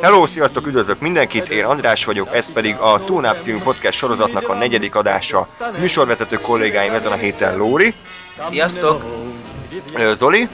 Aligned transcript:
Hello, 0.00 0.26
sziasztok, 0.26 0.66
üdvözlök 0.66 1.00
mindenkit, 1.00 1.48
én 1.48 1.64
András 1.64 2.04
vagyok, 2.04 2.28
ez 2.34 2.52
pedig 2.52 2.76
a 2.76 3.04
Túlnáp 3.04 3.40
című 3.40 3.58
podcast 3.58 3.98
sorozatnak 3.98 4.48
a 4.48 4.54
negyedik 4.54 4.94
adása. 4.94 5.46
Műsorvezető 5.78 6.36
kollégáim 6.36 6.92
ezen 6.92 7.12
a 7.12 7.16
héten 7.16 7.56
Lóri, 7.56 7.94
Sziasztok! 8.48 9.02
Zoli 10.14 10.48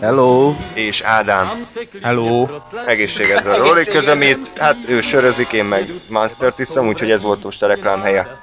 Hello! 0.00 0.54
és 0.74 1.00
Ádám. 1.00 1.60
Hello! 2.02 2.48
Egészségedre 2.86 3.56
Lóri 3.56 3.84
közömít, 3.84 4.58
hát 4.58 4.76
ő 4.88 5.00
sörözik, 5.00 5.52
én 5.52 5.64
meg 5.64 5.90
Monster 6.08 6.52
iszom, 6.56 6.88
úgyhogy 6.88 7.10
ez 7.10 7.22
volt 7.22 7.44
most 7.44 7.62
a 7.62 7.66
reklám 7.66 8.00
helye. 8.00 8.36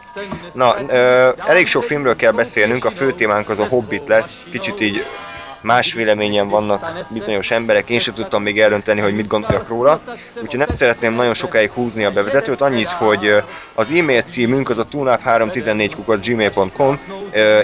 Na, 0.53 0.75
ö, 0.87 1.29
elég 1.47 1.67
sok 1.67 1.83
filmről 1.83 2.15
kell 2.15 2.31
beszélnünk, 2.31 2.85
a 2.85 2.91
fő 2.91 3.13
témánk 3.13 3.49
az 3.49 3.59
a 3.59 3.67
Hobbit 3.67 4.07
lesz, 4.07 4.45
kicsit 4.51 4.81
így 4.81 5.05
más 5.61 5.93
véleményen 5.93 6.49
vannak 6.49 6.91
bizonyos 7.13 7.51
emberek, 7.51 7.89
én 7.89 7.99
sem 7.99 8.13
tudtam 8.13 8.43
még 8.43 8.59
eldönteni, 8.59 9.01
hogy 9.01 9.15
mit 9.15 9.27
gondoljak 9.27 9.67
róla, 9.67 10.01
úgyhogy 10.41 10.59
nem 10.59 10.69
szeretném 10.69 11.13
nagyon 11.13 11.33
sokáig 11.33 11.71
húzni 11.71 12.03
a 12.03 12.11
bevezetőt, 12.11 12.61
annyit, 12.61 12.91
hogy 12.91 13.43
az 13.73 13.91
e-mail 13.91 14.21
címünk 14.21 14.69
az 14.69 14.77
a 14.77 14.85
tunap314 14.91 16.97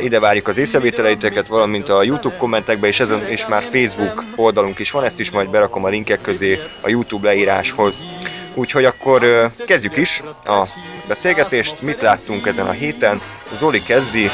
ide 0.01 0.19
várjuk 0.19 0.47
az 0.47 0.57
észrevételeiteket, 0.57 1.47
valamint 1.47 1.89
a 1.89 2.03
YouTube 2.03 2.37
kommentekbe, 2.37 2.87
és, 2.87 2.99
ezen, 2.99 3.27
és 3.27 3.47
már 3.47 3.63
Facebook 3.63 4.23
oldalunk 4.35 4.79
is 4.79 4.91
van, 4.91 5.03
ezt 5.03 5.19
is 5.19 5.31
majd 5.31 5.49
berakom 5.49 5.83
a 5.83 5.89
linkek 5.89 6.21
közé 6.21 6.59
a 6.81 6.89
YouTube 6.89 7.27
leíráshoz. 7.27 8.05
Úgyhogy 8.53 8.85
akkor 8.85 9.49
kezdjük 9.65 9.97
is 9.97 10.23
a 10.45 10.67
beszélgetést, 11.07 11.81
mit 11.81 12.01
láttunk 12.01 12.47
ezen 12.47 12.67
a 12.67 12.71
héten, 12.71 13.21
Zoli 13.53 13.83
kezdi. 13.83 14.29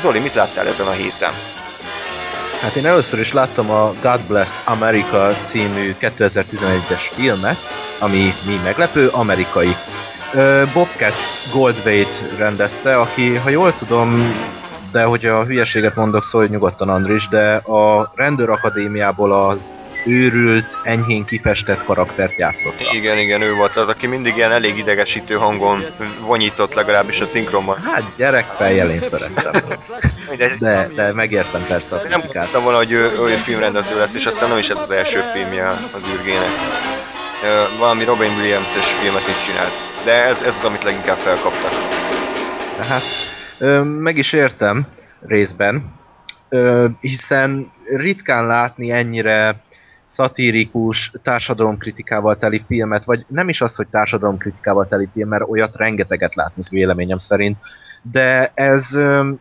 Zoli, 0.00 0.18
mit 0.18 0.34
láttál 0.34 0.66
ezen 0.66 0.86
a 0.86 0.90
héten? 0.90 1.55
Hát 2.60 2.76
én 2.76 2.86
először 2.86 3.18
is 3.18 3.32
láttam 3.32 3.70
a 3.70 3.92
God 4.02 4.20
Bless 4.20 4.60
America 4.64 5.36
című 5.42 5.94
2011-es 6.00 7.00
filmet, 7.14 7.58
ami 7.98 8.34
mi 8.46 8.60
meglepő, 8.64 9.08
amerikai. 9.08 9.76
Bobcat 10.72 11.14
Goldthwait 11.52 12.24
rendezte, 12.38 12.96
aki, 12.96 13.34
ha 13.34 13.48
jól 13.50 13.74
tudom, 13.74 14.34
de 14.92 15.04
hogy 15.04 15.26
a 15.26 15.44
hülyeséget 15.44 15.94
mondok, 15.94 16.24
szólj 16.24 16.48
nyugodtan 16.48 16.88
Andris, 16.88 17.28
de 17.28 17.54
a 17.54 18.12
rendőrakadémiából 18.14 19.32
az 19.32 19.90
őrült, 20.04 20.78
enyhén 20.82 21.24
kifestett 21.24 21.84
karaktert 21.84 22.38
játszotta. 22.38 22.92
Igen, 22.92 23.18
igen, 23.18 23.42
ő 23.42 23.54
volt 23.54 23.76
az, 23.76 23.88
aki 23.88 24.06
mindig 24.06 24.36
ilyen 24.36 24.52
elég 24.52 24.78
idegesítő 24.78 25.34
hangon 25.34 25.84
vonyított 26.20 26.74
legalábbis 26.74 27.20
a 27.20 27.26
szinkronban. 27.26 27.76
Hát 27.92 28.12
gyerekfejjel 28.16 28.90
én 28.90 29.00
szerettem. 29.00 29.52
Mindegy, 30.28 30.58
De, 30.58 30.88
de 30.94 31.12
megértem 31.12 31.64
persze 31.66 31.96
a 31.96 32.02
nem 32.08 32.20
kritikát. 32.20 32.44
tudtam 32.44 32.62
volna, 32.62 32.78
hogy 32.78 32.90
ő, 32.90 33.10
ő 33.28 33.36
filmrendező 33.36 33.98
lesz, 33.98 34.14
és 34.14 34.26
aztán 34.26 34.48
nem 34.48 34.58
is 34.58 34.68
ez 34.68 34.78
az 34.78 34.90
első 34.90 35.20
filmje 35.32 35.66
az 35.68 36.02
űrgének. 36.14 36.50
Valami 37.78 38.04
Robin 38.04 38.32
Williams-es 38.32 38.86
filmet 38.86 39.28
is 39.28 39.44
csinált. 39.46 39.72
De 40.04 40.24
ez, 40.24 40.42
ez 40.42 40.54
az, 40.56 40.64
amit 40.64 40.82
leginkább 40.82 41.16
felkaptak. 41.18 41.72
Hát, 42.88 43.02
meg 43.84 44.16
is 44.16 44.32
értem 44.32 44.86
részben, 45.20 45.94
hiszen 47.00 47.66
ritkán 47.96 48.46
látni 48.46 48.90
ennyire 48.90 49.64
szatirikus, 50.06 51.12
társadalomkritikával 51.22 52.36
teli 52.36 52.62
filmet, 52.66 53.04
vagy 53.04 53.24
nem 53.28 53.48
is 53.48 53.60
az, 53.60 53.76
hogy 53.76 53.88
társadalomkritikával 53.88 54.86
teli 54.86 55.08
film, 55.12 55.28
mert 55.28 55.48
olyat 55.48 55.76
rengeteget 55.76 56.34
látni 56.34 56.62
véleményem 56.70 57.18
szerint, 57.18 57.58
de 58.12 58.52
ez 58.54 58.98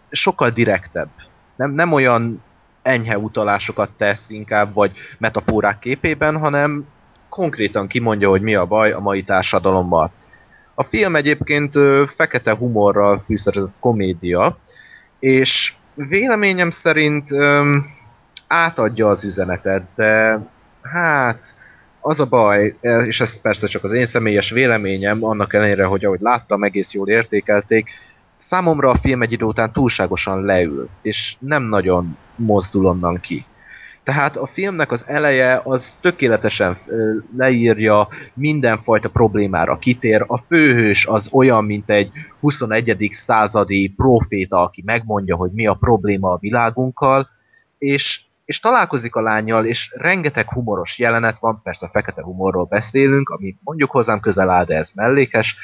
sokkal 0.10 0.50
direktebb. 0.50 1.10
Nem, 1.56 1.72
nem 1.72 1.94
olyan 1.94 2.44
enyhe 2.82 3.18
utalásokat 3.18 3.90
tesz 3.98 4.30
inkább, 4.30 4.74
vagy 4.74 4.92
metaforák 5.18 5.80
képében, 5.80 6.38
hanem 6.38 6.86
konkrétan 7.30 7.88
kimondja, 7.88 8.30
hogy 8.30 8.42
mi 8.42 8.56
a 8.56 8.66
baj 8.66 8.92
a 8.92 9.00
mai 9.00 9.24
társadalommal. 9.24 10.12
A 10.76 10.84
film 10.84 11.16
egyébként 11.16 11.74
fekete 12.16 12.56
humorral 12.56 13.18
fűszerezett 13.18 13.74
komédia, 13.80 14.58
és 15.20 15.74
véleményem 15.94 16.70
szerint 16.70 17.30
átadja 18.48 19.08
az 19.08 19.24
üzenetet, 19.24 19.84
de 19.96 20.40
hát 20.82 21.56
az 22.02 22.20
a 22.20 22.26
baj, 22.26 22.76
e, 22.82 22.98
és 22.98 23.22
ez 23.22 23.42
persze 23.42 23.68
csak 23.68 23.84
az 23.84 23.92
én 23.92 24.06
személyes 24.06 24.50
véleményem, 24.50 25.24
annak 25.24 25.54
ellenére, 25.54 25.86
hogy 25.86 26.06
ahogy 26.06 26.20
láttam, 26.22 26.64
egész 26.64 26.94
jól 26.94 27.08
értékelték, 27.08 27.90
számomra 28.36 28.90
a 28.90 28.98
film 28.98 29.22
egy 29.22 29.32
idő 29.32 29.46
után 29.46 29.74
túlságosan 29.74 30.44
leül, 30.44 30.90
és 31.02 31.36
nem 31.40 31.64
nagyon 31.64 32.18
mozdul 32.36 32.86
onnan 32.86 33.20
ki. 33.20 33.46
Tehát 34.06 34.38
a 34.38 34.46
filmnek 34.46 34.92
az 34.92 35.06
eleje 35.08 35.62
az 35.64 35.98
tökéletesen 36.02 36.78
leírja, 37.38 38.08
mindenfajta 38.34 39.10
problémára 39.10 39.78
kitér. 39.78 40.24
A 40.28 40.38
főhős 40.38 41.06
az 41.06 41.30
olyan, 41.32 41.66
mint 41.66 41.90
egy 41.90 42.10
21. 42.40 43.10
századi 43.12 43.94
proféta, 43.96 44.62
aki 44.62 44.82
megmondja, 44.86 45.36
hogy 45.36 45.52
mi 45.52 45.68
a 45.68 45.74
probléma 45.74 46.32
a 46.32 46.38
világunkkal, 46.38 47.28
és, 47.78 48.22
és 48.46 48.60
találkozik 48.60 49.16
a 49.16 49.22
lányjal, 49.22 49.66
és 49.66 49.94
rengeteg 49.98 50.52
humoros 50.52 51.00
jelenet 51.00 51.40
van, 51.40 51.62
persze 51.64 51.90
fekete 51.92 52.24
humorról 52.24 52.66
beszélünk, 52.66 53.30
ami 53.30 53.56
mondjuk 53.64 53.92
hozzám 53.92 54.20
közel 54.20 54.50
áll, 54.50 54.66
de 54.66 54.76
ez 54.76 54.92
mellékes. 54.96 55.56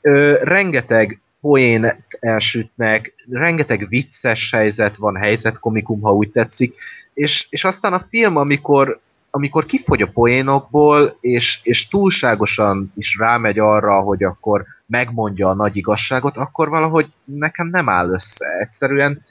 Ö, 0.00 0.38
rengeteg 0.42 1.20
poén 1.44 1.92
elsütnek, 2.20 3.14
rengeteg 3.30 3.88
vicces 3.88 4.50
helyzet 4.50 4.96
van, 4.96 5.16
helyzetkomikum, 5.16 6.00
ha 6.00 6.12
úgy 6.12 6.30
tetszik, 6.30 6.74
és, 7.14 7.46
és 7.50 7.64
aztán 7.64 7.92
a 7.92 7.98
film, 8.08 8.36
amikor, 8.36 9.00
amikor 9.30 9.66
kifogy 9.66 10.02
a 10.02 10.10
poénokból, 10.12 11.16
és, 11.20 11.60
és 11.62 11.88
túlságosan 11.88 12.92
is 12.96 13.16
rámegy 13.18 13.58
arra, 13.58 14.00
hogy 14.00 14.22
akkor 14.22 14.64
megmondja 14.86 15.48
a 15.48 15.54
nagy 15.54 15.76
igazságot, 15.76 16.36
akkor 16.36 16.68
valahogy 16.68 17.06
nekem 17.24 17.66
nem 17.66 17.88
áll 17.88 18.10
össze. 18.10 18.46
Egyszerűen, 18.58 19.22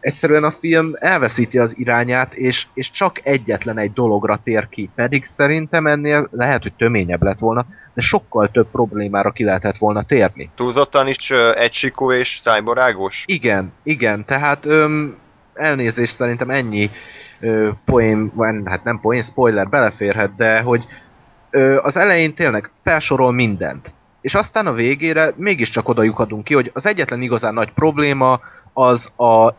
egyszerűen 0.00 0.44
a 0.44 0.50
film 0.50 0.92
elveszíti 0.98 1.58
az 1.58 1.78
irányát, 1.78 2.34
és, 2.34 2.66
és 2.74 2.90
csak 2.90 3.26
egyetlen 3.26 3.78
egy 3.78 3.92
dologra 3.92 4.36
tér 4.36 4.68
ki. 4.68 4.90
Pedig 4.94 5.24
szerintem 5.24 5.86
ennél 5.86 6.28
lehet, 6.30 6.62
hogy 6.62 6.74
töményebb 6.74 7.22
lett 7.22 7.38
volna, 7.38 7.66
de 7.94 8.00
sokkal 8.00 8.50
több 8.50 8.70
problémára 8.70 9.30
ki 9.30 9.44
lehetett 9.44 9.78
volna 9.78 10.02
térni. 10.02 10.50
Túlzottan 10.54 11.06
is 11.06 11.30
ö, 11.30 11.52
egysikó 11.56 12.12
és 12.12 12.36
szájbarágos? 12.40 13.24
Igen, 13.26 13.72
igen, 13.82 14.24
tehát 14.24 14.66
öm, 14.66 15.16
elnézést 15.54 16.14
szerintem 16.14 16.50
ennyi 16.50 16.88
ö, 17.40 17.68
poén, 17.84 18.32
hát 18.64 18.84
nem 18.84 19.00
poén, 19.00 19.22
spoiler 19.22 19.68
beleférhet, 19.68 20.34
de 20.34 20.60
hogy 20.60 20.84
ö, 21.50 21.76
az 21.82 21.96
elején 21.96 22.34
tényleg 22.34 22.70
felsorol 22.82 23.32
mindent. 23.32 23.92
És 24.20 24.34
aztán 24.34 24.66
a 24.66 24.72
végére 24.72 25.32
mégiscsak 25.36 25.88
oda 25.88 26.02
lyukadunk 26.02 26.44
ki, 26.44 26.54
hogy 26.54 26.70
az 26.74 26.86
egyetlen 26.86 27.22
igazán 27.22 27.54
nagy 27.54 27.72
probléma 27.72 28.40
az 28.72 29.10
a 29.16 29.54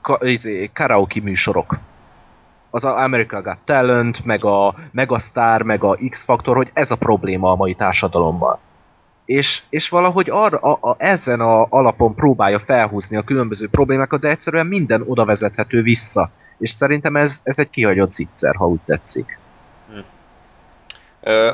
ka, 0.00 0.18
izé, 0.20 0.70
karaoke 0.72 1.20
műsorok. 1.22 1.78
Az 2.70 2.84
a 2.84 3.02
America 3.02 3.42
Got 3.42 3.58
Talent, 3.64 4.24
meg 4.24 4.44
a 4.44 4.74
Megastar, 4.92 5.62
meg 5.62 5.84
a 5.84 5.96
X-Factor, 6.10 6.56
hogy 6.56 6.70
ez 6.72 6.90
a 6.90 6.96
probléma 6.96 7.50
a 7.50 7.56
mai 7.56 7.74
társadalomban 7.74 8.58
és, 9.28 9.62
és 9.68 9.88
valahogy 9.88 10.30
arra, 10.30 10.58
a, 10.58 10.90
a, 10.90 10.96
ezen 10.98 11.40
a 11.40 11.66
alapon 11.70 12.14
próbálja 12.14 12.58
felhúzni 12.58 13.16
a 13.16 13.22
különböző 13.22 13.68
problémákat, 13.68 14.20
de 14.20 14.28
egyszerűen 14.28 14.66
minden 14.66 15.02
oda 15.06 15.24
vezethető 15.24 15.82
vissza. 15.82 16.30
És 16.58 16.70
szerintem 16.70 17.16
ez, 17.16 17.40
ez 17.44 17.58
egy 17.58 17.70
kihagyott 17.70 18.10
zicser, 18.10 18.56
ha 18.56 18.66
úgy 18.66 18.80
tetszik. 18.84 19.38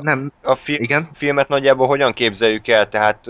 Nem, 0.01 0.33
a 0.43 0.55
fi- 0.55 0.81
igen? 0.81 1.09
filmet 1.15 1.49
nagyjából 1.49 1.87
hogyan 1.87 2.13
képzeljük 2.13 2.69
el? 2.69 2.89
Tehát 2.89 3.27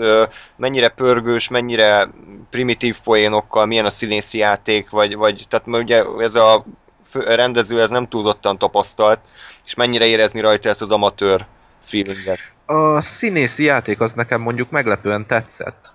mennyire 0.55 0.89
pörgős, 0.89 1.47
mennyire 1.47 2.09
primitív 2.49 2.97
poénokkal, 3.03 3.65
milyen 3.65 3.85
a 3.85 3.89
színészi 3.89 4.37
játék, 4.37 4.89
vagy, 4.89 5.15
vagy 5.15 5.45
tehát 5.49 5.67
ugye 5.67 6.03
ez 6.19 6.35
a 6.35 6.65
rendező 7.13 7.81
ez 7.81 7.89
nem 7.89 8.07
túlzottan 8.07 8.57
tapasztalt, 8.57 9.19
és 9.65 9.75
mennyire 9.75 10.05
érezni 10.05 10.39
rajta 10.39 10.69
ezt 10.69 10.81
az 10.81 10.91
amatőr 10.91 11.45
feelinget. 11.83 12.39
A 12.65 13.01
színészi 13.01 13.63
játék 13.63 13.99
az 13.99 14.13
nekem 14.13 14.41
mondjuk 14.41 14.69
meglepően 14.69 15.27
tetszett. 15.27 15.93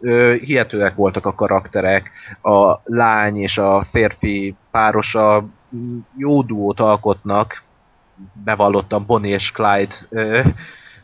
Ö, 0.00 0.34
hihetőek 0.40 0.94
voltak 0.94 1.26
a 1.26 1.34
karakterek, 1.34 2.10
a 2.42 2.80
lány 2.84 3.36
és 3.36 3.58
a 3.58 3.82
férfi 3.82 4.54
párosa 4.70 5.44
jó 6.16 6.42
duót 6.42 6.80
alkotnak, 6.80 7.62
bevallottam 8.44 9.06
Bonnie 9.06 9.34
és 9.34 9.52
Clyde 9.52 9.94
ö, 10.08 10.40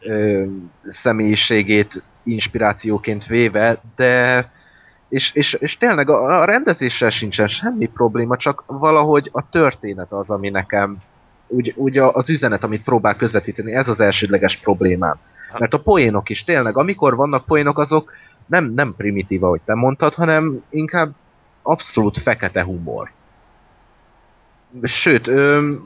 ö, 0.01 0.45
személyiségét 0.83 2.03
inspirációként 2.25 3.27
véve, 3.27 3.81
de 3.97 4.53
És, 5.09 5.33
és, 5.35 5.53
és 5.53 5.77
tényleg 5.77 6.11
a, 6.11 6.41
a 6.41 6.45
rendezéssel 6.45 7.11
sincsen 7.11 7.47
semmi 7.47 7.87
probléma, 7.87 8.37
csak 8.37 8.65
valahogy 8.67 9.29
a 9.33 9.49
történet 9.49 10.13
az, 10.13 10.31
ami 10.31 10.49
nekem 10.49 10.97
úgy, 11.49 11.73
úgy 11.77 11.99
az 11.99 12.31
üzenet, 12.31 12.65
amit 12.65 12.83
próbál 12.83 13.17
közvetíteni, 13.17 13.73
ez 13.73 13.89
az 13.89 14.01
elsődleges 14.01 14.57
problémám. 14.57 15.19
Mert 15.59 15.75
a 15.75 15.81
poénok 15.81 16.29
is 16.29 16.45
tényleg, 16.45 16.77
amikor 16.77 17.17
vannak 17.17 17.45
poénok, 17.45 17.79
azok 17.79 18.13
nem, 18.47 18.73
nem 18.75 18.95
primitív, 18.97 19.45
ahogy 19.45 19.61
te 19.65 19.75
mondtad, 19.75 20.15
hanem 20.15 20.63
inkább 20.71 21.15
abszolút 21.63 22.19
fekete 22.19 22.65
humor. 22.65 23.11
Sőt, 24.83 25.31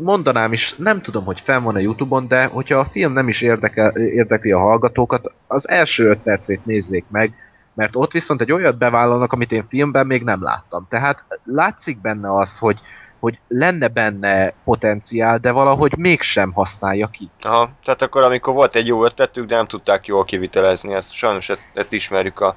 mondanám 0.01 0.53
is, 0.53 0.75
nem 0.77 1.01
tudom, 1.01 1.25
hogy 1.25 1.41
fenn 1.41 1.63
van 1.63 1.75
a 1.75 1.79
Youtube-on, 1.79 2.29
de 2.29 2.47
hogyha 2.47 2.79
a 2.79 2.85
film 2.85 3.13
nem 3.13 3.29
is 3.29 3.43
érdekel, 3.43 3.91
érdekli 3.97 4.53
a 4.53 4.59
hallgatókat, 4.59 5.33
az 5.47 5.69
első 5.69 6.09
öt 6.09 6.19
percét 6.19 6.65
nézzék 6.65 7.05
meg, 7.11 7.35
mert 7.75 7.97
ott 7.97 8.13
viszont 8.13 8.41
egy 8.41 8.53
olyat 8.53 8.79
bevállalnak, 8.79 9.33
amit 9.33 9.53
én 9.53 9.67
filmben 9.69 10.07
még 10.07 10.23
nem 10.23 10.43
láttam. 10.43 10.87
Tehát 10.89 11.25
látszik 11.45 12.01
benne 12.01 12.33
az, 12.33 12.59
hogy, 12.59 12.79
hogy 13.21 13.39
lenne 13.49 13.89
benne 13.89 14.53
potenciál, 14.65 15.39
de 15.39 15.51
valahogy 15.51 15.97
mégsem 15.97 16.53
használja 16.53 17.07
ki. 17.07 17.31
Aha, 17.41 17.71
tehát 17.85 18.03
akkor 18.03 18.23
amikor 18.23 18.55
volt 18.55 18.77
egy 18.77 18.87
jó 18.87 19.05
ötletük, 19.05 19.47
de 19.47 19.57
nem 19.57 19.67
tudták 19.67 20.07
jól 20.07 20.25
kivitelezni, 20.25 20.93
ezt, 20.93 21.13
sajnos 21.13 21.49
ezt, 21.49 21.69
ezt 21.75 21.93
ismerjük 21.93 22.41
a, 22.41 22.57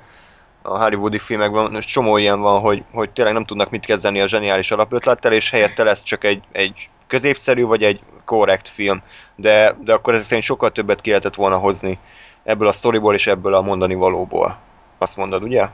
a 0.61 0.83
hollywoodi 0.83 1.19
filmekben, 1.19 1.75
és 1.75 1.85
csomó 1.85 2.17
ilyen 2.17 2.39
van, 2.39 2.59
hogy, 2.59 2.83
hogy 2.91 3.09
tényleg 3.09 3.33
nem 3.33 3.45
tudnak 3.45 3.69
mit 3.69 3.85
kezdeni 3.85 4.21
a 4.21 4.27
zseniális 4.27 4.71
alapötlettel, 4.71 5.33
és 5.33 5.49
helyette 5.49 5.83
lesz 5.83 6.03
csak 6.03 6.23
egy, 6.23 6.43
egy 6.51 6.89
középszerű 7.07 7.63
vagy 7.63 7.83
egy 7.83 8.01
korrekt 8.25 8.69
film. 8.69 9.01
De, 9.35 9.75
de 9.83 9.93
akkor 9.93 10.13
ezek 10.13 10.25
szerint 10.25 10.45
sokkal 10.45 10.71
többet 10.71 11.01
ki 11.01 11.09
lehetett 11.09 11.35
volna 11.35 11.57
hozni 11.57 11.99
ebből 12.43 12.67
a 12.67 12.71
sztoriból 12.71 13.13
és 13.13 13.27
ebből 13.27 13.53
a 13.53 13.61
mondani 13.61 13.93
valóból. 13.93 14.57
Azt 14.97 15.17
mondod, 15.17 15.43
ugye? 15.43 15.67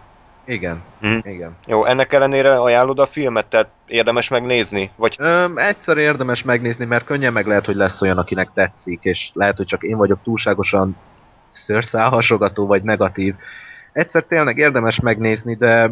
Igen, 0.46 0.84
Mhm. 1.00 1.18
igen. 1.24 1.58
Jó, 1.66 1.86
ennek 1.86 2.14
ellenére 2.14 2.56
ajánlod 2.56 3.00
a 3.00 3.08
filmet, 3.08 3.46
tehát 3.46 3.68
érdemes 3.88 4.30
megnézni? 4.30 4.92
Vagy 4.96 5.16
Öm, 5.20 5.58
egyszer 5.58 5.98
érdemes 5.98 6.44
megnézni, 6.44 6.86
mert 6.86 7.06
könnyen 7.06 7.34
meg 7.34 7.48
lehet, 7.48 7.66
hogy 7.66 7.76
lesz 7.76 8.02
olyan, 8.02 8.18
akinek 8.18 8.52
tetszik, 8.54 9.04
és 9.04 9.30
lehet, 9.34 9.58
hogy 9.58 9.66
csak 9.66 9.84
én 9.84 9.98
vagyok 9.98 10.20
túlságosan 10.24 10.96
szőrszálhasogató 11.50 12.68
vagy 12.68 12.84
negatív. 12.84 13.36
Egyszer 13.98 14.24
tényleg 14.24 14.58
érdemes 14.58 15.00
megnézni, 15.00 15.56
de 15.56 15.92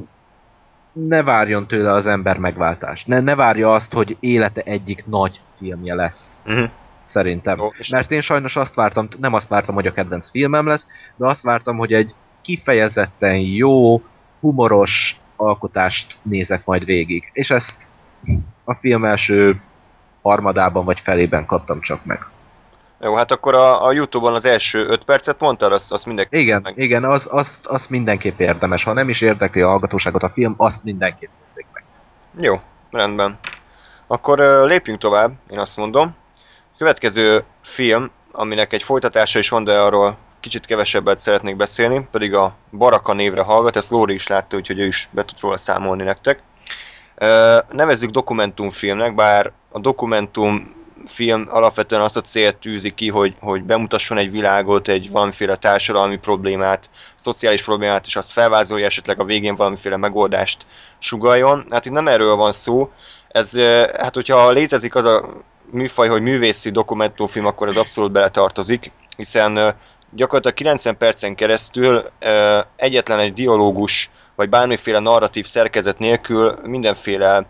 ne 0.94 1.24
várjon 1.24 1.68
tőle 1.68 1.92
az 1.92 2.06
ember 2.06 2.38
megváltást. 2.38 3.08
Ne, 3.08 3.20
ne 3.20 3.36
várja 3.36 3.74
azt, 3.74 3.94
hogy 3.94 4.18
élete 4.20 4.62
egyik 4.62 5.06
nagy 5.06 5.42
filmje 5.58 5.94
lesz. 5.96 6.42
Mhm. 6.46 6.64
Szerintem. 7.06 7.58
Jó, 7.58 7.70
Mert 7.92 8.12
én 8.12 8.22
sajnos 8.22 8.56
azt 8.56 8.76
vártam, 8.76 9.08
nem 9.20 9.34
azt 9.34 9.48
vártam, 9.48 9.76
hogy 9.76 9.88
a 9.88 9.92
kedvenc 9.92 10.30
filmem 10.30 10.68
lesz, 10.68 10.88
de 11.16 11.28
azt 11.28 11.44
vártam, 11.44 11.78
hogy 11.78 11.94
egy 11.94 12.16
kifejezetten 12.42 13.36
jó, 13.36 14.02
humoros 14.40 15.20
alkotást 15.36 16.18
nézek 16.22 16.66
majd 16.66 16.86
végig. 16.86 17.30
És 17.34 17.50
ezt 17.50 17.88
a 18.64 18.74
film 18.74 19.06
első 19.06 19.62
harmadában 20.22 20.86
vagy 20.86 21.00
felében 21.00 21.46
kaptam 21.46 21.82
csak 21.82 22.06
meg. 22.06 22.20
Jó, 23.06 23.16
hát 23.16 23.32
akkor 23.32 23.56
a, 23.56 23.86
a 23.86 23.92
Youtube-on 23.92 24.34
az 24.34 24.46
első 24.46 24.86
5 24.86 25.04
percet 25.04 25.40
mondtad, 25.40 25.72
azt, 25.72 25.92
azt 25.92 26.06
mindenki 26.06 26.38
Igen, 26.38 26.62
meg. 26.62 26.78
igen, 26.78 27.04
az, 27.04 27.28
azt, 27.32 27.66
azt 27.66 27.90
mindenképp 27.90 28.40
érdemes. 28.40 28.84
Ha 28.84 28.94
nem 28.94 29.10
is 29.10 29.22
érdekli 29.22 29.62
a 29.62 29.68
hallgatóságot 29.68 30.24
a 30.24 30.30
film, 30.30 30.54
azt 30.58 30.84
mindenképp 30.84 31.30
nézzék 31.40 31.66
meg. 31.74 31.84
Jó, 32.40 32.62
rendben. 32.92 33.40
Akkor 34.08 34.40
ö, 34.40 34.66
lépjünk 34.66 35.00
tovább, 35.00 35.32
én 35.50 35.60
azt 35.60 35.78
mondom. 35.78 36.16
Következő 36.78 37.44
film, 37.62 38.12
aminek 38.32 38.74
egy 38.74 38.84
folytatása 38.84 39.40
is 39.40 39.50
van, 39.50 39.64
de 39.64 39.80
arról 39.80 40.18
kicsit 40.40 40.66
kevesebbet 40.66 41.20
szeretnék 41.20 41.56
beszélni, 41.56 42.08
pedig 42.12 42.34
a 42.34 42.56
Baraka 42.72 43.14
névre 43.14 43.42
hallgat, 43.42 43.76
ezt 43.76 43.92
Lóri 43.92 44.14
is 44.14 44.28
látta, 44.28 44.58
úgyhogy 44.58 44.80
ő 44.80 44.86
is 44.86 45.10
be 45.12 45.26
tud 45.26 45.40
róla 45.40 45.58
számolni 45.58 46.04
nektek. 46.04 46.42
Ö, 47.16 47.58
Nevezzük 47.72 48.10
dokumentumfilmnek, 48.10 49.16
bár 49.16 49.52
a 49.72 49.80
dokumentumfilm 51.06 51.48
alapvetően 51.50 52.02
azt 52.02 52.18
a 52.18 52.22
célt 52.22 52.56
tűzi 52.56 52.94
ki, 52.94 53.10
hogy, 53.10 53.36
hogy 53.40 53.64
bemutasson 53.64 54.18
egy 54.18 54.32
világot, 54.32 54.88
egy 54.88 55.10
valamiféle 55.12 55.56
társadalmi 55.56 56.18
problémát, 56.18 56.90
szociális 57.16 57.64
problémát, 57.64 58.06
és 58.06 58.16
azt 58.16 58.32
felvázolja 58.32 58.86
esetleg 58.86 59.20
a 59.20 59.24
végén 59.24 59.56
valamiféle 59.56 59.98
megoldást 59.98 60.66
sugaljon. 61.00 61.66
Hát 61.70 61.86
itt 61.86 61.92
nem 61.92 62.08
erről 62.08 62.36
van 62.36 62.52
szó, 62.52 62.92
ez, 63.28 63.56
eh, 63.56 63.90
hát 63.98 64.14
hogyha 64.16 64.52
létezik 64.52 64.96
az 64.96 65.06
a 65.06 65.44
műfaj, 65.72 66.08
hogy 66.08 66.22
művészi 66.22 66.70
dokumentumfilm, 66.70 67.46
akkor 67.46 67.68
ez 67.68 67.76
abszolút 67.76 68.12
beletartozik, 68.12 68.92
hiszen 69.18 69.58
eh, 69.58 69.74
gyakorlatilag 70.12 70.56
90 70.56 70.98
percen 70.98 71.36
keresztül 71.36 72.10
eh, 72.20 72.62
egyetlen 72.76 73.20
egy 73.20 73.34
dialógus, 73.34 74.10
vagy 74.36 74.50
bármiféle 74.50 75.00
narratív 75.00 75.46
szerkezet 75.46 76.00
nélkül 76.00 76.60
mindenféle 76.64 77.46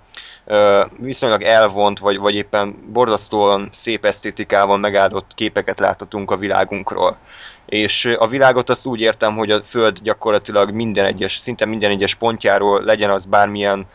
ö, 0.46 0.86
viszonylag 0.98 1.42
elvont, 1.42 2.00
vagy, 2.00 2.18
vagy 2.18 2.36
éppen 2.36 2.76
borzasztóan 2.88 3.70
szép 3.72 4.06
esztétikával 4.06 4.78
megáldott 4.78 5.32
képeket 5.36 5.80
láthatunk 5.80 6.32
a 6.32 6.38
világunkról. 6.38 7.18
És 7.66 8.16
a 8.18 8.28
világot 8.28 8.70
azt 8.70 8.86
úgy 8.86 9.00
értem, 9.00 9.36
hogy 9.36 9.52
a 9.52 9.62
Föld 9.64 10.00
gyakorlatilag 10.00 10.72
minden 10.72 11.06
egyes, 11.06 11.38
szinte 11.38 11.66
minden 11.66 11.92
egyes 11.92 12.16
pontjáról 12.16 12.84
legyen 12.84 13.10
az 13.10 13.26
bármilyen 13.26 13.88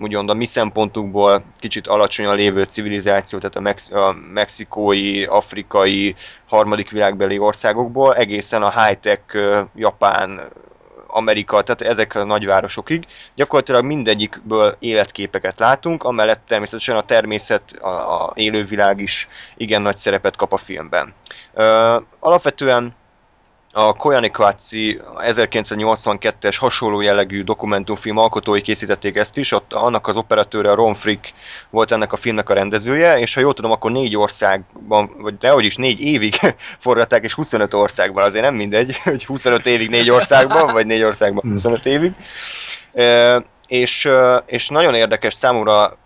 úgymond 0.00 0.30
a 0.30 0.34
mi 0.34 0.46
szempontunkból 0.46 1.44
kicsit 1.60 1.86
alacsonyan 1.86 2.36
lévő 2.36 2.62
civilizáció, 2.62 3.38
tehát 3.38 3.56
a, 3.56 3.60
mex- 3.60 3.92
a 3.92 4.16
mexikói, 4.32 5.24
afrikai, 5.24 6.14
harmadik 6.46 6.90
világbeli 6.90 7.38
országokból, 7.38 8.14
egészen 8.14 8.62
a 8.62 8.84
high-tech 8.84 9.22
japán, 9.74 10.40
Amerika, 11.12 11.62
tehát 11.62 11.92
ezek 11.92 12.14
a 12.14 12.24
nagyvárosokig. 12.24 13.06
Gyakorlatilag 13.34 13.84
mindegyikből 13.84 14.76
életképeket 14.78 15.58
látunk, 15.58 16.04
amellett 16.04 16.42
természetesen 16.46 16.96
a 16.96 17.04
természet, 17.04 17.72
a, 17.80 18.24
a 18.24 18.32
élővilág 18.34 19.00
is 19.00 19.28
igen 19.56 19.82
nagy 19.82 19.96
szerepet 19.96 20.36
kap 20.36 20.52
a 20.52 20.56
filmben. 20.56 21.14
Ö, 21.54 21.96
alapvetően 22.18 22.94
a 23.74 23.92
Koyaanisqatsi 23.92 25.00
1982-es 25.18 26.56
hasonló 26.58 27.00
jellegű 27.00 27.42
dokumentumfilm 27.42 28.16
alkotói 28.16 28.60
készítették 28.60 29.16
ezt 29.16 29.36
is, 29.36 29.52
ott 29.52 29.72
annak 29.72 30.08
az 30.08 30.16
operatőre, 30.16 30.70
a 30.70 30.74
Ron 30.74 30.94
Frick 30.94 31.32
volt 31.70 31.92
ennek 31.92 32.12
a 32.12 32.16
filmnek 32.16 32.50
a 32.50 32.54
rendezője, 32.54 33.18
és 33.18 33.34
ha 33.34 33.40
jól 33.40 33.54
tudom, 33.54 33.70
akkor 33.70 33.90
négy 33.90 34.16
országban, 34.16 35.10
vagy 35.18 35.38
dehogy 35.38 35.64
is 35.64 35.76
négy 35.76 36.00
évig 36.00 36.34
forgatták, 36.84 37.24
és 37.24 37.32
25 37.32 37.74
országban, 37.74 38.24
azért 38.24 38.44
nem 38.44 38.54
mindegy, 38.54 38.96
hogy 39.04 39.24
25 39.24 39.66
évig 39.66 39.88
négy 39.88 40.10
országban, 40.10 40.72
vagy 40.72 40.86
négy 40.86 41.02
országban 41.02 41.50
25 41.50 41.86
évig. 41.86 42.12
Ö, 42.92 43.38
és, 43.66 44.08
és 44.46 44.68
nagyon 44.68 44.94
érdekes 44.94 45.34
számomra, 45.34 45.96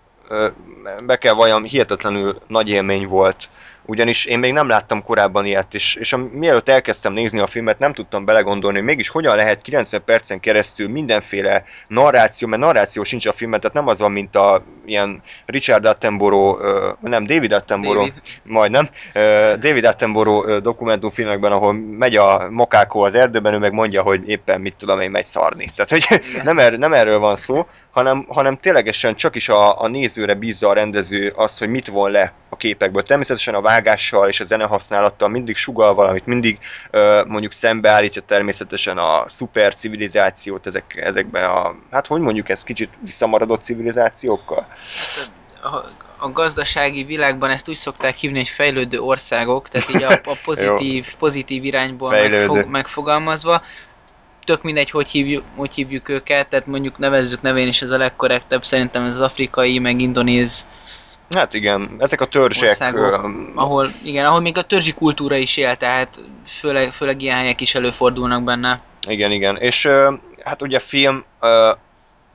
be 1.07 1.17
kell 1.17 1.33
valljam, 1.33 1.65
hihetetlenül 1.65 2.39
nagy 2.47 2.69
élmény 2.69 3.07
volt 3.07 3.49
ugyanis 3.87 4.25
én 4.25 4.39
még 4.39 4.53
nem 4.53 4.69
láttam 4.69 5.03
korábban 5.03 5.47
ilyet, 5.47 5.75
és, 5.75 5.95
és 5.95 6.13
a, 6.13 6.29
mielőtt 6.33 6.69
elkezdtem 6.69 7.13
nézni 7.13 7.39
a 7.39 7.47
filmet, 7.47 7.79
nem 7.79 7.93
tudtam 7.93 8.25
belegondolni, 8.25 8.77
hogy 8.77 8.87
mégis 8.87 9.09
hogyan 9.09 9.37
lehet 9.37 9.63
90 9.63 10.03
percen 10.05 10.41
keresztül 10.41 10.89
mindenféle 10.89 11.63
narráció, 11.89 12.49
mert 12.49 12.63
narráció 12.63 13.05
sincs 13.05 13.27
a 13.27 13.33
filmben, 13.33 13.61
tehát 13.61 13.77
nem 13.77 13.89
az 13.89 13.99
van, 13.99 14.13
mint 14.13 14.37
a 14.37 14.65
ilyen 14.87 15.23
Richard 15.47 15.85
Attenborough, 15.85 16.61
nem, 17.01 17.27
David 17.27 17.53
Attenborough, 17.53 18.09
David. 18.09 18.23
majdnem, 18.43 18.89
David 19.61 19.85
Attenborough 19.85 20.57
dokumentumfilmekben, 20.57 21.53
ahol 21.53 21.73
megy 21.73 22.17
a 22.17 22.51
makákó 22.51 23.01
az 23.01 23.15
erdőben, 23.15 23.55
ő 23.55 23.59
meg 23.59 23.73
mondja, 23.73 24.03
hogy 24.03 24.29
éppen 24.29 24.61
mit 24.61 24.77
tudom 24.77 25.01
én, 25.01 25.11
megy 25.11 25.27
szarni. 25.27 25.69
Tehát, 25.77 25.91
hogy 25.91 26.21
nem, 26.43 26.59
er, 26.59 26.79
nem 26.79 26.93
erről 26.93 27.19
van 27.19 27.37
szó, 27.37 27.67
hanem, 27.91 28.25
hanem 28.29 28.57
ténylegesen 28.57 29.15
csak 29.15 29.35
is 29.35 29.49
a, 29.49 29.83
a 29.83 29.89
nézőre 29.89 30.35
bízza 30.35 30.69
a 30.69 30.73
rendező 30.73 31.33
az, 31.37 31.59
hogy 31.59 31.69
mit 31.69 31.89
von 31.89 32.11
le 32.11 32.33
a 32.49 32.57
képekből. 32.57 33.03
Természetesen 33.03 33.55
a 33.55 33.61
vágással 33.77 34.29
és 34.29 34.41
a 34.41 34.45
zenehasználattal 34.45 35.29
mindig 35.29 35.57
sugal 35.57 35.95
valamit, 35.95 36.27
mindig 36.27 36.59
ö, 36.91 37.23
mondjuk 37.27 37.53
szembeállítja 37.53 38.23
természetesen 38.23 38.99
a 38.99 39.25
szuper 39.29 39.75
civilizációt 39.75 40.67
ezek, 40.67 40.97
ezekben 40.97 41.45
a, 41.45 41.75
hát 41.91 42.07
hogy 42.07 42.21
mondjuk 42.21 42.49
ez 42.49 42.63
kicsit 42.63 42.91
visszamaradott 43.01 43.61
civilizációkkal? 43.61 44.67
Hát 45.15 45.31
a, 46.19 46.31
gazdasági 46.33 47.05
világban 47.05 47.51
ezt 47.51 47.69
úgy 47.69 47.75
szokták 47.77 48.17
hívni, 48.17 48.39
hogy 48.39 48.49
fejlődő 48.49 49.01
országok, 49.01 49.69
tehát 49.69 49.89
így 49.95 50.03
a, 50.03 50.13
a 50.13 50.37
pozitív, 50.45 51.15
pozitív 51.19 51.65
irányból 51.65 52.11
megfog, 52.11 52.67
megfogalmazva. 52.69 53.63
Tök 54.45 54.63
mindegy, 54.63 54.91
hogy 54.91 55.09
hívjuk, 55.09 55.45
hogy 55.57 55.75
hívjuk 55.75 56.09
őket, 56.09 56.49
tehát 56.49 56.67
mondjuk 56.67 56.99
nevezzük 56.99 57.43
nevén 57.43 57.69
is 57.69 57.83
ez 57.83 57.91
a 57.91 57.97
legkorrektebb, 57.97 58.65
szerintem 58.65 59.05
ez 59.05 59.15
az 59.15 59.21
afrikai, 59.21 59.79
meg 59.79 60.01
indonéz, 60.01 60.67
Hát 61.35 61.55
igen, 61.55 61.97
ezek 61.99 62.21
a 62.21 62.25
törzsek, 62.25 62.69
Országok, 62.69 63.31
ahol, 63.55 63.93
igen, 64.03 64.27
ahol 64.27 64.41
még 64.41 64.59
a 64.59 64.63
törzsi 64.63 64.93
kultúra 64.93 65.37
is 65.37 65.57
él, 65.57 65.77
tehát 65.77 66.21
főleg, 66.47 66.93
főleg 66.93 67.23
ilyen 67.23 67.37
helyek 67.37 67.61
is 67.61 67.75
előfordulnak 67.75 68.43
benne. 68.43 68.81
Igen, 69.09 69.33
igen. 69.33 69.57
És 69.57 69.89
hát 70.45 70.63
ugye 70.63 70.79
film, 70.79 71.25
ö, 71.41 71.71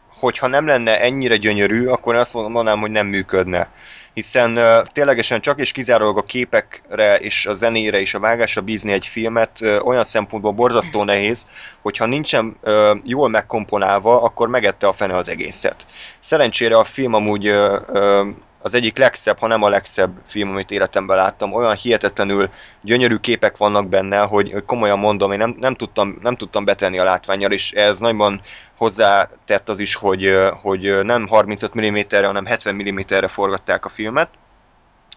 hogyha 0.08 0.48
nem 0.48 0.66
lenne 0.66 1.02
ennyire 1.02 1.36
gyönyörű, 1.36 1.88
akkor 1.88 2.16
azt 2.16 2.34
mondanám, 2.34 2.80
hogy 2.80 2.92
nem 2.92 3.08
működne 3.08 3.70
hiszen 4.14 4.58
uh, 4.58 4.88
ténylegesen 4.94 5.42
csak 5.42 5.60
és 5.60 5.72
kizárólag 5.72 6.18
a 6.18 6.24
képekre 6.24 7.18
és 7.18 7.46
a 7.46 7.54
zenére 7.54 8.00
és 8.00 8.14
a 8.14 8.20
vágásra 8.20 8.62
bízni 8.62 8.92
egy 8.92 9.06
filmet 9.06 9.60
uh, 9.62 9.88
olyan 9.88 10.04
szempontból 10.04 10.52
borzasztó 10.52 11.04
nehéz, 11.04 11.48
hogyha 11.82 12.06
nincsen 12.06 12.58
uh, 12.62 12.98
jól 13.04 13.30
megkomponálva, 13.30 14.22
akkor 14.22 14.48
megette 14.48 14.88
a 14.88 14.94
fene 14.94 15.16
az 15.16 15.30
egészet. 15.30 15.88
Szerencsére 16.20 16.78
a 16.78 16.84
film 16.84 17.14
amúgy 17.14 17.50
uh, 17.50 17.82
uh, 17.90 18.28
az 18.62 18.74
egyik 18.74 18.98
legszebb, 18.98 19.39
ha 19.39 19.48
nem 19.48 19.63
a 19.63 19.70
legszebb 19.70 20.12
film, 20.27 20.50
amit 20.50 20.72
életemben 20.72 21.18
láttam. 21.18 21.53
Olyan 21.53 21.75
hihetetlenül 21.75 22.50
gyönyörű 22.82 23.15
képek 23.15 23.58
vannak 23.58 23.88
benne, 23.88 24.20
hogy 24.20 24.63
komolyan 24.65 25.00
mondom, 25.00 25.32
én 25.32 25.38
nem, 25.38 25.56
nem, 25.60 25.75
tudtam, 25.75 26.18
nem 26.22 26.36
tudtam 26.36 26.65
betenni 26.65 27.00
a 27.00 27.03
látványjal, 27.03 27.51
és 27.51 27.72
ez 27.72 28.00
nagyban 28.00 28.41
hozzátett 28.77 29.70
az 29.70 29.80
is, 29.80 29.96
hogy, 29.96 30.38
hogy 30.62 31.00
nem 31.03 31.27
35 31.27 31.80
mm-re, 31.80 32.25
hanem 32.25 32.46
70 32.46 32.75
mm-re 32.75 33.27
forgatták 33.27 33.86
a 33.86 33.89
filmet, 33.89 34.30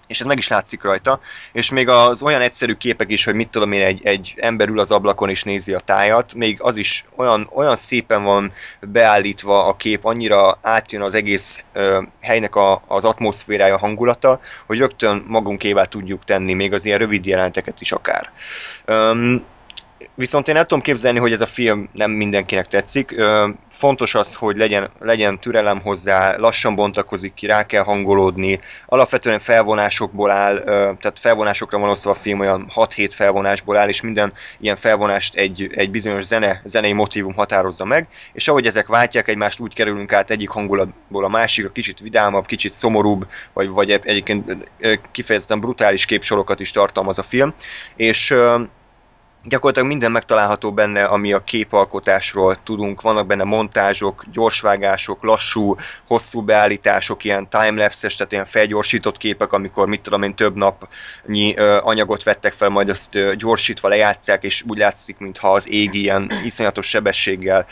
és 0.06 0.20
ez 0.20 0.26
meg 0.26 0.38
is 0.38 0.48
látszik 0.48 0.82
rajta, 0.82 1.20
és 1.52 1.70
még 1.70 1.88
az 1.88 2.22
olyan 2.22 2.40
egyszerű 2.40 2.74
képek 2.74 3.12
is, 3.12 3.24
hogy 3.24 3.34
mit 3.34 3.48
tudom 3.48 3.72
én, 3.72 3.82
egy, 3.82 4.00
egy 4.04 4.34
ember 4.36 4.68
ül 4.68 4.78
az 4.78 4.90
ablakon 4.90 5.28
és 5.28 5.42
nézi 5.42 5.72
a 5.72 5.78
tájat, 5.78 6.34
még 6.34 6.56
az 6.60 6.76
is 6.76 7.04
olyan, 7.16 7.48
olyan 7.52 7.76
szépen 7.76 8.22
van 8.22 8.52
beállítva 8.80 9.66
a 9.66 9.76
kép, 9.76 10.04
annyira 10.04 10.58
átjön 10.62 11.02
az 11.02 11.14
egész 11.14 11.64
ö, 11.72 12.02
helynek 12.20 12.56
a, 12.56 12.82
az 12.86 13.04
atmoszférája, 13.04 13.78
hangulata, 13.78 14.40
hogy 14.66 14.78
rögtön 14.78 15.24
magunkével 15.26 15.86
tudjuk 15.86 16.24
tenni, 16.24 16.52
még 16.52 16.72
az 16.72 16.84
ilyen 16.84 16.98
rövid 16.98 17.26
jelenteket 17.26 17.80
is 17.80 17.92
akár. 17.92 18.30
Öm, 18.84 19.44
Viszont 20.14 20.48
én 20.48 20.56
el 20.56 20.64
tudom 20.64 20.82
képzelni, 20.82 21.18
hogy 21.18 21.32
ez 21.32 21.40
a 21.40 21.46
film 21.46 21.88
nem 21.92 22.10
mindenkinek 22.10 22.66
tetszik. 22.66 23.14
Fontos 23.72 24.14
az, 24.14 24.34
hogy 24.34 24.56
legyen, 24.56 24.90
legyen 25.00 25.38
türelem 25.38 25.80
hozzá, 25.80 26.36
lassan 26.36 26.74
bontakozik 26.74 27.34
ki, 27.34 27.46
rá 27.46 27.66
kell 27.66 27.82
hangolódni. 27.82 28.60
Alapvetően 28.86 29.40
felvonásokból 29.40 30.30
áll, 30.30 30.62
tehát 30.64 31.18
felvonásokra 31.20 31.78
van 31.78 31.90
osztva 31.90 32.10
a 32.10 32.14
film, 32.14 32.40
olyan 32.40 32.70
6-7 32.74 33.10
felvonásból 33.14 33.76
áll, 33.76 33.88
és 33.88 34.00
minden 34.00 34.32
ilyen 34.60 34.76
felvonást 34.76 35.34
egy, 35.34 35.70
egy 35.74 35.90
bizonyos 35.90 36.24
zene, 36.24 36.62
zenei 36.64 36.92
motivum 36.92 37.34
határozza 37.34 37.84
meg, 37.84 38.08
és 38.32 38.48
ahogy 38.48 38.66
ezek 38.66 38.86
váltják 38.86 39.28
egymást, 39.28 39.60
úgy 39.60 39.74
kerülünk 39.74 40.12
át 40.12 40.30
egyik 40.30 40.48
hangulatból 40.48 41.24
a 41.24 41.28
másikra, 41.28 41.72
kicsit 41.72 41.98
vidámabb, 41.98 42.46
kicsit 42.46 42.72
szomorúbb, 42.72 43.26
vagy, 43.52 43.68
vagy 43.68 43.90
egyébként 43.90 44.56
kifejezetten 45.10 45.60
brutális 45.60 46.04
képsorokat 46.04 46.60
is 46.60 46.70
tartalmaz 46.70 47.18
a 47.18 47.22
film, 47.22 47.54
és 47.96 48.34
gyakorlatilag 49.44 49.88
minden 49.88 50.12
megtalálható 50.12 50.72
benne, 50.72 51.04
ami 51.04 51.32
a 51.32 51.44
képalkotásról 51.44 52.62
tudunk. 52.62 53.00
Vannak 53.00 53.26
benne 53.26 53.44
montázsok, 53.44 54.24
gyorsvágások, 54.32 55.22
lassú, 55.22 55.76
hosszú 56.06 56.42
beállítások, 56.42 57.24
ilyen 57.24 57.48
timelapse-es, 57.48 58.16
tehát 58.16 58.32
ilyen 58.32 58.46
felgyorsított 58.46 59.16
képek, 59.16 59.52
amikor 59.52 59.88
mit 59.88 60.00
tudom 60.00 60.22
én 60.22 60.34
több 60.34 60.56
napnyi 60.56 61.54
anyagot 61.80 62.22
vettek 62.22 62.52
fel, 62.52 62.68
majd 62.68 62.88
azt 62.88 63.36
gyorsítva 63.36 63.88
lejátszák, 63.88 64.42
és 64.42 64.64
úgy 64.68 64.78
látszik, 64.78 65.18
mintha 65.18 65.52
az 65.52 65.70
ég 65.70 65.94
ilyen 65.94 66.30
iszonyatos 66.44 66.88
sebességgel 66.88 67.66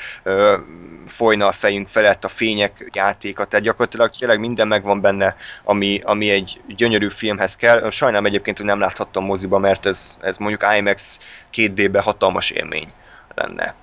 folyna 1.06 1.46
a 1.46 1.52
fejünk 1.52 1.88
felett, 1.88 2.24
a 2.24 2.28
fények 2.28 2.90
játéka, 2.92 3.44
tehát 3.44 3.64
gyakorlatilag 3.64 4.10
tényleg 4.18 4.38
minden 4.38 4.68
megvan 4.68 5.00
benne, 5.00 5.36
ami, 5.64 6.00
ami 6.04 6.30
egy 6.30 6.60
gyönyörű 6.76 7.08
filmhez 7.08 7.56
kell. 7.56 7.90
Sajnálom 7.90 8.26
egyébként, 8.26 8.56
hogy 8.56 8.66
nem 8.66 8.80
láthattam 8.80 9.24
moziba, 9.24 9.58
mert 9.58 9.86
ez, 9.86 10.18
ez 10.20 10.36
mondjuk 10.36 10.64
IMAX 10.78 11.20
2D-be 11.54 12.00
hatalmas 12.00 12.50
élmény 12.50 12.92
lenne. 13.34 13.74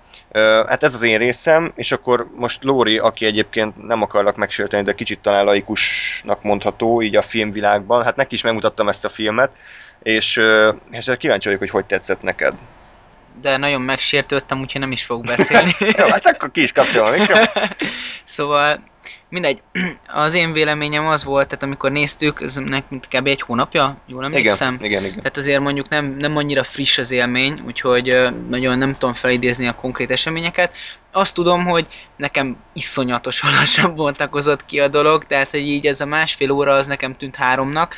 Hát 0.68 0.84
ez 0.84 0.94
az 0.94 1.02
én 1.02 1.18
részem, 1.18 1.72
és 1.76 1.92
akkor 1.92 2.28
most 2.36 2.64
Lóri, 2.64 2.98
aki 2.98 3.26
egyébként 3.26 3.88
nem 3.88 4.02
akarlak 4.02 4.36
megsérteni, 4.36 4.84
de 4.84 4.94
kicsit 4.94 5.20
talán 5.20 5.46
laikusnak 5.46 6.44
mondható 6.44 7.02
így 7.02 7.16
a 7.16 7.22
filmvilágban, 7.22 8.04
hát 8.04 8.16
neki 8.16 8.36
is 8.36 8.42
megmutattam 8.42 8.88
ezt 8.88 9.06
a 9.06 9.10
filmet, 9.10 9.52
és, 10.04 10.42
és 10.92 11.12
kíváncsi 11.18 11.46
vagyok, 11.46 11.60
hogy 11.60 11.70
hogy 11.70 11.86
tetszett 11.86 12.22
neked. 12.22 12.54
De 13.42 13.58
nagyon 13.58 13.82
megsértődtem, 13.82 14.60
úgyhogy 14.60 14.82
nem 14.82 14.92
is 14.92 15.04
fogok 15.04 15.26
beszélni. 15.26 15.72
Jó, 15.98 16.08
hát 16.08 16.28
akkor 16.28 16.52
ki 16.52 16.62
is 16.62 16.72
kapcsolom 16.72 17.14
Szóval 18.24 18.80
mindegy, 19.30 19.62
az 20.08 20.34
én 20.34 20.52
véleményem 20.52 21.08
az 21.08 21.24
volt, 21.24 21.48
tehát 21.48 21.64
amikor 21.64 21.92
néztük, 21.92 22.42
ez 22.42 22.56
nekünk 22.56 23.06
kb. 23.10 23.28
egy 23.28 23.42
hónapja, 23.42 23.98
jól 24.06 24.24
emlékszem? 24.24 24.74
Igen, 24.74 24.86
igen, 24.86 25.04
igen. 25.04 25.16
Tehát 25.18 25.38
azért 25.38 25.60
mondjuk 25.60 25.90
nem, 25.90 26.06
nem 26.06 26.38
annyira 26.38 26.64
friss 26.64 26.98
az 26.98 27.12
élmény, 27.12 27.62
úgyhogy 27.66 28.30
nagyon 28.50 28.78
nem 28.78 28.94
tudom 28.94 29.14
felidézni 29.14 29.68
a 29.68 29.76
konkrét 29.76 30.12
eseményeket. 30.12 30.76
Azt 31.12 31.34
tudom, 31.34 31.66
hogy 31.66 31.88
nekem 32.16 32.58
iszonyatosan 32.74 33.52
lassan 33.60 33.96
bontakozott 33.96 34.66
ki 34.66 34.80
a 34.80 34.88
dolog, 34.88 35.26
tehát 35.26 35.50
hogy 35.50 35.68
így 35.68 35.88
ez 35.88 36.02
a 36.02 36.06
másfél 36.06 36.52
óra 36.52 36.74
az 36.74 36.88
nekem 36.88 37.18
tűnt 37.18 37.36
háromnak, 37.36 37.96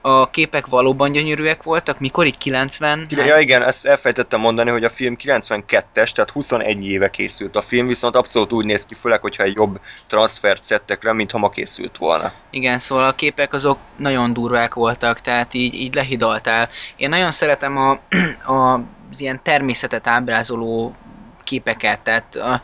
a 0.00 0.30
képek 0.30 0.66
valóban 0.66 1.12
gyönyörűek 1.12 1.62
voltak, 1.62 1.98
mikor 1.98 2.26
így 2.26 2.38
90? 2.38 3.06
Ja 3.10 3.38
igen, 3.38 3.62
ezt 3.62 3.86
elfejtettem 3.86 4.40
mondani, 4.40 4.70
hogy 4.70 4.84
a 4.84 4.90
film 4.90 5.16
92-es, 5.22 6.12
tehát 6.12 6.30
21 6.32 6.86
éve 6.86 7.10
készült 7.10 7.56
a 7.56 7.62
film, 7.62 7.86
viszont 7.86 8.14
abszolút 8.14 8.52
úgy 8.52 8.64
néz 8.64 8.84
ki, 8.84 8.94
főleg, 8.94 9.20
hogyha 9.20 9.42
egy 9.42 9.54
jobb 9.54 9.80
transfert 10.06 10.62
szedtek 10.62 11.02
le, 11.02 11.12
mintha 11.12 11.38
ma 11.38 11.50
készült 11.50 11.98
volna. 11.98 12.32
Igen, 12.50 12.78
szóval 12.78 13.08
a 13.08 13.14
képek 13.14 13.52
azok 13.52 13.78
nagyon 13.96 14.32
durvák 14.32 14.74
voltak, 14.74 15.20
tehát 15.20 15.54
így, 15.54 15.74
így 15.74 15.94
lehidaltál. 15.94 16.68
Én 16.96 17.08
nagyon 17.08 17.30
szeretem 17.30 17.76
a, 17.76 17.90
a, 18.54 18.80
az 19.10 19.20
ilyen 19.20 19.40
természetet 19.42 20.06
ábrázoló 20.06 20.94
képeket, 21.44 22.00
tehát 22.00 22.36
a, 22.36 22.60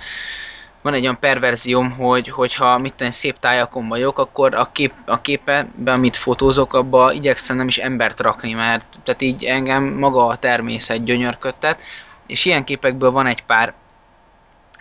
van 0.86 0.94
egy 0.94 1.02
olyan 1.02 1.18
perverzióm, 1.18 1.90
hogy 1.90 2.28
hogyha 2.28 2.78
mit 2.78 2.94
tenni, 2.94 3.10
szép 3.10 3.38
tájakon 3.38 3.88
vagyok, 3.88 4.18
akkor 4.18 4.54
a, 4.54 4.68
kép, 4.72 4.92
a 5.06 5.20
képbe, 5.20 5.66
amit 5.84 6.16
fotózok, 6.16 6.74
abba 6.74 7.12
igyekszem 7.12 7.56
nem 7.56 7.68
is 7.68 7.78
embert 7.78 8.20
rakni, 8.20 8.52
mert 8.52 8.84
tehát 9.04 9.22
így 9.22 9.44
engem 9.44 9.84
maga 9.84 10.26
a 10.26 10.36
természet 10.36 11.04
gyönyörködtet, 11.04 11.80
és 12.26 12.44
ilyen 12.44 12.64
képekből 12.64 13.10
van 13.10 13.26
egy 13.26 13.42
pár. 13.42 13.74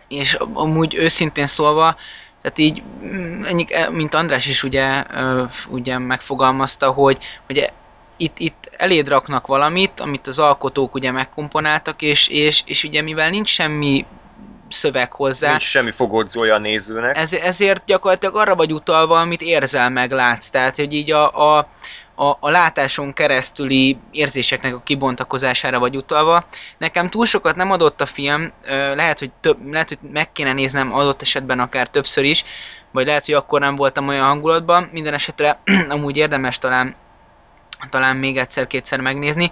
És 0.07 0.33
amúgy 0.53 0.95
őszintén 0.95 1.47
szólva, 1.47 1.95
tehát 2.41 2.57
így, 2.57 2.83
ennyi, 3.43 3.65
mint 3.91 4.13
András 4.13 4.47
is 4.47 4.63
ugye, 4.63 5.03
ugye 5.69 5.97
megfogalmazta, 5.97 6.91
hogy, 6.91 7.17
hogy 7.45 7.71
itt, 8.17 8.39
itt 8.39 8.69
eléd 8.77 9.07
raknak 9.07 9.47
valamit, 9.47 9.99
amit 9.99 10.27
az 10.27 10.39
alkotók 10.39 10.95
ugye 10.95 11.11
megkomponáltak, 11.11 12.01
és, 12.01 12.27
és, 12.27 12.63
és 12.65 12.83
ugye 12.83 13.01
mivel 13.01 13.29
nincs 13.29 13.49
semmi 13.49 14.05
szöveg 14.69 15.13
hozzá. 15.13 15.49
Nincs 15.49 15.63
semmi 15.63 15.91
fogódzója 15.91 16.53
a 16.53 16.57
nézőnek. 16.57 17.17
Ez, 17.17 17.33
ezért 17.33 17.85
gyakorlatilag 17.85 18.35
arra 18.35 18.55
vagy 18.55 18.73
utalva, 18.73 19.19
amit 19.19 19.41
érzel 19.41 19.89
meg, 19.89 20.11
látsz. 20.11 20.49
Tehát, 20.49 20.75
hogy 20.75 20.93
így 20.93 21.11
a, 21.11 21.57
a 21.57 21.67
a, 22.17 22.37
a 22.39 22.49
látáson 22.49 23.13
keresztüli 23.13 23.97
érzéseknek 24.11 24.75
a 24.75 24.81
kibontakozására 24.83 25.79
vagy 25.79 25.95
utalva. 25.95 26.45
Nekem 26.77 27.09
túl 27.09 27.25
sokat 27.25 27.55
nem 27.55 27.71
adott 27.71 28.01
a 28.01 28.05
film, 28.05 28.51
lehet, 28.95 29.19
hogy, 29.19 29.31
több, 29.41 29.71
lehet, 29.71 29.87
hogy 29.87 29.97
meg 30.11 30.31
kéne 30.31 30.53
néznem 30.53 30.93
adott 30.93 31.21
esetben 31.21 31.59
akár 31.59 31.87
többször 31.87 32.23
is, 32.23 32.43
vagy 32.91 33.05
lehet, 33.05 33.25
hogy 33.25 33.33
akkor 33.33 33.59
nem 33.59 33.75
voltam 33.75 34.07
olyan 34.07 34.25
hangulatban. 34.25 34.89
Minden 34.91 35.13
esetre 35.13 35.59
amúgy 35.89 36.17
érdemes 36.17 36.59
talán, 36.59 36.95
talán 37.89 38.15
még 38.15 38.37
egyszer-kétszer 38.37 38.99
megnézni, 38.99 39.51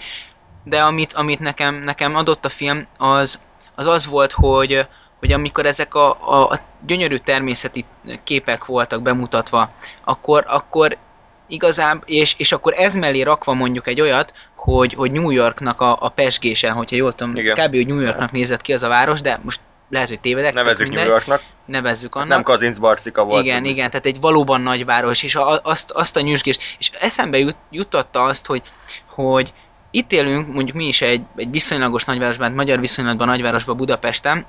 de 0.63 0.81
amit, 0.81 1.13
amit 1.13 1.39
nekem, 1.39 1.75
nekem 1.75 2.15
adott 2.15 2.45
a 2.45 2.49
film, 2.49 2.87
az 2.97 3.39
az, 3.75 3.87
az 3.87 4.05
volt, 4.05 4.31
hogy, 4.31 4.87
hogy 5.23 5.31
amikor 5.31 5.65
ezek 5.65 5.95
a, 5.95 6.17
a, 6.19 6.49
a 6.49 6.59
gyönyörű 6.85 7.17
természeti 7.17 7.85
képek 8.23 8.65
voltak 8.65 9.01
bemutatva, 9.01 9.69
akkor, 10.03 10.45
akkor 10.47 10.97
igazán, 11.47 12.01
és, 12.05 12.35
és 12.37 12.51
akkor 12.51 12.73
ez 12.77 12.95
mellé 12.95 13.21
rakva 13.21 13.53
mondjuk 13.53 13.87
egy 13.87 14.01
olyat, 14.01 14.33
hogy, 14.55 14.93
hogy 14.93 15.11
New 15.11 15.29
Yorknak 15.29 15.81
a, 15.81 15.97
a 15.99 16.09
pesgésen, 16.09 16.73
hogyha 16.73 16.95
jól 16.95 17.15
tudom, 17.15 17.35
Igen. 17.35 17.55
kb. 17.55 17.75
hogy 17.75 17.87
New 17.87 17.99
Yorknak 17.99 18.31
nézett 18.31 18.61
ki 18.61 18.73
az 18.73 18.83
a 18.83 18.87
város, 18.87 19.21
de 19.21 19.39
most 19.43 19.59
lehet, 19.89 20.07
hogy 20.07 20.19
tévedek. 20.19 20.53
Nevezzük 20.53 20.89
New 20.89 21.05
Yorknak. 21.05 21.41
Nevezzük 21.65 22.15
annak. 22.15 22.27
Nem 22.27 22.43
Kazinc 22.43 22.77
Barcika 22.77 23.23
volt. 23.23 23.43
Igen, 23.43 23.65
igen, 23.65 23.89
tehát 23.89 24.05
egy 24.05 24.19
valóban 24.19 24.61
nagy 24.61 24.85
város, 24.85 25.23
és 25.23 25.35
a, 25.35 25.59
azt, 25.63 25.91
azt 25.91 26.15
a 26.15 26.21
nyüzsgést, 26.21 26.61
és 26.79 26.91
eszembe 26.99 27.37
jut, 27.37 27.55
jutotta 27.69 28.23
azt, 28.23 28.45
hogy, 28.45 28.61
hogy 29.09 29.53
itt 29.91 30.11
élünk, 30.11 30.53
mondjuk 30.53 30.77
mi 30.77 30.87
is 30.87 31.01
egy, 31.01 31.21
egy 31.35 31.51
viszonylagos 31.51 32.05
nagyvárosban, 32.05 32.47
hát 32.47 32.55
magyar 32.55 32.79
viszonylatban 32.79 33.27
nagyvárosban 33.27 33.77
Budapesten, 33.77 34.45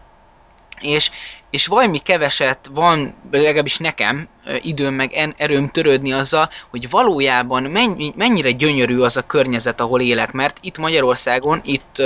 és, 0.80 1.10
és 1.50 1.66
valami 1.66 1.98
keveset 1.98 2.58
van, 2.70 3.14
legalábbis 3.30 3.78
nekem, 3.78 4.28
időm 4.62 4.94
meg 4.94 5.34
erőm 5.36 5.68
törődni 5.68 6.12
azzal, 6.12 6.50
hogy 6.70 6.90
valójában 6.90 7.62
mennyi, 7.62 8.12
mennyire 8.16 8.50
gyönyörű 8.50 8.98
az 8.98 9.16
a 9.16 9.26
környezet, 9.26 9.80
ahol 9.80 10.00
élek, 10.00 10.32
mert 10.32 10.58
itt 10.60 10.78
Magyarországon, 10.78 11.60
itt, 11.64 12.02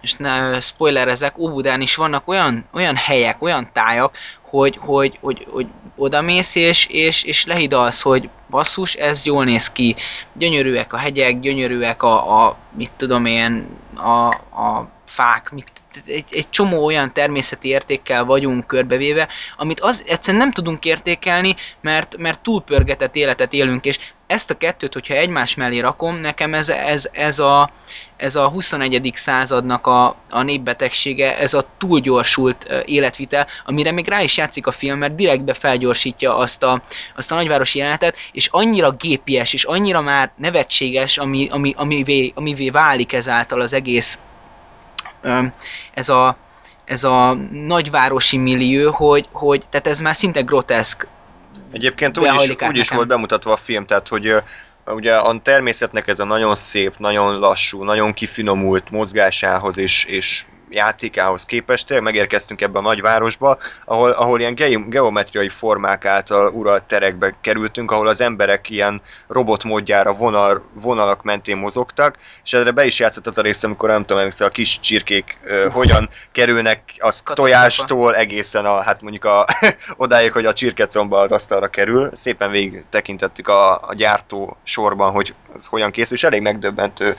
és 0.00 0.14
ne 0.14 0.60
spoilerezek, 0.60 1.38
Óbudán 1.38 1.80
is 1.80 1.94
vannak 1.94 2.28
olyan, 2.28 2.64
olyan 2.72 2.96
helyek, 2.96 3.42
olyan 3.42 3.68
tájak, 3.72 4.16
hogy, 4.42 4.78
hogy, 4.80 5.18
hogy, 5.20 5.46
hogy 5.50 5.66
odamész 5.96 6.54
és, 6.54 6.86
és, 6.86 7.22
és 7.22 7.46
lehidalsz, 7.46 8.00
hogy 8.00 8.28
basszus, 8.50 8.94
ez 8.94 9.24
jól 9.24 9.44
néz 9.44 9.72
ki, 9.72 9.96
gyönyörűek 10.32 10.92
a 10.92 10.96
hegyek, 10.96 11.40
gyönyörűek 11.40 12.02
a, 12.02 12.44
a 12.44 12.56
mit 12.76 12.90
tudom 12.96 13.24
én, 13.24 13.66
a, 13.94 14.26
a 14.62 14.90
fák, 15.12 15.50
mit, 15.50 15.70
egy, 16.06 16.24
egy 16.30 16.50
csomó 16.50 16.84
olyan 16.84 17.12
természeti 17.12 17.68
értékkel 17.68 18.24
vagyunk 18.24 18.66
körbevéve, 18.66 19.28
amit 19.56 19.80
az 19.80 20.02
egyszerűen 20.06 20.42
nem 20.42 20.52
tudunk 20.52 20.84
értékelni, 20.84 21.56
mert, 21.80 22.16
mert 22.16 22.40
túlpörgetett 22.40 23.16
életet 23.16 23.52
élünk, 23.52 23.84
és 23.84 23.98
ezt 24.26 24.50
a 24.50 24.56
kettőt, 24.56 24.92
hogyha 24.92 25.14
egymás 25.14 25.54
mellé 25.54 25.78
rakom, 25.78 26.16
nekem 26.16 26.54
ez, 26.54 26.68
ez, 26.68 27.08
ez, 27.12 27.38
a, 27.38 27.70
ez 28.16 28.36
a 28.36 28.48
21. 28.48 29.12
századnak 29.14 29.86
a, 29.86 30.16
a 30.30 30.42
népbetegsége, 30.42 31.38
ez 31.38 31.54
a 31.54 31.68
túlgyorsult 31.78 32.68
életvitel, 32.84 33.46
amire 33.64 33.92
még 33.92 34.08
rá 34.08 34.22
is 34.22 34.36
játszik 34.36 34.66
a 34.66 34.72
film, 34.72 34.98
mert 34.98 35.14
direktbe 35.14 35.54
felgyorsítja 35.54 36.36
azt 36.36 36.62
a, 36.62 36.82
azt 37.16 37.32
a 37.32 37.34
nagyvárosi 37.34 37.78
jelenetet, 37.78 38.16
és 38.32 38.48
annyira 38.50 38.90
gépies, 38.90 39.52
és 39.52 39.64
annyira 39.64 40.00
már 40.00 40.32
nevetséges, 40.36 41.18
ami, 41.18 41.48
ami, 41.50 41.74
amivé, 41.76 42.32
amivé 42.34 42.70
válik 42.70 43.12
ezáltal 43.12 43.60
az 43.60 43.72
egész 43.72 44.18
ez 45.94 46.08
a, 46.08 46.36
ez 46.84 47.04
a 47.04 47.32
nagyvárosi 47.50 48.36
millió, 48.36 48.92
hogy, 48.92 49.28
hogy 49.32 49.62
tehát 49.70 49.86
ez 49.86 50.00
már 50.00 50.16
szinte 50.16 50.40
groteszk. 50.40 51.06
Egyébként 51.72 52.18
úgy 52.18 52.30
is, 52.42 52.56
úgy 52.68 52.76
is 52.76 52.88
volt 52.88 53.08
bemutatva 53.08 53.52
a 53.52 53.56
film, 53.56 53.86
tehát 53.86 54.08
hogy 54.08 54.34
ugye 54.86 55.16
a 55.16 55.40
természetnek 55.42 56.08
ez 56.08 56.18
a 56.18 56.24
nagyon 56.24 56.54
szép, 56.54 56.94
nagyon 56.98 57.38
lassú, 57.38 57.82
nagyon 57.82 58.12
kifinomult 58.12 58.90
mozgásához 58.90 59.78
és, 59.78 60.04
és 60.04 60.44
játékához 60.72 61.44
képest 61.44 61.86
tényleg 61.86 62.04
megérkeztünk 62.04 62.60
ebbe 62.60 62.78
a 62.78 62.82
nagyvárosba, 62.82 63.58
ahol, 63.84 64.10
ahol 64.10 64.40
ilyen 64.40 64.54
ge- 64.54 64.88
geometriai 64.88 65.48
formák 65.48 66.04
által 66.04 66.48
uralt 66.48 66.82
terekbe 66.82 67.34
kerültünk, 67.40 67.90
ahol 67.90 68.08
az 68.08 68.20
emberek 68.20 68.70
ilyen 68.70 69.02
robot 69.26 69.64
módjára 69.64 70.12
vonal, 70.12 70.62
vonalak 70.72 71.22
mentén 71.22 71.56
mozogtak, 71.56 72.18
és 72.44 72.52
erre 72.52 72.70
be 72.70 72.84
is 72.84 72.98
játszott 72.98 73.26
az 73.26 73.38
a 73.38 73.42
rész, 73.42 73.62
amikor 73.62 73.88
nem 73.88 74.04
tudom, 74.04 74.28
a 74.38 74.48
kis 74.48 74.80
csirkék 74.80 75.38
uh, 75.44 75.72
hogyan 75.72 76.08
kerülnek 76.32 76.82
az 76.98 77.22
tojástól 77.34 78.16
egészen 78.16 78.64
a, 78.64 78.82
hát 78.82 79.02
mondjuk 79.02 79.24
a, 79.24 79.46
odáig, 79.96 80.32
hogy 80.32 80.46
a 80.46 80.52
csirkecomba 80.52 81.20
az 81.20 81.32
asztalra 81.32 81.68
kerül. 81.68 82.10
Szépen 82.14 82.50
végig 82.50 82.84
tekintettük 82.90 83.48
a, 83.48 83.72
a 83.88 83.94
gyártó 83.94 84.56
sorban, 84.62 85.12
hogy 85.12 85.34
az 85.54 85.66
hogyan 85.66 85.90
készül, 85.90 86.16
és 86.16 86.24
elég 86.24 86.40
megdöbbentő 86.40 87.16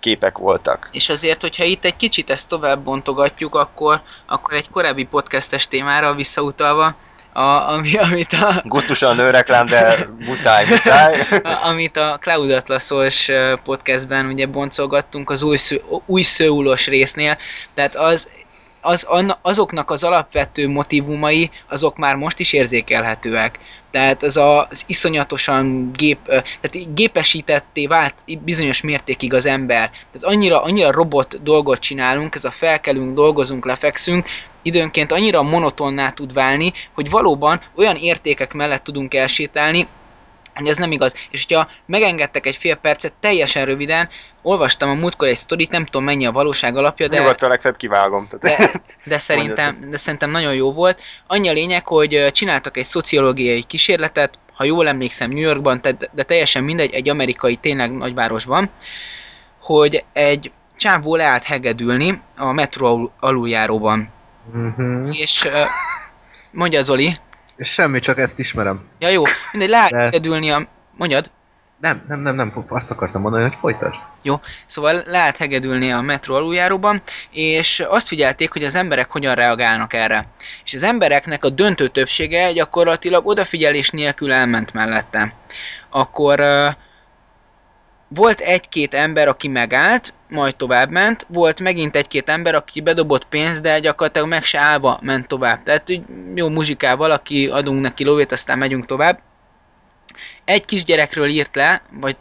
képek 0.00 0.38
voltak. 0.38 0.88
És 0.92 1.08
azért, 1.08 1.40
hogyha 1.40 1.64
itt 1.64 1.84
egy 1.84 1.96
kicsit 1.96 2.30
ezt 2.30 2.48
tovább 2.48 2.82
bontogatjuk, 2.82 3.54
akkor, 3.54 4.02
akkor 4.26 4.54
egy 4.54 4.70
korábbi 4.70 5.04
podcastes 5.04 5.68
témára 5.68 6.14
visszautalva, 6.14 6.96
a, 7.32 7.72
ami, 7.72 7.96
amit 7.96 8.32
a... 8.32 8.62
Gusztusan 8.64 9.16
nőreklám, 9.16 9.66
de 9.66 10.08
muszáj, 10.18 10.66
muszáj. 10.66 11.26
amit 11.70 11.96
a 11.96 12.18
Cloud 12.20 12.50
Atlasos 12.50 13.28
podcastben 13.64 14.26
ugye 14.26 14.46
boncolgattunk 14.46 15.30
az 15.30 15.42
új, 15.42 15.58
új 16.06 16.22
szőulos 16.22 16.86
résznél, 16.86 17.38
tehát 17.74 17.94
az 17.94 18.28
az, 18.82 19.06
azoknak 19.42 19.90
az 19.90 20.04
alapvető 20.04 20.68
motivumai, 20.68 21.50
azok 21.68 21.96
már 21.96 22.14
most 22.14 22.38
is 22.38 22.52
érzékelhetőek. 22.52 23.58
Tehát 23.90 24.22
a, 24.22 24.66
az 24.70 24.84
iszonyatosan 24.86 25.92
gép, 25.92 26.18
tehát 26.26 26.94
gépesítetté 26.94 27.86
vált 27.86 28.14
bizonyos 28.44 28.80
mértékig 28.80 29.34
az 29.34 29.46
ember. 29.46 29.90
Tehát 29.90 30.36
annyira, 30.36 30.62
annyira 30.62 30.92
robot 30.92 31.42
dolgot 31.42 31.78
csinálunk, 31.78 32.34
ez 32.34 32.44
a 32.44 32.50
felkelünk, 32.50 33.14
dolgozunk, 33.14 33.66
lefekszünk, 33.66 34.26
időnként 34.62 35.12
annyira 35.12 35.42
monotonná 35.42 36.10
tud 36.10 36.32
válni, 36.32 36.72
hogy 36.94 37.10
valóban 37.10 37.60
olyan 37.76 37.96
értékek 37.96 38.52
mellett 38.52 38.84
tudunk 38.84 39.14
elsétálni, 39.14 39.86
hogy 40.54 40.68
ez 40.68 40.76
nem 40.76 40.92
igaz. 40.92 41.14
És 41.30 41.44
hogyha 41.46 41.68
megengedtek 41.86 42.46
egy 42.46 42.56
fél 42.56 42.74
percet, 42.74 43.12
teljesen 43.20 43.64
röviden, 43.64 44.08
olvastam 44.42 44.90
a 44.90 44.94
múltkor 44.94 45.28
egy 45.28 45.36
sztorit, 45.36 45.70
nem 45.70 45.84
tudom 45.84 46.04
mennyi 46.04 46.26
a 46.26 46.32
valóság 46.32 46.76
alapja, 46.76 47.08
de... 47.08 47.18
Nyugodtan 47.18 47.48
legfeljebb 47.48 47.78
kivágom. 47.78 48.28
De, 48.40 48.70
de, 49.04 49.18
szerintem, 49.18 49.90
de 49.90 49.96
szerintem 49.96 50.30
nagyon 50.30 50.54
jó 50.54 50.72
volt. 50.72 51.00
Annyi 51.26 51.48
a 51.48 51.52
lényeg, 51.52 51.86
hogy 51.86 52.32
csináltak 52.32 52.76
egy 52.76 52.84
szociológiai 52.84 53.62
kísérletet, 53.62 54.38
ha 54.52 54.64
jól 54.64 54.88
emlékszem 54.88 55.30
New 55.30 55.38
Yorkban, 55.38 55.80
de 56.12 56.22
teljesen 56.22 56.64
mindegy, 56.64 56.92
egy 56.92 57.08
amerikai 57.08 57.56
tényleg 57.56 57.92
nagyvárosban, 57.92 58.70
hogy 59.60 60.04
egy 60.12 60.52
csávó 60.76 61.16
leállt 61.16 61.42
hegedülni 61.42 62.20
a 62.36 62.52
metró 62.52 63.12
aluljáróban. 63.20 64.08
Uh-huh. 64.54 65.18
És 65.20 65.48
mondja 66.50 66.82
Zoli, 66.82 67.18
Semmi, 67.62 67.98
csak 67.98 68.18
ezt 68.18 68.38
ismerem. 68.38 68.88
Ja 68.98 69.08
jó, 69.08 69.22
mindegy, 69.52 69.70
lehet 69.70 70.20
De... 70.20 70.52
a... 70.54 70.66
Mondjad? 70.96 71.30
Nem, 71.82 72.02
nem, 72.08 72.20
nem, 72.20 72.34
nem, 72.34 72.52
azt 72.68 72.90
akartam 72.90 73.20
mondani, 73.20 73.42
hogy 73.42 73.54
folytasd. 73.54 74.00
Jó, 74.22 74.40
szóval 74.66 75.02
lehet 75.06 75.36
hegedülni 75.36 75.92
a 75.92 76.00
metró 76.00 76.34
aluljáróban, 76.34 77.02
és 77.30 77.80
azt 77.88 78.08
figyelték, 78.08 78.52
hogy 78.52 78.64
az 78.64 78.74
emberek 78.74 79.10
hogyan 79.10 79.34
reagálnak 79.34 79.92
erre. 79.92 80.26
És 80.64 80.74
az 80.74 80.82
embereknek 80.82 81.44
a 81.44 81.48
döntő 81.48 81.88
többsége 81.88 82.52
gyakorlatilag 82.52 83.26
odafigyelés 83.26 83.90
nélkül 83.90 84.32
elment 84.32 84.72
mellette. 84.72 85.34
Akkor 85.90 86.40
uh, 86.40 86.66
volt 88.08 88.40
egy-két 88.40 88.94
ember, 88.94 89.28
aki 89.28 89.48
megállt, 89.48 90.14
majd 90.32 90.56
tovább 90.56 90.90
ment, 90.90 91.26
volt 91.28 91.60
megint 91.60 91.96
egy-két 91.96 92.28
ember, 92.28 92.54
aki 92.54 92.80
bedobott 92.80 93.24
pénzt, 93.24 93.62
de 93.62 93.78
gyakorlatilag 93.78 94.28
meg 94.28 94.44
se 94.44 94.58
állva 94.58 94.98
ment 95.02 95.26
tovább. 95.26 95.62
Tehát 95.62 95.90
úgy 95.90 96.02
jó 96.34 96.48
muzsikával, 96.48 97.10
aki 97.10 97.46
adunk 97.46 97.80
neki 97.80 98.04
lóvét, 98.04 98.32
aztán 98.32 98.58
megyünk 98.58 98.86
tovább. 98.86 99.20
Egy 100.44 100.64
kisgyerekről 100.64 101.28
írt 101.28 101.54
le, 101.56 101.82
vagy 101.90 102.16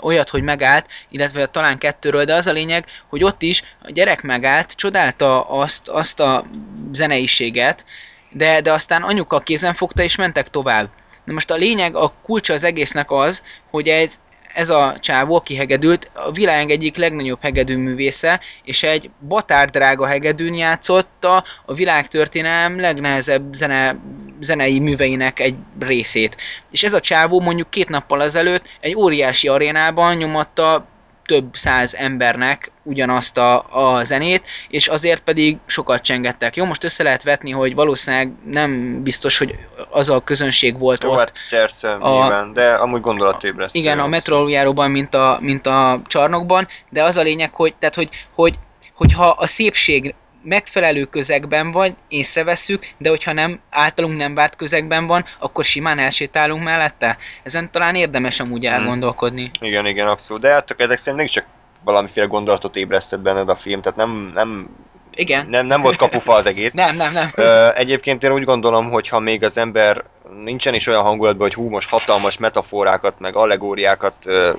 olyat, 0.00 0.28
hogy 0.28 0.42
megállt, 0.42 0.86
illetve 1.08 1.46
talán 1.46 1.78
kettőről, 1.78 2.24
de 2.24 2.34
az 2.34 2.46
a 2.46 2.52
lényeg, 2.52 2.86
hogy 3.08 3.24
ott 3.24 3.42
is 3.42 3.62
a 3.82 3.90
gyerek 3.90 4.22
megállt, 4.22 4.72
csodálta 4.72 5.42
azt, 5.42 5.88
azt 5.88 6.20
a 6.20 6.44
zeneiséget, 6.92 7.84
de, 8.30 8.60
de 8.60 8.72
aztán 8.72 9.02
anyuka 9.02 9.38
kézen 9.38 9.74
fogta 9.74 10.02
és 10.02 10.16
mentek 10.16 10.50
tovább. 10.50 10.88
Na 11.24 11.32
most 11.32 11.50
a 11.50 11.54
lényeg, 11.54 11.96
a 11.96 12.12
kulcsa 12.22 12.54
az 12.54 12.64
egésznek 12.64 13.10
az, 13.10 13.42
hogy 13.70 13.88
ez, 13.88 14.20
ez 14.54 14.68
a 14.68 14.96
csávó, 15.00 15.34
aki 15.34 15.56
hegedült, 15.56 16.10
a 16.12 16.32
világ 16.32 16.70
egyik 16.70 16.96
legnagyobb 16.96 17.38
hegedűművésze, 17.40 18.40
és 18.64 18.82
egy 18.82 19.10
batárdrága 19.28 20.06
hegedűn 20.06 20.54
játszotta 20.54 21.44
a 21.66 21.74
világtörténelem 21.74 22.80
legnehezebb 22.80 23.52
zene, 23.52 23.96
zenei 24.40 24.78
műveinek 24.78 25.40
egy 25.40 25.54
részét. 25.80 26.36
És 26.70 26.82
ez 26.82 26.92
a 26.92 27.00
csávó 27.00 27.40
mondjuk 27.40 27.70
két 27.70 27.88
nappal 27.88 28.22
ezelőtt 28.22 28.68
egy 28.80 28.96
óriási 28.96 29.48
arénában 29.48 30.16
nyomatta 30.16 30.86
több 31.28 31.48
száz 31.52 31.94
embernek 31.94 32.70
ugyanazt 32.82 33.38
a, 33.38 33.66
a 33.70 34.04
zenét, 34.04 34.46
és 34.68 34.88
azért 34.88 35.20
pedig 35.20 35.56
sokat 35.66 36.02
csengettek. 36.02 36.56
Jó, 36.56 36.64
most 36.64 36.84
össze 36.84 37.02
lehet 37.02 37.22
vetni, 37.22 37.50
hogy 37.50 37.74
valószínűleg 37.74 38.32
nem 38.44 39.02
biztos, 39.02 39.38
hogy 39.38 39.58
az 39.90 40.08
a 40.08 40.20
közönség 40.20 40.78
volt 40.78 41.02
Jó, 41.02 41.10
ott. 41.10 41.18
Hát 41.18 41.32
csersze, 41.48 41.92
a, 41.92 42.10
nyilván, 42.10 42.52
de 42.52 42.74
amúgy 42.74 43.00
gondolatébresztő. 43.00 43.78
Igen, 43.78 43.98
a 43.98 44.06
metroljáróban, 44.06 44.90
mint 44.90 45.14
a, 45.14 45.38
mint 45.40 45.66
a 45.66 46.00
csarnokban, 46.06 46.68
de 46.90 47.02
az 47.02 47.16
a 47.16 47.22
lényeg, 47.22 47.54
hogy, 47.54 47.74
tehát, 47.78 47.94
hogy, 47.94 48.08
hogy, 48.34 48.58
hogyha 48.94 49.28
a 49.28 49.46
szépség 49.46 50.14
megfelelő 50.42 51.04
közegben 51.04 51.72
van, 51.72 51.96
észrevesszük, 52.08 52.86
de 52.98 53.08
hogyha 53.08 53.32
nem, 53.32 53.60
általunk 53.70 54.16
nem 54.16 54.34
várt 54.34 54.56
közegben 54.56 55.06
van, 55.06 55.24
akkor 55.38 55.64
simán 55.64 55.98
elsétálunk 55.98 56.62
mellette. 56.62 57.16
Ezen 57.42 57.70
talán 57.70 57.94
érdemes 57.94 58.40
amúgy 58.40 58.66
hmm. 58.66 58.74
elgondolkodni. 58.74 59.50
Hmm. 59.58 59.68
Igen, 59.68 59.86
igen, 59.86 60.08
abszolút. 60.08 60.42
De 60.42 60.52
hát 60.52 60.74
ezek 60.76 60.98
szerint 60.98 61.30
csak 61.30 61.44
valamiféle 61.84 62.26
gondolatot 62.26 62.76
ébresztett 62.76 63.20
benned 63.20 63.48
a 63.48 63.56
film, 63.56 63.80
tehát 63.80 63.98
nem, 63.98 64.30
nem 64.34 64.68
igen. 65.14 65.46
Nem, 65.48 65.66
nem 65.66 65.80
volt 65.80 65.96
kapufa 65.96 66.34
az 66.34 66.46
egész. 66.46 66.72
nem, 66.84 66.96
nem, 66.96 67.12
nem. 67.12 67.30
Ö, 67.34 67.68
egyébként 67.74 68.22
én 68.22 68.32
úgy 68.32 68.44
gondolom, 68.44 68.90
hogy 68.90 69.08
ha 69.08 69.18
még 69.18 69.44
az 69.44 69.58
ember 69.58 70.04
nincsen 70.44 70.74
is 70.74 70.86
olyan 70.86 71.02
hangulatban, 71.02 71.46
hogy 71.46 71.54
hú, 71.54 71.68
most 71.68 71.88
hatalmas 71.88 72.38
metaforákat, 72.38 73.18
meg 73.18 73.36
allegóriákat 73.36 74.14
ö, 74.24 74.52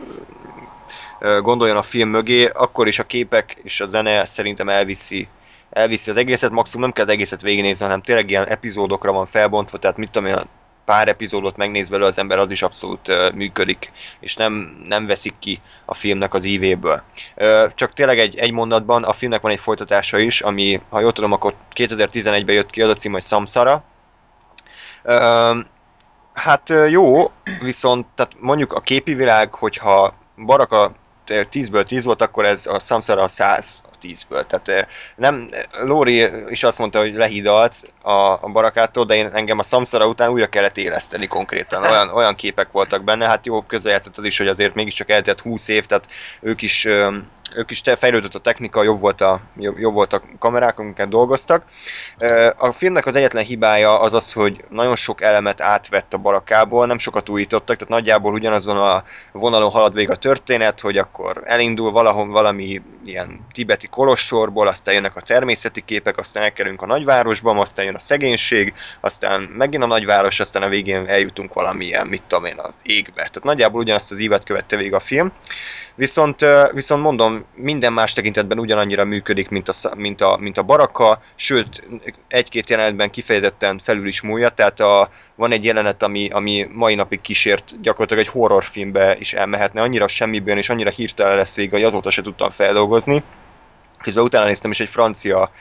ö, 1.19 1.41
gondoljon 1.41 1.77
a 1.77 1.81
film 1.81 2.09
mögé, 2.09 2.45
akkor 2.45 2.87
is 2.87 2.99
a 2.99 3.03
képek 3.03 3.57
és 3.63 3.81
a 3.81 3.85
zene 3.85 4.25
szerintem 4.25 4.69
elviszi 4.69 5.27
elviszi 5.69 6.09
az 6.09 6.17
egészet, 6.17 6.51
maximum 6.51 6.83
nem 6.83 6.93
kell 6.93 7.05
az 7.05 7.11
egészet 7.11 7.41
végignézni, 7.41 7.85
hanem 7.85 8.01
tényleg 8.01 8.29
ilyen 8.29 8.47
epizódokra 8.47 9.11
van 9.11 9.25
felbontva, 9.25 9.77
tehát 9.77 9.97
mit 9.97 10.11
tudom 10.11 10.29
én, 10.29 10.37
pár 10.89 11.07
epizódot 11.07 11.57
megnéz 11.57 11.89
belőle 11.89 12.07
az 12.07 12.17
ember, 12.17 12.37
az 12.39 12.51
is 12.51 12.61
abszolút 12.61 13.07
uh, 13.07 13.33
működik, 13.33 13.91
és 14.19 14.35
nem, 14.35 14.83
nem 14.87 15.05
veszik 15.05 15.33
ki 15.39 15.61
a 15.85 15.93
filmnek 15.93 16.33
az 16.33 16.43
ívéből. 16.43 17.01
Uh, 17.35 17.73
csak 17.75 17.93
tényleg 17.93 18.19
egy, 18.19 18.37
egy 18.37 18.51
mondatban, 18.51 19.03
a 19.03 19.13
filmnek 19.13 19.41
van 19.41 19.51
egy 19.51 19.59
folytatása 19.59 20.19
is, 20.19 20.41
ami, 20.41 20.81
ha 20.89 20.99
jól 20.99 21.11
tudom, 21.13 21.31
akkor 21.31 21.53
2011-ben 21.75 22.55
jött 22.55 22.69
ki, 22.69 22.81
az 22.81 22.89
a 22.89 22.93
cím, 22.93 23.11
hogy 23.11 23.23
Samsara. 23.23 23.83
Uh, 25.03 25.57
hát 26.33 26.73
jó, 26.87 27.31
viszont 27.61 28.05
tehát 28.15 28.31
mondjuk 28.39 28.73
a 28.73 28.79
képi 28.79 29.13
világ, 29.13 29.53
hogyha 29.53 30.13
Baraka 30.45 30.91
10-ből 31.27 31.83
10 31.83 32.03
volt, 32.03 32.21
akkor 32.21 32.45
ez 32.45 32.65
a 32.65 32.79
Samsara 32.79 33.21
a 33.21 33.27
100 33.27 33.81
10-ből. 34.01 34.45
Tehát 34.45 34.87
nem, 35.15 35.49
Lóri 35.83 36.29
is 36.47 36.63
azt 36.63 36.77
mondta, 36.77 36.99
hogy 36.99 37.13
lehidalt 37.13 37.93
a, 38.01 38.11
a 38.11 38.49
barakától, 38.51 39.05
de 39.05 39.15
én 39.15 39.29
engem 39.33 39.59
a 39.59 39.63
Samsara 39.63 40.07
után 40.07 40.29
újra 40.29 40.47
kellett 40.47 40.77
éleszteni 40.77 41.27
konkrétan. 41.27 41.83
Olyan, 41.83 42.09
olyan 42.09 42.35
képek 42.35 42.71
voltak 42.71 43.03
benne, 43.03 43.25
hát 43.25 43.45
jó 43.45 43.61
közrejátszott 43.61 44.17
az 44.17 44.23
is, 44.23 44.37
hogy 44.37 44.47
azért 44.47 44.73
mégiscsak 44.73 45.09
eltelt 45.09 45.39
20 45.39 45.67
év, 45.67 45.85
tehát 45.85 46.07
ők 46.41 46.61
is 46.61 46.87
ők 47.55 47.71
is 47.71 47.81
te- 47.81 47.95
fejlődött 47.95 48.35
a 48.35 48.39
technika, 48.39 48.83
jobb 48.83 48.99
volt 48.99 49.21
a, 49.21 49.41
jobb, 49.57 49.77
jobb 49.77 49.93
volt 49.93 50.13
a 50.13 50.21
kamerák, 50.39 50.79
amiket 50.79 51.09
dolgoztak. 51.09 51.63
A 52.57 52.71
filmnek 52.71 53.05
az 53.05 53.15
egyetlen 53.15 53.43
hibája 53.43 53.99
az 53.99 54.13
az, 54.13 54.33
hogy 54.33 54.63
nagyon 54.69 54.95
sok 54.95 55.21
elemet 55.21 55.61
átvett 55.61 56.13
a 56.13 56.17
barakából, 56.17 56.85
nem 56.85 56.97
sokat 56.97 57.29
újítottak, 57.29 57.75
tehát 57.75 57.93
nagyjából 57.93 58.33
ugyanazon 58.33 58.77
a 58.77 59.03
vonalon 59.31 59.71
halad 59.71 59.93
végig 59.93 60.09
a 60.09 60.15
történet, 60.15 60.79
hogy 60.79 60.97
akkor 60.97 61.41
elindul 61.45 61.91
valahol 61.91 62.27
valami 62.27 62.81
ilyen 63.05 63.45
tibeti 63.53 63.87
kolostorból, 63.87 64.67
aztán 64.67 64.93
jönnek 64.93 65.15
a 65.15 65.21
természeti 65.21 65.81
képek, 65.85 66.17
aztán 66.17 66.43
elkerülünk 66.43 66.81
a 66.81 66.85
nagyvárosba, 66.85 67.59
aztán 67.59 67.85
jön 67.85 67.95
a 67.95 67.99
szegénység, 67.99 68.73
aztán 68.99 69.41
megint 69.41 69.83
a 69.83 69.87
nagyváros, 69.87 70.39
aztán 70.39 70.63
a 70.63 70.69
végén 70.69 71.07
eljutunk 71.07 71.53
valamilyen, 71.53 72.07
mit 72.07 72.23
tudom 72.27 72.45
én, 72.45 72.57
a 72.57 72.73
égbe. 72.83 73.13
Tehát 73.13 73.43
nagyjából 73.43 73.81
ugyanazt 73.81 74.11
az 74.11 74.19
ívet 74.19 74.43
követte 74.43 74.75
végig 74.75 74.93
a 74.93 74.99
film. 74.99 75.31
Viszont, 75.99 76.45
viszont 76.73 77.01
mondom, 77.01 77.45
minden 77.55 77.93
más 77.93 78.13
tekintetben 78.13 78.59
ugyanannyira 78.59 79.05
működik, 79.05 79.49
mint 79.49 79.69
a, 79.69 79.95
mint 79.95 80.21
a, 80.21 80.37
mint 80.37 80.57
a 80.57 80.63
baraka, 80.63 81.21
sőt, 81.35 81.87
egy-két 82.27 82.69
jelenetben 82.69 83.09
kifejezetten 83.09 83.79
felül 83.83 84.07
is 84.07 84.21
múlja, 84.21 84.49
tehát 84.49 84.79
a, 84.79 85.09
van 85.35 85.51
egy 85.51 85.63
jelenet, 85.63 86.03
ami, 86.03 86.29
ami 86.29 86.67
mai 86.71 86.95
napig 86.95 87.21
kísért, 87.21 87.81
gyakorlatilag 87.81 88.23
egy 88.23 88.31
horrorfilmbe 88.31 89.15
is 89.19 89.33
elmehetne, 89.33 89.81
annyira 89.81 90.07
semmiből 90.07 90.57
és 90.57 90.69
annyira 90.69 90.89
hirtelen 90.89 91.35
lesz 91.35 91.55
vége, 91.55 91.75
hogy 91.75 91.85
azóta 91.85 92.09
se 92.09 92.21
tudtam 92.21 92.49
feldolgozni. 92.49 93.23
Közben 94.01 94.23
utána 94.23 94.45
néztem 94.45 94.71
is 94.71 94.79
egy 94.79 94.89
francia 94.89 95.51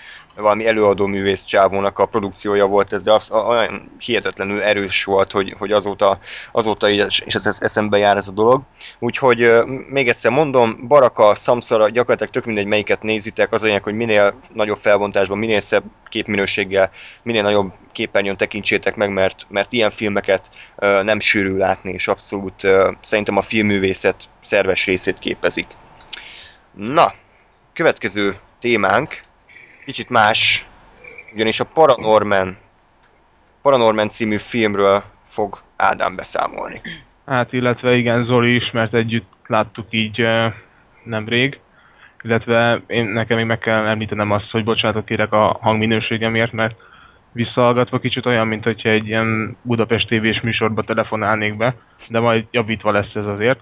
valami 0.41 0.67
előadó 0.67 1.07
művész 1.07 1.45
csávónak 1.45 1.99
a 1.99 2.07
produkciója 2.07 2.67
volt 2.67 2.93
ez, 2.93 3.03
de 3.03 3.13
az- 3.13 3.31
olyan 3.31 3.91
hihetetlenül 3.99 4.63
erős 4.63 5.05
volt, 5.05 5.33
hogy, 5.33 5.55
hogy 5.59 5.73
azóta, 5.73 6.19
azóta 6.53 6.89
így, 6.89 7.23
és 7.25 7.35
ez 7.35 7.59
eszembe 7.61 7.99
jár 7.99 8.17
ez 8.17 8.29
a 8.29 8.33
dolog. 8.33 8.63
Úgyhogy 8.99 9.53
még 9.89 10.09
egyszer 10.09 10.31
mondom, 10.31 10.87
Baraka, 10.89 11.35
Samsara, 11.35 11.89
gyakorlatilag 11.89 12.33
tök 12.33 12.45
mindegy 12.45 12.67
melyiket 12.67 13.03
nézitek, 13.03 13.53
az 13.53 13.63
lényeg, 13.63 13.83
hogy 13.83 13.95
minél 13.95 14.35
nagyobb 14.53 14.79
felbontásban, 14.81 15.39
minél 15.39 15.61
szebb 15.61 15.85
képminőséggel, 16.09 16.91
minél 17.23 17.43
nagyobb 17.43 17.73
képernyőn 17.93 18.37
tekintsétek 18.37 18.97
meg, 18.97 19.11
mert, 19.11 19.47
mert 19.49 19.73
ilyen 19.73 19.91
filmeket 19.91 20.51
nem 21.03 21.21
sűrű 21.21 21.57
látni, 21.57 21.93
és 21.93 22.09
abszolút 22.09 22.67
szerintem 23.01 23.37
a 23.37 23.43
filmművészet 23.43 24.29
szerves 24.43 24.87
részét 24.87 25.19
képezik. 25.19 25.67
Na, 26.75 27.15
következő 27.79 28.37
témánk 28.59 29.21
kicsit 29.85 30.11
más, 30.11 30.67
ugyanis 31.35 31.61
a 31.61 31.65
Paranorman, 31.65 32.57
Paranorman 33.63 34.09
című 34.09 34.37
filmről 34.37 35.03
fog 35.29 35.59
Ádám 35.77 36.17
beszámolni. 36.17 36.81
Hát, 37.27 37.53
illetve 37.53 37.97
igen, 37.97 38.25
Zoli 38.25 38.55
is, 38.55 38.71
mert 38.71 38.95
együtt 38.95 39.33
láttuk 39.47 39.87
így 39.91 40.23
nemrég. 41.05 41.61
Illetve 42.23 42.83
én, 42.87 43.05
nekem 43.05 43.37
még 43.37 43.47
meg 43.47 43.59
kell 43.59 43.87
említenem 43.87 44.31
azt, 44.31 44.51
hogy 44.51 44.65
bocsánatot 44.65 45.05
kérek 45.05 45.33
a 45.33 45.59
hangminőségemért, 45.61 46.53
mert 46.53 46.75
visszahallgatva 47.33 47.99
kicsit 47.99 48.27
olyan, 48.27 48.47
mint 48.47 48.65
hogyha 48.65 48.89
egy 48.89 49.07
ilyen 49.07 49.57
Budapest 49.63 50.09
tévés 50.09 50.41
műsorba 50.41 50.83
telefonálnék 50.83 51.57
be, 51.57 51.75
de 52.09 52.21
majd 52.21 52.47
javítva 52.51 52.93
lesz 52.93 53.15
ez 53.15 53.27
azért. 53.27 53.61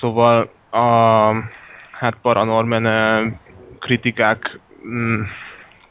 Szóval 0.00 0.50
a 0.70 1.62
hát 2.04 2.18
Paranorman 2.22 2.86
eh, 2.86 3.32
kritikák 3.78 4.60
mm, 4.86 5.22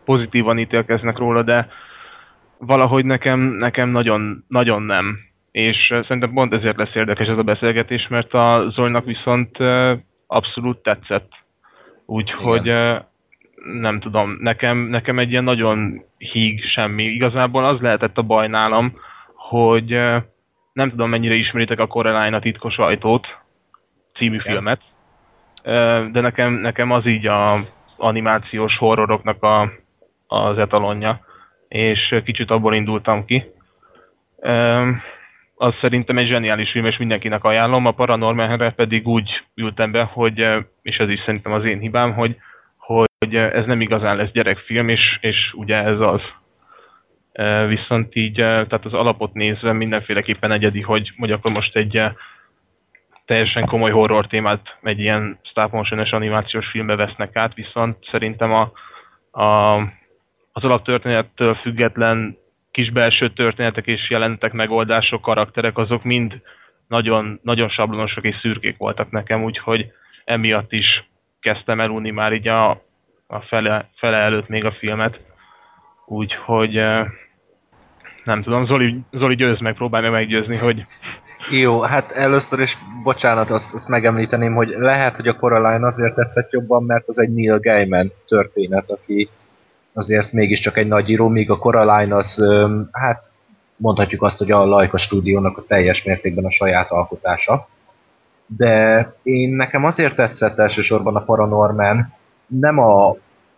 pozitívan 0.05 0.59
ítélkeznek 0.59 1.17
róla, 1.17 1.41
de 1.41 1.67
valahogy 2.57 3.05
nekem, 3.05 3.39
nekem 3.39 3.89
nagyon, 3.89 4.43
nagyon 4.47 4.81
nem. 4.81 5.17
És 5.51 5.87
szerintem 5.87 6.33
pont 6.33 6.53
ezért 6.53 6.77
lesz 6.77 6.95
érdekes 6.95 7.27
ez 7.27 7.37
a 7.37 7.43
beszélgetés, 7.43 8.07
mert 8.07 8.33
a 8.33 8.69
Zolnak 8.69 9.05
viszont 9.05 9.57
abszolút 10.27 10.77
tetszett. 10.77 11.31
Úgyhogy 12.05 12.73
nem 13.81 13.99
tudom, 13.99 14.37
nekem, 14.39 14.77
nekem 14.77 15.19
egy 15.19 15.31
ilyen 15.31 15.43
nagyon 15.43 16.03
híg 16.17 16.63
semmi. 16.63 17.03
Igazából 17.03 17.65
az 17.65 17.79
lehetett 17.79 18.17
a 18.17 18.21
baj 18.21 18.47
nálam, 18.47 18.93
hogy 19.35 19.89
nem 20.73 20.89
tudom 20.89 21.09
mennyire 21.09 21.35
ismeritek 21.35 21.79
a 21.79 21.87
Coraline 21.87 22.35
a 22.35 22.39
titkos 22.39 22.77
ajtót 22.77 23.27
című 24.13 24.39
filmet, 24.39 24.81
de 26.11 26.21
nekem, 26.21 26.53
nekem 26.53 26.91
az 26.91 27.05
így 27.05 27.27
a 27.27 27.65
animációs 27.97 28.77
horroroknak 28.77 29.43
a, 29.43 29.71
az 30.27 30.57
etalonja, 30.57 31.19
és 31.67 32.15
kicsit 32.25 32.51
abból 32.51 32.75
indultam 32.75 33.25
ki. 33.25 33.43
Az 35.55 35.73
szerintem 35.81 36.17
egy 36.17 36.27
zseniális 36.27 36.71
film, 36.71 36.85
és 36.85 36.97
mindenkinek 36.97 37.43
ajánlom, 37.43 37.85
a 37.85 37.91
Paranormalre 37.91 38.71
pedig 38.71 39.07
úgy 39.07 39.43
ültem 39.55 39.91
be, 39.91 40.03
hogy, 40.03 40.39
és 40.81 40.97
ez 40.97 41.09
is 41.09 41.19
szerintem 41.25 41.51
az 41.51 41.65
én 41.65 41.79
hibám, 41.79 42.13
hogy, 42.13 42.35
hogy 42.77 43.35
ez 43.35 43.65
nem 43.65 43.81
igazán 43.81 44.15
lesz 44.15 44.31
gyerekfilm, 44.31 44.89
és, 44.89 45.17
és 45.21 45.53
ugye 45.53 45.75
ez 45.75 45.99
az. 45.99 46.21
Viszont 47.67 48.15
így, 48.15 48.39
eh, 48.39 48.65
tehát 48.65 48.85
az 48.85 48.93
alapot 48.93 49.33
nézve 49.33 49.73
mindenféleképpen 49.73 50.51
egyedi, 50.51 50.81
hogy, 50.81 51.11
hogy 51.17 51.31
akkor 51.31 51.51
most 51.51 51.75
egy 51.75 52.01
teljesen 53.25 53.65
komoly 53.65 53.91
horror 53.91 54.27
témát 54.27 54.77
egy 54.81 54.99
ilyen 54.99 55.39
stop 55.43 55.71
motion 55.71 55.99
animációs 55.99 56.67
filmbe 56.67 56.95
vesznek 56.95 57.35
át, 57.35 57.53
viszont 57.53 57.97
szerintem 58.11 58.51
a, 58.53 58.71
a, 59.41 59.77
az 60.51 60.63
alaptörténettől 60.63 61.55
független 61.55 62.37
kis 62.71 62.91
belső 62.91 63.29
történetek 63.29 63.87
és 63.87 64.09
jelentek 64.09 64.51
megoldások, 64.51 65.21
karakterek, 65.21 65.77
azok 65.77 66.03
mind 66.03 66.41
nagyon, 66.87 67.39
nagyon 67.43 67.69
sablonosak 67.69 68.23
és 68.23 68.35
szürkék 68.41 68.77
voltak 68.77 69.11
nekem, 69.11 69.43
úgyhogy 69.43 69.91
emiatt 70.25 70.71
is 70.71 71.03
kezdtem 71.39 71.79
elunni 71.79 72.11
már 72.11 72.33
így 72.33 72.47
a, 72.47 72.69
a 73.27 73.39
fele, 73.39 73.89
fele 73.95 74.17
előtt 74.17 74.47
még 74.47 74.65
a 74.65 74.71
filmet. 74.71 75.19
Úgyhogy 76.05 76.77
eh, 76.77 77.07
nem 78.23 78.41
tudom, 78.41 78.65
Zoli, 78.65 78.99
Zoli 79.11 79.35
győz 79.35 79.59
meg, 79.59 79.75
próbálj 79.75 80.03
meg 80.03 80.11
meggyőzni, 80.11 80.57
hogy 80.57 80.83
Jó, 81.49 81.81
hát 81.81 82.11
először 82.11 82.59
is, 82.59 82.77
bocsánat, 83.03 83.49
azt, 83.49 83.73
azt 83.73 83.87
megemlíteném, 83.87 84.55
hogy 84.55 84.67
lehet, 84.67 85.15
hogy 85.15 85.27
a 85.27 85.33
Coraline 85.33 85.85
azért 85.85 86.15
tetszett 86.15 86.51
jobban, 86.51 86.83
mert 86.83 87.07
az 87.07 87.19
egy 87.19 87.33
Neil 87.33 87.59
Gaiman 87.59 88.11
történet, 88.27 88.89
aki 88.89 89.29
azért 89.93 90.31
mégiscsak 90.31 90.77
egy 90.77 90.87
nagy 90.87 91.09
író, 91.09 91.27
míg 91.27 91.49
a 91.49 91.57
Coraline 91.57 92.15
az, 92.15 92.43
hát 92.91 93.31
mondhatjuk 93.75 94.21
azt, 94.21 94.37
hogy 94.37 94.51
a 94.51 94.65
Laika 94.65 94.97
stúdiónak 94.97 95.57
a 95.57 95.63
teljes 95.67 96.03
mértékben 96.03 96.45
a 96.45 96.49
saját 96.49 96.91
alkotása. 96.91 97.67
De 98.45 99.13
én 99.23 99.55
nekem 99.55 99.83
azért 99.83 100.15
tetszett 100.15 100.59
elsősorban 100.59 101.15
a 101.15 101.23
Paranorman, 101.23 102.13
nem 102.47 102.77
a 102.79 103.15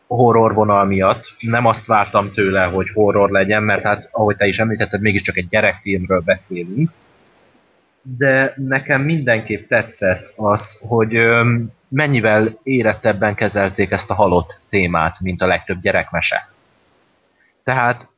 horror 0.07 0.53
vonal 0.53 0.85
miatt, 0.85 1.23
nem 1.39 1.65
azt 1.65 1.85
vártam 1.85 2.31
tőle, 2.31 2.63
hogy 2.63 2.89
horror 2.93 3.29
legyen, 3.29 3.63
mert 3.63 3.83
hát, 3.83 4.09
ahogy 4.11 4.35
te 4.35 4.45
is 4.45 4.59
említetted, 4.59 5.01
mégiscsak 5.01 5.37
egy 5.37 5.47
gyerekfilmről 5.47 6.19
beszélünk, 6.19 6.91
de 8.05 8.53
nekem 8.57 9.01
mindenképp 9.01 9.69
tetszett 9.69 10.33
az, 10.35 10.79
hogy 10.81 11.19
mennyivel 11.87 12.59
érettebben 12.63 13.35
kezelték 13.35 13.91
ezt 13.91 14.09
a 14.09 14.13
halott 14.13 14.61
témát, 14.69 15.19
mint 15.19 15.41
a 15.41 15.47
legtöbb 15.47 15.79
gyerekmese. 15.79 16.49
Tehát 17.63 18.09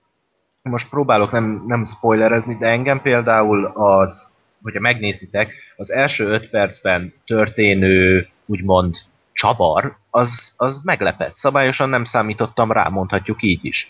most 0.62 0.90
próbálok 0.90 1.32
nem, 1.32 1.64
nem 1.68 1.86
spoilerezni, 1.86 2.56
de 2.56 2.68
engem 2.68 3.02
például 3.02 3.66
az, 3.66 4.28
hogyha 4.62 4.80
megnézitek, 4.80 5.54
az 5.76 5.92
első 5.92 6.26
öt 6.26 6.50
percben 6.50 7.14
történő, 7.26 8.28
úgymond 8.46 8.96
csavar, 9.34 9.98
az, 10.10 10.54
az 10.58 10.82
meglepett. 10.84 11.36
Szabályosan 11.36 11.90
nem 11.90 12.04
számítottam 12.04 12.72
rá, 12.72 12.88
mondhatjuk 12.88 13.44
így 13.44 13.66
is. 13.66 13.88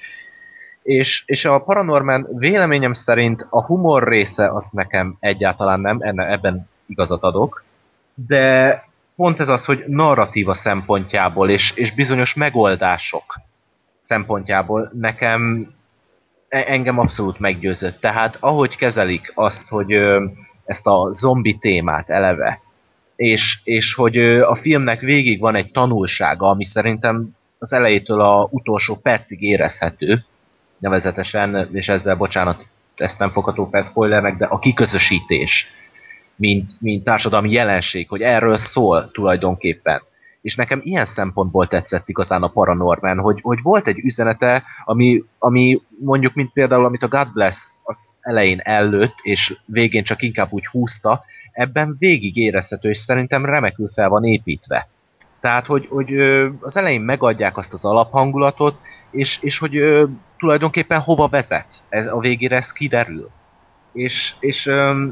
És, 0.87 1.23
és 1.25 1.45
a 1.45 1.59
Paranorman 1.59 2.27
véleményem 2.31 2.93
szerint 2.93 3.47
a 3.49 3.65
humor 3.65 4.07
része 4.07 4.49
az 4.53 4.69
nekem 4.69 5.17
egyáltalán 5.19 5.79
nem, 5.79 5.97
enne, 6.01 6.31
ebben 6.31 6.69
igazat 6.85 7.23
adok, 7.23 7.63
de 8.13 8.83
pont 9.15 9.39
ez 9.39 9.49
az, 9.49 9.65
hogy 9.65 9.83
narratíva 9.87 10.53
szempontjából 10.53 11.49
és, 11.49 11.71
és 11.71 11.91
bizonyos 11.91 12.33
megoldások 12.33 13.39
szempontjából 13.99 14.91
nekem 14.93 15.73
e- 16.49 16.65
engem 16.67 16.99
abszolút 16.99 17.39
meggyőzött. 17.39 17.99
Tehát 17.99 18.37
ahogy 18.39 18.77
kezelik 18.77 19.31
azt, 19.35 19.69
hogy 19.69 19.93
ezt 20.65 20.87
a 20.87 21.11
zombi 21.11 21.57
témát 21.57 22.09
eleve, 22.09 22.61
és, 23.15 23.59
és 23.63 23.93
hogy 23.93 24.17
a 24.39 24.55
filmnek 24.55 24.99
végig 24.99 25.39
van 25.39 25.55
egy 25.55 25.71
tanulsága, 25.71 26.47
ami 26.49 26.63
szerintem 26.63 27.35
az 27.59 27.73
elejétől 27.73 28.21
a 28.21 28.47
utolsó 28.51 28.95
percig 28.95 29.41
érezhető, 29.41 30.25
nevezetesen, 30.79 31.69
és 31.73 31.89
ezzel 31.89 32.15
bocsánat, 32.15 32.69
ezt 32.95 33.19
nem 33.19 33.31
fogható 33.31 33.67
fel 33.71 33.81
spoilernek, 33.81 34.37
de 34.37 34.45
a 34.45 34.59
kiközösítés, 34.59 35.67
mint, 36.35 36.69
mint 36.79 37.03
társadalmi 37.03 37.51
jelenség, 37.51 38.09
hogy 38.09 38.21
erről 38.21 38.57
szól 38.57 39.11
tulajdonképpen. 39.11 40.01
És 40.41 40.55
nekem 40.55 40.79
ilyen 40.83 41.05
szempontból 41.05 41.67
tetszett 41.67 42.09
igazán 42.09 42.43
a 42.43 42.47
Paranorman, 42.47 43.17
hogy, 43.17 43.39
hogy 43.41 43.59
volt 43.61 43.87
egy 43.87 43.99
üzenete, 43.99 44.63
ami, 44.85 45.23
ami 45.39 45.81
mondjuk, 45.99 46.33
mint 46.33 46.53
például, 46.53 46.85
amit 46.85 47.03
a 47.03 47.07
God 47.07 47.33
Bless 47.33 47.57
az 47.83 48.09
elején 48.21 48.59
ellőtt, 48.59 49.15
és 49.21 49.57
végén 49.65 50.03
csak 50.03 50.21
inkább 50.21 50.51
úgy 50.51 50.67
húzta, 50.67 51.23
ebben 51.51 51.95
végig 51.99 52.35
érezhető, 52.35 52.89
és 52.89 52.97
szerintem 52.97 53.45
remekül 53.45 53.89
fel 53.89 54.09
van 54.09 54.23
építve. 54.23 54.87
Tehát, 55.39 55.65
hogy, 55.65 55.87
hogy 55.89 56.17
az 56.59 56.77
elején 56.77 57.01
megadják 57.01 57.57
azt 57.57 57.73
az 57.73 57.85
alaphangulatot, 57.85 58.79
és, 59.11 59.39
és 59.41 59.57
hogy 59.57 59.81
tulajdonképpen 60.37 60.99
hova 60.99 61.27
vezet. 61.27 61.67
Ez, 61.89 62.07
a 62.07 62.19
végére 62.19 62.55
ez 62.55 62.71
kiderül. 62.71 63.29
És, 63.93 64.33
és 64.39 64.65
ö, 64.65 65.05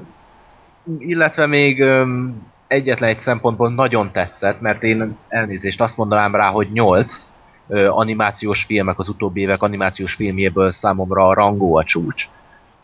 illetve 0.97 1.45
még 1.45 1.81
ö, 1.81 2.23
egyetlen 2.67 3.09
egy 3.09 3.19
szempontból 3.19 3.73
nagyon 3.73 4.11
tetszett, 4.11 4.61
mert 4.61 4.83
én 4.83 5.17
elnézést 5.27 5.81
azt 5.81 5.97
mondanám 5.97 6.35
rá, 6.35 6.49
hogy 6.49 6.71
8 6.71 7.27
ö, 7.67 7.87
animációs 7.87 8.63
filmek 8.63 8.99
az 8.99 9.09
utóbbi 9.09 9.41
évek 9.41 9.63
animációs 9.63 10.13
filmjéből 10.13 10.71
számomra 10.71 11.27
a 11.27 11.33
rangó 11.33 11.75
a 11.75 11.83
csúcs. 11.83 12.29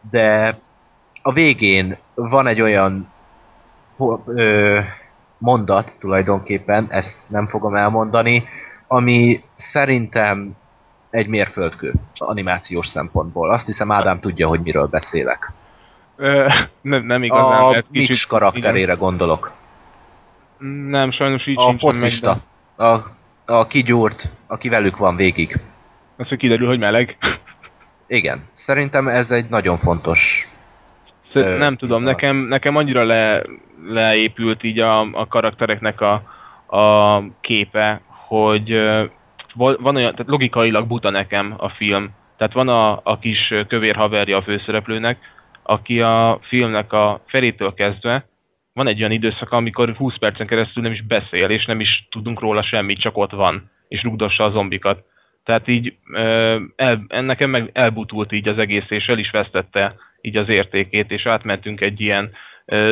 De 0.09 0.59
a 1.21 1.31
végén 1.31 1.97
van 2.13 2.47
egy 2.47 2.61
olyan 2.61 3.07
ö, 4.25 4.79
mondat 5.37 5.95
tulajdonképpen, 5.99 6.87
ezt 6.89 7.17
nem 7.27 7.47
fogom 7.47 7.75
elmondani, 7.75 8.43
ami 8.87 9.43
szerintem 9.55 10.55
egy 11.11 11.27
mérföldkő 11.27 11.93
animációs 12.17 12.87
szempontból. 12.87 13.51
Azt 13.51 13.65
hiszem 13.65 13.91
Ádám 13.91 14.19
tudja, 14.19 14.47
hogy 14.47 14.61
miről 14.61 14.87
beszélek. 14.87 15.51
Ö, 16.15 16.47
nem, 16.81 17.05
nem 17.05 17.23
igazán, 17.23 17.63
A 17.63 17.75
Mitch 17.91 18.27
karakterére 18.27 18.93
gondolok. 18.93 19.51
Igen. 20.59 20.71
Nem, 20.71 21.11
sajnos 21.11 21.47
így 21.47 21.59
A 21.59 21.73
focista. 21.73 22.37
A, 22.77 22.95
a 23.45 23.67
kigyúrt, 23.67 24.29
aki 24.47 24.69
velük 24.69 24.97
van 24.97 25.15
végig. 25.15 25.59
Az, 26.17 26.27
hogy 26.27 26.37
kiderül, 26.37 26.67
hogy 26.67 26.79
meleg. 26.79 27.17
Igen, 28.07 28.43
szerintem 28.53 29.07
ez 29.07 29.31
egy 29.31 29.49
nagyon 29.49 29.77
fontos 29.77 30.51
Ö, 31.33 31.57
nem 31.57 31.77
tudom, 31.77 32.03
nekem, 32.03 32.35
nekem 32.35 32.75
annyira 32.75 33.05
le, 33.05 33.43
leépült 33.87 34.63
így 34.63 34.79
a, 34.79 35.01
a 35.01 35.27
karaktereknek 35.27 36.01
a, 36.01 36.13
a 36.77 37.23
képe, 37.41 38.01
hogy 38.27 38.71
van 39.55 39.95
olyan, 39.95 40.11
tehát 40.11 40.27
logikailag 40.27 40.87
buta 40.87 41.09
nekem 41.09 41.53
a 41.57 41.69
film. 41.69 42.09
Tehát 42.37 42.53
van 42.53 42.69
a, 42.69 42.99
a 43.03 43.19
kis 43.19 43.53
kövér 43.67 43.95
haverja 43.95 44.37
a 44.37 44.41
főszereplőnek, 44.41 45.17
aki 45.63 46.01
a 46.01 46.39
filmnek 46.41 46.93
a 46.93 47.21
felétől 47.27 47.73
kezdve 47.73 48.25
van 48.73 48.87
egy 48.87 48.99
olyan 48.99 49.11
időszak, 49.11 49.51
amikor 49.51 49.95
20 49.95 50.17
percen 50.17 50.47
keresztül 50.47 50.83
nem 50.83 50.91
is 50.91 51.03
beszél, 51.03 51.49
és 51.49 51.65
nem 51.65 51.79
is 51.79 52.07
tudunk 52.09 52.39
róla 52.39 52.63
semmit, 52.63 52.99
csak 52.99 53.17
ott 53.17 53.31
van, 53.31 53.69
és 53.87 54.03
rugdossa 54.03 54.43
a 54.43 54.51
zombikat. 54.51 55.03
Tehát 55.43 55.67
így 55.67 55.95
el, 56.75 57.05
nekem 57.07 57.49
meg 57.49 57.69
elbutult 57.73 58.31
így 58.31 58.47
az 58.47 58.57
egész, 58.57 58.89
és 58.89 59.05
el 59.07 59.17
is 59.17 59.31
vesztette 59.31 59.95
így 60.21 60.37
az 60.37 60.49
értékét, 60.49 61.11
és 61.11 61.25
átmentünk 61.25 61.81
egy 61.81 62.01
ilyen 62.01 62.31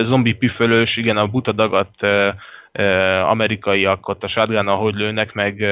zombi 0.05 0.33
püfölős, 0.33 0.97
igen, 0.97 1.17
a 1.17 1.27
buta 1.27 1.51
dagadt 1.51 1.99
amerikaiak 3.23 4.07
ott 4.07 4.23
a 4.23 4.27
shotgun 4.27 4.67
ahogy 4.67 4.95
lőnek, 4.95 5.33
meg 5.33 5.65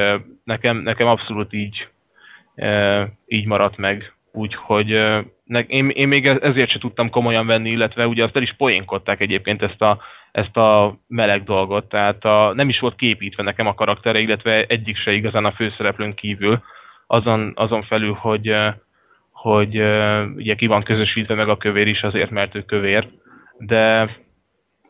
nekem, 0.43 0.78
nekem 0.78 1.08
abszolút 1.08 1.54
így, 1.54 1.88
így 3.28 3.46
maradt 3.46 3.78
meg. 3.78 4.13
Úgyhogy 4.32 4.89
én, 5.67 5.89
én 5.89 6.08
még 6.08 6.26
ezért 6.26 6.70
se 6.70 6.80
tudtam 6.80 7.10
komolyan 7.10 7.46
venni, 7.46 7.70
illetve 7.70 8.08
ugye 8.08 8.24
azt 8.24 8.36
el 8.36 8.41
is 8.41 8.54
poénkodták 8.58 9.22
egyébként 9.22 9.62
ezt 9.62 9.82
a, 9.82 10.00
ezt 10.32 10.58
a 10.58 10.98
meleg 11.08 11.43
dolgot, 11.43 11.89
tehát 11.89 12.26
a, 12.26 12.54
nem 12.54 12.70
is 12.70 12.80
volt 12.80 12.96
képítve 12.96 13.43
nekem 13.43 13.67
a 13.67 13.74
karaktere, 13.74 14.20
illetve 14.20 14.65
egyik 14.67 14.98
se 14.98 15.12
igazán 15.12 15.46
a 15.46 15.52
főszereplőn 15.52 16.13
kívül, 16.13 16.62
azon, 17.08 17.52
azon 17.56 17.84
felül, 17.84 18.13
hogy, 18.13 18.56
hogy 19.32 19.76
ugye 20.36 20.56
ki 20.56 20.65
van 20.65 20.84
közösítve 20.84 21.36
meg 21.36 21.50
a 21.50 21.58
kövér 21.58 21.88
is 21.88 22.02
azért, 22.02 22.30
mert 22.30 22.56
ő 22.56 22.62
kövér, 22.62 23.08
de, 23.58 24.10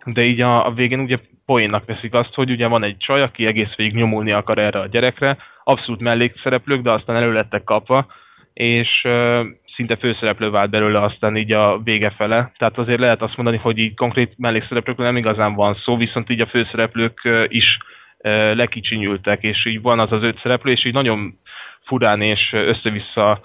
de 0.05 0.23
így 0.23 0.41
a, 0.41 0.65
a 0.65 0.71
végén 0.71 0.99
ugye 0.99 1.17
poénnak 1.47 1.85
veszik 1.85 2.13
azt, 2.13 2.33
hogy 2.33 2.49
ugye 2.51 2.67
van 2.67 2.83
egy 2.83 2.97
csaj, 2.97 3.21
aki 3.21 3.45
egész 3.45 3.75
végig 3.75 3.93
nyomulni 3.93 4.31
akar 4.31 4.57
erre 4.57 4.79
a 4.79 4.87
gyerekre, 4.87 5.37
abszolút 5.63 6.01
mellékszereplők, 6.01 6.81
de 6.81 6.93
aztán 6.93 7.15
elő 7.15 7.45
kapva, 7.63 8.07
és 8.53 9.01
ö, 9.03 9.43
szinte 9.75 9.95
főszereplő 9.95 10.49
vált 10.49 10.69
belőle 10.69 11.01
aztán 11.01 11.37
így 11.37 11.51
a 11.51 11.79
vége 11.83 12.09
fele. 12.09 12.51
Tehát 12.57 12.77
azért 12.77 12.99
lehet 12.99 13.21
azt 13.21 13.35
mondani, 13.35 13.57
hogy 13.57 13.77
így 13.77 13.95
konkrét 13.95 14.33
mellékszereplőkről 14.37 15.05
nem 15.05 15.17
igazán 15.17 15.53
van 15.53 15.75
szó, 15.83 15.97
viszont 15.97 16.29
így 16.29 16.41
a 16.41 16.47
főszereplők 16.47 17.19
ö, 17.23 17.43
is 17.47 17.77
ö, 18.17 18.55
lekicsinyültek, 18.55 19.43
és 19.43 19.65
így 19.65 19.81
van 19.81 19.99
az 19.99 20.11
az 20.11 20.23
öt 20.23 20.39
szereplő, 20.41 20.71
és 20.71 20.85
így 20.85 20.93
nagyon 20.93 21.39
furán 21.85 22.21
és 22.21 22.49
össze-vissza 22.53 23.41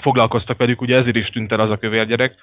foglalkoztak 0.00 0.58
velük, 0.58 0.80
ugye 0.80 1.00
ezért 1.00 1.16
is 1.16 1.28
tűnt 1.28 1.52
el 1.52 1.60
az 1.60 1.70
a 1.70 1.76
kövér 1.76 2.06
gyerek, 2.06 2.34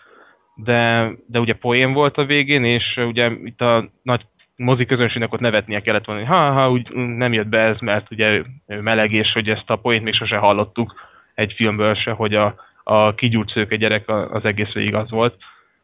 de, 0.63 1.11
de 1.25 1.39
ugye 1.39 1.53
poén 1.53 1.93
volt 1.93 2.17
a 2.17 2.25
végén, 2.25 2.63
és 2.63 2.83
ugye 2.97 3.31
itt 3.43 3.61
a 3.61 3.89
nagy 4.01 4.25
mozi 4.55 4.85
közönségnek 4.85 5.33
ott 5.33 5.39
nevetnie 5.39 5.81
kellett 5.81 6.05
volna, 6.05 6.25
hogy 6.25 6.37
ha, 6.37 6.51
ha, 6.51 6.71
úgy 6.71 6.93
nem 6.93 7.33
jött 7.33 7.47
be 7.47 7.59
ez, 7.59 7.79
mert 7.79 8.11
ugye 8.11 8.41
meleg, 8.65 9.11
és 9.11 9.31
hogy 9.31 9.49
ezt 9.49 9.69
a 9.69 9.75
poént 9.75 10.03
még 10.03 10.13
sose 10.13 10.37
hallottuk 10.37 10.95
egy 11.35 11.53
filmből 11.55 11.95
se, 11.95 12.11
hogy 12.11 12.35
a, 12.35 12.55
a 12.83 13.13
kigyúrt 13.15 13.49
szőke 13.49 13.75
gyerek 13.75 14.09
az 14.09 14.45
egész 14.45 14.71
végig 14.73 14.95
az 14.95 15.09
volt. 15.09 15.35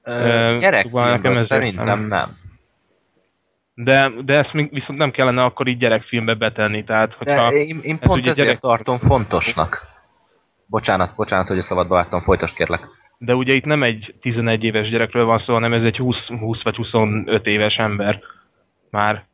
Ö, 0.03 0.13
Ö, 0.13 0.57
szóval 0.57 1.09
nekem 1.09 1.35
szerintem 1.35 1.99
nem. 1.99 2.07
nem. 2.07 2.41
De, 3.75 4.11
de 4.25 4.33
ezt 4.37 4.53
még 4.53 4.69
viszont 4.73 4.99
nem 4.99 5.11
kellene 5.11 5.43
akkor 5.43 5.67
így 5.67 5.77
gyerekfilmbe 5.77 6.33
betenni, 6.33 6.83
tehát 6.83 7.13
hogyha... 7.13 7.49
De 7.49 7.55
én, 7.55 7.79
én 7.81 7.99
pont 7.99 8.27
ezért 8.27 8.47
gyerek- 8.47 8.59
tartom 8.59 8.97
fontosnak. 8.97 9.87
Bocsánat, 10.65 11.15
bocsánat, 11.15 11.47
hogy 11.47 11.57
a 11.57 11.61
szabadba 11.61 11.95
vágtam, 11.95 12.21
folytasd 12.21 12.55
kérlek. 12.55 12.87
De 13.25 13.35
ugye 13.35 13.53
itt 13.53 13.65
nem 13.65 13.83
egy 13.83 14.13
11 14.21 14.63
éves 14.63 14.89
gyerekről 14.89 15.25
van 15.25 15.43
szó, 15.45 15.53
hanem 15.53 15.73
ez 15.73 15.83
egy 15.83 15.97
20, 15.97 16.15
20 16.39 16.63
vagy 16.63 16.75
25 16.75 17.45
éves 17.45 17.75
ember 17.75 18.19
már. 18.89 19.25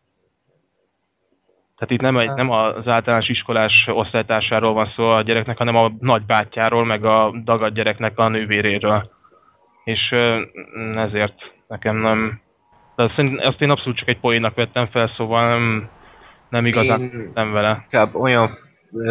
Tehát 1.77 1.93
itt 1.93 2.01
nem, 2.01 2.17
egy, 2.17 2.31
nem 2.35 2.51
az 2.51 2.87
általános 2.87 3.29
iskolás 3.29 3.87
osztálytársáról 3.87 4.73
van 4.73 4.91
szó 4.95 5.03
a 5.03 5.21
gyereknek, 5.21 5.57
hanem 5.57 5.75
a 5.75 5.91
nagybátyjáról, 5.99 6.85
meg 6.85 7.05
a 7.05 7.33
dagad 7.43 7.73
gyereknek 7.73 8.17
a 8.17 8.27
nővéréről. 8.27 9.11
És 9.83 10.15
ezért 10.95 11.35
nekem 11.67 11.95
nem... 11.95 12.41
De 12.95 13.03
azt, 13.03 13.61
én- 13.61 13.69
abszolút 13.69 13.97
csak 13.97 14.07
egy 14.07 14.19
poénnak 14.19 14.55
vettem 14.55 14.87
fel, 14.87 15.13
szóval 15.17 15.49
nem, 15.49 15.89
nem 16.49 16.65
igazán 16.65 17.31
nem 17.33 17.51
vele. 17.51 17.83
inkább 17.83 18.13
olyan 18.15 18.47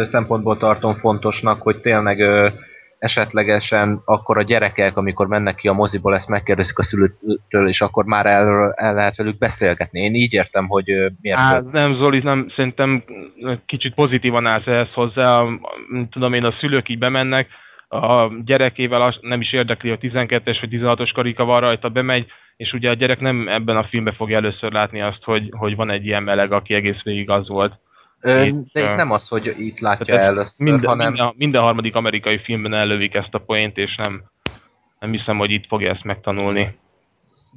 szempontból 0.01 0.57
tartom 0.57 0.95
fontosnak, 0.95 1.61
hogy 1.61 1.79
tényleg 1.79 2.19
esetlegesen 2.99 4.01
akkor 4.05 4.37
a 4.37 4.41
gyerekek, 4.41 4.97
amikor 4.97 5.27
mennek 5.27 5.55
ki 5.55 5.67
a 5.67 5.73
moziból, 5.73 6.15
ezt 6.15 6.29
megkérdezik 6.29 6.77
a 6.77 6.83
szülőtől, 6.83 7.67
és 7.67 7.81
akkor 7.81 8.05
már 8.05 8.25
el, 8.25 8.73
el 8.75 8.93
lehet 8.93 9.15
velük 9.15 9.37
beszélgetni. 9.37 9.99
Én 9.99 10.13
így 10.13 10.33
értem, 10.33 10.67
hogy 10.67 10.85
miért. 11.21 11.37
Hát 11.37 11.71
nem, 11.71 11.95
Zoli, 11.95 12.19
nem, 12.19 12.51
szerintem 12.55 13.03
kicsit 13.65 13.93
pozitívan 13.93 14.45
állsz 14.45 14.67
ehhez 14.67 14.93
hozzá. 14.93 15.43
Tudom 16.09 16.33
én, 16.33 16.43
a 16.43 16.55
szülők 16.59 16.89
így 16.89 16.99
bemennek, 16.99 17.47
a 17.89 18.31
gyerekével 18.45 19.17
nem 19.21 19.41
is 19.41 19.53
érdekli, 19.53 19.89
hogy 19.89 19.99
12-es 20.01 20.57
vagy 20.61 20.69
16-os 20.71 21.11
karika 21.13 21.43
van 21.43 21.59
rajta, 21.59 21.89
bemegy, 21.89 22.25
és 22.57 22.71
ugye 22.71 22.89
a 22.89 22.93
gyerek 22.93 23.19
nem 23.19 23.47
ebben 23.47 23.77
a 23.77 23.83
filmben 23.83 24.13
fogja 24.13 24.37
először 24.37 24.71
látni 24.71 25.01
azt, 25.01 25.23
hogy, 25.23 25.49
hogy 25.51 25.75
van 25.75 25.89
egy 25.89 26.05
ilyen 26.05 26.23
meleg, 26.23 26.51
aki 26.51 26.73
egész 26.73 27.01
végig 27.03 27.29
az 27.29 27.47
volt. 27.47 27.73
Itt, 28.23 28.71
de 28.71 28.81
itt 28.81 28.95
nem 28.95 29.11
az, 29.11 29.27
hogy 29.27 29.55
itt 29.57 29.79
látja 29.79 30.19
először, 30.19 30.67
Minden, 30.67 30.89
hanem... 30.89 31.07
minden, 31.07 31.33
minden 31.37 31.61
harmadik 31.61 31.95
amerikai 31.95 32.39
filmben 32.43 32.73
ellövik 32.73 33.13
ezt 33.13 33.33
a 33.33 33.37
poént, 33.37 33.77
és 33.77 33.95
nem, 34.03 34.23
nem 34.99 35.11
hiszem, 35.11 35.37
hogy 35.37 35.51
itt 35.51 35.67
fogja 35.67 35.91
ezt 35.91 36.03
megtanulni. 36.03 36.77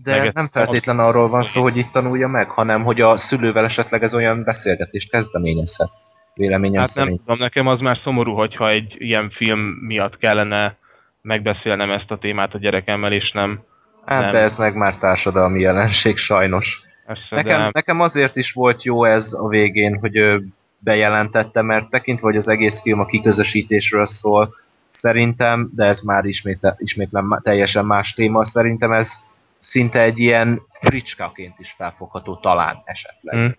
De 0.03 0.17
meg 0.17 0.33
nem 0.35 0.49
feltétlen 0.49 0.99
arról 0.99 1.29
van 1.29 1.43
szó, 1.43 1.63
hogy 1.63 1.77
itt 1.77 1.93
tanulja 1.93 2.29
meg, 2.29 2.51
hanem 2.51 2.85
hogy 2.85 3.01
a 3.01 3.17
szülővel 3.17 3.65
esetleg 3.65 4.03
ez 4.03 4.15
olyan 4.15 4.45
beszélgetést 4.45 5.11
kezdeményezhet. 5.11 5.91
Véleményem 6.35 6.81
Hát 6.81 6.95
nem 6.95 7.05
szerint. 7.05 7.21
tudom, 7.21 7.39
nekem 7.39 7.67
az 7.67 7.81
már 7.81 7.99
szomorú, 8.05 8.35
hogyha 8.35 8.69
egy 8.69 8.95
ilyen 8.99 9.31
film 9.31 9.61
miatt 9.61 10.17
kellene 10.19 10.77
megbeszélnem 11.23 11.91
ezt 11.91 12.11
a 12.11 12.19
témát 12.19 12.55
a 12.55 12.59
gyerekemmel, 12.59 13.13
és 13.13 13.31
nem 13.31 13.61
Hát 14.07 14.21
nem. 14.21 14.31
de 14.31 14.39
ez 14.39 14.57
meg 14.57 14.75
már 14.77 14.97
társadalmi 14.97 15.61
jelenség 15.61 16.17
sajnos. 16.17 16.83
Ezt, 17.07 17.21
Nekem, 17.31 17.61
de... 17.61 17.71
nekem 17.73 18.01
azért 18.01 18.37
is 18.37 18.53
volt 18.53 18.83
jó 18.83 19.05
ez 19.05 19.33
a 19.33 19.49
végén, 19.49 19.99
hogy 19.99 20.17
ő 20.17 20.47
bejelentette, 20.79 21.63
mert 21.63 21.91
tekintve, 21.91 22.27
hogy 22.27 22.37
az 22.37 22.49
egész 22.49 22.81
film 22.81 23.01
a 23.01 23.07
kiközösítésről 23.07 24.07
szól, 24.07 24.55
szerintem, 24.89 25.71
de 25.75 25.85
ez 25.85 26.01
már 26.01 26.25
ismét, 26.25 26.75
ismétlen 26.77 27.25
má- 27.25 27.43
teljesen 27.43 27.87
más 27.87 28.13
téma, 28.15 28.45
szerintem 28.45 28.93
ez 28.93 29.25
szinte 29.59 30.01
egy 30.01 30.19
ilyen 30.19 30.63
fricskaként 30.81 31.59
is 31.59 31.75
felfogható 31.77 32.37
talán 32.37 32.83
esetleg. 32.85 33.35
Hm. 33.35 33.53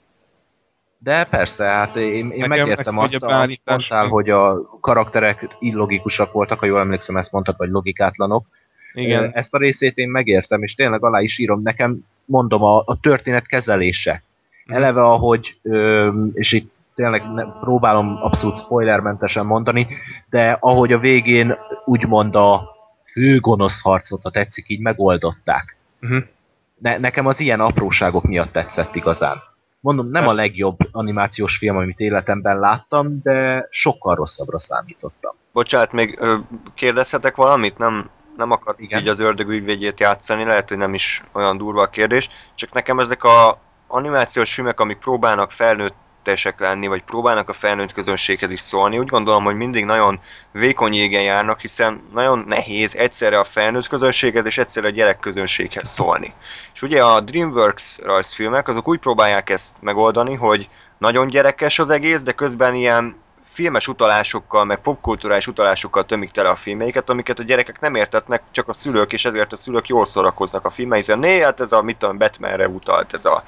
De 0.98 1.24
persze, 1.24 1.64
hát 1.64 1.96
én, 1.96 2.06
én 2.14 2.28
Nekem 2.28 2.50
megértem 2.50 2.94
meg 2.94 3.04
azt, 3.04 3.16
ugye 3.16 3.26
amit 3.36 3.62
mondtál, 3.66 4.08
hogy 4.08 4.30
a 4.30 4.62
karakterek 4.80 5.48
illogikusak 5.60 6.32
voltak, 6.32 6.60
ha 6.60 6.66
jól 6.66 6.80
emlékszem, 6.80 7.18
ezt 7.18 7.32
mondtad, 7.32 7.56
vagy 7.58 7.70
logikátlanok. 7.70 8.48
Igen, 8.94 9.32
Ezt 9.34 9.54
a 9.54 9.58
részét 9.58 9.98
én 9.98 10.10
megértem, 10.10 10.64
és 10.64 10.76
tényleg 10.76 11.04
alá 11.04 11.22
is 11.22 11.38
írom. 11.38 11.62
Nekem, 11.62 12.00
mondom, 12.26 12.64
a, 12.64 12.78
a 12.86 13.00
történet 13.02 13.48
kezelése. 13.48 14.24
Mhm. 14.66 14.76
Eleve, 14.76 15.02
ahogy, 15.02 15.58
ö, 15.62 16.12
és 16.34 16.52
itt 16.52 16.74
tényleg 16.96 17.32
ne, 17.34 17.44
próbálom 17.60 18.18
abszolút 18.22 18.58
spoilermentesen 18.58 19.46
mondani, 19.46 19.88
de 20.30 20.58
ahogy 20.60 20.94
a 20.94 21.00
végén 21.00 21.56
úgymond 21.86 22.36
a 22.36 22.72
főgonosz 23.12 23.82
harcot, 23.82 24.22
ha 24.24 24.30
tetszik, 24.30 24.70
így 24.70 24.80
megoldották. 24.82 25.78
uh-huh. 26.02 26.24
Ne, 26.80 26.98
nekem 26.98 27.26
az 27.26 27.40
ilyen 27.40 27.60
apróságok 27.60 28.24
miatt 28.24 28.52
tetszett 28.52 28.96
igazán. 28.96 29.38
Mondom, 29.80 30.10
nem 30.10 30.28
a 30.28 30.34
legjobb 30.34 30.78
animációs 30.92 31.58
film, 31.58 31.78
amit 31.78 32.00
életemben 32.00 32.60
láttam, 32.60 33.20
de 33.24 33.68
sokkal 33.70 34.16
rosszabbra 34.16 34.60
számítottam. 34.60 35.36
Bocsánat, 35.54 35.92
még 35.92 36.20
kérdezhetek 36.76 37.36
valamit? 37.36 37.78
Nem, 37.78 38.10
nem 38.38 38.52
akar 38.52 38.76
Igen. 38.78 39.02
így 39.02 39.08
az 39.08 39.20
ördög 39.20 39.50
ügyvédjét 39.50 40.00
játszani, 40.00 40.44
lehet, 40.44 40.70
hogy 40.70 40.78
nem 40.78 40.94
is 40.94 41.24
olyan 41.32 41.58
durva 41.58 41.82
a 41.82 41.90
kérdés, 41.90 42.30
csak 42.56 42.74
nekem 42.74 43.00
ezek 43.00 43.24
a 43.24 43.60
animációs 43.88 44.54
filmek, 44.54 44.80
amik 44.80 44.98
próbálnak 44.98 45.52
felnőttesek 45.52 46.60
lenni, 46.60 46.88
vagy 46.88 47.04
próbálnak 47.04 47.50
a 47.50 47.54
felnőtt 47.54 47.94
közönséghez 47.94 48.52
is 48.52 48.62
szólni, 48.62 48.98
úgy 48.98 49.08
gondolom, 49.08 49.44
hogy 49.44 49.56
mindig 49.56 49.86
nagyon 49.86 50.20
vékony 50.52 50.94
jégen 50.94 51.22
járnak, 51.22 51.60
hiszen 51.60 52.02
nagyon 52.14 52.44
nehéz 52.48 52.96
egyszerre 52.96 53.40
a 53.40 53.44
felnőtt 53.44 53.88
közönséghez 53.88 54.46
és 54.46 54.58
egyszerre 54.58 54.88
a 54.88 54.92
gyerek 54.92 55.20
közönséghez 55.20 55.90
szólni. 55.90 56.34
És 56.74 56.82
ugye 56.82 57.04
a 57.04 57.20
DreamWorks 57.20 58.00
rajzfilmek, 58.04 58.68
azok 58.68 58.88
úgy 58.88 59.00
próbálják 59.00 59.50
ezt 59.50 59.76
megoldani, 59.80 60.34
hogy 60.34 60.70
nagyon 60.98 61.28
gyerekes 61.28 61.80
az 61.80 61.90
egész, 61.90 62.24
de 62.24 62.32
közben 62.32 62.76
ilyen 62.76 63.22
filmes 63.54 63.88
utalásokkal, 63.88 64.66
meg 64.66 64.82
popkulturális 64.82 65.48
utalásokkal 65.48 66.06
tömik 66.06 66.32
tele 66.32 66.50
a 66.50 66.56
filmeiket, 66.56 67.10
amiket 67.10 67.40
a 67.40 67.44
gyerekek 67.44 67.80
nem 67.80 67.96
értetnek, 67.96 68.44
csak 68.52 68.68
a 68.68 68.74
szülők, 68.74 69.14
és 69.14 69.26
ezért 69.26 69.54
a 69.54 69.58
szülők 69.58 69.88
jól 69.88 70.06
szórakoznak 70.06 70.66
a 70.66 70.70
filmei, 70.70 71.00
hiszen 71.00 71.20
né, 71.20 71.40
hát 71.40 71.60
ez 71.60 71.72
a, 71.72 71.82
mit 71.82 71.98
tudom, 71.98 72.18
Batmanre 72.18 72.68
utalt, 72.68 73.14
ez 73.14 73.26
a, 73.26 73.44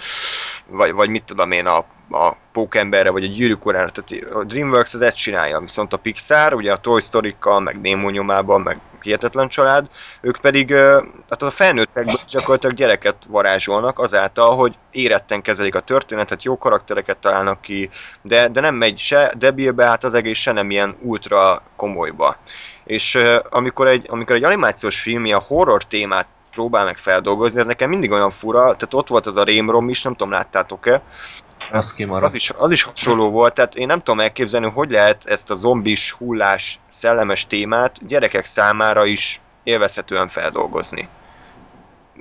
vagy, 0.67 0.91
vagy 0.91 1.09
mit 1.09 1.23
tudom 1.23 1.51
én, 1.51 1.65
a, 1.65 1.77
a 2.09 2.35
Pókemberre, 2.51 3.09
vagy 3.09 3.23
a 3.23 3.27
Gyűrűk 3.27 3.65
urára, 3.65 3.89
tehát 3.89 4.33
a 4.33 4.43
DreamWorks 4.43 4.93
az 4.93 5.01
ezt 5.01 5.15
csinálja, 5.15 5.59
viszont 5.59 5.93
a 5.93 5.97
Pixar, 5.97 6.53
ugye 6.53 6.71
a 6.71 6.77
Toy 6.77 7.01
Story-kkal, 7.01 7.59
meg 7.59 7.81
Nemo 7.81 8.09
nyomában, 8.09 8.61
meg 8.61 8.79
Hihetetlen 9.05 9.47
család, 9.47 9.89
ők 10.21 10.37
pedig 10.37 10.73
hát 11.29 11.41
a 11.41 11.51
felnőttekből 11.51 12.15
gyakorlatilag 12.27 12.75
gyereket 12.75 13.15
varázsolnak 13.27 13.99
azáltal, 13.99 14.55
hogy 14.55 14.75
éretten 14.91 15.41
kezelik 15.41 15.75
a 15.75 15.79
történetet, 15.79 16.43
jó 16.43 16.57
karaktereket 16.57 17.17
találnak 17.17 17.61
ki, 17.61 17.89
de, 18.21 18.47
de 18.47 18.61
nem 18.61 18.75
megy 18.75 18.99
se 18.99 19.33
debilbe 19.37 19.85
át 19.85 20.03
az 20.03 20.13
egész, 20.13 20.37
se 20.37 20.51
nem 20.51 20.71
ilyen 20.71 20.95
ultra 21.01 21.61
komolyba. 21.75 22.37
És 22.83 23.17
amikor 23.49 23.87
egy, 23.87 24.05
amikor 24.09 24.35
egy 24.35 24.43
animációs 24.43 25.01
film 25.01 25.25
ilyen 25.25 25.41
horror 25.41 25.83
témát 25.83 26.27
próbál 26.51 26.85
meg 26.85 26.97
feldolgozni, 26.97 27.59
ez 27.59 27.65
nekem 27.65 27.89
mindig 27.89 28.11
olyan 28.11 28.29
fura, 28.29 28.61
tehát 28.61 28.93
ott 28.93 29.07
volt 29.07 29.27
az 29.27 29.35
a 29.35 29.43
Rémrom 29.43 29.89
is, 29.89 30.01
nem 30.01 30.15
tudom, 30.15 30.31
láttátok-e, 30.31 31.01
Az 31.71 31.93
kimaradt. 31.93 32.25
az 32.25 32.33
is, 32.33 32.51
az 32.57 32.71
is 32.71 32.83
hasonló 32.83 33.29
volt, 33.29 33.53
tehát 33.53 33.75
én 33.75 33.87
nem 33.87 33.97
tudom 33.97 34.19
elképzelni, 34.19 34.69
hogy 34.69 34.91
lehet 34.91 35.25
ezt 35.25 35.51
a 35.51 35.55
zombis, 35.55 36.11
hullás, 36.11 36.79
szellemes 36.89 37.47
témát 37.47 38.07
gyerekek 38.07 38.45
számára 38.45 39.05
is 39.05 39.41
élvezhetően 39.63 40.27
feldolgozni. 40.27 41.07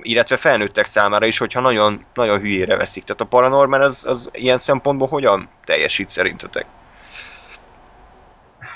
Illetve 0.01 0.37
felnőttek 0.37 0.85
számára 0.85 1.25
is, 1.25 1.37
hogyha 1.37 1.59
nagyon, 1.59 2.05
nagyon 2.13 2.39
hülyére 2.39 2.77
veszik. 2.77 3.03
Tehát 3.03 3.21
a 3.21 3.25
Paranormal 3.25 3.81
az, 3.81 4.05
az 4.07 4.29
ilyen 4.33 4.57
szempontból 4.57 5.07
hogyan 5.07 5.49
teljesít 5.65 6.09
szerintetek? 6.09 6.65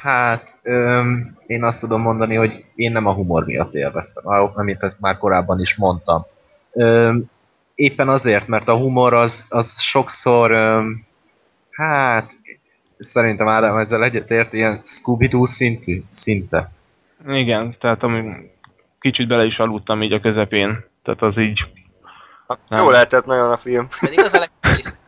Hát, 0.01 0.59
öm, 0.61 1.37
én 1.45 1.63
azt 1.63 1.79
tudom 1.79 2.01
mondani, 2.01 2.35
hogy 2.35 2.65
én 2.75 2.91
nem 2.91 3.05
a 3.05 3.13
humor 3.13 3.45
miatt 3.45 3.73
élveztem, 3.73 4.23
amit 4.55 4.99
már 4.99 5.17
korábban 5.17 5.59
is 5.59 5.75
mondtam. 5.75 6.25
Öm, 6.71 7.29
éppen 7.79 8.09
azért, 8.09 8.47
mert 8.47 8.67
a 8.67 8.75
humor 8.75 9.13
az, 9.13 9.45
az 9.49 9.81
sokszor, 9.81 10.51
hát, 11.71 12.31
szerintem 12.97 13.47
Ádám 13.47 13.77
ezzel 13.77 14.03
egyetért, 14.03 14.53
ilyen 14.53 14.81
Scooby-Doo 14.83 15.45
szintű, 15.45 16.03
szinte. 16.09 16.71
Igen, 17.27 17.75
tehát 17.79 18.03
ami 18.03 18.51
kicsit 18.99 19.27
bele 19.27 19.45
is 19.45 19.57
aludtam 19.57 20.03
így 20.03 20.13
a 20.13 20.19
közepén. 20.19 20.85
Tehát 21.03 21.21
az 21.21 21.37
így... 21.37 21.59
Hát, 22.47 22.59
Nem. 22.67 22.83
Jó 22.83 22.89
lehetett 22.89 23.25
nagyon 23.25 23.51
a 23.51 23.57
film. 23.57 23.87
Pedig 23.99 24.19
az 24.19 24.33
a 24.33 24.39
legkész. 24.39 24.95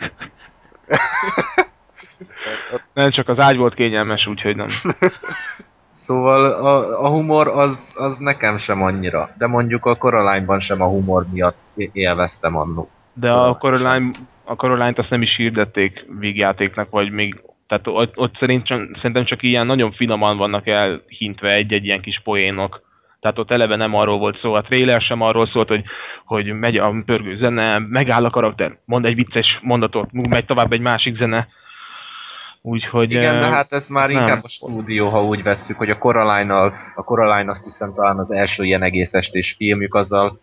Nem 2.93 3.11
csak 3.11 3.27
az 3.29 3.39
ágy 3.39 3.57
volt 3.57 3.73
kényelmes, 3.73 4.27
úgyhogy 4.27 4.55
nem. 4.55 4.67
Szóval 5.91 6.45
a, 6.45 7.03
a 7.03 7.09
humor 7.09 7.47
az, 7.47 7.97
az 7.99 8.17
nekem 8.17 8.57
sem 8.57 8.81
annyira, 8.81 9.29
de 9.37 9.47
mondjuk 9.47 9.85
a 9.85 9.95
Coraline-ban 9.95 10.59
sem 10.59 10.81
a 10.81 10.87
humor 10.87 11.25
miatt 11.31 11.61
élveztem 11.91 12.55
annó. 12.57 12.89
De 13.13 13.31
a 13.31 13.57
Coraline, 13.57 14.09
a 14.43 14.55
Coraline-t 14.55 14.99
azt 14.99 15.09
nem 15.09 15.21
is 15.21 15.35
hirdették 15.35 16.05
vígjátéknak, 16.19 16.89
vagy 16.89 17.11
még... 17.11 17.41
Tehát 17.67 17.87
ott, 17.87 18.17
ott 18.17 18.37
szerintem, 18.39 18.89
szerintem 18.95 19.25
csak 19.25 19.43
ilyen 19.43 19.65
nagyon 19.65 19.91
finoman 19.91 20.37
vannak 20.37 20.67
elhintve 20.67 21.55
egy-egy 21.55 21.85
ilyen 21.85 22.01
kis 22.01 22.21
poénok. 22.23 22.81
Tehát 23.19 23.39
ott 23.39 23.51
eleve 23.51 23.75
nem 23.75 23.95
arról 23.95 24.17
volt 24.17 24.39
szó, 24.39 24.53
a 24.53 24.61
trailer 24.61 25.01
sem 25.01 25.21
arról 25.21 25.47
szólt, 25.47 25.67
hogy, 25.67 25.83
hogy 26.25 26.45
megy 26.45 26.77
a 26.77 26.93
pörgő 27.05 27.37
zene, 27.37 27.79
megáll 27.79 28.25
a 28.25 28.29
karakter, 28.29 28.77
mond 28.85 29.05
egy 29.05 29.15
vicces 29.15 29.59
mondatot, 29.61 30.11
megy 30.11 30.45
tovább 30.45 30.71
egy 30.71 30.81
másik 30.81 31.17
zene. 31.17 31.47
Úgyhogy... 32.61 33.11
Igen, 33.11 33.39
de 33.39 33.45
hát 33.45 33.73
ez 33.73 33.87
már 33.87 34.09
nem. 34.09 34.21
inkább 34.21 34.43
a 34.43 34.47
stúdió, 34.47 35.09
ha 35.09 35.23
úgy 35.23 35.43
vesszük, 35.43 35.77
hogy 35.77 35.89
a 35.89 35.97
Coraline-nal, 35.97 36.73
a 36.95 37.03
Coraline 37.03 37.51
azt 37.51 37.63
hiszem 37.63 37.93
talán 37.93 38.17
az 38.17 38.31
első 38.31 38.63
ilyen 38.63 38.83
egész 38.83 39.13
estés 39.13 39.53
filmjük, 39.57 39.93
azzal 39.93 40.39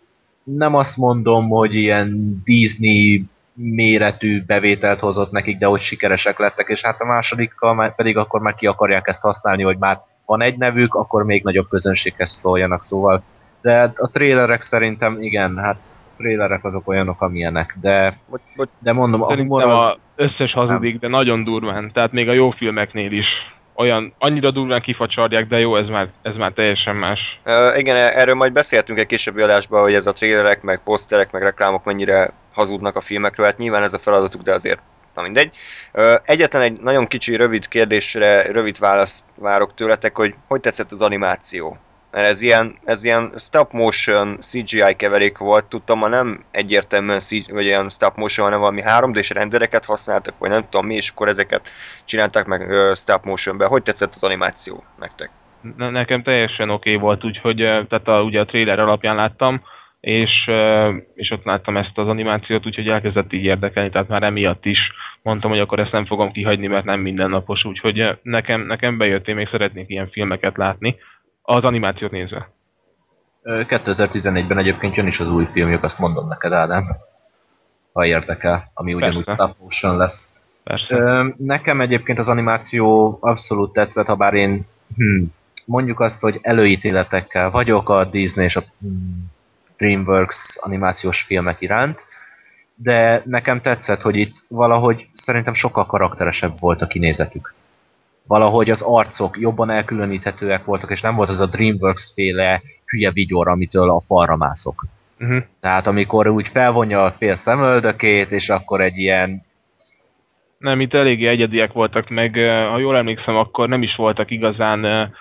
nem 0.57 0.75
azt 0.75 0.97
mondom, 0.97 1.49
hogy 1.49 1.75
ilyen 1.75 2.41
Disney 2.45 3.25
méretű 3.53 4.43
bevételt 4.43 5.01
hozott 5.01 5.31
nekik, 5.31 5.59
de 5.59 5.67
hogy 5.67 5.81
sikeresek 5.81 6.39
lettek, 6.39 6.69
és 6.69 6.83
hát 6.83 7.01
a 7.01 7.05
másodikkal 7.05 7.93
pedig 7.97 8.17
akkor 8.17 8.41
már 8.41 8.55
ki 8.55 8.67
akarják 8.67 9.09
ezt 9.09 9.23
használni, 9.23 9.63
hogy 9.63 9.79
már 9.79 10.01
van 10.27 10.43
egy 10.43 10.59
nevük, 10.59 10.95
akkor 10.95 11.25
még 11.25 11.43
nagyobb 11.45 11.69
közönséghez 11.69 12.31
szóljanak, 12.31 12.83
szóval. 12.83 13.23
De 13.61 13.93
a 13.95 14.09
trélerek 14.09 14.63
szerintem 14.63 15.23
igen, 15.23 15.57
hát 15.57 15.85
a 15.93 16.17
trélerek 16.17 16.65
azok 16.65 16.89
olyanok, 16.89 17.21
amilyenek, 17.21 17.77
de, 17.81 18.19
Bocs, 18.31 18.43
bocs, 18.57 18.69
de 18.79 18.93
mondom, 18.93 19.23
a 19.23 19.35
humor 19.35 19.63
az... 19.63 19.79
az 19.79 19.97
összes 20.19 20.53
hazudik, 20.53 20.99
de 20.99 21.09
nagyon 21.09 21.45
durván. 21.45 21.91
Tehát 21.93 22.13
még 22.13 22.29
a 22.29 22.33
jó 22.33 22.51
filmeknél 22.51 23.13
is. 23.13 23.27
Olyan, 23.75 24.15
annyira 24.19 24.51
durván 24.51 24.81
kifacsarják, 24.81 25.45
de 25.45 25.59
jó, 25.59 25.77
ez 25.77 25.89
már, 25.89 26.09
ez 26.23 26.35
már 26.37 26.53
teljesen 26.53 26.97
más. 26.97 27.41
Uh, 27.45 27.79
igen, 27.79 27.97
erről 27.97 28.35
majd 28.35 28.53
beszéltünk 28.53 28.99
egy 28.99 29.07
későbbi 29.07 29.41
adásban, 29.43 29.83
hogy 29.83 29.95
ez 29.95 30.07
a 30.07 30.13
trailerek, 30.13 30.63
meg 30.63 30.83
poszterek, 30.83 31.33
meg 31.33 31.43
reklámok 31.43 31.85
mennyire 31.85 32.33
hazudnak 32.53 32.97
a 32.97 33.01
filmekről, 33.01 33.47
hát 33.47 33.59
nyilván 33.59 33.83
ez 33.83 33.93
a 33.93 33.99
feladatuk, 33.99 34.43
de 34.43 34.55
azért, 34.55 34.81
na 35.15 35.23
mindegy. 35.23 35.57
Uh, 35.93 36.15
egyetlen 36.25 36.63
egy 36.63 36.81
nagyon 36.81 37.07
kicsi, 37.07 37.37
rövid 37.37 37.69
kérdésre, 37.69 38.43
rövid 38.43 38.79
választ 38.79 39.27
várok 39.35 39.75
tőletek, 39.75 40.17
hogy 40.17 40.35
hogy 40.47 40.61
tetszett 40.61 40.93
az 40.93 41.03
animáció? 41.03 41.79
Mert 42.11 42.27
ez 42.27 42.43
ilyen, 42.43 42.79
ez 42.85 43.05
ilyen 43.05 43.33
stop 43.39 43.73
motion 43.73 44.39
CGI 44.41 44.95
keverék 44.97 45.39
volt, 45.39 45.65
tudtam, 45.65 45.99
ma 45.99 46.09
nem 46.09 46.45
egyértelműen 46.51 47.19
CGI, 47.19 47.53
vagy 47.53 47.65
ilyen 47.65 47.89
stop 47.89 48.17
motion, 48.17 48.47
hanem 48.47 48.61
valami 48.61 48.83
3D-s 48.85 49.31
rendereket 49.31 49.85
használtak, 49.85 50.39
vagy 50.39 50.51
nem 50.51 50.63
tudom 50.69 50.87
mi, 50.87 50.95
és 50.95 51.11
akkor 51.11 51.29
ezeket 51.29 51.69
csinálták 52.05 52.47
meg 52.47 52.61
uh, 52.61 52.95
stop 52.95 53.25
motionbe. 53.25 53.67
Hogy 53.67 53.83
tetszett 53.83 54.15
az 54.15 54.23
animáció 54.23 54.85
nektek? 54.99 55.31
Ne, 55.77 55.91
nekem 55.91 56.23
teljesen 56.23 56.71
oké 56.71 56.91
okay 56.91 57.03
volt, 57.03 57.25
úgyhogy 57.25 57.61
eh, 57.61 57.85
tehát 57.89 58.09
a, 58.09 58.23
ugye 58.23 58.41
a 58.41 58.45
trailer 58.45 58.79
alapján 58.79 59.17
láttam, 59.17 59.63
és, 60.01 60.51
és 61.15 61.31
ott 61.31 61.45
láttam 61.45 61.77
ezt 61.77 61.99
az 61.99 62.09
animációt, 62.09 62.67
úgyhogy 62.67 62.89
elkezdett 62.89 63.33
így 63.33 63.45
érdekelni, 63.45 63.91
tehát 63.91 64.09
már 64.09 64.23
emiatt 64.23 64.65
is 64.65 64.93
mondtam, 65.23 65.51
hogy 65.51 65.61
akkor 65.61 65.79
ezt 65.79 65.93
nem 65.93 66.07
fogom 66.07 66.33
kihagyni, 66.33 66.67
mert 66.67 66.85
nem 66.85 67.01
mindennapos, 67.01 67.65
úgyhogy 67.65 68.19
nekem, 68.23 68.61
nekem 68.61 68.99
bejött, 68.99 69.29
én 69.29 69.35
még 69.35 69.49
szeretnék 69.51 69.89
ilyen 69.89 70.09
filmeket 70.09 70.57
látni, 70.57 70.97
az 71.51 71.65
animációt 71.65 72.11
nézve. 72.11 72.51
Ö, 73.43 73.63
2014-ben 73.69 74.59
egyébként 74.59 74.95
jön 74.95 75.07
is 75.07 75.21
az 75.21 75.31
új 75.31 75.45
filmjük, 75.45 75.85
azt 75.85 75.99
mondom 75.99 76.29
neked, 76.29 76.53
Ádám. 76.53 76.85
Ha 77.93 78.07
érdekel, 78.07 78.71
ami 78.75 78.95
ugyanúgy 78.95 79.25
Persze. 79.25 79.43
stop 79.43 79.57
motion 79.61 79.97
lesz. 79.97 80.37
Persze. 80.65 81.25
Nekem 81.37 81.81
egyébként 81.81 82.19
az 82.19 82.29
animáció 82.29 83.17
abszolút 83.21 83.73
tetszett, 83.73 84.07
ha 84.07 84.15
bár 84.15 84.35
én 84.35 84.67
hm, 84.97 85.23
mondjuk 85.65 86.01
azt, 86.01 86.21
hogy 86.21 86.39
előítéletekkel 86.43 87.51
vagyok 87.51 87.89
a 87.89 88.05
Disney 88.05 88.45
és 88.45 88.57
a 88.57 88.63
hm, 88.81 88.89
DreamWorks 89.77 90.57
animációs 90.61 91.23
filmek 91.23 91.61
iránt, 91.61 92.05
de 92.75 93.23
nekem 93.25 93.61
tetszett, 93.61 94.01
hogy 94.01 94.17
itt 94.17 94.37
valahogy 94.49 95.09
szerintem 95.13 95.55
sokkal 95.55 95.87
karakteresebb 95.87 96.59
volt 96.59 96.83
a 96.83 96.87
kinézetük. 96.87 97.55
Valahogy 98.29 98.71
az 98.71 98.83
arcok 98.83 99.39
jobban 99.39 99.71
elkülöníthetőek 99.71 100.65
voltak, 100.65 100.91
és 100.91 101.01
nem 101.01 101.15
volt 101.15 101.29
az 101.29 101.41
a 101.41 101.47
DreamWorks 101.47 102.13
féle 102.15 102.61
hülye 102.87 103.11
vigyor, 103.11 103.49
amitől 103.49 103.91
a 103.91 104.01
falra 104.01 104.37
mászok. 104.37 104.85
Uh-huh. 105.21 105.43
Tehát 105.61 105.87
amikor 105.87 106.29
úgy 106.29 106.49
felvonja 106.49 107.03
a 107.03 107.13
fél 107.19 107.35
szemöldökét, 107.35 108.31
és 108.31 108.49
akkor 108.49 108.81
egy 108.81 108.97
ilyen 108.97 109.43
Nem, 110.59 110.81
itt 110.81 110.95
eléggé 110.95 111.27
egyediek 111.27 111.73
voltak, 111.73 112.09
meg 112.09 112.35
ha 112.71 112.79
jól 112.79 112.97
emlékszem, 112.97 113.37
akkor 113.37 113.69
nem 113.69 113.83
is 113.83 113.97
voltak 113.97 114.31
igazán 114.31 115.13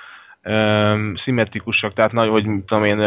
em, 0.41 1.15
szimmetrikusak, 1.23 1.93
tehát 1.93 2.11
nagy, 2.11 2.29
hogy 2.29 2.43
tudom 2.65 2.83
én, 2.83 2.97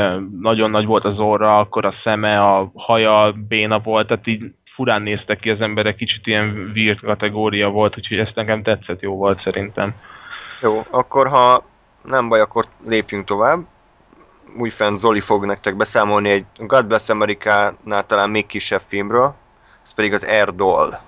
nagyon 0.40 0.70
nagy 0.70 0.84
volt 0.84 1.04
az 1.04 1.18
orra, 1.18 1.58
akkor 1.58 1.84
a 1.84 1.94
szeme, 2.04 2.40
a 2.40 2.70
haja 2.74 3.34
béna 3.48 3.78
volt, 3.78 4.06
tehát 4.06 4.26
így 4.26 4.42
furán 4.74 5.02
néztek 5.02 5.38
ki 5.38 5.50
az 5.50 5.60
emberek, 5.60 5.96
kicsit 5.96 6.26
ilyen 6.26 6.70
weird 6.74 7.00
kategória 7.00 7.68
volt, 7.68 7.96
úgyhogy 7.96 8.18
ezt 8.18 8.34
nekem 8.34 8.62
tetszett, 8.62 9.00
jó 9.00 9.16
volt 9.16 9.42
szerintem. 9.42 9.94
Jó, 10.60 10.86
akkor 10.90 11.28
ha 11.28 11.68
nem 12.02 12.28
baj, 12.28 12.40
akkor 12.40 12.64
lépjünk 12.86 13.24
tovább. 13.24 13.66
Újfent 14.56 14.98
Zoli 14.98 15.20
fog 15.20 15.44
nektek 15.44 15.76
beszámolni 15.76 16.30
egy 16.30 16.44
God 16.56 16.86
Bless 16.86 17.08
America-nál 17.08 18.06
talán 18.06 18.30
még 18.30 18.46
kisebb 18.46 18.82
filmről, 18.86 19.34
ez 19.82 19.94
pedig 19.94 20.12
az 20.12 20.24
Air 20.24 20.54
Doll. 20.54 20.98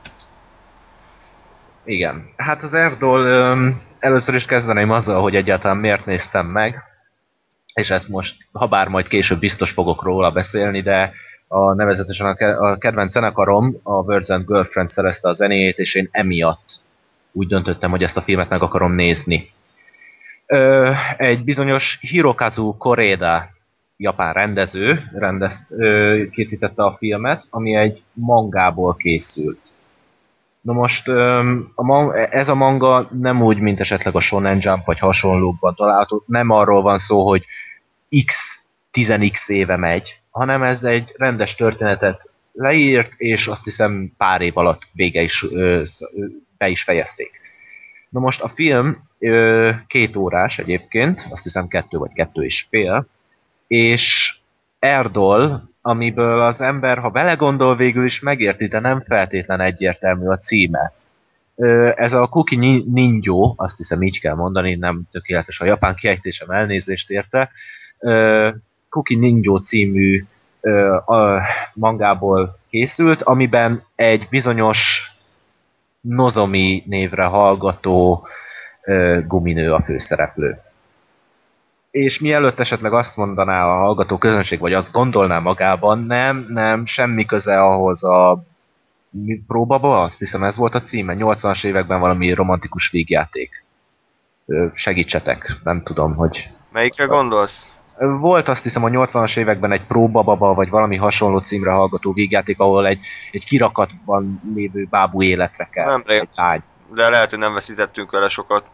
Igen. 1.84 2.28
Hát 2.36 2.62
az 2.62 2.74
Erdol 2.74 3.24
öm, 3.24 3.80
először 3.98 4.34
is 4.34 4.44
kezdeném 4.44 4.90
azzal, 4.90 5.22
hogy 5.22 5.36
egyáltalán 5.36 5.76
miért 5.76 6.06
néztem 6.06 6.46
meg, 6.46 6.82
és 7.74 7.90
ezt 7.90 8.08
most, 8.08 8.36
ha 8.52 8.66
bár 8.66 8.88
majd 8.88 9.08
később 9.08 9.38
biztos 9.38 9.70
fogok 9.70 10.02
róla 10.02 10.30
beszélni, 10.30 10.80
de 10.80 11.12
a 11.52 11.74
nevezetesen 11.74 12.26
a, 12.26 12.34
ke- 12.34 12.78
kedvenc 12.78 13.10
zenekarom, 13.10 13.76
a 13.82 13.92
Words 13.92 14.28
and 14.28 14.46
Girlfriend 14.46 14.88
szerezte 14.88 15.28
a 15.28 15.32
zenéjét, 15.32 15.78
és 15.78 15.94
én 15.94 16.08
emiatt 16.10 16.80
úgy 17.32 17.46
döntöttem, 17.46 17.90
hogy 17.90 18.02
ezt 18.02 18.16
a 18.16 18.20
filmet 18.20 18.48
meg 18.48 18.62
akarom 18.62 18.92
nézni. 18.92 19.52
Egy 21.16 21.44
bizonyos 21.44 21.98
Hirokazu 22.00 22.76
Koreda 22.76 23.48
japán 23.96 24.32
rendező 24.32 25.10
rendez, 25.14 25.66
ö, 25.70 26.22
készítette 26.30 26.82
a 26.84 26.92
filmet, 26.92 27.46
ami 27.50 27.74
egy 27.74 28.02
mangából 28.12 28.96
készült. 28.96 29.68
Na 30.60 30.72
most 30.72 31.08
a 31.74 31.82
man- 31.82 32.14
ez 32.14 32.48
a 32.48 32.54
manga 32.54 33.08
nem 33.18 33.42
úgy, 33.42 33.58
mint 33.58 33.80
esetleg 33.80 34.14
a 34.14 34.20
Shonen 34.20 34.58
Jump 34.60 34.84
vagy 34.84 34.98
hasonlókban 34.98 35.74
található, 35.74 36.24
nem 36.26 36.50
arról 36.50 36.82
van 36.82 36.96
szó, 36.96 37.28
hogy 37.28 37.44
x 38.26 38.62
10x 38.90 39.48
éve 39.48 39.76
megy, 39.76 40.21
hanem 40.32 40.62
ez 40.62 40.84
egy 40.84 41.14
rendes 41.16 41.54
történetet 41.54 42.30
leírt, 42.52 43.12
és 43.16 43.46
azt 43.46 43.64
hiszem 43.64 44.12
pár 44.16 44.40
év 44.40 44.56
alatt 44.56 44.82
vége 44.92 45.22
is, 45.22 45.46
ö, 45.50 45.82
be 46.56 46.68
is 46.68 46.82
fejezték. 46.82 47.40
Na 48.08 48.20
most 48.20 48.40
a 48.42 48.48
film 48.48 49.08
ö, 49.18 49.70
két 49.86 50.16
órás 50.16 50.58
egyébként, 50.58 51.26
azt 51.30 51.42
hiszem 51.42 51.68
kettő 51.68 51.98
vagy 51.98 52.12
kettő 52.12 52.42
és 52.42 52.66
fél, 52.70 53.06
és 53.66 54.34
Erdol, 54.78 55.70
amiből 55.82 56.40
az 56.40 56.60
ember, 56.60 56.98
ha 56.98 57.10
belegondol 57.10 57.76
végül 57.76 58.04
is 58.04 58.20
megérti, 58.20 58.66
de 58.66 58.78
nem 58.78 59.00
feltétlen 59.00 59.60
egyértelmű 59.60 60.26
a 60.26 60.38
címe. 60.38 60.92
Ez 61.94 62.12
a 62.12 62.26
Kuki 62.26 62.56
Ni- 62.56 62.84
Ninjo, 62.88 63.54
azt 63.56 63.76
hiszem 63.76 64.02
így 64.02 64.20
kell 64.20 64.34
mondani, 64.34 64.74
nem 64.74 65.02
tökéletes 65.10 65.60
a 65.60 65.64
japán 65.64 65.94
kiejtésem, 65.94 66.50
elnézést 66.50 67.10
érte. 67.10 67.50
Ö, 68.92 68.98
Kuki 68.98 69.14
Ninjo 69.14 69.58
című 69.58 70.24
ö, 70.60 70.94
a 70.94 71.42
mangából 71.74 72.58
készült, 72.70 73.22
amiben 73.22 73.84
egy 73.94 74.26
bizonyos 74.30 75.10
Nozomi 76.00 76.82
névre 76.86 77.24
hallgató 77.24 78.26
ö, 78.82 79.20
guminő 79.26 79.72
a 79.72 79.82
főszereplő. 79.82 80.60
És 81.90 82.20
mielőtt 82.20 82.60
esetleg 82.60 82.92
azt 82.92 83.16
mondaná 83.16 83.66
a 83.66 83.76
hallgató 83.76 84.18
közönség, 84.18 84.58
vagy 84.58 84.72
azt 84.72 84.92
gondolná 84.92 85.38
magában, 85.38 85.98
nem, 85.98 86.46
nem, 86.48 86.86
semmi 86.86 87.24
köze 87.24 87.60
ahhoz 87.60 88.04
a 88.04 88.44
próbaba, 89.46 90.02
azt 90.02 90.18
hiszem 90.18 90.42
ez 90.42 90.56
volt 90.56 90.74
a 90.74 90.80
címe, 90.80 91.14
80-as 91.18 91.64
években 91.64 92.00
valami 92.00 92.32
romantikus 92.32 92.90
vígjáték. 92.90 93.64
Ö, 94.46 94.66
Segítsetek, 94.74 95.52
nem 95.64 95.82
tudom, 95.82 96.14
hogy... 96.14 96.50
Melyikre 96.72 97.04
gondolsz? 97.04 97.72
Volt 97.98 98.48
azt 98.48 98.62
hiszem 98.62 98.84
a 98.84 98.88
80-as 98.88 99.38
években 99.38 99.72
egy 99.72 99.86
próbababa, 99.86 100.54
vagy 100.54 100.68
valami 100.68 100.96
hasonló 100.96 101.38
címre 101.38 101.70
hallgató 101.70 102.12
vígjáték, 102.12 102.60
ahol 102.60 102.86
egy, 102.86 102.98
egy 103.30 103.44
kirakatban 103.44 104.40
lévő 104.54 104.86
bábú 104.90 105.22
életre 105.22 105.68
kell. 105.72 105.86
Nem 105.86 106.02
egy. 106.06 106.62
De 106.94 107.08
lehet, 107.08 107.30
hogy 107.30 107.38
nem 107.38 107.54
veszítettünk 107.54 108.10
vele 108.10 108.28
sokat. 108.28 108.64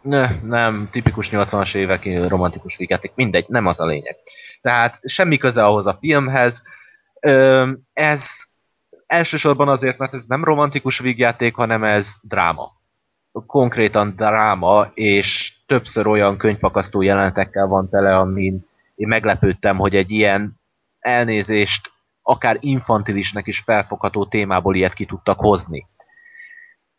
Ne, 0.00 0.30
nem, 0.42 0.88
tipikus 0.90 1.28
80-as 1.32 1.74
évek 1.74 2.28
romantikus 2.28 2.76
vígjáték, 2.76 3.12
mindegy, 3.14 3.44
nem 3.48 3.66
az 3.66 3.80
a 3.80 3.86
lényeg. 3.86 4.16
Tehát 4.60 4.98
semmi 5.02 5.36
köze 5.36 5.64
ahhoz 5.64 5.86
a 5.86 5.96
filmhez. 6.00 6.62
Ö, 7.20 7.70
ez 7.92 8.30
elsősorban 9.06 9.68
azért, 9.68 9.98
mert 9.98 10.14
ez 10.14 10.24
nem 10.24 10.44
romantikus 10.44 10.98
vígjáték, 10.98 11.54
hanem 11.54 11.84
ez 11.84 12.14
dráma. 12.22 12.73
Konkrétan 13.46 14.16
dráma, 14.16 14.86
és 14.94 15.54
többször 15.66 16.06
olyan 16.06 16.38
könyvpakasztó 16.38 17.02
jelenetekkel 17.02 17.66
van 17.66 17.88
tele, 17.88 18.16
amin 18.16 18.66
én 18.94 19.08
meglepődtem, 19.08 19.76
hogy 19.76 19.94
egy 19.94 20.10
ilyen 20.10 20.60
elnézést 20.98 21.92
akár 22.22 22.56
infantilisnek 22.60 23.46
is 23.46 23.58
felfogható 23.58 24.24
témából 24.24 24.74
ilyet 24.74 24.94
ki 24.94 25.04
tudtak 25.04 25.40
hozni 25.40 25.86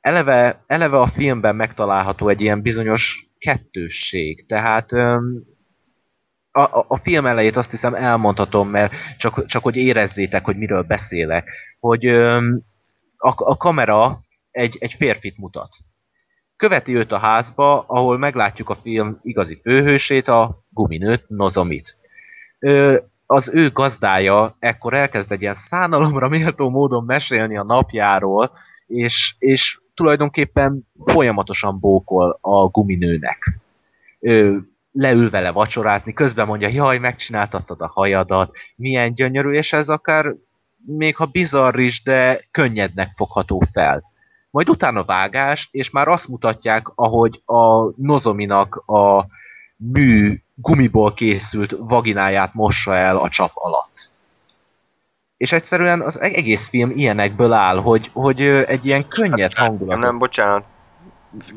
eleve, 0.05 0.63
eleve 0.67 0.99
a 0.99 1.07
filmben 1.07 1.55
megtalálható 1.55 2.27
egy 2.27 2.41
ilyen 2.41 2.61
bizonyos 2.61 3.29
kettősség. 3.37 4.45
Tehát 4.45 4.91
a, 4.91 5.21
a, 6.51 6.85
a 6.87 6.97
film 6.97 7.25
elejét 7.25 7.55
azt 7.55 7.71
hiszem 7.71 7.93
elmondhatom, 7.93 8.69
mert 8.69 8.93
csak, 9.17 9.45
csak 9.45 9.63
hogy 9.63 9.75
érezzétek, 9.75 10.45
hogy 10.45 10.57
miről 10.57 10.81
beszélek, 10.81 11.51
hogy 11.79 12.05
a, 13.17 13.33
a 13.35 13.57
kamera 13.57 14.21
egy, 14.51 14.77
egy 14.79 14.93
férfit 14.93 15.37
mutat. 15.37 15.77
Követi 16.57 16.95
őt 16.95 17.11
a 17.11 17.17
házba, 17.17 17.79
ahol 17.87 18.17
meglátjuk 18.17 18.69
a 18.69 18.75
film 18.75 19.19
igazi 19.23 19.59
főhősét, 19.63 20.27
a 20.27 20.63
guminőt, 20.69 21.25
Nozomit. 21.27 21.95
Ö, 22.59 22.97
az 23.25 23.49
ő 23.53 23.69
gazdája 23.69 24.55
ekkor 24.59 24.93
elkezd 24.93 25.31
egy 25.31 25.41
ilyen 25.41 25.53
szánalomra 25.53 26.29
méltó 26.29 26.69
módon 26.69 27.03
mesélni 27.05 27.57
a 27.57 27.63
napjáról, 27.63 28.51
és, 28.87 29.35
és 29.39 29.79
tulajdonképpen 29.93 30.87
folyamatosan 31.05 31.79
bókol 31.79 32.37
a 32.41 32.65
guminőnek. 32.65 33.59
Ö, 34.19 34.57
leül 34.91 35.29
vele 35.29 35.51
vacsorázni, 35.51 36.13
közben 36.13 36.47
mondja, 36.47 36.67
jaj, 36.67 36.97
megcsináltattad 36.97 37.81
a 37.81 37.87
hajadat, 37.87 38.51
milyen 38.75 39.13
gyönyörű, 39.13 39.51
és 39.51 39.73
ez 39.73 39.89
akár 39.89 40.35
még 40.85 41.15
ha 41.15 41.25
bizarr 41.25 41.79
is, 41.79 42.03
de 42.03 42.47
könnyednek 42.51 43.11
fogható 43.15 43.63
fel. 43.71 44.03
Majd 44.55 44.69
utána 44.69 45.03
vágás, 45.03 45.69
és 45.71 45.89
már 45.89 46.07
azt 46.07 46.27
mutatják, 46.27 46.87
ahogy 46.95 47.41
a 47.45 47.91
Nozominak 47.95 48.75
a 48.75 49.25
mű 49.75 50.39
gumiból 50.55 51.13
készült 51.13 51.75
vagináját 51.79 52.53
mossa 52.53 52.95
el 52.95 53.17
a 53.17 53.29
csap 53.29 53.51
alatt. 53.53 54.09
És 55.37 55.51
egyszerűen 55.51 56.01
az 56.01 56.19
e- 56.19 56.25
egész 56.25 56.69
film 56.69 56.91
ilyenekből 56.93 57.53
áll, 57.53 57.77
hogy, 57.77 58.09
hogy 58.13 58.41
egy 58.41 58.85
ilyen 58.85 59.07
könnyed 59.07 59.53
hangulat. 59.53 59.99
Nem, 59.99 60.17
bocsánat. 60.17 60.63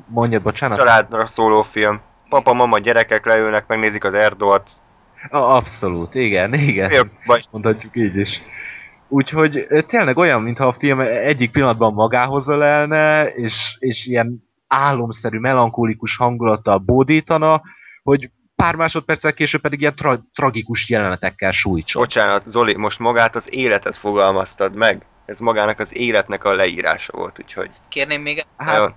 Mondjad, 0.06 0.42
bocsánat? 0.42 0.78
Családra 0.78 1.26
szóló 1.26 1.62
film. 1.62 2.00
Papa, 2.28 2.52
mama, 2.52 2.78
gyerekek 2.78 3.26
leülnek, 3.26 3.66
megnézik 3.66 4.04
az 4.04 4.14
Erdolt. 4.14 4.70
A, 5.30 5.36
abszolút, 5.36 6.14
igen, 6.14 6.54
igen. 6.54 7.10
Baj? 7.26 7.40
Mondhatjuk 7.50 7.96
így 7.96 8.16
is. 8.16 8.42
Úgyhogy 9.08 9.66
tényleg 9.86 10.16
olyan, 10.16 10.42
mintha 10.42 10.66
a 10.66 10.72
film 10.72 11.00
egyik 11.00 11.50
pillanatban 11.50 11.92
magához 11.92 12.48
ölelne, 12.48 13.26
és, 13.26 13.76
és 13.78 14.06
ilyen 14.06 14.44
álomszerű, 14.66 15.38
melankólikus 15.38 16.16
hangulattal 16.16 16.78
bódítana, 16.78 17.62
hogy 18.02 18.30
pár 18.56 18.74
másodperccel 18.74 19.32
később 19.32 19.60
pedig 19.60 19.80
ilyen 19.80 19.94
tra- 19.94 20.22
tragikus 20.34 20.88
jelenetekkel 20.88 21.50
sújtson. 21.50 22.02
Bocsánat, 22.02 22.42
Zoli, 22.46 22.76
most 22.76 22.98
magát 22.98 23.36
az 23.36 23.54
életet 23.54 23.96
fogalmaztad 23.96 24.74
meg. 24.74 25.06
Ez 25.26 25.38
magának 25.38 25.80
az 25.80 25.96
életnek 25.96 26.44
a 26.44 26.54
leírása 26.54 27.12
volt, 27.16 27.38
úgyhogy... 27.40 27.68
Kérném 27.88 28.22
még 28.22 28.46
Hát. 28.56 28.94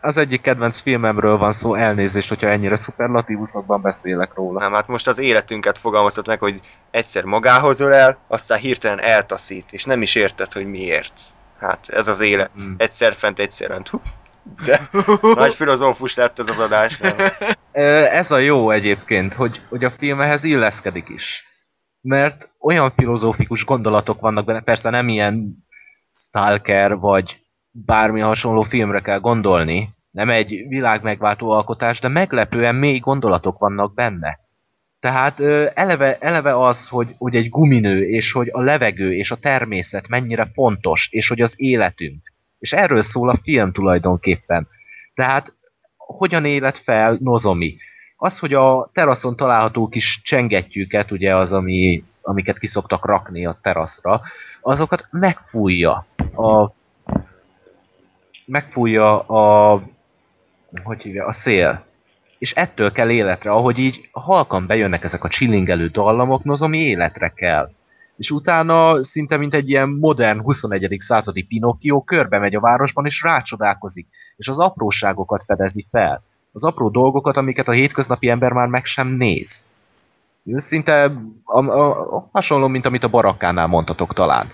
Az 0.00 0.16
egyik 0.16 0.40
kedvenc 0.40 0.80
filmemről 0.80 1.38
van 1.38 1.52
szó, 1.52 1.74
elnézést, 1.74 2.28
hogyha 2.28 2.48
ennyire 2.48 2.76
szuperlatívuszokban 2.76 3.80
beszélek 3.80 4.34
róla. 4.34 4.60
Nem, 4.60 4.72
hát 4.72 4.88
most 4.88 5.08
az 5.08 5.18
életünket 5.18 5.78
fogalmaztad 5.78 6.26
meg, 6.26 6.38
hogy 6.38 6.60
egyszer 6.90 7.24
magához 7.24 7.80
ölel, 7.80 8.18
aztán 8.28 8.58
hirtelen 8.58 9.00
eltaszít, 9.00 9.72
és 9.72 9.84
nem 9.84 10.02
is 10.02 10.14
érted, 10.14 10.52
hogy 10.52 10.66
miért. 10.66 11.20
Hát 11.58 11.88
ez 11.88 12.08
az 12.08 12.20
élet. 12.20 12.50
Hmm. 12.56 12.74
Egyszer 12.78 13.14
fent, 13.14 13.38
egyszer 13.38 13.68
lent. 13.68 13.90
De 14.64 14.88
nagy 15.20 15.54
filozófus 15.54 16.14
lett 16.14 16.38
ez 16.38 16.48
az 16.48 16.58
adás, 16.58 16.98
nem? 16.98 17.16
Ez 17.72 18.30
a 18.30 18.38
jó 18.38 18.70
egyébként, 18.70 19.34
hogy, 19.34 19.60
hogy 19.68 19.84
a 19.84 19.90
film 19.90 20.20
ehhez 20.20 20.44
illeszkedik 20.44 21.08
is. 21.08 21.46
Mert 22.00 22.50
olyan 22.60 22.90
filozófikus 22.90 23.64
gondolatok 23.64 24.20
vannak 24.20 24.44
benne, 24.44 24.60
persze 24.60 24.90
nem 24.90 25.08
ilyen 25.08 25.66
Stalker, 26.10 26.96
vagy 26.96 27.47
bármi 27.86 28.20
hasonló 28.20 28.62
filmre 28.62 29.00
kell 29.00 29.18
gondolni, 29.18 29.96
nem 30.10 30.30
egy 30.30 30.64
világmegváltó 30.68 31.50
alkotás, 31.50 32.00
de 32.00 32.08
meglepően 32.08 32.74
mély 32.74 32.98
gondolatok 32.98 33.58
vannak 33.58 33.94
benne. 33.94 34.38
Tehát 35.00 35.40
eleve, 35.74 36.16
eleve 36.16 36.56
az, 36.56 36.88
hogy, 36.88 37.14
hogy 37.18 37.36
egy 37.36 37.48
guminő, 37.48 38.08
és 38.08 38.32
hogy 38.32 38.48
a 38.52 38.60
levegő 38.60 39.14
és 39.14 39.30
a 39.30 39.36
természet 39.36 40.08
mennyire 40.08 40.46
fontos, 40.54 41.08
és 41.10 41.28
hogy 41.28 41.40
az 41.40 41.54
életünk. 41.56 42.32
És 42.58 42.72
erről 42.72 43.02
szól 43.02 43.28
a 43.28 43.38
film 43.42 43.72
tulajdonképpen. 43.72 44.68
Tehát 45.14 45.54
hogyan 45.96 46.44
élet 46.44 46.78
fel 46.78 47.18
Nozomi? 47.20 47.76
Az, 48.16 48.38
hogy 48.38 48.54
a 48.54 48.90
teraszon 48.92 49.36
található 49.36 49.88
kis 49.88 50.20
csengettyűket, 50.24 51.10
ugye 51.10 51.36
az, 51.36 51.52
ami, 51.52 52.04
amiket 52.22 52.58
kiszoktak 52.58 53.06
rakni 53.06 53.46
a 53.46 53.58
teraszra, 53.62 54.20
azokat 54.60 55.06
megfújja 55.10 56.06
a 56.34 56.76
megfújja 58.48 59.20
a 59.20 59.82
hogy 60.84 61.02
hívja, 61.02 61.26
a 61.26 61.32
szél. 61.32 61.86
És 62.38 62.52
ettől 62.52 62.92
kell 62.92 63.10
életre, 63.10 63.50
ahogy 63.50 63.78
így 63.78 64.08
halkan 64.12 64.66
bejönnek 64.66 65.04
ezek 65.04 65.24
a 65.24 65.28
csillingelő 65.28 65.86
dallamok, 65.86 66.44
Nozomi 66.44 66.78
életre 66.78 67.28
kell. 67.28 67.70
és 68.16 68.30
utána 68.30 69.02
szinte 69.02 69.36
mint 69.36 69.54
egy 69.54 69.68
ilyen 69.68 69.88
modern 69.88 70.40
21. 70.40 70.96
századi 70.98 71.42
Pinocchio 71.42 72.02
körbe 72.02 72.38
megy 72.38 72.54
a 72.54 72.60
városban, 72.60 73.06
és 73.06 73.22
rácsodálkozik, 73.22 74.06
és 74.36 74.48
az 74.48 74.58
apróságokat 74.58 75.44
fedezi 75.44 75.86
fel. 75.90 76.22
Az 76.52 76.64
apró 76.64 76.88
dolgokat, 76.88 77.36
amiket 77.36 77.68
a 77.68 77.72
hétköznapi 77.72 78.28
ember 78.28 78.52
már 78.52 78.68
meg 78.68 78.84
sem 78.84 79.08
néz. 79.08 79.66
Ez 80.52 80.64
szinte 80.64 81.12
a, 81.44 81.64
a, 81.64 82.16
a, 82.16 82.28
hasonló, 82.32 82.68
mint 82.68 82.86
amit 82.86 83.04
a 83.04 83.08
barakkánál 83.08 83.66
mondhatok 83.66 84.12
talán. 84.12 84.52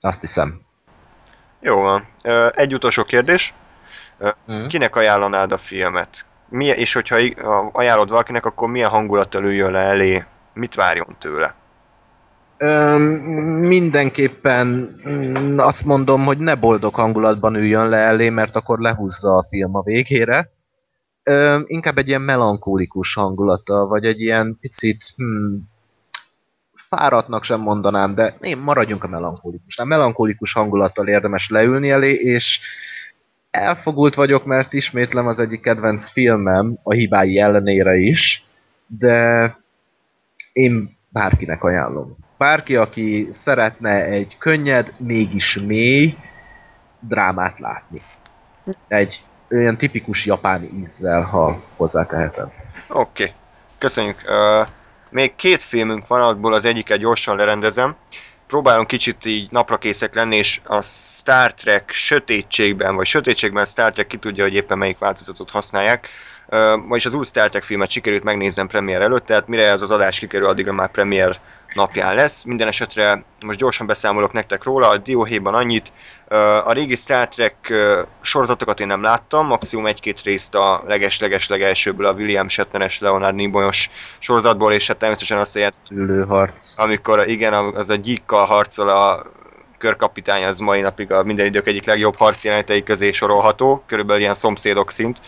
Azt 0.00 0.20
hiszem. 0.20 0.60
Jó 1.60 1.80
van. 1.80 2.06
Egy 2.54 2.74
utolsó 2.74 3.04
kérdés. 3.04 3.54
Mm. 4.52 4.66
Kinek 4.66 4.96
ajánlanád 4.96 5.52
a 5.52 5.58
filmet? 5.58 6.24
Milyen, 6.48 6.76
és 6.76 6.92
hogyha 6.92 7.16
ajánlod 7.72 8.10
valakinek, 8.10 8.44
akkor 8.44 8.68
milyen 8.68 8.90
hangulattal 8.90 9.44
üljön 9.44 9.70
le 9.70 9.78
elé? 9.78 10.24
Mit 10.54 10.74
várjon 10.74 11.16
tőle? 11.18 11.54
Öm, 12.62 13.02
mindenképpen 13.66 14.96
mm, 15.08 15.58
azt 15.58 15.84
mondom, 15.84 16.24
hogy 16.24 16.38
ne 16.38 16.54
boldog 16.54 16.94
hangulatban 16.94 17.54
üljön 17.54 17.88
le 17.88 17.96
elé, 17.96 18.28
mert 18.28 18.56
akkor 18.56 18.78
lehúzza 18.78 19.36
a 19.36 19.44
film 19.48 19.76
a 19.76 19.82
végére. 19.82 20.50
Öm, 21.22 21.64
inkább 21.66 21.98
egy 21.98 22.08
ilyen 22.08 22.20
melankólikus 22.20 23.14
hangulata, 23.14 23.86
vagy 23.86 24.04
egy 24.04 24.20
ilyen 24.20 24.56
picit 24.60 25.04
hmm, 25.16 25.68
fáradtnak 26.96 27.44
sem 27.44 27.60
mondanám, 27.60 28.14
de 28.14 28.36
én 28.40 28.58
maradjunk 28.58 29.04
a 29.04 29.08
melankólikusnál. 29.08 29.86
Melankólikus 29.86 30.52
hangulattal 30.52 31.08
érdemes 31.08 31.48
leülni 31.48 31.90
elé, 31.90 32.12
és 32.12 32.60
elfogult 33.50 34.14
vagyok, 34.14 34.44
mert 34.44 34.72
ismétlem 34.72 35.26
az 35.26 35.38
egyik 35.38 35.60
kedvenc 35.60 36.10
filmem, 36.10 36.78
a 36.82 36.92
hibái 36.92 37.38
ellenére 37.38 37.96
is, 37.96 38.44
de 38.86 39.56
én 40.52 40.96
bárkinek 41.08 41.62
ajánlom. 41.62 42.16
Bárki, 42.38 42.76
aki 42.76 43.26
szeretne 43.30 44.04
egy 44.04 44.38
könnyed, 44.38 44.94
mégis 44.98 45.58
mély 45.58 46.14
drámát 47.00 47.58
látni. 47.58 48.02
Egy 48.88 49.22
olyan 49.50 49.76
tipikus 49.76 50.26
japán 50.26 50.62
ízzel, 50.62 51.22
ha 51.22 51.62
hozzátehetem. 51.76 52.52
Oké, 52.88 53.22
okay. 53.22 53.34
köszönjük. 53.78 54.22
Uh, 54.26 54.68
még 55.10 55.36
két 55.36 55.62
filmünk 55.62 56.06
van, 56.06 56.20
abból 56.20 56.52
az 56.52 56.64
egyiket 56.64 56.98
gyorsan 56.98 57.36
lerendezem. 57.36 57.96
Próbálunk 58.46 58.86
kicsit 58.86 59.24
így 59.24 59.50
naprakészek 59.50 60.14
lenni, 60.14 60.36
és 60.36 60.60
a 60.64 60.82
Star 60.82 61.54
Trek 61.54 61.90
sötétségben, 61.92 62.96
vagy 62.96 63.06
sötétségben 63.06 63.64
Star 63.64 63.92
Trek 63.92 64.06
ki 64.06 64.16
tudja, 64.16 64.44
hogy 64.44 64.54
éppen 64.54 64.78
melyik 64.78 64.98
változatot 64.98 65.50
használják. 65.50 66.08
Uh, 66.46 66.86
vagyis 66.88 67.06
az 67.06 67.14
új 67.14 67.24
Star 67.24 67.48
Trek 67.48 67.62
filmet 67.62 67.90
sikerült 67.90 68.22
megnéznem 68.22 68.66
premier 68.66 69.00
előtt, 69.00 69.26
tehát 69.26 69.48
mire 69.48 69.70
ez 69.70 69.80
az 69.80 69.90
adás 69.90 70.18
kikerül, 70.18 70.48
addigra 70.48 70.72
már 70.72 70.90
premier 70.90 71.40
napján 71.74 72.14
lesz. 72.14 72.44
Minden 72.44 72.68
esetre 72.68 73.24
most 73.40 73.58
gyorsan 73.58 73.86
beszámolok 73.86 74.32
nektek 74.32 74.64
róla, 74.64 74.88
a 74.88 74.96
dióhéjban 74.96 75.54
annyit. 75.54 75.92
A 76.64 76.72
régi 76.72 76.96
Star 76.96 77.28
Trek 77.28 77.72
sorozatokat 78.20 78.80
én 78.80 78.86
nem 78.86 79.02
láttam, 79.02 79.46
maximum 79.46 79.86
egy-két 79.86 80.22
részt 80.22 80.54
a 80.54 80.82
leges-leges 80.86 81.48
legelsőből 81.48 82.06
a 82.06 82.12
William 82.12 82.48
Shatneres, 82.48 82.98
Leonard 82.98 83.34
Nimoyos 83.34 83.90
sorozatból, 84.18 84.72
és 84.72 84.86
hát 84.86 84.96
természetesen 84.96 85.38
azt 85.38 85.56
a 85.56 85.72
Ülőharc. 85.90 86.74
amikor 86.76 87.28
igen, 87.28 87.52
az 87.54 87.90
a 87.90 87.94
gyíkkal 87.94 88.46
harcol 88.46 88.88
a 88.88 89.26
körkapitány, 89.80 90.44
az 90.44 90.58
mai 90.58 90.80
napig 90.80 91.12
a 91.12 91.22
minden 91.22 91.46
idők 91.46 91.66
egyik 91.66 91.84
legjobb 91.84 92.16
harcjelenetei 92.16 92.82
közé 92.82 93.12
sorolható, 93.12 93.82
körülbelül 93.86 94.20
ilyen 94.20 94.34
szomszédok 94.34 94.92
szint. 94.92 95.20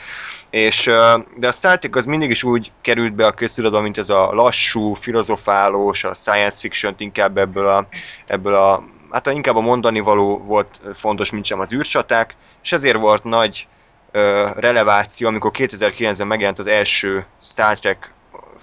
És, 0.50 0.90
de 1.36 1.48
a 1.48 1.52
Star 1.52 1.78
Trek 1.78 1.96
az 1.96 2.04
mindig 2.04 2.30
is 2.30 2.42
úgy 2.42 2.72
került 2.80 3.14
be 3.14 3.26
a 3.26 3.32
köztudatba, 3.32 3.80
mint 3.80 3.98
ez 3.98 4.08
a 4.10 4.32
lassú, 4.32 4.94
filozofálós, 4.94 6.04
a 6.04 6.14
science 6.14 6.60
fiction 6.60 6.94
inkább 6.98 7.38
ebből 7.38 7.66
a, 7.66 7.86
ebből 8.26 8.54
a 8.54 8.84
hát 9.10 9.26
inkább 9.26 9.56
a 9.56 9.60
mondani 9.60 10.00
való 10.00 10.38
volt 10.38 10.80
fontos, 10.94 11.30
mint 11.30 11.44
sem 11.44 11.60
az 11.60 11.72
űrcsaták, 11.72 12.34
és 12.62 12.72
ezért 12.72 12.96
volt 12.96 13.24
nagy 13.24 13.66
releváció, 14.54 15.28
amikor 15.28 15.50
2009-ben 15.54 16.26
megjelent 16.26 16.58
az 16.58 16.66
első 16.66 17.26
Star 17.42 17.78
Trek 17.78 18.12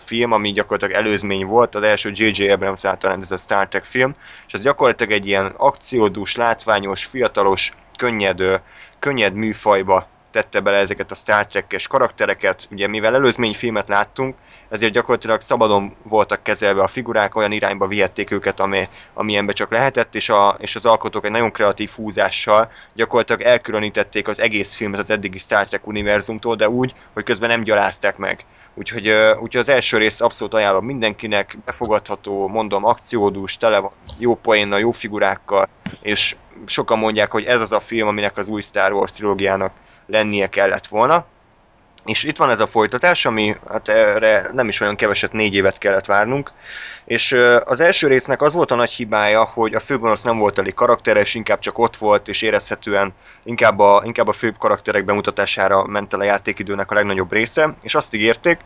film, 0.10 0.32
ami 0.32 0.52
gyakorlatilag 0.52 1.06
előzmény 1.06 1.46
volt, 1.46 1.76
az 1.76 1.84
első 1.84 2.12
J.J. 2.14 2.50
Abrams 2.50 2.86
által 2.86 3.10
rendezett 3.10 3.40
Star 3.40 3.68
Trek 3.68 3.84
film, 3.84 4.16
és 4.48 4.54
ez 4.54 4.62
gyakorlatilag 4.62 5.12
egy 5.12 5.28
ilyen 5.28 5.54
akciódús, 5.58 6.36
látványos, 6.36 7.06
fiatalos, 7.06 7.74
könnyed, 7.98 8.62
könnyed 9.00 9.34
műfajba 9.34 10.08
tette 10.32 10.60
bele 10.60 10.78
ezeket 10.78 11.12
a 11.12 11.16
Star 11.16 11.48
Trek-es 11.48 11.88
karaktereket. 11.88 12.68
Ugye 12.72 12.88
mivel 12.88 13.16
előzmény 13.16 13.54
filmet 13.54 13.88
láttunk, 13.88 14.36
ezért 14.70 14.94
gyakorlatilag 14.94 15.42
szabadon 15.42 15.96
voltak 16.04 16.44
kezelve 16.44 16.82
a 16.82 16.88
figurák, 16.88 17.36
olyan 17.36 17.52
irányba 17.52 17.88
vihették 17.88 18.32
őket, 18.32 18.60
ami, 18.60 18.88
amilyenbe 19.14 19.54
csak 19.54 19.72
lehetett, 19.72 20.16
és, 20.16 20.30
a, 20.30 20.58
és 20.60 20.76
az 20.76 20.86
alkotók 20.86 21.26
egy 21.26 21.32
nagyon 21.32 21.52
kreatív 21.52 21.90
húzással 21.96 22.72
gyakorlatilag 22.94 23.42
elkülönítették 23.42 24.28
az 24.28 24.40
egész 24.40 24.74
filmet 24.74 25.00
az 25.00 25.10
eddigi 25.10 25.38
Star 25.38 25.68
Trek 25.68 25.88
univerzumtól, 25.88 26.56
de 26.56 26.70
úgy, 26.70 26.94
hogy 27.14 27.24
közben 27.24 27.50
nem 27.50 27.64
gyalázták 27.64 28.18
meg. 28.18 28.46
Úgyhogy, 28.80 29.10
úgyhogy 29.42 29.62
az 29.62 29.70
első 29.70 29.98
rész 29.98 30.22
abszolút 30.22 30.54
ajánlom 30.54 30.86
mindenkinek, 30.86 31.58
befogadható, 31.66 32.48
mondom, 32.48 32.86
akciódús, 32.86 33.58
tele 33.58 33.80
van 33.80 33.92
jó 34.18 34.36
poénnal, 34.36 34.80
jó 34.80 34.92
figurákkal, 34.92 35.68
és 36.02 36.36
sokan 36.66 36.98
mondják, 36.98 37.32
hogy 37.32 37.44
ez 37.44 37.62
az 37.62 37.72
a 37.72 37.80
film, 37.80 38.08
aminek 38.08 38.38
az 38.38 38.48
új 38.48 38.62
Star 38.62 38.94
Wars 38.94 39.12
trilógiának 39.12 39.72
lennie 40.06 40.50
kellett 40.50 40.88
volna. 40.88 41.26
És 42.06 42.24
itt 42.24 42.38
van 42.38 42.50
ez 42.50 42.60
a 42.60 42.68
folytatás, 42.68 43.26
ami 43.26 43.56
hát 43.70 43.88
erre 43.88 44.50
nem 44.54 44.68
is 44.68 44.80
olyan 44.80 44.96
keveset, 44.96 45.32
négy 45.32 45.54
évet 45.54 45.78
kellett 45.78 46.06
várnunk. 46.06 46.52
És 47.06 47.36
az 47.66 47.80
első 47.80 48.08
résznek 48.08 48.42
az 48.42 48.54
volt 48.54 48.72
a 48.72 48.76
nagy 48.76 48.92
hibája, 48.92 49.44
hogy 49.44 49.74
a 49.74 49.80
főgonosz 49.80 50.24
nem 50.24 50.38
volt 50.38 50.60
elég 50.60 50.74
karakteres, 50.74 51.36
inkább 51.36 51.60
csak 51.60 51.78
ott 51.78 51.98
volt, 51.98 52.28
és 52.28 52.42
érezhetően 52.42 53.14
inkább 53.44 53.80
a, 53.80 54.02
inkább 54.06 54.28
a 54.28 54.34
főbb 54.34 54.58
karakterek 54.58 55.06
bemutatására 55.06 55.84
ment 55.84 56.14
el 56.14 56.20
a 56.20 56.24
játékidőnek 56.24 56.92
a 56.92 56.94
legnagyobb 56.94 57.32
része, 57.32 57.76
és 57.82 57.96
azt 57.96 58.14
ígérték, 58.14 58.60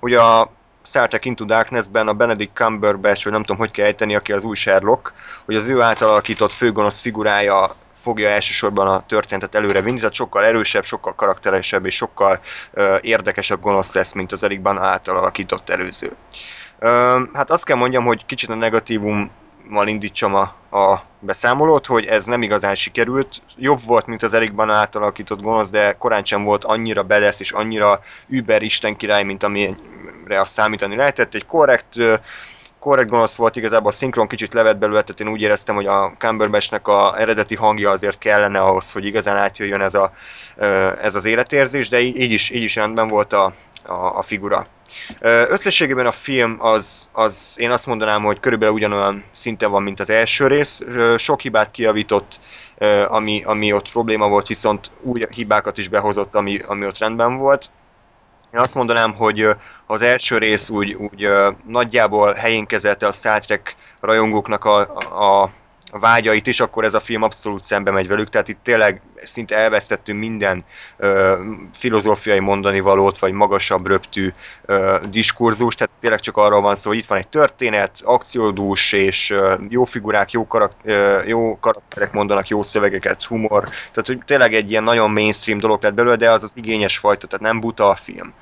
hogy 0.00 0.14
a 0.14 0.50
Star 0.82 1.08
Trek 1.08 1.24
Into 1.24 1.44
Darkness-ben 1.44 2.08
a 2.08 2.12
Benedict 2.12 2.56
Cumberbatch, 2.56 3.24
vagy 3.24 3.32
nem 3.32 3.42
tudom, 3.42 3.56
hogy 3.56 3.70
kell 3.70 3.86
ejteni, 3.86 4.14
aki 4.14 4.32
az 4.32 4.44
új 4.44 4.56
Sherlock, 4.56 5.12
hogy 5.44 5.54
az 5.54 5.68
ő 5.68 5.80
által 5.80 6.08
alakított 6.08 6.52
főgonosz 6.52 6.98
figurája 6.98 7.74
fogja 8.02 8.28
elsősorban 8.28 8.88
a 8.88 9.06
történetet 9.06 9.54
előre 9.54 9.80
vinni, 9.80 9.98
tehát 9.98 10.14
sokkal 10.14 10.44
erősebb, 10.44 10.84
sokkal 10.84 11.14
karakteresebb 11.14 11.86
és 11.86 11.94
sokkal 11.94 12.40
ö, 12.72 12.96
érdekesebb 13.00 13.60
gonosz 13.60 13.94
lesz, 13.94 14.12
mint 14.12 14.32
az 14.32 14.42
Eric 14.42 14.60
Bana 14.60 14.86
által 14.86 15.16
alakított 15.16 15.70
előző. 15.70 16.12
Ö, 16.78 17.20
hát 17.32 17.50
azt 17.50 17.64
kell 17.64 17.76
mondjam, 17.76 18.04
hogy 18.04 18.26
kicsit 18.26 18.50
a 18.50 18.54
negatívummal 18.54 19.86
indítsam 19.86 20.34
a, 20.34 20.54
a 20.78 21.02
beszámolót, 21.20 21.86
hogy 21.86 22.04
ez 22.04 22.26
nem 22.26 22.42
igazán 22.42 22.74
sikerült. 22.74 23.42
Jobb 23.56 23.84
volt, 23.84 24.06
mint 24.06 24.22
az 24.22 24.34
Eric 24.34 24.52
Bana 24.52 24.74
által 24.74 25.02
alakított 25.02 25.40
gonosz, 25.40 25.70
de 25.70 25.92
korán 25.92 26.24
sem 26.24 26.44
volt 26.44 26.64
annyira 26.64 27.02
belesz 27.02 27.40
és 27.40 27.52
annyira 27.52 28.00
über 28.26 28.62
Isten 28.62 28.96
király, 28.96 29.22
mint 29.22 29.42
amire 29.42 30.40
azt 30.40 30.52
számítani 30.52 30.96
lehetett. 30.96 31.34
Egy 31.34 31.46
korrekt 31.46 31.96
korrekt 32.78 33.10
gonosz 33.10 33.36
volt, 33.36 33.56
igazából 33.56 33.90
a 33.90 33.94
szinkron 33.94 34.26
kicsit 34.26 34.54
levett 34.54 34.78
belőle, 34.78 35.02
tehát 35.02 35.20
én 35.20 35.28
úgy 35.28 35.40
éreztem, 35.40 35.74
hogy 35.74 35.86
a 35.86 36.12
Cumberbatchnek 36.18 36.88
a 36.88 37.20
eredeti 37.20 37.54
hangja 37.54 37.90
azért 37.90 38.18
kellene 38.18 38.60
ahhoz, 38.60 38.92
hogy 38.92 39.04
igazán 39.04 39.36
átjöjjön 39.36 39.80
ez, 39.80 39.94
a, 39.94 40.12
ez 41.02 41.14
az 41.14 41.24
életérzés, 41.24 41.88
de 41.88 42.00
így 42.00 42.32
is, 42.32 42.50
így 42.50 42.62
is 42.62 42.74
rendben 42.74 43.08
volt 43.08 43.32
a, 43.32 43.52
a, 43.86 43.92
a 43.92 44.22
figura. 44.22 44.66
Összességében 45.48 46.06
a 46.06 46.12
film 46.12 46.56
az, 46.60 47.08
az, 47.12 47.56
én 47.58 47.70
azt 47.70 47.86
mondanám, 47.86 48.22
hogy 48.22 48.40
körülbelül 48.40 48.74
ugyanolyan 48.74 49.24
szinten 49.32 49.70
van, 49.70 49.82
mint 49.82 50.00
az 50.00 50.10
első 50.10 50.46
rész. 50.46 50.82
Sok 51.16 51.40
hibát 51.40 51.70
kijavított, 51.70 52.40
ö, 52.78 53.04
ami, 53.08 53.42
ami 53.44 53.72
ott 53.72 53.90
probléma 53.90 54.28
volt, 54.28 54.46
viszont 54.46 54.90
új 55.02 55.22
hibákat 55.30 55.78
is 55.78 55.88
behozott, 55.88 56.34
ami, 56.34 56.58
ami 56.66 56.86
ott 56.86 56.98
rendben 56.98 57.36
volt. 57.36 57.70
Én 58.54 58.60
azt 58.60 58.74
mondanám, 58.74 59.14
hogy 59.14 59.48
az 59.86 60.02
első 60.02 60.38
rész 60.38 60.70
úgy, 60.70 60.92
úgy 60.92 61.28
nagyjából 61.66 62.32
helyén 62.32 62.66
kezelte 62.66 63.06
a 63.06 63.12
Star 63.12 63.44
Trek 63.44 63.76
rajongóknak 64.00 64.64
a, 64.64 64.80
a 65.42 65.50
vágyait 65.90 66.46
is, 66.46 66.60
akkor 66.60 66.84
ez 66.84 66.94
a 66.94 67.00
film 67.00 67.22
abszolút 67.22 67.64
szembe 67.64 67.90
megy 67.90 68.08
velük, 68.08 68.28
tehát 68.28 68.48
itt 68.48 68.58
tényleg 68.62 69.00
szinte 69.24 69.56
elvesztettünk 69.56 70.18
minden 70.18 70.64
ö, 70.96 71.36
filozófiai 71.72 72.38
mondani 72.38 72.80
valót, 72.80 73.18
vagy 73.18 73.32
magasabb 73.32 73.86
röptű 73.86 74.32
ö, 74.64 74.98
diskurzus, 75.10 75.74
tehát 75.74 75.94
tényleg 76.00 76.20
csak 76.20 76.36
arról 76.36 76.60
van 76.60 76.74
szó, 76.74 76.88
hogy 76.90 76.98
itt 76.98 77.06
van 77.06 77.18
egy 77.18 77.28
történet, 77.28 78.00
akciódús, 78.04 78.92
és 78.92 79.30
ö, 79.30 79.54
jó 79.68 79.84
figurák, 79.84 80.30
jó, 80.30 80.46
karak, 80.46 80.72
ö, 80.84 81.22
jó 81.26 81.58
karakterek 81.58 82.12
mondanak 82.12 82.48
jó 82.48 82.62
szövegeket, 82.62 83.22
humor, 83.22 83.62
tehát 83.64 84.06
hogy 84.06 84.18
tényleg 84.24 84.54
egy 84.54 84.70
ilyen 84.70 84.82
nagyon 84.82 85.10
mainstream 85.10 85.58
dolog 85.58 85.82
lett 85.82 85.94
belőle, 85.94 86.16
de 86.16 86.30
az 86.30 86.42
az 86.42 86.52
igényes 86.54 86.98
fajta, 86.98 87.26
tehát 87.26 87.44
nem 87.44 87.60
buta 87.60 87.88
a 87.88 87.96
film. 87.96 88.32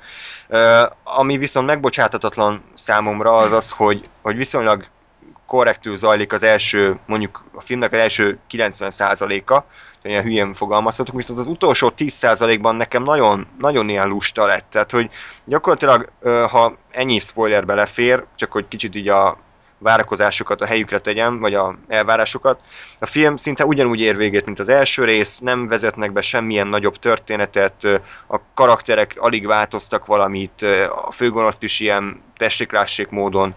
Ö, 0.47 0.83
ami 1.03 1.37
viszont 1.37 1.67
megbocsátatatlan 1.67 2.63
számomra 2.73 3.37
az 3.37 3.51
az, 3.51 3.71
hogy, 3.71 4.09
hogy 4.21 4.35
viszonylag 4.35 4.87
korrektül 5.45 5.95
zajlik 5.95 6.33
az 6.33 6.43
első, 6.43 6.99
mondjuk 7.05 7.43
a 7.53 7.61
filmnek 7.61 7.91
az 7.91 7.99
első 7.99 8.39
90%-a, 8.51 9.63
ilyen 10.03 10.23
hülyén 10.23 10.53
fogalmazhatok, 10.53 11.15
viszont 11.15 11.39
az 11.39 11.47
utolsó 11.47 11.93
10%-ban 11.97 12.75
nekem 12.75 13.03
nagyon, 13.03 13.47
nagyon 13.57 13.89
ilyen 13.89 14.07
lusta 14.07 14.45
lett. 14.45 14.65
Tehát, 14.69 14.91
hogy 14.91 15.09
gyakorlatilag, 15.45 16.11
ha 16.49 16.77
ennyi 16.91 17.19
spoiler 17.19 17.65
belefér, 17.65 18.25
csak 18.35 18.51
hogy 18.51 18.67
kicsit 18.67 18.95
így 18.95 19.07
a 19.07 19.37
várakozásokat 19.77 20.61
a 20.61 20.65
helyükre 20.65 20.99
tegyem, 20.99 21.39
vagy 21.39 21.53
a 21.53 21.77
elvárásokat. 21.87 22.61
A 22.99 23.05
film 23.05 23.37
szinte 23.37 23.65
ugyanúgy 23.65 23.99
ér 23.99 24.17
végét, 24.17 24.45
mint 24.45 24.59
az 24.59 24.69
első 24.69 25.03
rész, 25.03 25.39
nem 25.39 25.67
vezetnek 25.67 26.11
be 26.11 26.21
semmilyen 26.21 26.67
nagyobb 26.67 26.97
történetet, 26.97 27.83
a 28.27 28.39
karakterek 28.53 29.15
alig 29.19 29.47
változtak 29.47 30.05
valamit, 30.05 30.61
a 31.05 31.11
főgonoszt 31.11 31.63
is 31.63 31.79
ilyen 31.79 32.21
tessék 32.37 33.09
módon 33.09 33.55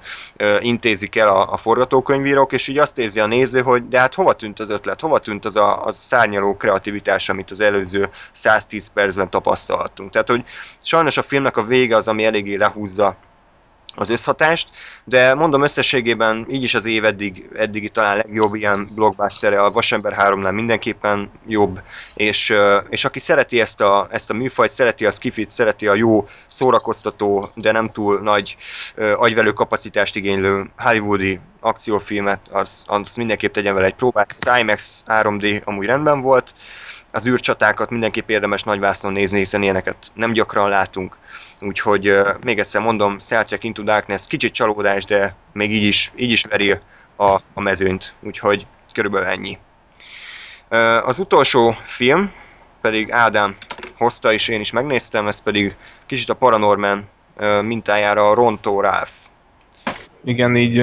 intézik 0.60 1.16
el 1.16 1.28
a, 1.28 1.52
a 1.52 1.56
forgatókönyvírók, 1.56 2.52
és 2.52 2.68
így 2.68 2.78
azt 2.78 2.98
érzi 2.98 3.20
a 3.20 3.26
néző, 3.26 3.60
hogy 3.60 3.88
de 3.88 3.98
hát 3.98 4.14
hova 4.14 4.34
tűnt 4.34 4.60
az 4.60 4.70
ötlet, 4.70 5.00
hova 5.00 5.18
tűnt 5.18 5.44
az 5.44 5.56
a, 5.56 5.84
az 5.84 5.98
a 5.98 6.02
szárnyaló 6.02 6.56
kreativitás, 6.56 7.28
amit 7.28 7.50
az 7.50 7.60
előző 7.60 8.08
110 8.32 8.92
percben 8.92 9.30
tapasztaltunk. 9.30 10.10
Tehát, 10.10 10.28
hogy 10.28 10.44
sajnos 10.82 11.16
a 11.16 11.22
filmnek 11.22 11.56
a 11.56 11.64
vége 11.64 11.96
az, 11.96 12.08
ami 12.08 12.24
eléggé 12.24 12.54
lehúzza 12.54 13.16
az 14.01 14.11
összhatást, 14.11 14.68
de 15.05 15.34
mondom 15.34 15.62
összességében 15.62 16.46
így 16.51 16.62
is 16.62 16.74
az 16.74 16.84
év 16.84 17.05
eddig, 17.05 17.48
eddigi 17.55 17.88
talán 17.88 18.16
legjobb 18.16 18.55
ilyen 18.55 18.88
blockbuster 18.94 19.53
a 19.53 19.70
Vasember 19.70 20.14
3-nál 20.18 20.53
mindenképpen 20.53 21.30
jobb, 21.46 21.80
és, 22.14 22.55
és 22.88 23.05
aki 23.05 23.18
szereti 23.18 23.61
ezt 23.61 23.80
a, 23.80 24.09
ezt 24.11 24.30
a 24.30 24.34
műfajt, 24.34 24.70
szereti 24.70 25.07
a 25.07 25.11
skifit, 25.11 25.51
szereti 25.51 25.86
a 25.86 25.94
jó, 25.94 26.24
szórakoztató, 26.48 27.51
de 27.55 27.72
nem 27.72 27.90
túl 27.90 28.20
nagy 28.20 28.57
agyvelő 29.16 29.53
kapacitást 29.53 30.16
igénylő 30.16 30.70
hollywoodi 30.76 31.40
akciófilmet, 31.61 32.40
az, 32.53 32.84
az 32.86 33.16
mindenképp 33.16 33.53
tegyen 33.53 33.74
vele 33.74 33.86
egy 33.86 33.94
próbát. 33.94 34.36
Az 34.40 34.59
IMAX 34.59 35.05
3D 35.07 35.64
amúgy 35.64 35.86
rendben 35.86 36.20
volt, 36.20 36.55
az 37.12 37.26
űrcsatákat 37.26 37.90
mindenképp 37.90 38.28
érdemes 38.28 38.62
nagyvásznon 38.62 39.12
nézni, 39.12 39.38
hiszen 39.38 39.62
ilyeneket 39.62 39.96
nem 40.14 40.32
gyakran 40.32 40.68
látunk. 40.68 41.16
Úgyhogy 41.61 42.08
uh, 42.08 42.28
még 42.44 42.58
egyszer 42.58 42.80
mondom, 42.80 43.18
Star 43.18 43.44
Trek 43.44 43.64
Into 43.64 43.82
Darkness 43.82 44.26
kicsit 44.26 44.52
csalódás, 44.52 45.04
de 45.04 45.34
még 45.52 45.72
így 45.72 45.84
is, 45.84 46.12
így 46.16 46.30
is 46.30 46.44
veri 46.44 46.70
a, 47.16 47.40
a 47.54 47.61
mezőnyt. 47.61 48.14
Úgyhogy 48.20 48.66
körülbelül 48.94 49.28
ennyi. 49.28 49.58
Uh, 50.70 51.08
az 51.08 51.18
utolsó 51.18 51.74
film 51.84 52.32
pedig 52.80 53.12
Ádám 53.12 53.56
hozta, 53.96 54.32
és 54.32 54.48
én 54.48 54.61
is 54.61 54.72
megnéztem, 54.72 55.26
ez 55.26 55.42
pedig 55.42 55.76
kicsit 56.06 56.28
a 56.28 56.34
Paranorman 56.34 57.08
uh, 57.36 57.62
mintájára 57.62 58.30
a 58.30 58.34
Rontó. 58.34 58.84
Igen, 60.24 60.56
így 60.56 60.78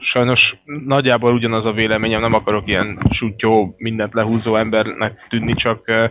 sajnos 0.00 0.56
nagyjából 0.64 1.32
ugyanaz 1.32 1.64
a 1.64 1.72
véleményem, 1.72 2.20
nem 2.20 2.34
akarok 2.34 2.68
ilyen 2.68 2.98
sutyó, 3.10 3.74
mindent 3.76 4.14
lehúzó 4.14 4.56
embernek 4.56 5.26
tűnni, 5.28 5.54
csak 5.54 5.84
uh, 5.86 6.10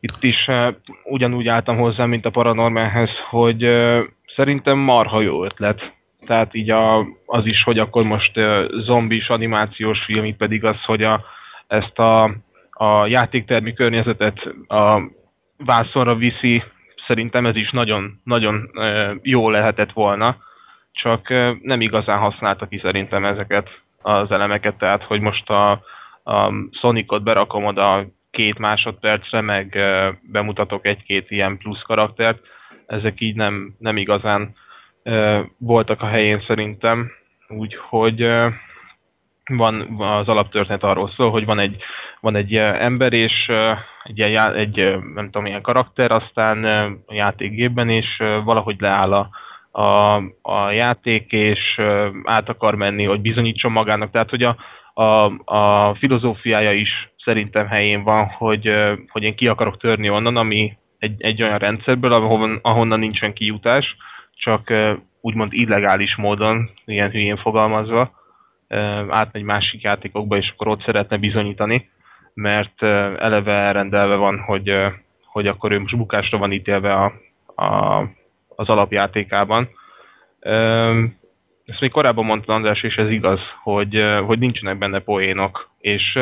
itt 0.00 0.22
is 0.22 0.46
uh, 0.46 0.74
ugyanúgy 1.04 1.48
álltam 1.48 1.76
hozzá, 1.76 2.04
mint 2.04 2.26
a 2.26 2.30
Paranormanhez, 2.30 3.10
hogy 3.30 3.64
uh, 3.64 4.04
szerintem 4.36 4.78
marha 4.78 5.20
jó 5.20 5.44
ötlet. 5.44 5.94
Tehát 6.26 6.54
így 6.54 6.70
a, 6.70 6.98
az 7.26 7.46
is, 7.46 7.62
hogy 7.62 7.78
akkor 7.78 8.04
most 8.04 8.36
uh, 8.36 8.64
zombis 8.70 9.28
animációs 9.28 10.04
film, 10.04 10.24
itt 10.24 10.36
pedig 10.36 10.64
az, 10.64 10.82
hogy 10.84 11.02
a, 11.02 11.24
ezt 11.66 11.98
a, 11.98 12.22
a 12.70 13.06
játéktermi 13.06 13.72
környezetet 13.72 14.54
a 14.68 15.00
vászonra 15.56 16.14
viszi, 16.14 16.62
szerintem 17.06 17.46
ez 17.46 17.56
is 17.56 17.70
nagyon, 17.70 18.20
nagyon 18.24 18.70
uh, 18.74 19.16
jó 19.22 19.50
lehetett 19.50 19.92
volna 19.92 20.36
csak 20.94 21.28
nem 21.62 21.80
igazán 21.80 22.18
használta 22.18 22.66
ki 22.66 22.78
szerintem 22.78 23.24
ezeket 23.24 23.68
az 24.02 24.30
elemeket, 24.30 24.74
tehát 24.74 25.02
hogy 25.02 25.20
most 25.20 25.50
a, 25.50 25.70
a 26.24 26.52
Sonicot 26.70 27.22
berakom 27.22 27.64
oda 27.64 28.06
két 28.30 28.58
másodpercre, 28.58 29.40
meg 29.40 29.78
bemutatok 30.32 30.86
egy-két 30.86 31.30
ilyen 31.30 31.58
plusz 31.58 31.82
karaktert, 31.82 32.42
ezek 32.86 33.20
így 33.20 33.34
nem, 33.36 33.74
nem 33.78 33.96
igazán 33.96 34.54
voltak 35.58 36.02
a 36.02 36.06
helyén 36.06 36.44
szerintem, 36.46 37.10
úgyhogy 37.48 38.28
van 39.44 40.00
az 40.00 40.28
alaptörténet 40.28 40.82
arról 40.82 41.10
szól, 41.16 41.30
hogy 41.30 41.44
van 41.44 41.58
egy, 41.58 41.76
van 42.20 42.36
egy 42.36 42.54
ember 42.56 43.12
és 43.12 43.48
egy, 44.02 44.20
egy 44.20 44.76
nem 45.14 45.24
tudom, 45.24 45.46
ilyen 45.46 45.62
karakter, 45.62 46.12
aztán 46.12 46.64
a 47.06 47.14
játékgépben, 47.14 47.88
és 47.88 48.16
valahogy 48.44 48.76
leáll 48.80 49.12
a, 49.12 49.28
a, 49.74 50.16
a 50.42 50.70
játék, 50.70 51.32
és 51.32 51.80
át 52.24 52.48
akar 52.48 52.74
menni, 52.74 53.04
hogy 53.04 53.20
bizonyítson 53.20 53.72
magának. 53.72 54.10
Tehát, 54.10 54.30
hogy 54.30 54.42
a, 54.42 54.56
a, 54.94 55.32
a 55.44 55.94
filozófiája 55.94 56.72
is 56.72 57.12
szerintem 57.24 57.66
helyén 57.66 58.02
van, 58.02 58.26
hogy, 58.26 58.70
hogy 59.08 59.22
én 59.22 59.34
ki 59.34 59.46
akarok 59.46 59.78
törni 59.78 60.10
onnan, 60.10 60.36
ami 60.36 60.76
egy, 60.98 61.22
egy 61.22 61.42
olyan 61.42 61.58
rendszerből, 61.58 62.12
ahonnan, 62.12 62.58
ahonnan 62.62 62.98
nincsen 62.98 63.32
kijutás, 63.32 63.96
csak 64.34 64.72
úgymond 65.20 65.52
illegális 65.52 66.16
módon, 66.16 66.70
ilyen 66.84 67.10
hülyén 67.10 67.36
fogalmazva, 67.36 68.10
átmegy 69.08 69.42
másik 69.42 69.82
játékokba, 69.82 70.36
és 70.36 70.50
akkor 70.50 70.68
ott 70.68 70.84
szeretne 70.84 71.16
bizonyítani, 71.16 71.90
mert 72.34 72.82
eleve 73.18 73.52
elrendelve 73.52 74.14
van, 74.14 74.38
hogy, 74.38 74.72
hogy 75.26 75.46
akkor 75.46 75.72
ő 75.72 75.80
most 75.80 75.96
bukásra 75.96 76.38
van 76.38 76.52
ítélve 76.52 76.92
a, 76.92 77.12
a 77.62 78.02
az 78.56 78.68
alapjátékában. 78.68 79.68
Ezt 81.66 81.80
még 81.80 81.90
korábban 81.90 82.24
mondta 82.24 82.52
András, 82.52 82.82
és 82.82 82.96
ez 82.96 83.10
igaz, 83.10 83.40
hogy, 83.62 84.04
hogy 84.26 84.38
nincsenek 84.38 84.78
benne 84.78 84.98
poénok, 84.98 85.70
és 85.78 86.18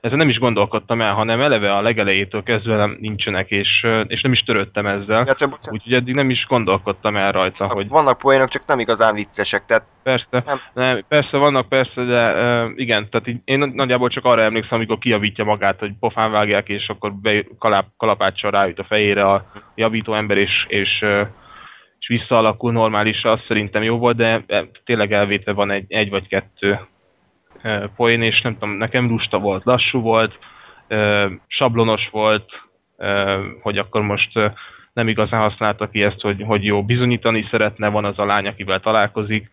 ezzel 0.00 0.16
nem 0.16 0.28
is 0.28 0.38
gondolkodtam 0.38 1.00
el, 1.00 1.12
hanem 1.12 1.40
eleve 1.40 1.74
a 1.74 1.80
legelejétől 1.80 2.42
kezdve 2.42 2.76
nem 2.76 2.96
nincsenek, 3.00 3.50
és, 3.50 3.86
és 4.06 4.20
nem 4.20 4.32
is 4.32 4.42
törődtem 4.42 4.86
ezzel, 4.86 5.26
ja, 5.26 5.48
úgyhogy 5.70 5.92
eddig 5.92 6.14
nem 6.14 6.30
is 6.30 6.46
gondolkodtam 6.48 7.16
el 7.16 7.32
rajta, 7.32 7.66
hogy... 7.66 7.88
Vannak 7.88 8.18
poénok, 8.18 8.48
csak 8.48 8.66
nem 8.66 8.78
igazán 8.78 9.14
viccesek, 9.14 9.66
tehát... 9.66 9.84
Persze, 10.02 10.26
nem. 10.30 10.60
Nem, 10.72 11.04
persze 11.08 11.36
vannak, 11.36 11.68
persze, 11.68 12.02
de 12.02 12.32
uh, 12.32 12.70
igen, 12.76 13.08
tehát 13.10 13.26
így, 13.26 13.40
én 13.44 13.72
nagyjából 13.74 14.08
csak 14.08 14.24
arra 14.24 14.42
emlékszem, 14.42 14.78
amikor 14.78 14.98
kiavítja 14.98 15.44
magát, 15.44 15.78
hogy 15.78 15.92
pofán 16.00 16.30
vágják, 16.30 16.68
és 16.68 16.88
akkor 16.88 17.12
be, 17.12 17.44
kalap, 17.58 17.86
kalapáccsal 17.96 18.50
ráüt 18.50 18.78
a 18.78 18.84
fejére 18.84 19.24
a 19.24 19.44
javító 19.74 20.14
ember, 20.14 20.36
és, 20.36 20.64
és 20.68 20.98
uh, 21.02 21.08
és 21.10 21.28
visszaalakul 22.10 22.72
normálisra, 22.72 23.30
az 23.30 23.40
szerintem 23.46 23.82
jó 23.82 23.98
volt, 23.98 24.16
de 24.16 24.44
tényleg 24.84 25.12
elvétve 25.12 25.52
van 25.52 25.70
egy, 25.70 25.84
egy 25.88 26.10
vagy 26.10 26.28
kettő 26.28 26.78
poén, 27.96 28.22
és 28.22 28.40
nem 28.40 28.52
tudom, 28.52 28.70
nekem 28.70 29.08
lusta 29.08 29.38
volt, 29.38 29.64
lassú 29.64 30.00
volt, 30.00 30.38
sablonos 31.46 32.08
volt, 32.10 32.50
hogy 33.62 33.78
akkor 33.78 34.02
most 34.02 34.32
nem 34.92 35.08
igazán 35.08 35.40
használta 35.40 35.88
ki 35.88 36.02
ezt, 36.02 36.20
hogy, 36.20 36.42
hogy 36.46 36.64
jó, 36.64 36.84
bizonyítani 36.84 37.46
szeretne, 37.50 37.88
van 37.88 38.04
az 38.04 38.18
a 38.18 38.24
lány, 38.24 38.46
akivel 38.46 38.80
találkozik, 38.80 39.50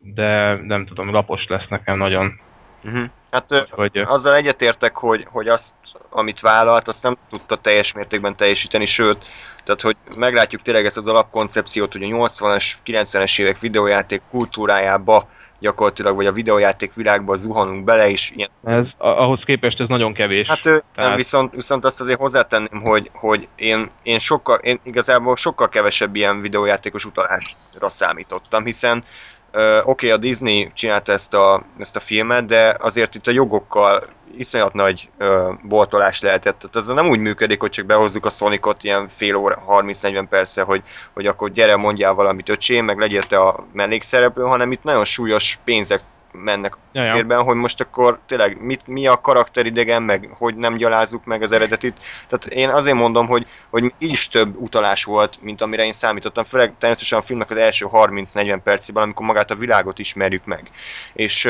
de 0.00 0.54
nem 0.62 0.86
tudom, 0.86 1.10
lapos 1.10 1.46
lesz 1.48 1.68
nekem 1.68 1.98
nagyon. 1.98 2.40
Uh-huh. 2.84 3.04
Hát 3.30 3.68
hogy, 3.70 3.98
azzal 3.98 4.34
egyetértek, 4.34 4.96
hogy, 4.96 5.26
hogy 5.30 5.48
azt, 5.48 5.74
amit 6.10 6.40
vállalt, 6.40 6.88
azt 6.88 7.02
nem 7.02 7.16
tudta 7.30 7.56
teljes 7.56 7.92
mértékben 7.92 8.36
teljesíteni, 8.36 8.84
sőt, 8.84 9.24
tehát 9.64 9.80
hogy 9.80 9.96
meglátjuk 10.16 10.62
tényleg 10.62 10.84
ezt 10.84 10.96
az 10.96 11.06
alapkoncepciót, 11.06 11.92
hogy 11.92 12.02
a 12.02 12.06
80-as, 12.06 12.72
90-es 12.86 13.40
évek 13.40 13.58
videójáték 13.58 14.22
kultúrájába 14.30 15.28
gyakorlatilag, 15.62 16.16
vagy 16.16 16.26
a 16.26 16.32
videójáték 16.32 16.94
világba 16.94 17.36
zuhanunk 17.36 17.84
bele, 17.84 18.10
és 18.10 18.32
ilyen... 18.36 18.48
Ez, 18.64 18.90
ahhoz 18.98 19.40
képest 19.44 19.80
ez 19.80 19.88
nagyon 19.88 20.14
kevés. 20.14 20.46
Hát 20.46 20.60
Tehát... 20.60 20.84
nem, 20.94 21.14
viszont, 21.14 21.54
viszont 21.54 21.84
azt 21.84 22.00
azért 22.00 22.18
hozzátenném, 22.18 22.80
hogy, 22.82 23.10
hogy 23.12 23.48
én, 23.56 23.90
én, 24.02 24.18
sokkal, 24.18 24.58
én 24.58 24.80
igazából 24.82 25.36
sokkal 25.36 25.68
kevesebb 25.68 26.14
ilyen 26.14 26.40
videójátékos 26.40 27.04
utalásra 27.04 27.88
számítottam, 27.88 28.64
hiszen 28.64 29.04
Oké, 29.52 29.80
okay, 29.84 30.10
a 30.10 30.16
Disney 30.16 30.70
csinálta 30.74 31.12
ezt 31.12 31.34
a, 31.34 31.62
ezt 31.78 31.96
a 31.96 32.00
filmet, 32.00 32.46
de 32.46 32.76
azért 32.80 33.14
itt 33.14 33.26
a 33.26 33.30
jogokkal 33.30 34.08
iszonyat 34.36 34.72
nagy 34.72 35.08
uh, 35.18 35.54
boltolás 35.62 36.20
lehetett. 36.20 36.58
Tehát 36.58 36.76
ez 36.76 36.86
nem 36.86 37.08
úgy 37.08 37.18
működik, 37.18 37.60
hogy 37.60 37.70
csak 37.70 37.86
behozzuk 37.86 38.26
a 38.26 38.30
Sonicot 38.30 38.84
ilyen 38.84 39.08
fél 39.16 39.34
óra, 39.34 39.64
30-40 39.68 40.26
perce, 40.30 40.62
hogy, 40.62 40.82
hogy 41.12 41.26
akkor 41.26 41.52
gyere, 41.52 41.76
mondjál 41.76 42.12
valamit 42.12 42.48
öcsém, 42.48 42.84
meg 42.84 42.98
legyél 42.98 43.22
te 43.22 43.36
a 43.36 43.66
mellékszereplő, 43.72 44.42
hanem 44.42 44.72
itt 44.72 44.82
nagyon 44.82 45.04
súlyos 45.04 45.58
pénzek 45.64 46.00
mennek 46.32 46.76
ja, 46.92 47.16
ja. 47.16 47.42
hogy 47.42 47.56
most 47.56 47.80
akkor 47.80 48.18
tényleg 48.26 48.62
mit, 48.62 48.86
mi 48.86 49.06
a 49.06 49.20
karakteridegen, 49.20 50.02
meg 50.02 50.28
hogy 50.38 50.56
nem 50.56 50.76
gyalázzuk 50.76 51.24
meg 51.24 51.42
az 51.42 51.52
eredetit. 51.52 51.98
Tehát 52.28 52.46
én 52.46 52.68
azért 52.68 52.96
mondom, 52.96 53.26
hogy, 53.26 53.46
hogy 53.70 53.92
így 53.98 54.10
is 54.10 54.28
több 54.28 54.56
utalás 54.56 55.04
volt, 55.04 55.38
mint 55.42 55.60
amire 55.60 55.84
én 55.84 55.92
számítottam, 55.92 56.44
főleg 56.44 56.72
természetesen 56.78 57.18
a 57.18 57.22
filmnek 57.22 57.50
az 57.50 57.56
első 57.56 57.86
30-40 57.92 58.60
percében, 58.64 59.02
amikor 59.02 59.26
magát 59.26 59.50
a 59.50 59.56
világot 59.56 59.98
ismerjük 59.98 60.44
meg. 60.44 60.70
És 61.12 61.40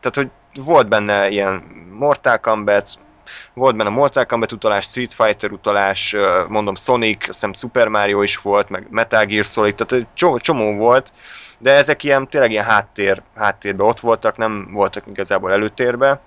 tehát, 0.00 0.14
hogy 0.14 0.30
volt 0.54 0.88
benne 0.88 1.28
ilyen 1.28 1.62
Mortal 1.98 2.38
Kombat, 2.38 2.90
volt 3.54 3.76
benne 3.76 3.88
Mortal 3.88 4.26
Kombat 4.26 4.52
utalás, 4.52 4.84
Street 4.84 5.14
Fighter 5.14 5.50
utalás, 5.50 6.16
mondom 6.48 6.76
Sonic, 6.76 7.18
azt 7.18 7.26
hiszem 7.26 7.52
Super 7.52 7.88
Mario 7.88 8.22
is 8.22 8.36
volt, 8.36 8.68
meg 8.68 8.86
Metal 8.90 9.24
Gear 9.24 9.44
Solid, 9.44 9.74
tehát 9.74 10.06
csomó, 10.14 10.38
csomó 10.38 10.76
volt, 10.76 11.12
de 11.62 11.72
ezek 11.72 12.02
ilyen, 12.02 12.28
tényleg 12.28 12.50
ilyen 12.50 12.64
háttér, 12.64 13.22
háttérben 13.36 13.86
ott 13.86 14.00
voltak, 14.00 14.36
nem 14.36 14.68
voltak 14.72 15.06
igazából 15.06 15.52
előtérbe. 15.52 16.20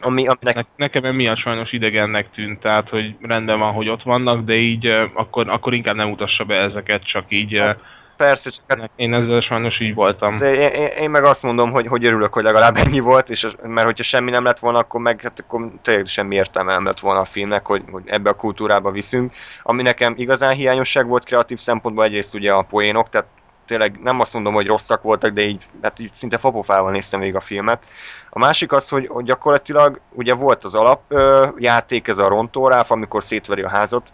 Ami, 0.00 0.26
aminek... 0.26 0.54
Ne, 0.54 0.62
nekem 0.76 1.14
miatt 1.14 1.38
sajnos 1.38 1.72
idegennek 1.72 2.30
tűnt, 2.30 2.60
tehát 2.60 2.88
hogy 2.88 3.16
rendben 3.20 3.58
van, 3.58 3.72
hogy 3.72 3.88
ott 3.88 4.02
vannak, 4.02 4.44
de 4.44 4.54
így 4.54 4.86
akkor, 5.14 5.48
akkor 5.48 5.74
inkább 5.74 5.94
nem 5.94 6.10
utassa 6.10 6.44
be 6.44 6.54
ezeket, 6.54 7.04
csak 7.04 7.24
így 7.28 7.58
hát. 7.58 7.86
Persze, 8.16 8.50
csak 8.50 8.78
hát 8.78 8.90
Én 8.96 9.14
ezzel 9.14 9.40
sajnos 9.40 9.80
így 9.80 9.94
voltam. 9.94 10.36
de 10.36 10.54
én, 10.54 10.68
én, 10.68 10.88
én 11.00 11.10
meg 11.10 11.24
azt 11.24 11.42
mondom, 11.42 11.70
hogy, 11.70 11.86
hogy 11.86 12.04
örülök, 12.04 12.32
hogy 12.32 12.42
legalább 12.42 12.76
ennyi 12.76 13.00
volt, 13.00 13.30
és 13.30 13.46
mert 13.62 13.86
hogyha 13.86 14.02
semmi 14.02 14.30
nem 14.30 14.44
lett 14.44 14.58
volna, 14.58 14.78
akkor 14.78 15.00
meg 15.00 15.20
hát 15.20 15.40
akkor 15.40 15.70
tényleg 15.82 16.06
semmi 16.06 16.34
értelme 16.34 16.72
nem 16.72 16.84
lett 16.84 17.00
volna 17.00 17.20
a 17.20 17.24
filmnek, 17.24 17.66
hogy, 17.66 17.82
hogy 17.90 18.02
ebbe 18.06 18.30
a 18.30 18.34
kultúrába 18.34 18.90
viszünk. 18.90 19.32
Ami 19.62 19.82
nekem 19.82 20.14
igazán 20.16 20.54
hiányosság 20.54 21.06
volt 21.06 21.24
kreatív 21.24 21.58
szempontból, 21.58 22.04
egyrészt 22.04 22.34
ugye 22.34 22.52
a 22.52 22.62
poénok, 22.62 23.08
tehát 23.08 23.26
tényleg 23.66 23.98
nem 24.02 24.20
azt 24.20 24.34
mondom, 24.34 24.54
hogy 24.54 24.66
rosszak 24.66 25.02
voltak, 25.02 25.30
de 25.30 25.42
így, 25.42 25.64
hát 25.82 25.98
így 25.98 26.12
szinte 26.12 26.38
fapofával 26.38 26.90
néztem 26.90 27.20
végig 27.20 27.36
a 27.36 27.40
filmet. 27.40 27.82
A 28.30 28.38
másik 28.38 28.72
az, 28.72 28.88
hogy, 28.88 29.06
hogy 29.06 29.24
gyakorlatilag 29.24 30.00
ugye 30.12 30.34
volt 30.34 30.64
az 30.64 30.74
alap 30.74 31.02
ö, 31.08 31.46
játék, 31.58 32.08
ez 32.08 32.18
a 32.18 32.28
rontóráf, 32.28 32.90
amikor 32.90 33.24
szétveri 33.24 33.62
a 33.62 33.68
házat, 33.68 34.12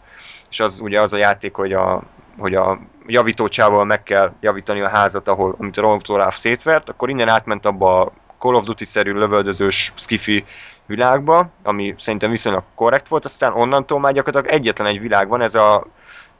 és 0.51 0.61
az 0.61 0.81
ugye 0.81 1.01
az 1.01 1.13
a 1.13 1.17
játék, 1.17 1.55
hogy 1.55 1.73
a, 1.73 2.03
hogy 2.39 2.55
a 2.55 2.79
javítócsával 3.07 3.85
meg 3.85 4.03
kell 4.03 4.33
javítani 4.41 4.81
a 4.81 4.89
házat, 4.89 5.29
ahol, 5.29 5.55
amit 5.59 5.77
a 5.77 5.81
rontóráf 5.81 6.37
szétvert, 6.37 6.89
akkor 6.89 7.11
innen 7.11 7.29
átment 7.29 7.67
abba 7.67 8.01
a 8.01 8.13
Call 8.39 8.55
of 8.55 8.65
Duty-szerű 8.65 9.13
lövöldözős 9.13 9.93
skifi 9.97 10.45
világba, 10.87 11.49
ami 11.63 11.95
szerintem 11.99 12.31
viszonylag 12.31 12.63
korrekt 12.75 13.09
volt, 13.09 13.25
aztán 13.25 13.53
onnantól 13.53 14.01
már 14.01 14.13
gyakorlatilag 14.13 14.57
egyetlen 14.57 14.87
egy 14.87 15.01
világ 15.01 15.29
van, 15.29 15.41
ez 15.41 15.55
a 15.55 15.87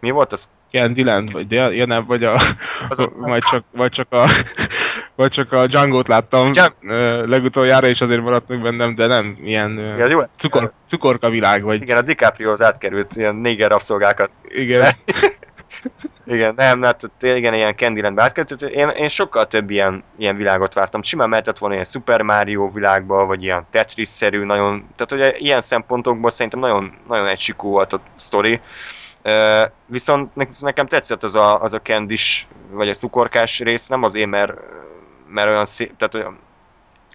mi 0.01 0.11
volt 0.11 0.33
az? 0.33 0.49
Candyland, 0.73 1.33
vagy 1.33 1.51
ja, 1.51 1.71
ja 1.71 1.87
nem, 1.87 2.05
vagy 2.07 2.25
a, 2.25 2.43
vagy 3.29 3.43
csak, 3.51 3.65
vagy 3.71 3.93
csak 3.93 4.07
a, 4.11 4.29
vagy 5.15 5.31
csak 5.31 5.53
a 5.53 5.67
Django-t 5.67 6.09
láttam 6.09 6.51
Django. 6.51 7.27
legutoljára, 7.27 7.87
és 7.87 8.01
azért 8.01 8.23
maradt 8.23 8.49
meg 8.49 8.63
bennem, 8.63 8.95
de 8.95 9.07
nem, 9.07 9.39
ilyen 9.45 9.79
Ja, 9.99 10.07
jó, 10.07 10.19
cukor, 10.41 10.73
cukorka 10.89 11.31
világ, 11.31 11.63
vagy 11.63 11.83
igen, 11.83 11.97
a 11.97 12.03
DiCaprio 12.03 12.53
az 12.53 12.63
átkerült 12.63 13.17
ilyen 13.17 13.35
néger 13.35 13.71
rabszolgákat 13.71 14.31
igen. 14.49 14.93
Igen, 16.27 16.55
nem, 16.57 16.83
hát 16.83 17.11
igen, 17.21 17.55
ilyen 17.55 17.77
Candylandbe 17.77 18.23
átkerült. 18.23 18.63
Én, 18.63 18.89
én 18.89 19.09
sokkal 19.09 19.47
több 19.47 19.71
ilyen, 19.71 20.05
ilyen 20.19 20.37
világot 20.37 20.75
vártam. 20.75 21.03
Simán 21.03 21.29
mehetett 21.29 21.59
volna 21.59 21.75
ilyen 21.75 21.87
Super 21.87 22.23
Mario 22.23 22.71
világba, 22.71 23.27
vagy 23.27 23.43
ilyen 23.43 23.67
Tetris-szerű, 23.71 24.45
nagyon, 24.45 24.87
tehát 24.97 25.13
ugye 25.13 25.39
ilyen 25.39 25.63
szempontokból 25.63 26.31
szerintem 26.31 26.61
nagyon, 26.61 26.93
nagyon 27.09 27.27
egysikú 27.27 27.69
volt 27.69 27.93
a 27.93 28.01
sztori. 28.15 28.61
Viszont 29.87 30.35
ne- 30.35 30.47
nekem 30.61 30.87
tetszett 30.87 31.25
az 31.25 31.35
a, 31.35 31.63
az 31.63 31.73
a 31.73 31.79
kendis, 31.79 32.47
vagy 32.71 32.89
a 32.89 32.95
cukorkás 32.95 33.59
rész, 33.59 33.87
nem 33.87 34.03
azért, 34.03 34.31
mert, 34.31 34.53
mert 35.29 35.49
olyan 35.49 35.67
szép, 35.67 35.97
tehát 35.97 36.15
olyan, 36.15 36.39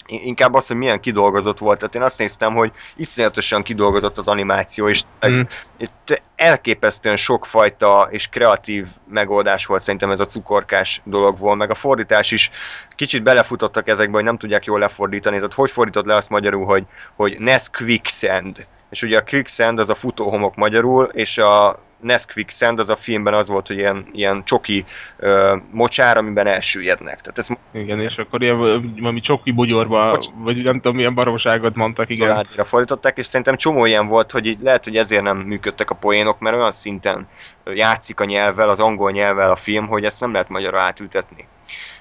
inkább 0.07 0.53
az, 0.53 0.67
hogy 0.67 0.77
milyen 0.77 0.99
kidolgozott 0.99 1.57
volt. 1.57 1.79
Tehát 1.79 1.95
én 1.95 2.01
azt 2.01 2.19
néztem, 2.19 2.53
hogy 2.53 2.71
iszonyatosan 2.95 3.63
kidolgozott 3.63 4.17
az 4.17 4.27
animáció, 4.27 4.89
és 4.89 5.01
Mm. 5.27 5.41
itt 5.77 6.21
elképesztően 6.35 7.15
sokfajta 7.15 8.07
és 8.11 8.27
kreatív 8.27 8.87
megoldás 9.09 9.65
volt 9.65 9.81
szerintem 9.81 10.11
ez 10.11 10.19
a 10.19 10.25
cukorkás 10.25 11.01
dolog 11.03 11.37
volt, 11.37 11.57
meg 11.57 11.69
a 11.69 11.75
fordítás 11.75 12.31
is 12.31 12.51
kicsit 12.95 13.23
belefutottak 13.23 13.87
ezekbe, 13.87 14.15
hogy 14.15 14.23
nem 14.23 14.37
tudják 14.37 14.65
jól 14.65 14.79
lefordítani, 14.79 15.35
tehát 15.35 15.53
hogy 15.53 15.71
fordított 15.71 16.05
le 16.05 16.15
azt 16.15 16.29
magyarul, 16.29 16.65
hogy, 16.65 16.83
hogy 17.15 17.35
Ness 17.39 17.69
Quicksand, 17.69 18.65
és 18.89 19.01
ugye 19.01 19.17
a 19.17 19.23
Quicksand 19.23 19.79
az 19.79 19.89
a 19.89 19.95
futóhomok 19.95 20.55
magyarul, 20.55 21.03
és 21.03 21.37
a 21.37 21.79
Ness 21.99 22.25
Quicksand 22.33 22.79
az 22.79 22.89
a 22.89 22.95
filmben 22.95 23.33
az 23.33 23.47
volt, 23.47 23.67
hogy 23.67 23.77
ilyen, 23.77 24.05
ilyen 24.11 24.43
csoki 24.43 24.85
ö, 25.17 25.55
mocsár, 25.71 26.17
amiben 26.17 26.47
elsüllyednek. 26.47 27.21
Tehát 27.21 27.37
ez 27.37 27.49
Igen, 27.73 28.01
és 28.01 28.15
akkor 28.15 28.41
ilyen 28.41 28.57
valami 28.99 29.19
csoki 29.19 29.51
bugyorba, 29.51 30.11
Bocs. 30.11 30.27
vagy 30.37 30.63
nem 30.63 30.75
tudom, 30.75 30.95
milyen 30.95 31.13
baromságot 31.13 31.75
mondtak, 31.75 32.09
igen. 32.09 32.27
családra 32.27 32.65
fordították, 32.65 33.17
és 33.17 33.25
szerintem 33.25 33.55
csomó 33.55 33.85
ilyen 33.85 34.07
volt, 34.07 34.31
hogy 34.31 34.45
így 34.45 34.59
lehet, 34.61 34.83
hogy 34.83 34.95
ezért 34.95 35.23
nem 35.23 35.37
működtek 35.37 35.89
a 35.89 35.95
poénok, 35.95 36.39
mert 36.39 36.55
olyan 36.55 36.71
szinten 36.71 37.27
játszik 37.73 38.19
a 38.19 38.25
nyelvvel, 38.25 38.69
az 38.69 38.79
angol 38.79 39.11
nyelvvel 39.11 39.51
a 39.51 39.55
film, 39.55 39.87
hogy 39.87 40.03
ezt 40.03 40.21
nem 40.21 40.31
lehet 40.31 40.49
magyarra 40.49 40.79
átültetni. 40.79 41.47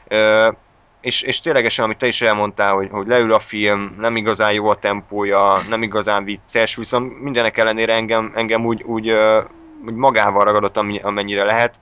Ö, 0.09 0.49
és, 1.07 1.23
és 1.23 1.41
ténylegesen, 1.41 1.85
amit 1.85 1.97
te 1.97 2.07
is 2.07 2.23
elmondtál, 2.23 2.75
hogy, 2.75 2.89
hogy 2.91 3.07
leül 3.07 3.33
a 3.33 3.39
film, 3.39 3.97
nem 3.99 4.17
igazán 4.17 4.53
jó 4.53 4.69
a 4.69 4.79
tempója, 4.79 5.63
nem 5.69 5.83
igazán 5.83 6.25
vicces, 6.25 6.77
viszont 6.77 7.23
mindenek 7.23 7.57
ellenére 7.59 7.95
engem, 7.95 8.33
engem 8.35 8.65
úgy, 8.65 8.83
úgy, 8.83 9.17
úgy 9.87 9.95
magával 9.95 10.45
ragadott, 10.45 10.77
amennyire 11.03 11.45
lehet, 11.45 11.75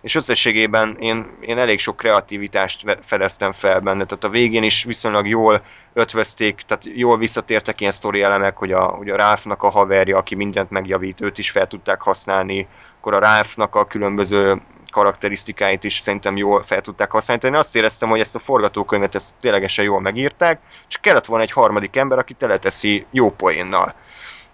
és 0.00 0.14
összességében 0.14 0.96
én, 1.00 1.26
én 1.40 1.58
elég 1.58 1.78
sok 1.78 1.96
kreativitást 1.96 2.98
fedeztem 3.04 3.52
fel 3.52 3.80
benne, 3.80 4.04
tehát 4.04 4.24
a 4.24 4.28
végén 4.28 4.62
is 4.62 4.84
viszonylag 4.84 5.28
jól 5.28 5.62
ötvözték, 5.92 6.60
tehát 6.66 6.84
jól 6.94 7.18
visszatértek 7.18 7.80
ilyen 7.80 7.92
sztori 7.92 8.22
elemek, 8.22 8.56
hogy 8.56 8.72
a, 8.72 8.82
hogy 8.82 9.08
a 9.08 9.16
Ralphnak 9.16 9.62
a 9.62 9.70
haverja, 9.70 10.16
aki 10.16 10.34
mindent 10.34 10.70
megjavít, 10.70 11.20
őt 11.20 11.38
is 11.38 11.50
fel 11.50 11.66
tudták 11.66 12.00
használni, 12.00 12.68
akkor 12.98 13.14
a 13.14 13.18
Ralphnak 13.18 13.74
a 13.74 13.86
különböző 13.86 14.60
karakterisztikáit 14.92 15.84
is 15.84 15.98
szerintem 16.02 16.36
jól 16.36 16.62
fel 16.62 16.80
tudták 16.80 17.10
használni. 17.10 17.46
Én 17.46 17.54
azt 17.54 17.76
éreztem, 17.76 18.08
hogy 18.08 18.20
ezt 18.20 18.34
a 18.34 18.38
forgatókönyvet 18.38 19.14
ezt 19.14 19.34
ténylegesen 19.40 19.84
jól 19.84 20.00
megírták, 20.00 20.60
és 20.88 20.98
kellett 21.00 21.24
volna 21.24 21.44
egy 21.44 21.52
harmadik 21.52 21.96
ember, 21.96 22.18
aki 22.18 22.34
teleteszi 22.34 23.06
jó 23.10 23.30
poénnal. 23.30 23.94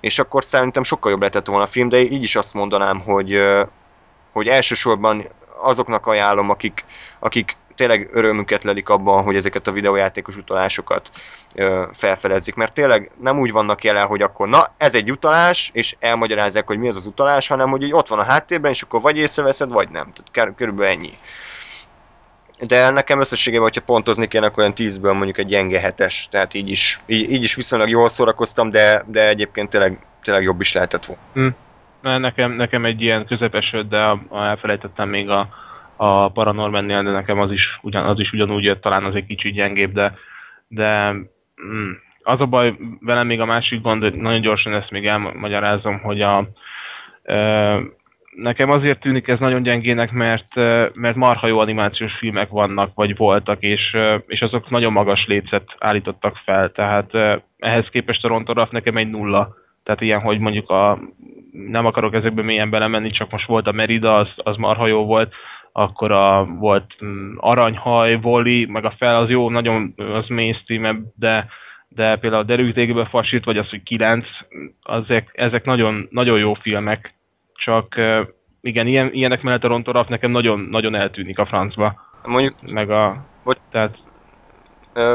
És 0.00 0.18
akkor 0.18 0.44
szerintem 0.44 0.82
sokkal 0.82 1.10
jobb 1.10 1.20
lehetett 1.20 1.46
volna 1.46 1.64
a 1.64 1.68
film, 1.68 1.88
de 1.88 2.00
így 2.00 2.22
is 2.22 2.36
azt 2.36 2.54
mondanám, 2.54 3.00
hogy, 3.00 3.42
hogy 4.32 4.48
elsősorban 4.48 5.24
azoknak 5.60 6.06
ajánlom, 6.06 6.50
akik, 6.50 6.84
akik 7.18 7.56
tényleg 7.78 8.08
örömüket 8.12 8.62
lelik 8.62 8.88
abban, 8.88 9.22
hogy 9.22 9.36
ezeket 9.36 9.66
a 9.66 9.72
videójátékos 9.72 10.36
utalásokat 10.36 11.10
ö, 11.54 11.84
felfedezik. 11.92 12.54
Mert 12.54 12.72
tényleg 12.72 13.10
nem 13.20 13.38
úgy 13.38 13.52
vannak 13.52 13.84
jelen, 13.84 14.06
hogy 14.06 14.22
akkor 14.22 14.48
na, 14.48 14.66
ez 14.76 14.94
egy 14.94 15.10
utalás, 15.10 15.70
és 15.72 15.96
elmagyarázzák, 15.98 16.66
hogy 16.66 16.78
mi 16.78 16.88
az 16.88 16.96
az 16.96 17.06
utalás, 17.06 17.48
hanem 17.48 17.70
hogy 17.70 17.82
így 17.82 17.92
ott 17.92 18.08
van 18.08 18.18
a 18.18 18.24
háttérben, 18.24 18.70
és 18.70 18.82
akkor 18.82 19.00
vagy 19.00 19.16
észreveszed, 19.16 19.70
vagy 19.70 19.88
nem. 19.88 20.12
Tehát 20.32 20.54
körülbelül 20.54 20.92
ennyi. 20.92 21.10
De 22.66 22.90
nekem 22.90 23.20
összességében, 23.20 23.62
hogyha 23.62 23.80
pontozni 23.80 24.28
kéne, 24.28 24.46
akkor 24.46 24.62
olyan 24.62 24.74
10-ből 24.76 25.12
mondjuk 25.12 25.38
egy 25.38 25.46
gyenge 25.46 25.80
hetes, 25.80 26.28
tehát 26.30 26.54
így 26.54 26.70
is, 26.70 27.00
így, 27.06 27.30
így 27.30 27.42
is 27.42 27.54
viszonylag 27.54 27.88
jól 27.88 28.08
szórakoztam, 28.08 28.70
de, 28.70 29.04
de 29.06 29.28
egyébként 29.28 29.70
tényleg, 29.70 29.98
tényleg 30.22 30.42
jobb 30.42 30.60
is 30.60 30.72
lehetett 30.72 31.04
volna. 31.04 31.54
Mert 32.02 32.18
Nekem, 32.18 32.52
nekem 32.52 32.84
egy 32.84 33.02
ilyen 33.02 33.26
közepes, 33.26 33.76
de 33.88 34.16
elfelejtettem 34.32 35.08
még 35.08 35.28
a, 35.28 35.48
a 35.98 36.28
Paranormannél, 36.28 37.02
de 37.02 37.10
nekem 37.10 37.38
az 37.38 37.52
is, 37.52 37.78
ugyan, 37.82 38.06
az 38.06 38.20
is 38.20 38.32
ugyanúgy 38.32 38.64
jött, 38.64 38.80
talán 38.80 39.04
az 39.04 39.14
egy 39.14 39.26
kicsit 39.26 39.54
gyengébb, 39.54 39.92
de, 39.92 40.14
de 40.68 41.10
mm, 41.64 41.90
az 42.22 42.40
a 42.40 42.46
baj 42.46 42.76
velem 43.00 43.26
még 43.26 43.40
a 43.40 43.44
másik 43.44 43.80
gond, 43.80 44.02
hogy 44.02 44.14
nagyon 44.14 44.40
gyorsan 44.40 44.74
ezt 44.74 44.90
még 44.90 45.06
elmagyarázom, 45.06 45.98
hogy 45.98 46.20
a, 46.20 46.48
ö, 47.22 47.80
nekem 48.36 48.70
azért 48.70 49.00
tűnik 49.00 49.28
ez 49.28 49.38
nagyon 49.38 49.62
gyengének, 49.62 50.12
mert, 50.12 50.54
mert 50.94 51.16
marha 51.16 51.46
jó 51.46 51.58
animációs 51.58 52.14
filmek 52.14 52.48
vannak, 52.48 52.90
vagy 52.94 53.16
voltak, 53.16 53.62
és, 53.62 53.96
és 54.26 54.40
azok 54.40 54.70
nagyon 54.70 54.92
magas 54.92 55.26
lécet 55.26 55.74
állítottak 55.78 56.36
fel, 56.44 56.72
tehát 56.72 57.10
ehhez 57.58 57.86
képest 57.90 58.24
a 58.24 58.28
Rontoraf 58.28 58.70
nekem 58.70 58.96
egy 58.96 59.10
nulla. 59.10 59.54
Tehát 59.82 60.00
ilyen, 60.00 60.20
hogy 60.20 60.38
mondjuk 60.38 60.70
a, 60.70 60.98
nem 61.52 61.86
akarok 61.86 62.14
ezekbe 62.14 62.42
mélyen 62.42 62.70
belemenni, 62.70 63.10
csak 63.10 63.30
most 63.30 63.46
volt 63.46 63.66
a 63.66 63.72
Merida, 63.72 64.16
az, 64.16 64.28
az 64.36 64.56
marha 64.56 64.86
jó 64.86 65.04
volt, 65.04 65.34
akkor 65.78 66.12
a, 66.12 66.44
volt 66.44 67.04
mm, 67.04 67.34
Aranyhaj, 67.36 68.20
Voli, 68.20 68.66
meg 68.66 68.84
a 68.84 68.94
fel, 68.98 69.18
az 69.18 69.28
jó, 69.28 69.50
nagyon 69.50 69.94
az 69.96 70.28
mainstream 70.28 71.12
de, 71.16 71.48
de 71.88 72.16
például 72.16 72.42
a 72.42 72.46
Derültégbe 72.46 73.06
Fasit, 73.06 73.44
vagy 73.44 73.58
az, 73.58 73.68
hogy 73.68 73.82
9, 73.82 74.26
azek, 74.82 75.30
ezek 75.32 75.64
nagyon, 75.64 76.08
nagyon 76.10 76.38
jó 76.38 76.54
filmek, 76.54 77.14
csak 77.54 77.94
igen, 78.60 78.86
ilyen, 78.86 79.12
ilyenek 79.12 79.42
mellett 79.42 79.64
a 79.64 79.68
Rontoraf 79.68 80.08
nekem 80.08 80.30
nagyon, 80.30 80.60
nagyon 80.60 80.94
eltűnik 80.94 81.38
a 81.38 81.46
francba, 81.46 82.06
Mondjuk, 82.24 82.54
meg 82.72 82.90
a... 82.90 83.24
Bocs. 83.44 83.60
Tehát 83.70 83.98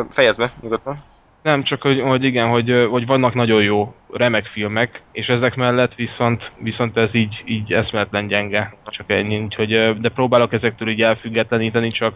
fejezd 0.10 0.40
be, 0.40 0.52
nyugodtan. 0.62 0.98
Nem, 1.44 1.64
csak 1.64 1.82
hogy, 1.82 2.02
hogy 2.02 2.24
igen, 2.24 2.50
hogy, 2.50 2.88
hogy 2.90 3.06
vannak 3.06 3.34
nagyon 3.34 3.64
jó, 3.64 3.94
remek 4.12 4.46
filmek, 4.46 5.02
és 5.12 5.28
ezek 5.28 5.56
mellett 5.56 5.96
viszont, 5.96 6.52
viszont 6.58 6.98
ez 6.98 7.16
így, 7.16 7.42
így 7.46 7.74
eszméletlen 7.74 8.28
gyenge. 8.28 8.74
Csak 8.86 9.12
ennyi, 9.12 9.40
úgyhogy, 9.40 9.74
ö, 9.74 9.94
de 9.94 10.10
próbálok 10.10 10.54
ezektől 10.54 10.90
így 10.90 11.02
elfüggetleníteni, 11.02 11.92
csak 11.92 12.16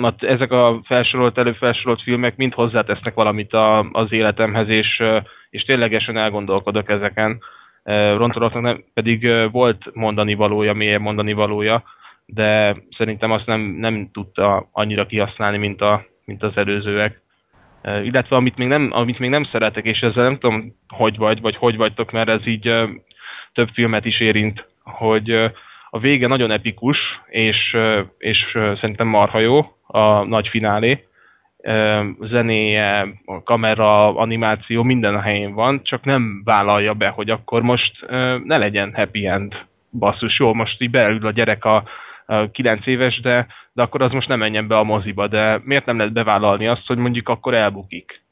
mat- 0.00 0.24
ezek 0.24 0.52
a 0.52 0.80
felsorolt, 0.84 1.38
előfelsorolt 1.38 2.02
filmek 2.02 2.36
mind 2.36 2.54
hozzátesznek 2.54 3.14
valamit 3.14 3.52
a, 3.52 3.78
az 3.92 4.12
életemhez, 4.12 4.68
és, 4.68 5.02
és 5.50 5.62
ténylegesen 5.62 6.16
elgondolkodok 6.16 6.90
ezeken. 6.90 7.38
Ö, 7.84 8.16
Rontorovnak 8.16 8.62
nem, 8.62 8.84
pedig 8.94 9.50
volt 9.50 9.94
mondani 9.94 10.34
valója, 10.34 10.72
mélyebb 10.72 11.00
mondani 11.00 11.32
valója, 11.32 11.82
de 12.26 12.76
szerintem 12.96 13.30
azt 13.30 13.46
nem, 13.46 13.60
nem 13.60 14.10
tudta 14.12 14.68
annyira 14.72 15.06
kihasználni, 15.06 15.58
mint, 15.58 15.80
a, 15.80 16.04
mint 16.24 16.42
az 16.42 16.52
előzőek. 16.54 17.21
Illetve 17.84 18.36
amit 18.36 18.56
még, 18.56 18.68
nem, 18.68 18.88
amit 18.92 19.18
még 19.18 19.30
nem 19.30 19.44
szeretek, 19.44 19.84
és 19.84 20.00
ezzel 20.00 20.22
nem 20.22 20.38
tudom, 20.38 20.76
hogy 20.88 21.16
vagy, 21.16 21.40
vagy 21.40 21.56
hogy 21.56 21.76
vagytok, 21.76 22.10
mert 22.10 22.28
ez 22.28 22.46
így 22.46 22.70
több 23.52 23.68
filmet 23.72 24.04
is 24.04 24.20
érint, 24.20 24.66
hogy 24.82 25.30
a 25.90 25.98
vége 25.98 26.26
nagyon 26.26 26.50
epikus, 26.50 26.98
és, 27.28 27.76
és 28.18 28.46
szerintem 28.52 29.06
marha 29.06 29.40
jó, 29.40 29.60
a 29.86 30.24
nagy 30.24 30.48
finálé. 30.48 31.06
Zenéje, 32.20 33.08
a 33.24 33.42
kamera, 33.42 34.16
animáció 34.16 34.82
minden 34.82 35.14
a 35.14 35.20
helyén 35.20 35.54
van, 35.54 35.82
csak 35.82 36.04
nem 36.04 36.42
vállalja 36.44 36.94
be, 36.94 37.08
hogy 37.08 37.30
akkor 37.30 37.62
most 37.62 38.06
ne 38.44 38.58
legyen 38.58 38.94
happy 38.94 39.26
end. 39.26 39.54
Basszus, 39.98 40.38
jó, 40.38 40.54
most 40.54 40.82
így 40.82 40.90
beül 40.90 41.26
a 41.26 41.30
gyerek 41.30 41.64
a, 41.64 41.84
9 42.52 42.86
éves, 42.86 43.20
de, 43.20 43.46
de 43.72 43.82
akkor 43.82 44.02
az 44.02 44.12
most 44.12 44.28
nem 44.28 44.38
menjen 44.38 44.66
be 44.66 44.76
a 44.76 44.82
moziba, 44.82 45.28
de 45.28 45.60
miért 45.64 45.86
nem 45.86 45.96
lehet 45.96 46.12
bevállalni 46.12 46.66
azt, 46.66 46.86
hogy 46.86 46.96
mondjuk 46.96 47.28
akkor 47.28 47.54
elbukik? 47.54 48.22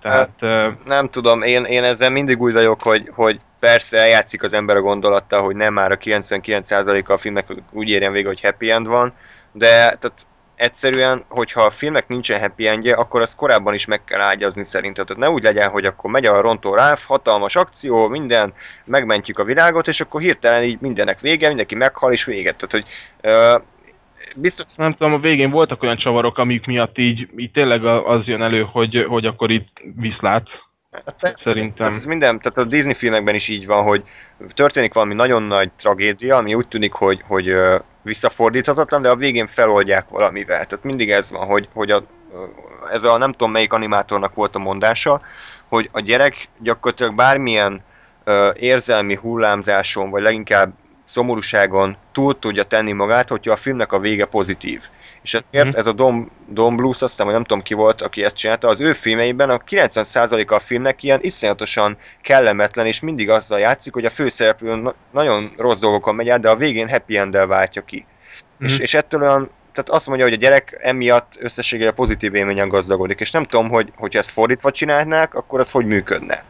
Tehát 0.00 0.30
ö, 0.40 0.70
Nem 0.84 1.08
tudom, 1.08 1.42
én, 1.42 1.64
én 1.64 1.82
ezzel 1.82 2.10
mindig 2.10 2.40
úgy 2.40 2.52
vagyok, 2.52 2.82
hogy, 2.82 3.10
hogy 3.14 3.40
persze 3.60 3.98
eljátszik 3.98 4.42
az 4.42 4.52
ember 4.52 4.76
a 4.76 4.80
gondolattal, 4.80 5.42
hogy 5.42 5.56
nem 5.56 5.72
már 5.72 5.92
a 5.92 5.98
99%-a 5.98 7.12
a 7.12 7.18
filmnek 7.18 7.46
úgy 7.70 7.88
érjen 7.88 8.12
vége, 8.12 8.28
hogy 8.28 8.40
happy 8.40 8.70
end 8.70 8.86
van, 8.86 9.12
de 9.52 9.68
tehát 9.68 10.26
egyszerűen, 10.60 11.24
hogyha 11.28 11.62
a 11.62 11.70
filmnek 11.70 12.08
nincsen 12.08 12.40
happy 12.40 12.66
endje, 12.66 12.94
akkor 12.94 13.20
azt 13.20 13.36
korábban 13.36 13.74
is 13.74 13.86
meg 13.86 14.04
kell 14.04 14.20
ágyazni 14.20 14.64
szerintem. 14.64 15.04
Tehát 15.04 15.22
ne 15.22 15.30
úgy 15.30 15.42
legyen, 15.42 15.70
hogy 15.70 15.84
akkor 15.84 16.10
megy 16.10 16.26
a 16.26 16.40
rontó 16.40 16.74
ráf, 16.74 17.04
hatalmas 17.04 17.56
akció, 17.56 18.08
minden, 18.08 18.52
megmentjük 18.84 19.38
a 19.38 19.44
világot, 19.44 19.88
és 19.88 20.00
akkor 20.00 20.20
hirtelen 20.20 20.62
így 20.62 20.80
mindennek 20.80 21.20
vége, 21.20 21.48
mindenki 21.48 21.74
meghal 21.74 22.12
és 22.12 22.24
véget. 22.24 22.56
Tehát, 22.56 22.72
hogy 22.72 22.84
ö, 23.20 23.58
biztos 24.36 24.74
nem 24.74 24.94
tudom, 24.94 25.12
a 25.12 25.18
végén 25.18 25.50
voltak 25.50 25.82
olyan 25.82 25.96
csavarok, 25.96 26.38
amik 26.38 26.66
miatt 26.66 26.98
így, 26.98 27.28
így 27.36 27.50
tényleg 27.50 27.84
az 27.84 28.26
jön 28.26 28.42
elő, 28.42 28.62
hogy, 28.62 29.04
hogy 29.08 29.26
akkor 29.26 29.50
itt 29.50 29.80
viszlát. 29.96 30.46
Szerintem. 31.20 31.86
Hát 31.86 31.96
ez 31.96 32.04
minden, 32.04 32.38
tehát 32.38 32.58
a 32.58 32.64
Disney 32.64 32.94
filmekben 32.94 33.34
is 33.34 33.48
így 33.48 33.66
van, 33.66 33.82
hogy 33.82 34.02
történik 34.54 34.92
valami 34.92 35.14
nagyon 35.14 35.42
nagy 35.42 35.70
tragédia, 35.76 36.36
ami 36.36 36.54
úgy 36.54 36.68
tűnik, 36.68 36.92
hogy, 36.92 37.22
hogy 37.26 37.54
visszafordíthatatlan, 38.02 39.02
de 39.02 39.08
a 39.08 39.16
végén 39.16 39.46
feloldják 39.46 40.08
valamivel. 40.08 40.66
Tehát 40.66 40.84
mindig 40.84 41.10
ez 41.10 41.30
van, 41.30 41.46
hogy, 41.46 41.68
hogy 41.72 41.90
a, 41.90 42.02
ez 42.92 43.02
a 43.02 43.16
nem 43.16 43.32
tudom 43.32 43.50
melyik 43.50 43.72
animátornak 43.72 44.34
volt 44.34 44.56
a 44.56 44.58
mondása, 44.58 45.20
hogy 45.68 45.88
a 45.92 46.00
gyerek 46.00 46.48
gyakorlatilag 46.58 47.14
bármilyen 47.14 47.82
ö, 48.24 48.50
érzelmi 48.54 49.14
hullámzáson, 49.14 50.10
vagy 50.10 50.22
leginkább 50.22 50.72
szomorúságon 51.04 51.96
túl 52.12 52.38
tudja 52.38 52.62
tenni 52.62 52.92
magát, 52.92 53.28
hogyha 53.28 53.52
a 53.52 53.56
filmnek 53.56 53.92
a 53.92 53.98
vége 53.98 54.24
pozitív. 54.24 54.80
És 55.22 55.34
ezért 55.34 55.66
Mhm. 55.66 55.76
ez 55.76 55.86
a 55.86 55.92
Dom, 55.92 56.30
Dom 56.48 56.76
Blues, 56.76 57.02
aztán 57.02 57.26
vagy 57.26 57.34
nem 57.34 57.44
tudom 57.44 57.62
ki 57.62 57.74
volt, 57.74 58.02
aki 58.02 58.24
ezt 58.24 58.36
csinálta, 58.36 58.68
az 58.68 58.80
ő 58.80 58.92
filmeiben 58.92 59.50
a 59.50 59.58
90%-a 59.58 60.54
a 60.54 60.60
filmnek 60.60 61.02
ilyen 61.02 61.18
iszonyatosan 61.22 61.96
kellemetlen, 62.22 62.86
és 62.86 63.00
mindig 63.00 63.30
azzal 63.30 63.58
játszik, 63.58 63.92
hogy 63.92 64.04
a 64.04 64.10
főszereplő 64.10 64.74
na- 64.74 64.94
nagyon 65.10 65.52
rossz 65.56 65.80
dolgokon 65.80 66.14
megy 66.14 66.28
át, 66.28 66.40
de 66.40 66.50
a 66.50 66.56
végén 66.56 66.88
happy 66.88 67.16
end 67.16 67.46
váltja 67.46 67.82
ki. 67.82 68.06
És, 68.60 68.72
Mhm. 68.72 68.82
és 68.82 68.94
ettől 68.94 69.22
olyan, 69.22 69.50
tehát 69.80 69.98
azt 69.98 70.06
mondja, 70.06 70.24
hogy 70.26 70.34
a 70.34 70.38
gyerek 70.38 70.78
emiatt 70.82 71.36
összességében 71.38 71.94
pozitív 71.94 72.34
élményen 72.34 72.68
gazdagodik, 72.68 73.20
és 73.20 73.30
nem 73.30 73.44
tudom, 73.44 73.68
hogy 73.68 73.92
hogyha 73.96 74.18
ezt 74.18 74.30
fordítva 74.30 74.70
csinálnák, 74.70 75.34
akkor 75.34 75.60
az 75.60 75.70
hogy 75.70 75.86
működne. 75.86 76.44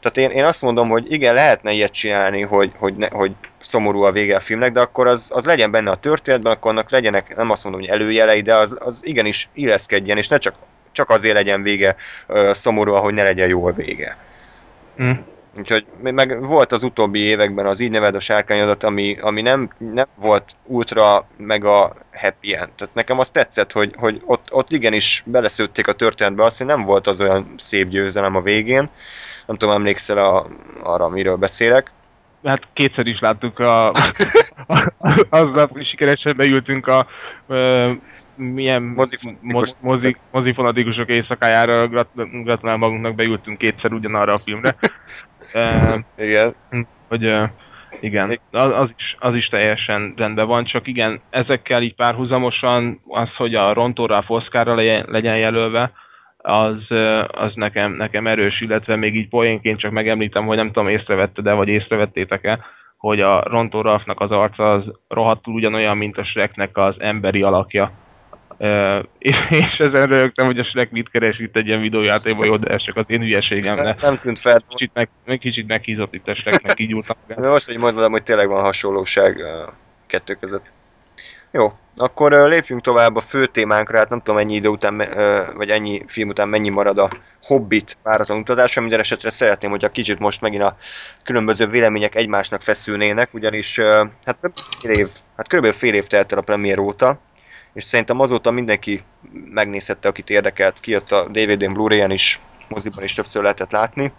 Tehát 0.00 0.30
én, 0.30 0.38
én 0.38 0.44
azt 0.44 0.62
mondom, 0.62 0.88
hogy 0.88 1.12
igen, 1.12 1.34
lehetne 1.34 1.72
ilyet 1.72 1.92
csinálni, 1.92 2.42
hogy, 2.42 2.72
hogy, 2.78 2.94
ne, 2.96 3.08
hogy 3.10 3.32
szomorú 3.60 4.00
a 4.00 4.12
vége 4.12 4.36
a 4.36 4.40
filmnek, 4.40 4.72
de 4.72 4.80
akkor 4.80 5.06
az, 5.06 5.30
az 5.34 5.44
legyen 5.44 5.70
benne 5.70 5.90
a 5.90 5.96
történetben, 5.96 6.52
akkor 6.52 6.70
annak 6.70 6.90
legyenek, 6.90 7.36
nem 7.36 7.50
azt 7.50 7.64
mondom, 7.64 7.82
hogy 7.82 7.90
előjelei, 7.90 8.42
de 8.42 8.54
az, 8.54 8.76
az 8.78 9.00
igenis 9.04 9.48
illeszkedjen, 9.52 10.16
és 10.16 10.28
ne 10.28 10.38
csak, 10.38 10.54
csak 10.92 11.10
azért 11.10 11.34
legyen 11.34 11.62
vége 11.62 11.96
ö, 12.26 12.50
szomorú, 12.54 12.92
hogy 12.92 13.14
ne 13.14 13.22
legyen 13.22 13.48
jó 13.48 13.66
a 13.66 13.72
vége. 13.72 14.16
Mm. 15.02 15.12
Úgyhogy 15.58 15.86
meg 16.00 16.46
volt 16.46 16.72
az 16.72 16.82
utóbbi 16.82 17.18
években 17.18 17.66
az 17.66 17.80
így 17.80 17.90
neved 17.90 18.14
a 18.14 18.20
sárkányodat, 18.20 18.84
ami, 18.84 19.16
ami 19.20 19.40
nem, 19.40 19.70
nem 19.78 20.06
volt 20.14 20.56
ultra 20.64 21.26
mega 21.36 21.96
happy 22.12 22.54
end. 22.54 22.70
Tehát 22.76 22.94
nekem 22.94 23.18
azt 23.18 23.32
tetszett, 23.32 23.72
hogy, 23.72 23.94
hogy 23.96 24.22
ott, 24.24 24.52
ott 24.52 24.70
igenis 24.70 25.22
beleszőtték 25.26 25.88
a 25.88 25.92
történetbe 25.92 26.44
azt, 26.44 26.58
hogy 26.58 26.66
nem 26.66 26.82
volt 26.82 27.06
az 27.06 27.20
olyan 27.20 27.54
szép 27.56 27.88
győzelem 27.88 28.36
a 28.36 28.40
végén. 28.40 28.88
Nem 29.46 29.56
tudom, 29.56 29.74
emlékszel 29.74 30.18
a, 30.18 30.46
arra, 30.82 31.04
amiről 31.04 31.36
beszélek. 31.36 31.90
Hát 32.44 32.62
kétszer 32.72 33.06
is 33.06 33.20
láttuk 33.20 33.58
a... 33.58 33.92
aznap 35.30 35.70
sikeresen 35.82 36.36
beültünk 36.36 36.86
a... 36.86 37.06
Ö, 37.46 37.92
milyen 38.36 38.82
Mozifanatikus. 38.82 39.52
mo- 39.52 39.76
mozi, 39.80 40.16
mozifanatikusok 40.30 41.08
éjszakájára 41.08 41.88
grat- 41.88 42.42
gratulál 42.42 42.76
magunknak, 42.76 43.14
beültünk 43.14 43.58
kétszer 43.58 43.92
ugyanarra 43.92 44.32
a 44.32 44.38
filmre. 44.44 44.74
Ö, 45.54 45.96
Igen. 46.16 46.54
hogy 47.08 47.24
igen, 48.00 48.40
az, 48.50 48.88
is, 48.96 49.16
az 49.18 49.34
is 49.34 49.46
teljesen 49.46 50.12
rendben 50.16 50.46
van, 50.46 50.64
csak 50.64 50.86
igen, 50.86 51.20
ezekkel 51.30 51.82
így 51.82 51.94
párhuzamosan 51.94 53.00
az, 53.06 53.28
hogy 53.36 53.54
a 53.54 53.72
rontóra 53.72 54.16
a 54.16 54.22
foszkára 54.22 54.74
legyen, 55.06 55.36
jelölve, 55.36 55.92
az, 56.36 56.86
az 57.26 57.52
nekem, 57.54 57.92
nekem 57.92 58.26
erős, 58.26 58.60
illetve 58.60 58.96
még 58.96 59.14
így 59.14 59.28
poénként 59.28 59.78
csak 59.78 59.90
megemlítem, 59.90 60.46
hogy 60.46 60.56
nem 60.56 60.66
tudom, 60.66 60.88
észrevetted-e, 60.88 61.52
vagy 61.52 61.68
észrevettétek-e, 61.68 62.58
hogy 62.96 63.20
a 63.20 63.40
Ralphnak 63.70 64.20
az 64.20 64.30
arca 64.30 64.72
az 64.72 64.82
rohadtul 65.08 65.54
ugyanolyan, 65.54 65.96
mint 65.96 66.18
a 66.18 66.24
Shreknek 66.24 66.76
az 66.76 66.94
emberi 66.98 67.42
alakja. 67.42 67.92
Uh, 68.58 69.04
és 69.48 69.78
ezen 69.78 70.06
rögtem, 70.06 70.46
hogy 70.46 70.58
a 70.58 70.64
Shrek 70.64 70.90
mit 70.90 71.10
keres 71.10 71.38
itt 71.38 71.56
egy 71.56 71.66
ilyen 71.66 71.80
videójátékban, 71.80 72.60
de 72.60 72.70
ez 72.70 72.82
csak 72.84 72.96
az 72.96 73.04
én 73.06 73.20
hülyeségem, 73.20 73.74
Nem, 73.74 73.96
nem 74.00 74.18
tűnt 74.18 74.38
fel. 74.38 74.62
kicsit, 74.68 74.90
meg, 74.94 75.08
meg 75.24 75.38
kicsit 75.38 75.66
meghízott 75.66 76.14
itt 76.14 76.26
a 76.26 76.34
Shreknek, 76.34 76.78
így 76.80 76.94
úrtam. 76.94 77.16
De 77.36 77.48
most, 77.48 77.66
hogy 77.66 77.76
mondom, 77.76 78.12
hogy 78.12 78.22
tényleg 78.22 78.48
van 78.48 78.62
hasonlóság 78.62 79.40
a 79.40 79.74
kettő 80.06 80.34
között. 80.34 80.64
Jó, 81.50 81.72
akkor 81.96 82.32
lépjünk 82.32 82.82
tovább 82.82 83.16
a 83.16 83.20
fő 83.20 83.46
témánkra, 83.46 83.98
hát 83.98 84.08
nem 84.08 84.18
tudom 84.18 84.40
ennyi 84.40 84.54
idő 84.54 84.68
után, 84.68 84.96
vagy 85.54 85.70
ennyi 85.70 86.04
film 86.06 86.28
után 86.28 86.48
mennyi 86.48 86.68
marad 86.68 86.98
a 86.98 87.10
Hobbit 87.42 87.96
váratlan 88.02 88.38
utazása, 88.38 88.80
minden 88.80 89.00
esetre 89.00 89.30
szeretném, 89.30 89.70
hogyha 89.70 89.88
kicsit 89.88 90.18
most 90.18 90.40
megint 90.40 90.62
a 90.62 90.76
különböző 91.24 91.66
vélemények 91.66 92.14
egymásnak 92.14 92.62
feszülnének, 92.62 93.34
ugyanis 93.34 93.78
ö, 93.78 94.04
hát 94.24 94.36
fél 94.80 94.90
év, 94.90 95.08
hát 95.36 95.48
kb. 95.48 95.72
fél 95.72 95.94
év 95.94 96.06
telt 96.06 96.32
el 96.32 96.38
a 96.38 96.42
premier 96.42 96.78
óta, 96.78 97.18
és 97.76 97.84
szerintem 97.84 98.20
azóta 98.20 98.50
mindenki 98.50 99.02
megnézhette, 99.50 100.08
akit 100.08 100.30
érdekelt, 100.30 100.80
kijött 100.80 101.12
a 101.12 101.28
DVD-n, 101.28 101.72
Blu-ray-en 101.72 102.10
is, 102.10 102.40
moziban 102.68 103.04
is 103.04 103.14
többször 103.14 103.42
lehetett 103.42 103.70
látni. 103.70 104.12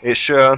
És 0.00 0.28
ö, 0.28 0.54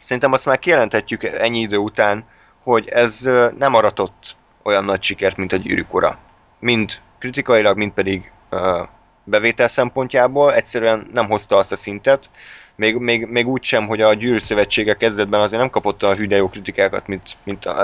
szerintem 0.00 0.32
azt 0.32 0.46
már 0.46 0.58
kijelenthetjük 0.58 1.22
ennyi 1.22 1.60
idő 1.60 1.76
után, 1.76 2.24
hogy 2.62 2.88
ez 2.88 3.26
ö, 3.26 3.48
nem 3.58 3.74
aratott 3.74 4.36
olyan 4.62 4.84
nagy 4.84 5.02
sikert, 5.02 5.36
mint 5.36 5.52
a 5.52 5.56
gyűrűk 5.56 5.94
ura. 5.94 6.18
Mind 6.58 7.00
kritikailag, 7.18 7.76
mind 7.76 7.92
pedig 7.92 8.32
ö, 8.48 8.82
bevétel 9.24 9.68
szempontjából 9.68 10.54
egyszerűen 10.54 11.08
nem 11.12 11.26
hozta 11.26 11.56
azt 11.56 11.72
a 11.72 11.76
szintet, 11.76 12.30
még, 12.74 12.96
még, 12.96 13.26
még 13.26 13.48
úgy 13.48 13.62
sem, 13.62 13.86
hogy 13.86 14.00
a 14.00 14.14
gyűrű 14.14 14.38
szövetsége 14.38 14.94
kezdetben 14.94 15.40
azért 15.40 15.60
nem 15.60 15.70
kapott 15.70 16.02
a 16.02 16.14
hüde 16.14 16.36
jó 16.36 16.48
kritikákat, 16.48 17.06
mint, 17.06 17.36
mint 17.42 17.66
uh, 17.66 17.74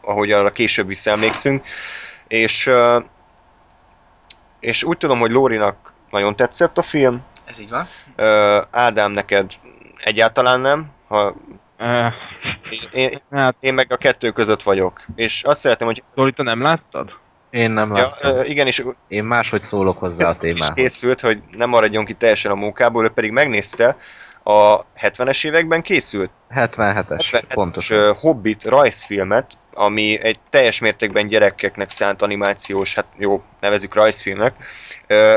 ahogy 0.00 0.30
arra 0.30 0.52
később 0.52 0.86
visszaemlékszünk. 0.86 1.64
És, 2.32 2.70
és 4.60 4.84
úgy 4.84 4.96
tudom, 4.96 5.18
hogy 5.18 5.30
Lórinak 5.30 5.92
nagyon 6.10 6.36
tetszett 6.36 6.78
a 6.78 6.82
film, 6.82 7.22
Ez 7.44 7.60
így 7.60 7.70
van. 7.70 7.88
Ádám 8.70 9.12
neked 9.12 9.52
egyáltalán 10.04 10.60
nem, 10.60 10.90
ha 11.08 11.34
Uh, 11.78 12.12
én, 12.92 13.20
hát, 13.30 13.56
én 13.60 13.74
meg 13.74 13.92
a 13.92 13.96
kettő 13.96 14.30
között 14.30 14.62
vagyok. 14.62 15.00
És 15.14 15.42
azt 15.42 15.60
szeretném, 15.60 15.88
hogy 15.88 16.02
Zoli, 16.14 16.32
te 16.32 16.42
nem 16.42 16.62
láttad? 16.62 17.10
Én 17.50 17.70
nem 17.70 17.88
ja, 17.88 18.02
láttam. 18.02 18.30
ö, 18.30 18.42
igen, 18.44 18.66
és 18.66 18.84
Én 19.08 19.24
máshogy 19.24 19.60
szólok 19.60 19.98
hozzá 19.98 20.28
a 20.28 20.32
témához. 20.32 20.74
készült, 20.74 21.20
hogy 21.20 21.42
nem 21.50 21.68
maradjon 21.68 22.04
ki 22.04 22.14
teljesen 22.14 22.50
a 22.50 22.54
munkából, 22.54 23.04
ő 23.04 23.08
pedig 23.08 23.30
megnézte, 23.30 23.96
a 24.42 24.84
70-es 24.84 25.46
években 25.46 25.82
készült 25.82 26.30
77-es, 26.54 27.04
77-es 27.08 27.42
pontosan. 27.48 27.98
ö, 27.98 28.12
Hobbit 28.20 28.64
rajzfilmet, 28.64 29.52
ami 29.74 30.22
egy 30.22 30.38
teljes 30.50 30.80
mértékben 30.80 31.26
gyerekeknek 31.28 31.90
szánt 31.90 32.22
animációs, 32.22 32.94
hát 32.94 33.06
jó, 33.18 33.42
nevezük 33.60 33.94
rajzfilmnek, 33.94 34.54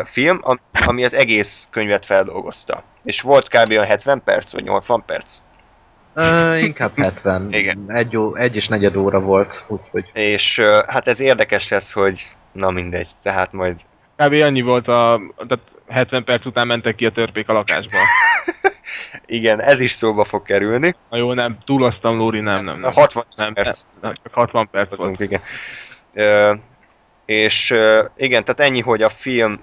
film, 0.05 0.39
am- 0.41 0.59
ami 0.85 1.03
az 1.05 1.13
egész 1.13 1.67
könyvet 1.71 2.05
feldolgozta. 2.05 2.83
És 3.03 3.21
volt 3.21 3.47
kb. 3.47 3.69
olyan 3.69 3.85
70 3.85 4.21
perc, 4.23 4.51
vagy 4.51 4.63
80 4.63 5.03
perc. 5.05 5.37
Ö, 6.13 6.55
inkább 6.57 6.91
70. 6.95 7.47
Igen. 7.53 7.83
Egy, 7.87 8.17
ó, 8.17 8.35
egy 8.35 8.55
és 8.55 8.67
negyed 8.67 8.95
óra 8.95 9.19
volt, 9.19 9.65
úgyhogy 9.67 10.05
És 10.13 10.59
hát 10.87 11.07
ez 11.07 11.19
érdekes 11.19 11.69
lesz, 11.69 11.91
hogy 11.91 12.35
na 12.51 12.69
mindegy, 12.69 13.07
tehát 13.21 13.51
majd 13.51 13.79
Kb. 14.17 14.33
annyi 14.41 14.61
volt 14.61 14.87
a... 14.87 15.19
Tehát 15.47 15.63
70 15.87 16.23
perc 16.23 16.45
után 16.45 16.67
mentek 16.67 16.95
ki 16.95 17.05
a 17.05 17.11
törpék 17.11 17.49
a 17.49 17.53
lakásba. 17.53 17.97
igen, 19.25 19.61
ez 19.61 19.79
is 19.79 19.91
szóba 19.91 20.23
fog 20.23 20.43
kerülni. 20.43 20.93
Na 21.09 21.17
jó, 21.17 21.33
nem, 21.33 21.57
túloztam, 21.65 22.17
Lóri, 22.17 22.39
nem, 22.39 22.63
nem, 22.65 22.79
nem. 22.79 22.93
60 22.93 23.23
Nem, 23.35 23.53
perc. 23.53 23.81
nem, 24.01 24.13
csak 24.23 24.33
60 24.33 24.69
perc 24.71 24.87
volt. 24.87 25.01
Azunk, 25.01 25.19
igen. 25.19 25.41
Ö, 26.13 26.53
és 27.25 27.71
ö, 27.71 28.05
igen, 28.17 28.43
tehát 28.43 28.71
ennyi, 28.71 28.81
hogy 28.81 29.01
a 29.01 29.09
film 29.09 29.61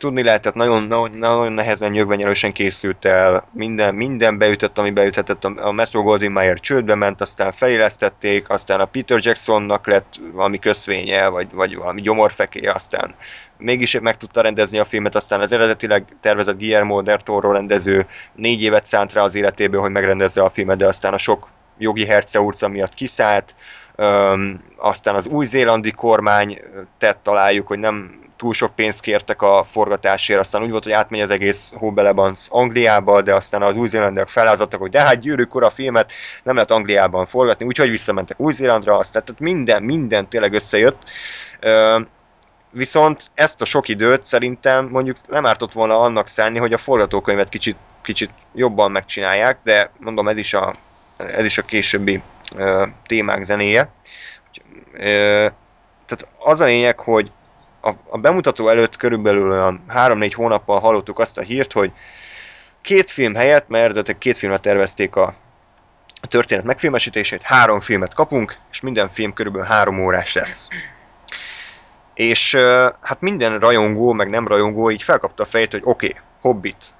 tudni 0.00 0.22
lehetett, 0.22 0.54
nagyon, 0.54 0.82
nagyon, 0.82 1.10
nagyon 1.10 1.52
nehezen 1.52 1.90
nyögvenyelősen 1.90 2.52
készült 2.52 3.04
el, 3.04 3.48
minden, 3.52 3.94
minden 3.94 4.38
beütött, 4.38 4.78
ami 4.78 4.90
beüthetett, 4.90 5.44
a 5.44 5.72
Metro 5.72 6.02
Goldwyn 6.02 6.32
Mayer 6.32 6.60
csődbe 6.60 6.94
ment, 6.94 7.20
aztán 7.20 7.52
fejlesztették, 7.52 8.48
aztán 8.48 8.80
a 8.80 8.84
Peter 8.84 9.18
Jacksonnak 9.22 9.86
lett 9.86 10.14
valami 10.32 10.58
köszvénye, 10.58 11.28
vagy, 11.28 11.52
vagy 11.52 11.76
valami 11.76 12.00
gyomorfekéje, 12.00 12.72
aztán 12.72 13.14
mégis 13.56 13.98
meg 14.00 14.16
tudta 14.16 14.40
rendezni 14.40 14.78
a 14.78 14.84
filmet, 14.84 15.14
aztán 15.14 15.40
az 15.40 15.52
eredetileg 15.52 16.04
tervezett 16.20 16.58
Guillermo 16.58 17.02
del 17.02 17.18
Toro 17.18 17.52
rendező 17.52 18.06
négy 18.34 18.62
évet 18.62 18.86
szánt 18.86 19.12
rá 19.12 19.22
az 19.22 19.34
életéből, 19.34 19.80
hogy 19.80 19.90
megrendezze 19.90 20.42
a 20.42 20.50
filmet, 20.50 20.76
de 20.76 20.86
aztán 20.86 21.14
a 21.14 21.18
sok 21.18 21.48
jogi 21.78 22.06
herceurca 22.06 22.68
miatt 22.68 22.94
kiszállt, 22.94 23.54
Öm, 24.02 24.62
aztán 24.76 25.14
az 25.14 25.26
új-zélandi 25.26 25.90
kormány 25.90 26.58
tett 26.98 27.18
találjuk, 27.22 27.66
hogy 27.66 27.78
nem 27.78 28.20
túl 28.40 28.52
sok 28.52 28.74
pénzt 28.74 29.00
kértek 29.00 29.42
a 29.42 29.66
forgatásért, 29.70 30.40
aztán 30.40 30.62
úgy 30.62 30.70
volt, 30.70 30.82
hogy 30.82 30.92
átmegy 30.92 31.20
az 31.20 31.30
egész 31.30 31.72
Hóbelebans 31.76 32.46
Angliába, 32.50 33.22
de 33.22 33.34
aztán 33.34 33.62
az 33.62 33.76
új-zélandiak 33.76 34.28
felázadtak, 34.28 34.80
hogy 34.80 34.90
de 34.90 35.00
hát 35.00 35.20
gyűrűk 35.20 35.54
ura 35.54 35.70
filmet 35.70 36.12
nem 36.42 36.54
lehet 36.54 36.70
Angliában 36.70 37.26
forgatni, 37.26 37.64
úgyhogy 37.64 37.90
visszamentek 37.90 38.40
Új-Zélandra, 38.40 38.98
aztán 38.98 39.24
tehát 39.24 39.40
minden, 39.40 39.82
minden 39.82 40.28
tényleg 40.28 40.52
összejött. 40.52 41.02
Viszont 42.70 43.30
ezt 43.34 43.60
a 43.60 43.64
sok 43.64 43.88
időt 43.88 44.24
szerintem 44.24 44.88
mondjuk 44.88 45.16
nem 45.28 45.46
ártott 45.46 45.72
volna 45.72 46.00
annak 46.00 46.28
szánni, 46.28 46.58
hogy 46.58 46.72
a 46.72 46.78
forgatókönyvet 46.78 47.48
kicsit, 47.48 47.76
kicsit 48.02 48.30
jobban 48.54 48.90
megcsinálják, 48.90 49.58
de 49.64 49.90
mondom, 49.98 50.28
ez 50.28 50.36
is 50.36 50.54
a, 50.54 50.72
ez 51.16 51.44
is 51.44 51.58
a 51.58 51.62
későbbi 51.62 52.22
ö, 52.56 52.86
témák 53.06 53.44
zenéje. 53.44 53.88
Ö, 54.92 55.46
tehát 56.06 56.28
az 56.38 56.60
a 56.60 56.64
lényeg, 56.64 56.98
hogy 56.98 57.30
a, 57.80 57.90
a 58.08 58.18
bemutató 58.18 58.68
előtt 58.68 58.96
körülbelül 58.96 59.50
olyan 59.50 59.84
3-4 59.88 60.32
hónappal 60.34 60.80
hallottuk 60.80 61.18
azt 61.18 61.38
a 61.38 61.42
hírt, 61.42 61.72
hogy 61.72 61.92
két 62.80 63.10
film 63.10 63.34
helyett, 63.34 63.68
mert 63.68 64.18
két 64.18 64.38
filmet 64.38 64.60
tervezték 64.60 65.16
a, 65.16 65.34
a 66.20 66.26
történet 66.26 66.64
megfilmesítését, 66.64 67.42
három 67.42 67.80
filmet 67.80 68.14
kapunk, 68.14 68.58
és 68.70 68.80
minden 68.80 69.08
film 69.08 69.32
körülbelül 69.32 69.66
három 69.66 70.04
órás 70.04 70.34
lesz. 70.34 70.68
És 72.14 72.54
hát 73.00 73.20
minden 73.20 73.58
rajongó, 73.58 74.12
meg 74.12 74.28
nem 74.28 74.46
rajongó 74.46 74.90
így 74.90 75.02
felkapta 75.02 75.42
a 75.42 75.46
fejét, 75.46 75.70
hogy 75.70 75.82
oké, 75.84 76.06
okay, 76.06 76.20
Hobbit, 76.40 76.94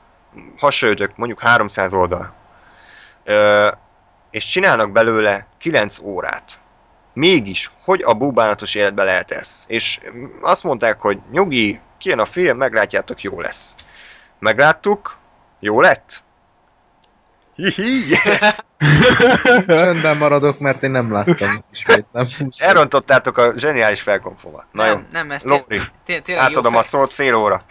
hasonlítök 0.56 1.16
mondjuk 1.16 1.40
300 1.40 1.92
oldal, 1.92 2.32
és 4.30 4.44
csinálnak 4.44 4.90
belőle 4.90 5.46
9 5.58 5.98
órát. 5.98 6.60
Mégis, 7.12 7.70
hogy 7.84 8.02
a 8.04 8.14
búbánatos 8.14 8.74
életbe 8.74 9.04
lehet 9.04 9.30
ez? 9.30 9.64
És 9.66 10.00
azt 10.40 10.64
mondták, 10.64 11.00
hogy 11.00 11.18
nyugi, 11.30 11.80
kijön 11.98 12.18
a 12.18 12.24
film, 12.24 12.56
meglátjátok, 12.56 13.22
jó 13.22 13.40
lesz. 13.40 13.74
Megláttuk, 14.38 15.16
jó 15.60 15.80
lett? 15.80 16.22
Hihi! 17.54 18.16
Csöndben 19.66 20.16
maradok, 20.16 20.58
mert 20.58 20.82
én 20.82 20.90
nem 20.90 21.12
láttam 21.12 21.64
ismét, 21.72 22.06
nem. 22.12 22.26
Elrontottátok 22.58 23.38
a 23.38 23.52
zseniális 23.56 24.00
felkonfovat. 24.00 24.64
Na 24.72 24.86
jó. 24.86 24.92
Nem, 24.92 25.06
nem, 25.10 25.30
ez 25.30 25.42
Lóri, 25.42 25.62
té- 25.66 25.90
té- 26.04 26.22
tényleg 26.22 26.44
jó 26.44 26.50
átadom 26.50 26.76
a 26.76 26.82
szót 26.82 27.14
fél 27.14 27.34
óra. 27.34 27.62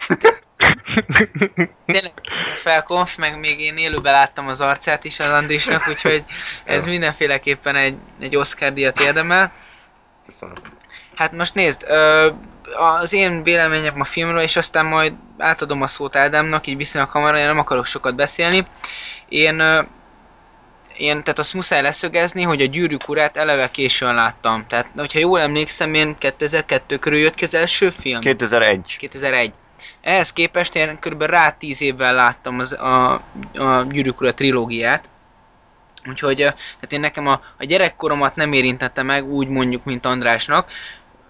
Tényleg 1.86 2.12
a 2.14 2.54
felkonf, 2.54 3.16
meg 3.16 3.38
még 3.38 3.60
én 3.60 3.76
élőben 3.76 4.12
láttam 4.12 4.48
az 4.48 4.60
arcát 4.60 5.04
is 5.04 5.20
az 5.20 5.28
Andrisnak, 5.28 5.88
úgyhogy 5.88 6.24
ez 6.64 6.86
mindenféleképpen 6.86 7.76
egy, 7.76 7.96
egy 8.20 8.36
Oscar 8.36 8.72
díjat 8.72 9.00
érdemel. 9.00 9.52
Köszönöm. 10.26 10.54
Hát 11.14 11.32
most 11.32 11.54
nézd, 11.54 11.86
az 12.76 13.12
én 13.12 13.42
véleményem 13.42 14.00
a 14.00 14.04
filmről, 14.04 14.40
és 14.40 14.56
aztán 14.56 14.86
majd 14.86 15.12
átadom 15.38 15.82
a 15.82 15.86
szót 15.86 16.16
Ádámnak, 16.16 16.66
így 16.66 16.76
viszonylag 16.76 17.10
hamar, 17.10 17.36
én 17.36 17.46
nem 17.46 17.58
akarok 17.58 17.86
sokat 17.86 18.14
beszélni. 18.14 18.66
Én, 19.28 19.62
én 20.96 21.22
tehát 21.22 21.38
azt 21.38 21.54
muszáj 21.54 21.82
leszögezni, 21.82 22.42
hogy 22.42 22.60
a 22.60 22.66
gyűrűk 22.66 23.08
urát 23.08 23.36
eleve 23.36 23.70
későn 23.70 24.14
láttam. 24.14 24.66
Tehát, 24.68 24.86
hogyha 24.96 25.18
jól 25.18 25.40
emlékszem, 25.40 25.94
én 25.94 26.18
2002 26.18 26.98
körül 26.98 27.18
jött 27.18 27.34
ki 27.34 27.44
az 27.44 27.54
első 27.54 27.90
film. 27.90 28.20
2001. 28.20 28.96
2001. 28.98 29.52
Ehhez 30.00 30.32
képest 30.32 30.74
én 30.74 30.98
kb. 31.00 31.22
rá 31.22 31.50
10 31.50 31.82
évvel 31.82 32.14
láttam 32.14 32.58
az, 32.58 32.72
a, 32.72 33.12
a 33.54 33.86
Gyűrűk 33.90 34.20
Ura 34.20 34.34
trilógiát. 34.34 35.08
Úgyhogy 36.08 36.36
tehát 36.36 36.92
én 36.92 37.00
nekem 37.00 37.26
a, 37.26 37.40
a 37.58 37.64
gyerekkoromat 37.64 38.36
nem 38.36 38.52
érintette 38.52 39.02
meg, 39.02 39.32
úgy 39.32 39.48
mondjuk, 39.48 39.84
mint 39.84 40.06
Andrásnak. 40.06 40.70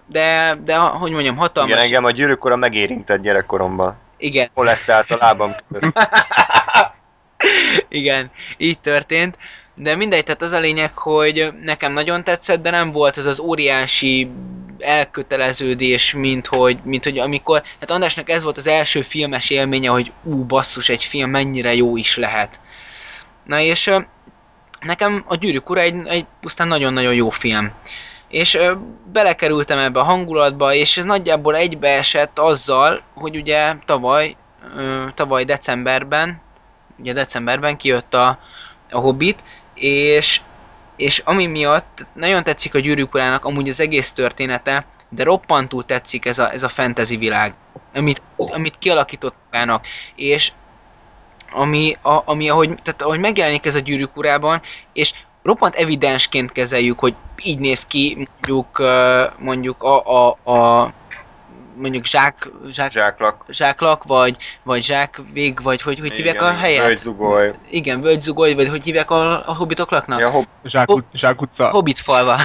De, 0.05 0.57
de 0.63 0.77
hogy 0.77 1.11
mondjam, 1.11 1.35
hatalmas... 1.35 1.71
Igen, 1.71 1.83
engem 1.83 2.03
a 2.03 2.11
gyűrűk 2.11 2.45
ura 2.45 2.55
megérintett 2.55 3.21
gyerekkoromban. 3.21 3.97
Igen, 4.17 4.49
Hol 4.53 4.65
lesz 4.65 4.89
át 4.89 5.11
a 5.11 5.17
lábam 5.19 5.55
között? 5.71 5.97
igen, 7.89 8.31
így 8.57 8.79
történt. 8.79 9.37
De 9.73 9.95
mindegy, 9.95 10.23
tehát 10.23 10.41
az 10.41 10.51
a 10.51 10.59
lényeg, 10.59 10.97
hogy 10.97 11.53
nekem 11.61 11.93
nagyon 11.93 12.23
tetszett, 12.23 12.61
de 12.61 12.69
nem 12.69 12.91
volt 12.91 13.17
ez 13.17 13.25
az 13.25 13.39
óriási 13.39 14.31
elköteleződés, 14.81 16.13
mint 16.13 16.47
hogy, 16.47 16.79
mint 16.83 17.03
hogy 17.03 17.19
amikor, 17.19 17.61
tehát 17.61 17.91
Andrásnak 17.91 18.29
ez 18.29 18.43
volt 18.43 18.57
az 18.57 18.67
első 18.67 19.01
filmes 19.01 19.49
élménye, 19.49 19.89
hogy 19.89 20.11
ú, 20.23 20.43
basszus, 20.45 20.89
egy 20.89 21.03
film 21.03 21.29
mennyire 21.29 21.73
jó 21.75 21.97
is 21.97 22.17
lehet. 22.17 22.59
Na 23.45 23.59
és 23.59 23.91
nekem 24.79 25.23
a 25.27 25.35
Gyűrűk 25.35 25.69
Ura 25.69 25.79
egy, 25.79 26.07
egy 26.07 26.25
pusztán 26.41 26.67
nagyon-nagyon 26.67 27.13
jó 27.13 27.29
film. 27.29 27.71
És 28.27 28.59
belekerültem 29.11 29.77
ebbe 29.77 29.99
a 29.99 30.03
hangulatba, 30.03 30.73
és 30.73 30.97
ez 30.97 31.05
nagyjából 31.05 31.55
egybeesett 31.55 32.39
azzal, 32.39 33.01
hogy 33.13 33.35
ugye 33.35 33.75
tavaly, 33.85 34.35
tavaly 35.13 35.43
decemberben, 35.43 36.41
ugye 36.99 37.13
decemberben 37.13 37.77
kijött 37.77 38.13
a, 38.13 38.39
a 38.91 38.97
Hobbit, 38.97 39.43
és, 39.73 40.41
és 41.01 41.21
ami 41.25 41.45
miatt 41.45 42.05
nagyon 42.13 42.43
tetszik 42.43 42.75
a 42.75 42.79
Gyűrűk 42.79 43.13
Urának 43.13 43.45
amúgy 43.45 43.69
az 43.69 43.79
egész 43.79 44.11
története, 44.11 44.85
de 45.09 45.23
roppantul 45.23 45.85
tetszik 45.85 46.25
ez 46.25 46.39
a, 46.39 46.51
ez 46.51 46.63
a 46.63 46.69
fantasy 46.69 47.17
világ, 47.17 47.53
amit, 47.93 48.21
amit 48.35 48.77
kialakított 48.79 49.35
magának, 49.51 49.87
és 50.15 50.51
ami, 51.51 51.97
a, 52.01 52.21
ami 52.25 52.49
ahogy, 52.49 52.67
tehát 52.67 53.01
ahogy 53.01 53.19
megjelenik 53.19 53.65
ez 53.65 53.75
a 53.75 53.79
Gyűrűk 53.79 54.17
Urában, 54.17 54.61
és 54.93 55.13
roppant 55.43 55.75
evidensként 55.75 56.51
kezeljük, 56.51 56.99
hogy 56.99 57.15
így 57.43 57.59
néz 57.59 57.85
ki 57.85 58.27
mondjuk, 58.47 58.81
mondjuk 59.37 59.83
a, 59.83 60.05
a, 60.05 60.51
a 60.51 60.93
mondjuk 61.75 62.05
zsák, 62.05 62.49
zsák, 62.69 62.91
Zsáklak. 62.91 63.45
zsáklak, 63.49 64.03
vagy, 64.03 64.37
vagy 64.63 64.83
zsákvég, 64.83 65.61
vagy 65.61 65.81
hogy, 65.81 65.99
hogy 65.99 66.15
hívják 66.15 66.41
a 66.41 66.45
Igen, 66.45 66.57
helyet? 66.57 66.85
Völgyzugoly. 66.85 67.53
Igen, 67.69 68.01
völgyzugoly, 68.01 68.53
vagy 68.53 68.67
hogy 68.67 68.83
hívják 68.83 69.11
a, 69.11 69.49
a 69.49 69.55
hobbitok 69.55 69.91
laknak? 69.91 70.19
Ja, 70.19 70.29
Hob- 70.29 70.47
Zsák 71.13 71.41
utca. 71.41 71.69
Hobbit 71.69 71.99
falva. 71.99 72.39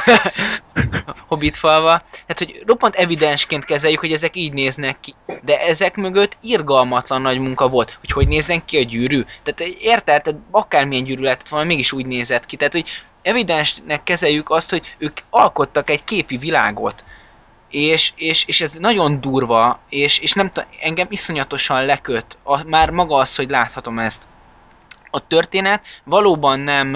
Hobbit 1.29 1.57
falva. 1.57 2.03
Tehát, 2.11 2.39
hogy 2.39 2.62
roppant 2.66 2.95
evidensként 2.95 3.64
kezeljük, 3.64 4.01
hogy 4.01 4.12
ezek 4.12 4.37
így 4.37 4.53
néznek 4.53 5.01
ki. 5.01 5.14
De 5.43 5.61
ezek 5.61 5.97
mögött 5.97 6.37
irgalmatlan 6.41 7.22
nagy 7.22 7.39
munka 7.39 7.68
volt, 7.68 7.97
hogy 8.01 8.11
hogy 8.11 8.29
nézzen 8.29 8.64
ki 8.64 8.77
a 8.77 8.83
gyűrű. 8.83 9.24
Tehát 9.43 9.72
érted? 9.81 10.22
Tehát 10.22 10.41
akármilyen 10.51 11.05
gyűrű 11.05 11.22
lehetett 11.22 11.49
volna, 11.49 11.66
mégis 11.66 11.93
úgy 11.93 12.07
nézett 12.07 12.47
ki. 12.47 12.57
Tehát, 12.57 12.72
hogy 12.72 12.85
evidensnek 13.22 14.03
kezeljük 14.03 14.51
azt, 14.51 14.70
hogy 14.70 14.95
ők 14.99 15.18
alkottak 15.31 15.91
egy 15.91 16.05
képi 16.05 16.37
világot. 16.37 17.05
És, 17.70 18.12
és, 18.16 18.44
és 18.44 18.60
ez 18.60 18.72
nagyon 18.72 19.20
durva, 19.20 19.80
és, 19.88 20.18
és 20.18 20.32
nem 20.32 20.50
t- 20.50 20.66
engem 20.80 21.06
iszonyatosan 21.10 21.84
leköt, 21.84 22.38
a, 22.42 22.62
már 22.64 22.90
maga 22.90 23.16
az, 23.16 23.36
hogy 23.36 23.50
láthatom 23.50 23.98
ezt. 23.98 24.28
A 25.10 25.26
történet 25.26 25.84
valóban 26.04 26.60
nem, 26.60 26.90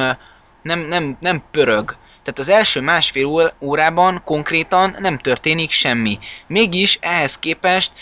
nem, 0.62 0.80
nem, 0.80 1.16
nem 1.20 1.42
pörög. 1.50 1.96
Tehát 2.22 2.38
az 2.38 2.48
első 2.48 2.80
másfél 2.80 3.54
órában 3.60 4.22
konkrétan 4.24 4.96
nem 4.98 5.18
történik 5.18 5.70
semmi. 5.70 6.18
Mégis 6.46 6.98
ehhez 7.00 7.38
képest 7.38 7.92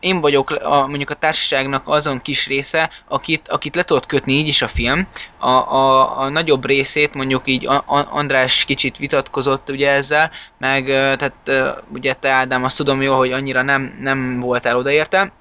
én 0.00 0.20
vagyok 0.20 0.50
a, 0.50 0.86
mondjuk 0.86 1.10
a 1.10 1.14
társaságnak 1.14 1.88
azon 1.88 2.20
kis 2.20 2.46
része, 2.46 2.90
akit, 3.08 3.48
akit 3.48 3.74
le 3.74 3.82
tudott 3.82 4.06
kötni 4.06 4.32
így 4.32 4.48
is 4.48 4.62
a 4.62 4.68
film. 4.68 5.08
A, 5.38 5.48
a, 5.50 6.18
a 6.18 6.28
nagyobb 6.28 6.66
részét 6.66 7.14
mondjuk 7.14 7.42
így 7.44 7.68
András 7.86 8.64
kicsit 8.64 8.96
vitatkozott 8.96 9.70
ugye 9.70 9.90
ezzel, 9.90 10.30
meg 10.58 10.84
tehát 10.84 11.50
ugye 11.92 12.12
te 12.12 12.28
Ádám 12.30 12.64
azt 12.64 12.76
tudom 12.76 13.02
jó, 13.02 13.16
hogy 13.16 13.32
annyira 13.32 13.62
nem, 13.62 13.98
nem 14.00 14.40
voltál 14.40 14.76
odaérte. 14.76 15.32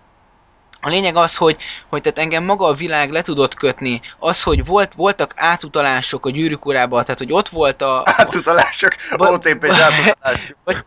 A 0.81 0.89
lényeg 0.89 1.15
az, 1.15 1.35
hogy, 1.35 1.57
hogy 1.89 2.01
tehát 2.01 2.19
engem 2.19 2.43
maga 2.43 2.65
a 2.65 2.73
világ 2.73 3.11
le 3.11 3.21
tudott 3.21 3.53
kötni. 3.53 4.01
Az, 4.19 4.43
hogy 4.43 4.65
volt, 4.65 4.93
voltak 4.93 5.33
átutalások 5.35 6.25
a 6.25 6.29
gyűrűk 6.29 6.65
urába, 6.65 7.03
tehát 7.03 7.19
hogy 7.19 7.31
ott 7.31 7.49
volt 7.49 7.81
a... 7.81 8.03
átutalások, 8.05 8.95
OTP 9.17 9.63
és 9.63 9.77
átutalások. 9.77 10.57
Bocs, 10.65 10.83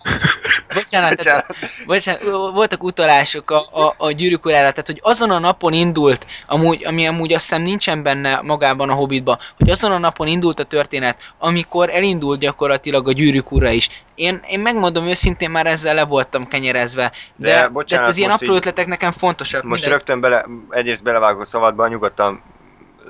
bocsánat, 0.74 1.16
tehát, 1.16 1.46
bocsánat, 1.86 2.22
voltak 2.30 2.82
utalások 2.82 3.50
a, 3.50 3.58
a, 3.70 3.94
a 3.96 4.10
gyűrűk 4.10 4.44
urára, 4.44 4.70
tehát 4.70 4.86
hogy 4.86 5.00
azon 5.02 5.30
a 5.30 5.38
napon 5.38 5.72
indult, 5.72 6.26
amúgy, 6.46 6.84
ami 6.84 7.06
amúgy 7.06 7.32
azt 7.32 7.48
hiszem 7.48 7.62
nincsen 7.62 8.02
benne 8.02 8.40
magában 8.42 8.88
a 8.88 8.94
Hobbitban, 8.94 9.38
hogy 9.58 9.70
azon 9.70 9.92
a 9.92 9.98
napon 9.98 10.26
indult 10.26 10.60
a 10.60 10.64
történet, 10.64 11.32
amikor 11.38 11.90
elindult 11.90 12.40
gyakorlatilag 12.40 13.08
a 13.08 13.12
gyűrűk 13.12 13.52
ura 13.52 13.70
is. 13.70 13.88
Én, 14.22 14.40
én 14.48 14.60
megmondom 14.60 15.06
őszintén, 15.06 15.50
már 15.50 15.66
ezzel 15.66 15.94
le 15.94 16.04
voltam 16.04 16.48
kenyerezve, 16.48 17.12
de, 17.36 17.60
De, 17.60 17.68
bocsánat, 17.68 18.08
az 18.08 18.18
ilyen 18.18 18.30
apró 18.30 18.50
így- 18.52 18.56
ötletek 18.58 18.86
nekem 18.86 19.12
fontosak. 19.12 19.62
Most 19.62 19.82
minden- 19.82 19.98
rögtön 19.98 20.20
bele, 20.20 20.46
egyrészt 20.70 21.02
belevágok 21.02 21.40
a 21.40 21.44
szabadba, 21.44 21.88
nyugodtan 21.88 22.42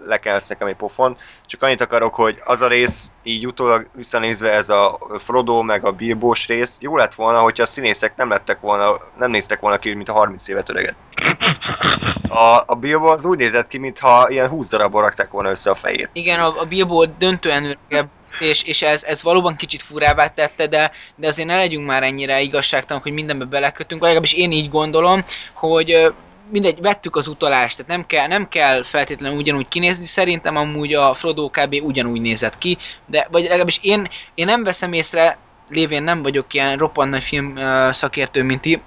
lekelsz 0.07 0.49
nekem 0.49 0.67
egy 0.67 0.77
pofon. 0.77 1.17
Csak 1.47 1.63
annyit 1.63 1.81
akarok, 1.81 2.15
hogy 2.15 2.41
az 2.45 2.61
a 2.61 2.69
rész, 2.69 3.11
így 3.23 3.47
utólag 3.47 3.87
visszanézve 3.95 4.53
ez 4.53 4.69
a 4.69 4.99
Frodo 5.19 5.63
meg 5.63 5.85
a 5.85 5.91
Bilbós 5.91 6.47
rész, 6.47 6.77
jó 6.81 6.97
lett 6.97 7.15
volna, 7.15 7.41
hogyha 7.41 7.63
a 7.63 7.67
színészek 7.67 8.17
nem 8.17 8.29
lettek 8.29 8.61
volna, 8.61 8.97
nem 9.19 9.31
néztek 9.31 9.61
volna 9.61 9.79
ki, 9.79 9.95
mint 9.95 10.09
a 10.09 10.13
30 10.13 10.49
évet 10.49 10.71
öreget. 10.71 10.95
A, 12.29 12.63
a 12.67 12.75
Bilbo 12.75 13.07
az 13.07 13.25
úgy 13.25 13.39
nézett 13.39 13.69
ki, 13.69 13.79
mintha 13.79 14.27
ilyen 14.29 14.49
20 14.49 14.69
darabból 14.71 15.01
rakták 15.03 15.31
volna 15.31 15.51
össze 15.51 15.71
a 15.71 15.75
fejét. 15.75 16.11
Igen, 16.13 16.41
a, 16.41 16.61
a 16.61 16.65
Bilbo 16.65 17.07
döntően 17.07 17.65
öregebb, 17.65 18.09
és, 18.39 18.63
és 18.63 18.83
ez, 18.83 19.05
ez 19.05 19.23
valóban 19.23 19.57
kicsit 19.57 19.83
furává 19.83 20.27
tette, 20.29 20.67
de, 20.67 20.91
de 21.17 21.27
azért 21.27 21.49
ne 21.49 21.57
legyünk 21.57 21.87
már 21.87 22.03
ennyire 22.03 22.41
igazságtalanok, 22.41 23.03
hogy 23.07 23.17
mindenbe 23.17 23.45
belekötünk, 23.45 24.03
legalábbis 24.03 24.33
én 24.33 24.53
így 24.53 24.69
gondolom, 24.69 25.25
hogy 25.55 26.13
mindegy, 26.51 26.81
vettük 26.81 27.17
az 27.17 27.27
utalást, 27.27 27.77
tehát 27.77 27.91
nem 27.91 28.07
kell, 28.07 28.27
nem 28.27 28.49
kell 28.49 28.85
feltétlenül 28.85 29.39
ugyanúgy 29.39 29.69
kinézni, 29.69 30.05
szerintem 30.05 30.57
amúgy 30.57 30.95
a 30.95 31.15
Frodo 31.15 31.49
kb. 31.49 31.77
ugyanúgy 31.83 32.21
nézett 32.21 32.59
ki, 32.59 32.79
de 33.07 33.29
vagy 33.31 33.43
legalábbis 33.43 33.79
én, 33.83 34.09
én 34.35 34.47
nem 34.47 34.65
veszem 34.65 34.93
észre, 34.93 35.39
lévén 35.69 36.03
nem 36.03 36.23
vagyok 36.23 36.55
ilyen 36.55 36.77
roppant 36.79 37.11
nagy 37.11 37.23
film 37.23 37.59
szakértő, 37.91 38.43
mint 38.43 38.61
ti, 38.61 38.83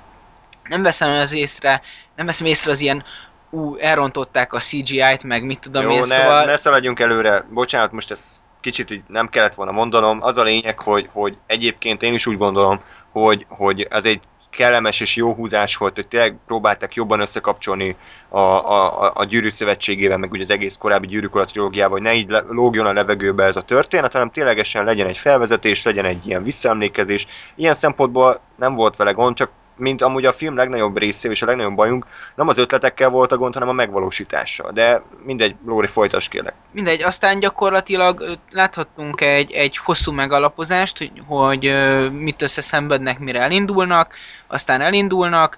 nem 0.69 0.83
veszem 0.83 1.09
az 1.09 1.33
észre, 1.33 1.81
nem 2.15 2.25
veszem 2.25 2.47
észre 2.47 2.71
az 2.71 2.79
ilyen 2.79 3.03
ú, 3.49 3.75
elrontották 3.75 4.53
a 4.53 4.59
CGI-t, 4.59 5.23
meg 5.23 5.43
mit 5.43 5.59
tudom 5.59 5.83
Jó, 5.83 5.91
én, 5.91 5.99
ne, 5.99 6.05
szóval... 6.05 6.45
ne 6.45 6.57
szaladjunk 6.57 6.99
előre. 6.99 7.45
Bocsánat, 7.49 7.91
most 7.91 8.11
ez 8.11 8.41
kicsit 8.66 8.91
így 8.91 9.01
nem 9.07 9.30
kellett 9.30 9.53
volna 9.53 9.72
mondanom. 9.72 10.24
Az 10.24 10.38
a 10.38 10.43
lényeg, 10.43 10.80
hogy, 10.80 11.09
hogy 11.11 11.38
egyébként 11.45 12.01
én 12.01 12.13
is 12.13 12.26
úgy 12.26 12.38
gondolom, 12.38 12.82
hogy, 13.11 13.45
hogy 13.49 13.88
ez 13.89 14.05
egy 14.05 14.20
kellemes 14.49 14.99
és 14.99 15.16
jó 15.16 15.34
húzás 15.34 15.76
volt, 15.76 15.95
hogy 15.95 16.07
tényleg 16.07 16.38
próbálták 16.45 16.93
jobban 16.93 17.20
összekapcsolni 17.20 17.95
a, 18.30 18.39
a, 18.39 19.11
a, 19.16 19.24
gyűrű 19.24 19.49
szövetségével, 19.49 20.18
meg 20.18 20.32
ugye 20.32 20.41
az 20.41 20.49
egész 20.49 20.78
korábbi 20.78 21.07
gyűrűk 21.07 21.36
Ura 21.36 21.45
trilógiával, 21.45 21.91
hogy 21.91 22.01
ne 22.01 22.13
így 22.13 22.36
lógjon 22.49 22.86
a 22.86 22.93
levegőbe 22.93 23.43
ez 23.43 23.55
a 23.55 23.61
történet, 23.61 24.11
hanem 24.11 24.30
ténylegesen 24.30 24.86
legyen 24.86 25.07
egy 25.07 25.18
felvezetés, 25.18 25.84
legyen 25.84 26.05
egy 26.05 26.28
ilyen 26.28 26.43
visszaemlékezés. 26.43 27.28
Ilyen 27.55 27.74
szempontból 27.74 28.39
nem 28.55 28.76
volt 28.76 28.95
vele 28.95 29.11
gond, 29.11 29.36
csak 29.36 29.49
mint 29.76 30.01
amúgy 30.01 30.26
a 30.26 30.34
film 30.34 30.55
legnagyobb 30.55 30.97
része 30.97 31.30
és 31.30 31.41
a 31.41 31.45
legnagyobb 31.45 31.76
bajunk, 31.76 32.05
nem 32.36 32.47
az 32.47 32.57
ötletekkel 32.57 33.09
volt 33.09 33.32
a 33.32 33.38
gond, 33.38 33.53
hanem 33.53 33.69
a 33.69 33.73
megvalósítással. 33.73 34.71
De 34.71 35.01
mindegy, 35.23 35.55
Lóri, 35.65 35.88
folytasd 35.88 36.30
kérlek. 36.30 36.53
Mindegy, 36.71 37.01
aztán 37.03 37.39
gyakorlatilag 37.39 38.38
láthattunk 38.51 39.21
egy, 39.21 39.51
egy 39.51 39.78
hosszú 39.78 40.11
megalapozást, 40.11 40.97
hogy, 40.97 41.11
hogy 41.28 41.76
mit 42.11 42.41
összeszenvednek, 42.41 43.19
mire 43.19 43.39
elindulnak, 43.39 44.13
aztán 44.47 44.82
elindulnak, 44.82 45.57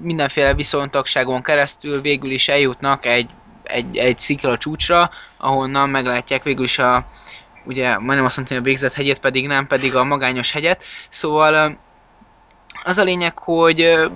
mindenféle 0.00 0.54
viszontagságon 0.54 1.42
keresztül 1.42 2.00
végül 2.00 2.30
is 2.30 2.48
eljutnak 2.48 3.06
egy, 3.06 3.30
egy, 3.62 3.96
egy 3.96 4.18
szikla 4.18 4.58
csúcsra, 4.58 5.10
ahonnan 5.36 5.88
meglátják 5.88 6.42
végül 6.42 6.64
is 6.64 6.78
a, 6.78 7.06
ugye 7.64 7.98
majdnem 7.98 8.24
azt 8.24 8.36
mondtam, 8.36 8.56
hogy 8.56 8.66
a 8.66 8.70
végzett 8.70 8.92
hegyet, 8.92 9.18
pedig 9.18 9.46
nem, 9.46 9.66
pedig 9.66 9.94
a 9.94 10.04
magányos 10.04 10.52
hegyet. 10.52 10.84
Szóval 11.10 11.78
az 12.84 12.98
a 12.98 13.02
lényeg, 13.02 13.38
hogy 13.38 14.08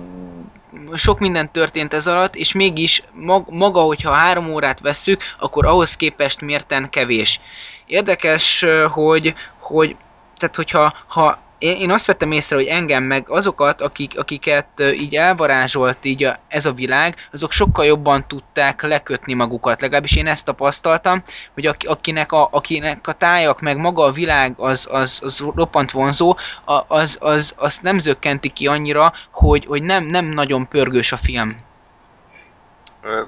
sok 0.93 1.19
minden 1.19 1.51
történt 1.51 1.93
ez 1.93 2.07
alatt, 2.07 2.35
és 2.35 2.53
mégis 2.53 3.03
mag, 3.11 3.45
maga, 3.49 3.81
hogyha 3.81 4.11
három 4.11 4.53
órát 4.53 4.79
vesszük, 4.79 5.21
akkor 5.39 5.65
ahhoz 5.65 5.95
képest 5.95 6.41
mérten 6.41 6.89
kevés. 6.89 7.39
Érdekes, 7.85 8.65
hogy, 8.89 9.33
hogy 9.59 9.95
tehát 10.37 10.55
hogyha 10.55 10.93
ha 11.07 11.42
én, 11.63 11.77
én 11.77 11.91
azt 11.91 12.05
vettem 12.05 12.31
észre, 12.31 12.55
hogy 12.55 12.65
engem 12.65 13.03
meg 13.03 13.29
azokat, 13.29 13.81
akik, 13.81 14.19
akiket 14.19 14.67
így 14.93 15.15
elvarázsolt 15.15 16.05
így 16.05 16.23
a, 16.23 16.39
ez 16.47 16.65
a 16.65 16.73
világ, 16.73 17.15
azok 17.31 17.51
sokkal 17.51 17.85
jobban 17.85 18.27
tudták 18.27 18.81
lekötni 18.81 19.33
magukat. 19.33 19.81
Legalábbis 19.81 20.15
én 20.15 20.27
ezt 20.27 20.45
tapasztaltam, 20.45 21.23
hogy 21.53 21.65
aki, 21.65 21.87
akinek, 21.87 22.31
a, 22.31 22.47
akinek 22.51 23.07
a 23.07 23.13
tájak, 23.13 23.61
meg 23.61 23.77
maga 23.77 24.03
a 24.03 24.11
világ 24.11 24.53
az, 24.57 24.87
az, 24.91 25.19
az 25.23 25.43
roppant 25.55 25.91
vonzó, 25.91 26.37
a, 26.65 26.81
az, 26.87 27.17
az, 27.19 27.55
azt 27.57 27.81
nem 27.81 27.99
zökkenti 27.99 28.49
ki 28.49 28.67
annyira, 28.67 29.13
hogy, 29.31 29.65
hogy 29.65 29.83
nem, 29.83 30.03
nem 30.05 30.25
nagyon 30.25 30.67
pörgős 30.67 31.11
a 31.11 31.17
film. 31.17 31.55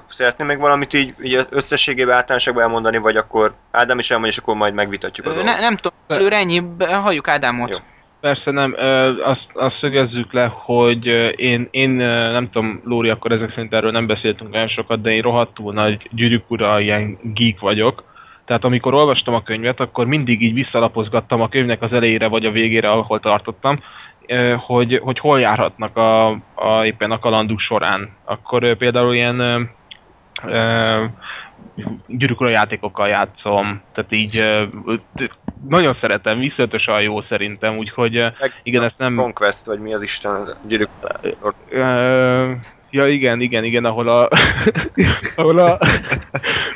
Szeretném 0.08 0.46
még 0.46 0.58
valamit 0.58 0.94
így, 0.94 1.14
így 1.22 1.46
összességében 1.50 2.14
általánosságban 2.14 2.62
elmondani, 2.62 2.98
vagy 2.98 3.16
akkor 3.16 3.54
Ádám 3.70 3.98
is 3.98 4.10
elmondja, 4.10 4.36
és 4.36 4.42
akkor 4.42 4.54
majd 4.56 4.74
megvitatjuk 4.74 5.26
a 5.26 5.28
dolgot. 5.28 5.46
Ne, 5.46 5.60
nem 5.60 5.76
tudom, 5.76 5.98
előre 6.06 6.36
ennyi, 6.36 6.62
halljuk 6.78 7.28
Ádámot. 7.28 7.70
Jó. 7.70 7.76
Persze 8.26 8.50
nem, 8.50 8.74
azt, 9.24 9.46
azt 9.52 9.78
szögezzük 9.78 10.32
le, 10.32 10.52
hogy 10.52 11.06
én, 11.36 11.68
én 11.70 11.90
nem 11.90 12.50
tudom, 12.50 12.80
Lóri, 12.84 13.08
akkor 13.08 13.32
ezek 13.32 13.50
szerint 13.50 13.74
erről 13.74 13.90
nem 13.90 14.06
beszéltünk 14.06 14.54
olyan 14.54 14.68
sokat, 14.68 15.00
de 15.00 15.10
én 15.10 15.22
rohadtul 15.22 15.72
nagy 15.72 16.08
gyűrűk 16.10 16.50
ura, 16.50 16.80
ilyen 16.80 17.18
geek 17.22 17.60
vagyok. 17.60 18.04
Tehát 18.44 18.64
amikor 18.64 18.94
olvastam 18.94 19.34
a 19.34 19.42
könyvet, 19.42 19.80
akkor 19.80 20.06
mindig 20.06 20.42
így 20.42 20.54
visszalapozgattam 20.54 21.40
a 21.40 21.48
könyvnek 21.48 21.82
az 21.82 21.92
elejére 21.92 22.28
vagy 22.28 22.44
a 22.44 22.50
végére, 22.50 22.90
ahol 22.90 23.20
tartottam, 23.20 23.82
hogy, 24.56 25.00
hogy 25.02 25.18
hol 25.18 25.40
járhatnak 25.40 25.96
a, 25.96 26.28
a, 26.54 26.84
éppen 26.84 27.10
a 27.10 27.18
kalanduk 27.18 27.60
során. 27.60 28.08
Akkor 28.24 28.76
például 28.76 29.14
ilyen 29.14 29.38
ö, 29.38 29.60
ö, 30.46 31.04
gyűrűk 32.06 32.40
ura 32.40 32.50
játékokkal 32.50 33.08
játszom, 33.08 33.80
tehát 33.92 34.12
így 34.12 34.44
nagyon 35.60 35.96
szeretem, 36.00 36.38
viszonyatosan 36.38 37.02
jó 37.02 37.22
szerintem, 37.22 37.76
úgyhogy 37.76 38.12
Meg 38.12 38.52
igen, 38.62 38.82
ezt 38.82 38.98
nem... 38.98 39.16
Conquest, 39.16 39.66
vagy 39.66 39.78
mi 39.78 39.94
az 39.94 40.02
Isten, 40.02 40.48
gyűrűk. 40.62 40.90
Ja, 42.90 43.08
igen, 43.08 43.40
igen, 43.40 43.64
igen, 43.64 43.84
ahol 43.84 44.08
a... 44.08 44.28
ahol 45.36 45.58
a... 45.58 45.78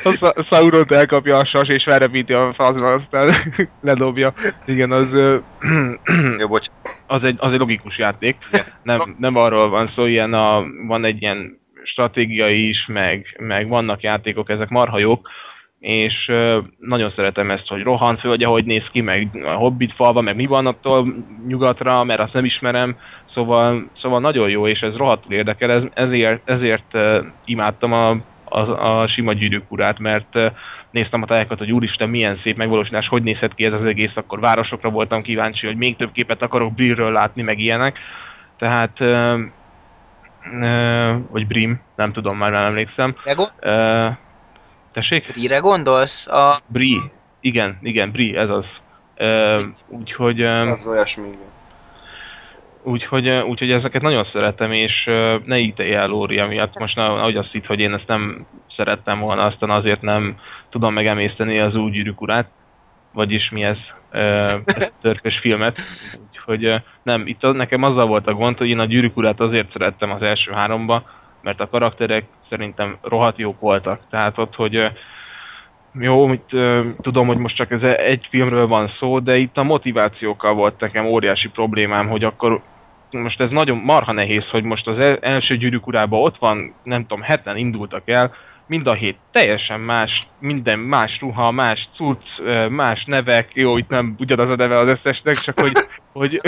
a 0.03 0.11
Sa- 0.19 0.45
Sauront 0.49 0.91
elkapja 0.91 1.37
a 1.37 1.45
sas 1.45 1.69
és 1.69 1.83
felrepíti 1.83 2.33
a 2.33 2.53
fazba, 2.53 2.89
aztán 2.89 3.53
ledobja. 3.81 4.31
Igen, 4.65 4.91
az, 4.91 5.13
Jó, 6.39 6.47
bocs. 6.47 6.67
az, 7.05 7.23
egy, 7.23 7.35
az 7.39 7.51
egy 7.51 7.59
logikus 7.59 7.97
játék. 7.97 8.37
Igen. 8.51 8.65
Nem, 8.81 8.99
nem 9.17 9.35
arról 9.35 9.69
van 9.69 9.91
szó, 9.95 10.05
ilyen 10.05 10.33
a, 10.33 10.63
van 10.87 11.05
egy 11.05 11.21
ilyen 11.21 11.59
stratégiai 11.83 12.67
is, 12.67 12.85
meg, 12.87 13.35
meg 13.39 13.67
vannak 13.67 14.01
játékok, 14.01 14.49
ezek 14.49 14.69
marha 14.69 14.99
jók, 14.99 15.29
és 15.81 16.31
nagyon 16.79 17.13
szeretem 17.15 17.51
ezt, 17.51 17.67
hogy 17.67 17.81
rohan 17.81 18.17
földje, 18.17 18.47
hogy 18.47 18.65
néz 18.65 18.83
ki, 18.91 19.01
meg 19.01 19.29
a 19.45 19.51
Hobbit 19.51 19.93
falva, 19.93 20.21
meg 20.21 20.35
mi 20.35 20.45
van 20.45 20.67
attól 20.67 21.13
nyugatra, 21.47 22.03
mert 22.03 22.19
azt 22.19 22.33
nem 22.33 22.45
ismerem, 22.45 22.97
szóval, 23.33 23.89
szóval 24.01 24.19
nagyon 24.19 24.49
jó, 24.49 24.67
és 24.67 24.79
ez 24.79 24.95
rohadtul 24.95 25.33
érdekel, 25.33 25.71
ez, 25.71 25.83
ezért, 25.93 26.49
ezért 26.49 26.97
imádtam 27.45 27.93
a, 27.93 28.09
a, 28.45 28.59
a 28.99 29.07
sima 29.07 29.33
gyűrűk 29.33 29.71
urát, 29.71 29.99
mert 29.99 30.37
néztem 30.91 31.21
a 31.21 31.25
tájákat, 31.25 31.57
hogy 31.57 31.71
úristen, 31.71 32.09
milyen 32.09 32.39
szép 32.43 32.57
megvalósítás, 32.57 33.07
hogy 33.07 33.23
nézhet 33.23 33.53
ki 33.53 33.65
ez 33.65 33.73
az 33.73 33.85
egész, 33.85 34.15
akkor 34.15 34.39
városokra 34.39 34.89
voltam 34.89 35.21
kíváncsi, 35.21 35.65
hogy 35.67 35.77
még 35.77 35.95
több 35.95 36.11
képet 36.11 36.41
akarok 36.41 36.73
Brillről 36.73 37.11
látni, 37.11 37.41
meg 37.41 37.59
ilyenek. 37.59 37.97
Tehát, 38.57 38.97
vagy 41.31 41.47
Brim, 41.47 41.81
nem 41.95 42.11
tudom, 42.11 42.37
már 42.37 42.51
nem 42.51 42.63
emlékszem. 42.63 43.13
Gond- 43.35 43.53
Uh, 43.61 44.15
tessék? 44.93 45.35
Mire 45.35 45.57
gondolsz? 45.57 46.27
A, 46.27 46.57
Bri. 46.67 47.01
Igen, 47.39 47.77
igen, 47.81 48.11
Bri, 48.11 48.35
ez 48.35 48.49
az. 48.49 48.65
Uh, 49.17 49.61
úgyhogy, 49.87 50.41
uh, 50.41 50.71
Az 50.71 50.87
olyasmi. 50.87 51.27
igen. 51.27 51.39
úgyhogy, 52.83 53.29
úgyhogy 53.29 53.71
ezeket 53.71 54.01
nagyon 54.01 54.27
szeretem, 54.31 54.71
és 54.71 55.03
ne 55.45 55.57
ítélj 55.57 55.93
el 55.93 56.07
Lóri 56.07 56.37
emiatt. 56.39 56.79
Most 56.79 56.97
ahogy 56.97 57.35
azt 57.35 57.51
hitt, 57.51 57.65
hogy 57.65 57.79
én 57.79 57.93
ezt 57.93 58.07
nem 58.07 58.47
szerettem 58.75 59.19
volna, 59.19 59.45
aztán 59.45 59.69
azért 59.69 60.01
nem 60.01 60.35
tudom 60.69 60.93
megemészteni 60.93 61.59
az 61.59 61.75
új 61.75 61.91
gyűrűk 61.91 62.21
urát, 62.21 62.49
vagyis 63.13 63.49
mi 63.49 63.63
ez, 63.63 63.77
ezt 64.65 64.97
a 64.97 65.01
törkös 65.01 65.39
filmet. 65.39 65.79
Úgyhogy 66.27 66.81
nem, 67.03 67.27
itt 67.27 67.43
az, 67.43 67.55
nekem 67.55 67.83
azzal 67.83 68.07
volt 68.07 68.27
a 68.27 68.33
gond, 68.33 68.57
hogy 68.57 68.69
én 68.69 68.79
a 68.79 68.85
gyűrűk 68.85 69.17
urát 69.17 69.39
azért 69.39 69.71
szerettem 69.71 70.11
az 70.11 70.21
első 70.21 70.51
háromba, 70.51 71.03
mert 71.41 71.59
a 71.59 71.69
karakterek 71.69 72.25
szerintem 72.49 72.97
rohadt 73.01 73.37
jók 73.37 73.59
voltak. 73.59 73.99
Tehát 74.09 74.37
ott, 74.37 74.55
hogy 74.55 74.91
jó, 75.99 76.25
mit, 76.25 76.55
tudom, 77.01 77.27
hogy 77.27 77.37
most 77.37 77.55
csak 77.55 77.71
ez 77.71 77.81
egy 77.81 78.27
filmről 78.29 78.67
van 78.67 78.91
szó, 78.99 79.19
de 79.19 79.37
itt 79.37 79.57
a 79.57 79.63
motivációkkal 79.63 80.53
volt 80.53 80.79
nekem 80.79 81.05
óriási 81.05 81.49
problémám, 81.49 82.07
hogy 82.07 82.23
akkor 82.23 82.61
most 83.11 83.41
ez 83.41 83.49
nagyon 83.49 83.77
marha 83.77 84.11
nehéz, 84.11 84.45
hogy 84.49 84.63
most 84.63 84.87
az 84.87 84.99
el- 84.99 85.17
első 85.21 85.57
gyűrűk 85.57 85.87
ott 86.09 86.37
van, 86.37 86.73
nem 86.83 87.01
tudom, 87.01 87.21
heten 87.21 87.57
indultak 87.57 88.09
el, 88.09 88.33
mind 88.71 88.87
a 88.87 88.93
hét. 88.93 89.17
Teljesen 89.31 89.79
más, 89.79 90.27
minden 90.39 90.79
más 90.79 91.17
ruha, 91.19 91.51
más 91.51 91.89
cucc, 91.95 92.23
más 92.69 93.03
nevek, 93.05 93.49
jó, 93.53 93.77
itt 93.77 93.89
nem 93.89 94.15
ugyanaz 94.19 94.49
a 94.49 94.55
neve 94.55 94.79
az 94.79 94.87
összesnek, 94.87 95.35
csak 95.35 95.59
hogy, 95.59 95.71
hogy 96.21 96.41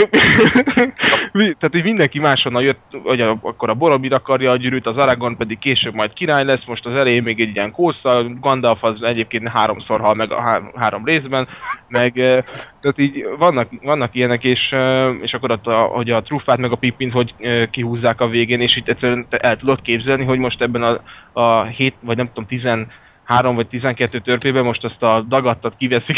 tehát 1.60 1.76
így 1.76 1.84
mindenki 1.84 2.20
máshonnan 2.20 2.64
jött, 2.64 2.98
hogy 3.04 3.22
a, 3.22 3.38
akkor 3.42 3.70
a 3.70 3.74
Boromir 3.74 4.14
akarja 4.14 4.52
a 4.52 4.58
gyűrűt, 4.58 4.86
az 4.86 4.98
Aragorn 4.98 5.38
pedig 5.38 5.60
később 5.60 5.94
majd 5.94 6.14
király 6.14 6.44
lesz, 6.44 6.66
most 6.66 6.86
az 6.86 6.96
elején 6.96 7.24
még 7.24 7.40
egy 7.40 7.56
ilyen 7.56 7.72
kósza, 7.72 8.26
Gandalf 8.40 8.84
az 8.84 9.02
egyébként 9.02 9.48
háromszor 9.48 10.00
hal 10.00 10.14
meg 10.14 10.32
a 10.32 10.42
há- 10.42 10.76
három 10.76 11.06
részben, 11.06 11.46
meg 11.88 12.14
tehát 12.84 12.98
így 12.98 13.26
vannak, 13.38 13.70
vannak 13.82 14.16
ilyenek, 14.16 14.44
és, 14.44 14.76
és 15.22 15.34
akkor 15.34 15.52
ott 15.52 15.68
a, 15.68 15.82
hogy 15.82 16.10
a 16.10 16.22
trufát 16.22 16.58
meg 16.58 16.72
a 16.72 16.76
pippint 16.76 17.12
hogy 17.12 17.34
kihúzzák 17.72 18.22
a 18.22 18.28
végén, 18.28 18.62
és 18.62 18.76
itt 18.76 18.88
egyszerűen 18.88 19.26
el 19.30 19.58
tudod 19.58 19.82
képzelni, 19.82 20.24
hogy 20.24 20.40
most 20.40 20.62
ebben 20.62 20.84
a, 20.84 21.02
a 21.34 21.64
7, 21.64 21.94
vagy 22.00 22.13
nem 22.16 22.28
tudom, 22.28 22.46
13 22.46 23.56
vagy 23.56 23.68
12 23.68 24.20
törpében 24.20 24.64
most 24.64 24.84
azt 24.84 25.04
a 25.04 25.26
dagattat 25.28 25.76
kiveszik 25.78 26.18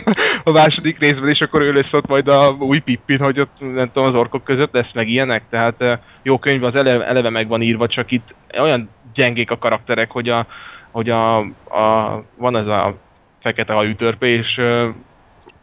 a 0.44 0.50
második 0.50 0.98
részben, 0.98 1.28
és 1.28 1.40
akkor 1.40 1.60
ő 1.60 1.72
lesz 1.72 1.92
ott 1.92 2.06
majd 2.06 2.28
a 2.28 2.56
új 2.58 2.78
pippin, 2.78 3.18
hogy 3.18 3.40
ott 3.40 3.60
nem 3.60 3.90
tudom, 3.92 4.08
az 4.08 4.20
orkok 4.20 4.44
között 4.44 4.72
lesz 4.72 4.92
meg 4.94 5.08
ilyenek, 5.08 5.42
tehát 5.50 6.00
jó 6.22 6.38
könyv 6.38 6.64
az 6.64 6.74
eleve, 6.74 7.06
eleve 7.06 7.30
meg 7.30 7.48
van 7.48 7.62
írva, 7.62 7.86
csak 7.86 8.10
itt 8.10 8.34
olyan 8.58 8.88
gyengék 9.14 9.50
a 9.50 9.58
karakterek, 9.58 10.10
hogy 10.10 10.28
a, 10.28 10.46
hogy 10.90 11.10
a, 11.10 11.38
a 11.38 12.22
van 12.36 12.56
ez 12.56 12.66
a 12.66 12.94
fekete 13.40 13.72
hajú 13.72 13.94
törpe, 13.94 14.26
és 14.26 14.54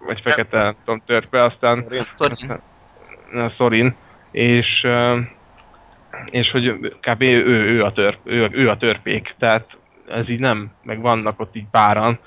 vagy 0.06 0.20
fekete, 0.20 0.76
tudom, 0.86 1.02
törpe, 1.06 1.44
aztán 1.44 1.84
aztán 2.18 2.62
Sorin, 3.58 3.96
és, 4.32 4.88
és 6.26 6.52
hogy 6.52 6.96
kb. 7.02 7.22
ő, 7.22 7.46
ő, 7.46 7.84
a 7.84 7.92
törp, 7.92 8.18
ő, 8.24 8.50
ő 8.52 8.70
a 8.70 8.78
törpék, 8.78 9.36
tehát 9.40 9.78
ez 10.10 10.30
így 10.30 10.40
nem, 10.40 10.72
meg 10.84 11.02
vannak 11.02 11.40
ott 11.40 11.56
így 11.56 11.68
páran, 11.72 12.20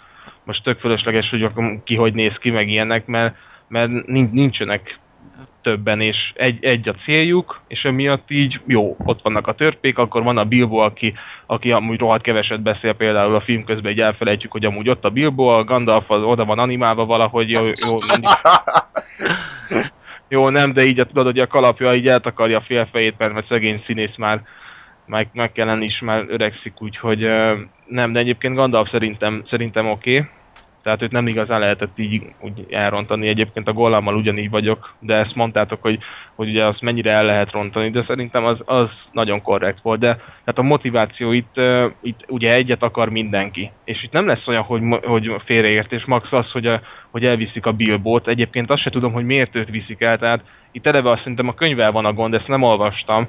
most 0.45 0.63
tök 0.63 0.79
fölösleges, 0.79 1.29
hogy 1.29 1.43
akkor 1.43 1.79
ki 1.85 1.95
hogy 1.95 2.15
néz 2.15 2.37
ki, 2.41 2.51
meg 2.51 2.69
ilyenek, 2.69 3.07
mert, 3.07 3.35
mert 3.69 4.07
nin- 4.07 4.33
nincsenek 4.33 5.01
többen, 5.63 6.01
és 6.01 6.17
egy, 6.35 6.65
egy 6.65 6.89
a 6.89 6.95
céljuk, 7.05 7.61
és 7.69 7.83
emiatt 7.83 8.31
így 8.31 8.61
jó, 8.67 8.97
ott 8.99 9.23
vannak 9.23 9.47
a 9.47 9.55
törpék, 9.55 9.99
akkor 9.99 10.23
van 10.23 10.39
a 10.39 10.45
Bilbo, 10.45 10.77
aki, 10.77 11.15
aki 11.47 11.71
amúgy 11.71 11.99
rohadt 11.99 12.23
keveset 12.23 12.63
beszél 12.63 12.93
például 12.95 13.35
a 13.35 13.41
film 13.41 13.65
közben, 13.65 13.93
így 13.93 14.01
elfelejtjük, 14.01 14.53
hogy 14.53 14.65
amúgy 14.65 14.89
ott 14.89 15.05
a 15.05 15.11
Bilbo, 15.11 15.45
a 15.45 15.65
Gandalf 15.65 16.11
az 16.11 16.23
oda 16.23 16.45
van 16.45 16.59
animálva 16.59 17.05
valahogy, 17.05 17.51
jó, 17.51 17.61
jó, 17.63 17.97
mondjuk, 18.11 18.41
jó 20.33 20.49
nem, 20.49 20.73
de 20.73 20.83
így 20.83 21.01
a, 21.01 21.05
tudod, 21.05 21.25
hogy 21.25 21.39
a 21.39 21.47
kalapja 21.47 21.95
így 21.95 22.07
eltakarja 22.07 22.59
a 22.59 22.65
félfejét, 22.67 23.19
mert, 23.19 23.33
mert 23.33 23.47
szegény 23.47 23.83
színész 23.87 24.17
már 24.17 24.43
meg, 25.07 25.29
meg 25.33 25.53
kellene 25.53 25.85
is 25.85 26.01
már 26.01 26.25
öregszik, 26.29 26.83
úgyhogy 26.83 27.19
nem, 27.87 28.13
de 28.13 28.19
egyébként 28.19 28.55
Gandalf 28.55 28.91
szerintem, 28.91 29.45
szerintem 29.51 29.91
oké. 29.91 30.17
Okay. 30.17 30.31
Tehát 30.83 31.03
őt 31.03 31.11
nem 31.11 31.27
igazán 31.27 31.61
lehetett 31.61 31.99
így 31.99 32.23
úgy 32.41 32.67
elrontani. 32.71 33.29
Egyébként 33.29 33.69
a 33.69 33.73
Gollammal 33.73 34.17
ugyanígy 34.17 34.51
vagyok, 34.51 34.95
de 34.99 35.15
ezt 35.15 35.35
mondtátok, 35.35 35.83
hogy, 35.83 35.99
hogy 36.35 36.49
ugye 36.49 36.65
azt 36.65 36.81
mennyire 36.81 37.13
el 37.13 37.25
lehet 37.25 37.51
rontani, 37.51 37.91
de 37.91 38.05
szerintem 38.07 38.45
az, 38.45 38.59
az 38.65 38.89
nagyon 39.13 39.43
korrekt 39.43 39.83
volt. 39.83 40.01
De 40.01 40.09
tehát 40.17 40.59
a 40.59 40.63
motiváció 40.63 41.33
itt, 41.33 41.53
ö, 41.55 41.87
itt 42.03 42.25
ugye 42.29 42.55
egyet 42.55 42.83
akar 42.83 43.09
mindenki. 43.09 43.71
És 43.85 44.03
itt 44.03 44.13
nem 44.13 44.27
lesz 44.27 44.47
olyan, 44.47 44.63
hogy, 44.63 44.83
hogy 45.03 45.35
félreértés. 45.45 46.05
Max 46.05 46.33
az, 46.33 46.51
hogy, 46.51 46.67
a, 46.67 46.81
hogy 47.11 47.25
elviszik 47.25 47.67
a 47.67 47.73
Bilbót. 47.73 48.29
Egyébként 48.29 48.71
azt 48.71 48.83
se 48.83 48.91
tudom, 48.91 49.13
hogy 49.13 49.25
miért 49.25 49.55
őt 49.55 49.71
viszik 49.71 50.01
el. 50.01 50.19
Tehát 50.19 50.41
itt 50.73 50.87
eleve 50.87 51.09
azt 51.09 51.19
szerintem 51.19 51.49
a 51.49 51.55
könyvvel 51.55 51.91
van 51.91 52.05
a 52.05 52.13
gond, 52.13 52.35
ezt 52.35 52.49
nem 52.49 52.63
olvastam. 52.63 53.29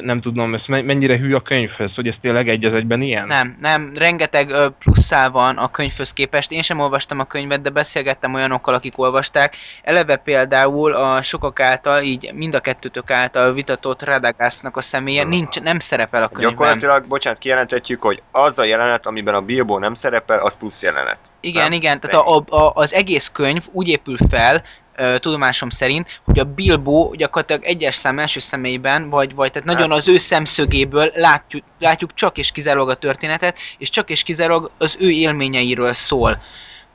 Nem 0.00 0.20
tudom, 0.20 0.54
ez 0.54 0.60
me- 0.66 0.84
mennyire 0.84 1.18
hű 1.18 1.34
a 1.34 1.42
könyvhöz, 1.42 1.94
hogy 1.94 2.06
ez 2.06 2.14
tényleg 2.20 2.48
egy 2.48 2.64
az 2.64 2.74
egyben 2.74 3.02
ilyen? 3.02 3.26
Nem, 3.26 3.56
nem, 3.60 3.92
rengeteg 3.94 4.50
ö, 4.50 4.68
plusszál 4.78 5.30
van 5.30 5.56
a 5.56 5.70
könyvhöz 5.70 6.12
képest. 6.12 6.52
Én 6.52 6.62
sem 6.62 6.78
olvastam 6.80 7.18
a 7.18 7.24
könyvet, 7.24 7.62
de 7.62 7.70
beszélgettem 7.70 8.34
olyanokkal, 8.34 8.74
akik 8.74 8.98
olvasták. 8.98 9.56
Eleve 9.82 10.16
például 10.16 10.92
a 10.92 11.22
sokak 11.22 11.60
által, 11.60 12.02
így 12.02 12.30
mind 12.34 12.54
a 12.54 12.60
kettőtök 12.60 13.10
által 13.10 13.52
vitatott 13.52 14.04
Radagásznak 14.04 14.76
a 14.76 14.80
személye 14.80 15.24
nincs, 15.24 15.60
nem 15.60 15.78
szerepel 15.78 16.22
a 16.22 16.28
könyvben. 16.28 16.50
Gyakorlatilag, 16.50 17.06
bocsánat, 17.06 17.38
kijelentetjük, 17.38 18.02
hogy 18.02 18.22
az 18.30 18.58
a 18.58 18.64
jelenet, 18.64 19.06
amiben 19.06 19.34
a 19.34 19.40
Bilbo 19.40 19.78
nem 19.78 19.94
szerepel, 19.94 20.38
az 20.38 20.56
plusz 20.56 20.82
jelenet. 20.82 21.18
Igen, 21.40 21.62
Nem? 21.62 21.72
igen, 21.72 22.00
tehát 22.00 22.26
a, 22.26 22.44
a, 22.48 22.72
az 22.74 22.94
egész 22.94 23.28
könyv 23.28 23.62
úgy 23.72 23.88
épül 23.88 24.16
fel, 24.30 24.62
ö, 25.00 25.18
tudomásom 25.18 25.70
szerint, 25.70 26.20
hogy 26.24 26.38
a 26.38 26.44
Bilbo 26.44 27.10
gyakorlatilag 27.14 27.64
egyes 27.64 27.94
szám 27.94 28.18
első 28.18 28.40
személyben, 28.40 29.10
vagy, 29.10 29.34
vagy 29.34 29.50
tehát 29.52 29.68
nagyon 29.68 29.90
Hát. 29.90 29.98
az 29.98 30.08
ő 30.08 30.18
szemszögéből 30.18 31.10
látjuk, 31.14 31.64
látjuk 31.78 32.14
csak 32.14 32.38
és 32.38 32.52
kizárólag 32.52 32.88
a 32.88 32.94
történetet, 32.94 33.58
és 33.78 33.90
csak 33.90 34.10
és 34.10 34.22
kizárólag 34.22 34.70
az 34.78 34.96
ő 35.00 35.10
élményeiről 35.10 35.92
szól. 35.92 36.42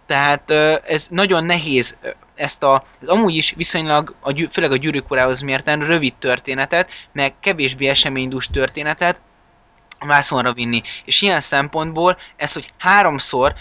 Tehát 0.06 0.52
ez 0.88 1.07
nagyon 1.10 1.44
nehéz 1.44 1.98
ezt 2.36 2.64
a, 2.64 2.84
ez 3.02 3.07
amúgy 3.07 3.36
is 3.36 3.53
viszonylag, 3.57 4.15
a, 4.22 4.48
főleg 4.49 4.72
a 4.72 4.77
gyűrűk 4.77 5.11
urához 5.11 5.41
mérten 5.41 5.86
rövid 5.86 6.14
történetet, 6.15 6.90
meg 7.11 7.34
kevésbé 7.40 7.88
eseménydús 7.88 8.48
történetet 8.48 9.22
vászonra 9.99 10.53
vinni. 10.53 10.82
És 11.06 11.22
ilyen 11.22 11.41
szempontból 11.41 12.18
ez, 12.36 12.53
hogy 12.53 12.73
háromszor 12.77 13.53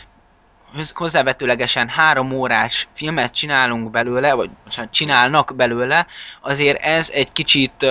hozzávetőlegesen 0.94 1.88
három 1.88 2.32
órás 2.32 2.88
filmet 2.94 3.32
csinálunk 3.32 3.90
belőle, 3.90 4.34
vagy 4.34 4.50
csinálnak 4.90 5.54
belőle, 5.56 6.06
azért 6.40 6.82
ez 6.82 7.10
egy 7.10 7.32
kicsit, 7.32 7.86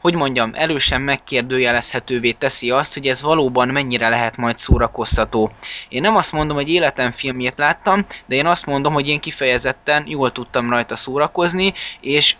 hogy 0.00 0.14
mondjam, 0.14 0.50
erősen 0.54 1.00
megkérdőjelezhetővé 1.00 2.30
teszi 2.30 2.70
azt, 2.70 2.94
hogy 2.94 3.06
ez 3.06 3.22
valóban 3.22 3.68
mennyire 3.68 4.08
lehet 4.08 4.36
majd 4.36 4.58
szórakoztató. 4.58 5.50
Én 5.88 6.00
nem 6.00 6.16
azt 6.16 6.32
mondom, 6.32 6.56
hogy 6.56 6.68
életem 6.68 7.10
filmjét 7.10 7.58
láttam, 7.58 8.06
de 8.26 8.34
én 8.34 8.46
azt 8.46 8.66
mondom, 8.66 8.92
hogy 8.92 9.08
én 9.08 9.20
kifejezetten 9.20 10.04
jól 10.06 10.32
tudtam 10.32 10.70
rajta 10.70 10.96
szórakozni, 10.96 11.72
és 12.00 12.36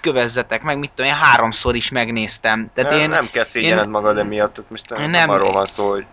kövezzetek 0.00 0.62
meg, 0.62 0.78
mit 0.78 0.90
tudom 0.94 1.10
én, 1.10 1.16
háromszor 1.18 1.74
is 1.74 1.90
megnéztem. 1.90 2.70
Tehát 2.74 2.90
nem, 2.90 3.00
én, 3.00 3.08
nem 3.08 3.28
kell 3.32 3.44
szégyened 3.44 3.88
magad 3.88 4.18
emiatt, 4.18 4.64
most 4.70 4.88
nem, 4.88 5.10
Nem. 5.10 5.30
arról 5.30 5.52
van 5.52 5.66
szó, 5.66 5.90
hogy 5.90 6.04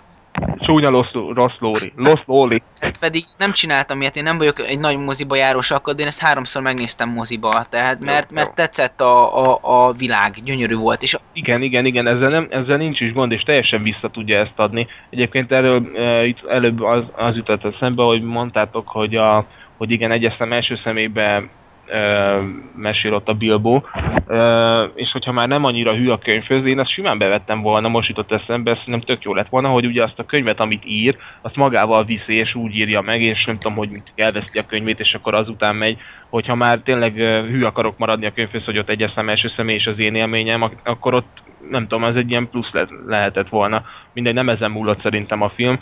Csúnya 0.59 0.89
rossz, 0.89 1.11
rossz 1.33 1.57
lóri. 1.59 1.93
Rossz 1.95 2.25
lóri. 2.25 2.61
pedig 2.99 3.23
nem 3.37 3.51
csináltam 3.51 4.01
ilyet, 4.01 4.15
én 4.15 4.23
nem 4.23 4.37
vagyok 4.37 4.59
egy 4.59 4.79
nagy 4.79 4.97
moziba 4.97 5.35
járós 5.35 5.71
akkor, 5.71 5.95
de 5.95 6.01
én 6.01 6.07
ezt 6.07 6.21
háromszor 6.21 6.61
megnéztem 6.61 7.09
moziba, 7.09 7.65
tehát 7.69 7.97
Jó, 7.99 8.05
mert, 8.05 8.29
jó. 8.29 8.35
mert 8.35 8.55
tetszett 8.55 9.01
a, 9.01 9.45
a, 9.45 9.59
a 9.61 9.91
világ, 9.91 10.33
gyönyörű 10.43 10.75
volt, 10.75 11.01
és 11.01 11.17
Igen, 11.33 11.61
igen, 11.61 11.85
igen, 11.85 12.07
ezzel, 12.07 12.29
nem, 12.29 12.47
ezzel 12.49 12.77
nincs 12.77 12.99
is 12.99 13.13
gond, 13.13 13.31
és 13.31 13.41
teljesen 13.41 13.83
vissza 13.83 14.09
tudja 14.09 14.39
ezt 14.39 14.59
adni. 14.59 14.87
Egyébként 15.09 15.51
erről 15.51 15.91
e, 15.95 16.25
itt 16.25 16.45
előbb 16.47 16.81
az, 16.81 17.03
az 17.15 17.35
jutott 17.35 17.65
eszembe, 17.65 18.03
hogy 18.03 18.21
mondtátok, 18.21 18.87
hogy, 18.87 19.15
a, 19.15 19.45
hogy 19.77 19.91
igen, 19.91 20.11
egyeszem 20.11 20.53
első 20.53 20.79
személybe 20.83 21.49
e, 21.91 22.37
mesél 22.75 23.13
ott 23.13 23.27
a 23.27 23.33
Bilbo, 23.33 23.81
e, 24.27 24.37
és 24.95 25.11
hogyha 25.11 25.31
már 25.31 25.47
nem 25.47 25.63
annyira 25.63 25.95
hű 25.95 26.09
a 26.09 26.17
könyvhöz, 26.17 26.65
én 26.65 26.79
azt 26.79 26.91
simán 26.91 27.17
bevettem 27.17 27.61
volna, 27.61 27.87
most 27.87 28.07
jutott 28.07 28.31
eszembe, 28.31 28.71
ezt 28.71 28.85
nem 28.85 29.01
tök 29.01 29.23
jó 29.23 29.33
lett 29.33 29.49
volna, 29.49 29.69
hogy 29.69 29.85
ugye 29.85 30.03
azt 30.03 30.19
a 30.19 30.25
könyvet, 30.25 30.59
amit 30.59 30.85
ír, 30.85 31.17
azt 31.41 31.55
magával 31.55 32.03
viszi, 32.03 32.33
és 32.33 32.55
úgy 32.55 32.75
írja 32.75 33.01
meg, 33.01 33.21
és 33.21 33.45
nem 33.45 33.55
tudom, 33.55 33.77
hogy 33.77 33.89
mit 33.89 34.11
elveszti 34.15 34.57
a 34.57 34.65
könyvét, 34.65 34.99
és 34.99 35.13
akkor 35.13 35.33
azután 35.33 35.75
megy, 35.75 35.97
hogyha 36.29 36.55
már 36.55 36.79
tényleg 36.79 37.17
ö, 37.17 37.41
hű 37.47 37.63
akarok 37.63 37.97
maradni 37.97 38.25
a 38.25 38.31
könyvhöz, 38.31 38.63
hogy 38.65 38.77
ott 38.77 38.89
egyes 38.89 39.11
szem 39.15 39.29
első 39.29 39.51
személy 39.55 39.75
és 39.75 39.87
az 39.87 39.99
én 39.99 40.15
élményem, 40.15 40.61
ak- 40.61 40.87
akkor 40.87 41.13
ott 41.13 41.37
nem 41.69 41.87
tudom, 41.87 42.03
ez 42.03 42.15
egy 42.15 42.29
ilyen 42.29 42.49
plusz 42.49 42.71
le- 42.71 42.87
lehetett 43.05 43.49
volna. 43.49 43.83
Mindegy, 44.13 44.33
nem 44.33 44.49
ezen 44.49 44.71
múlott 44.71 45.01
szerintem 45.01 45.41
a 45.41 45.49
film. 45.49 45.79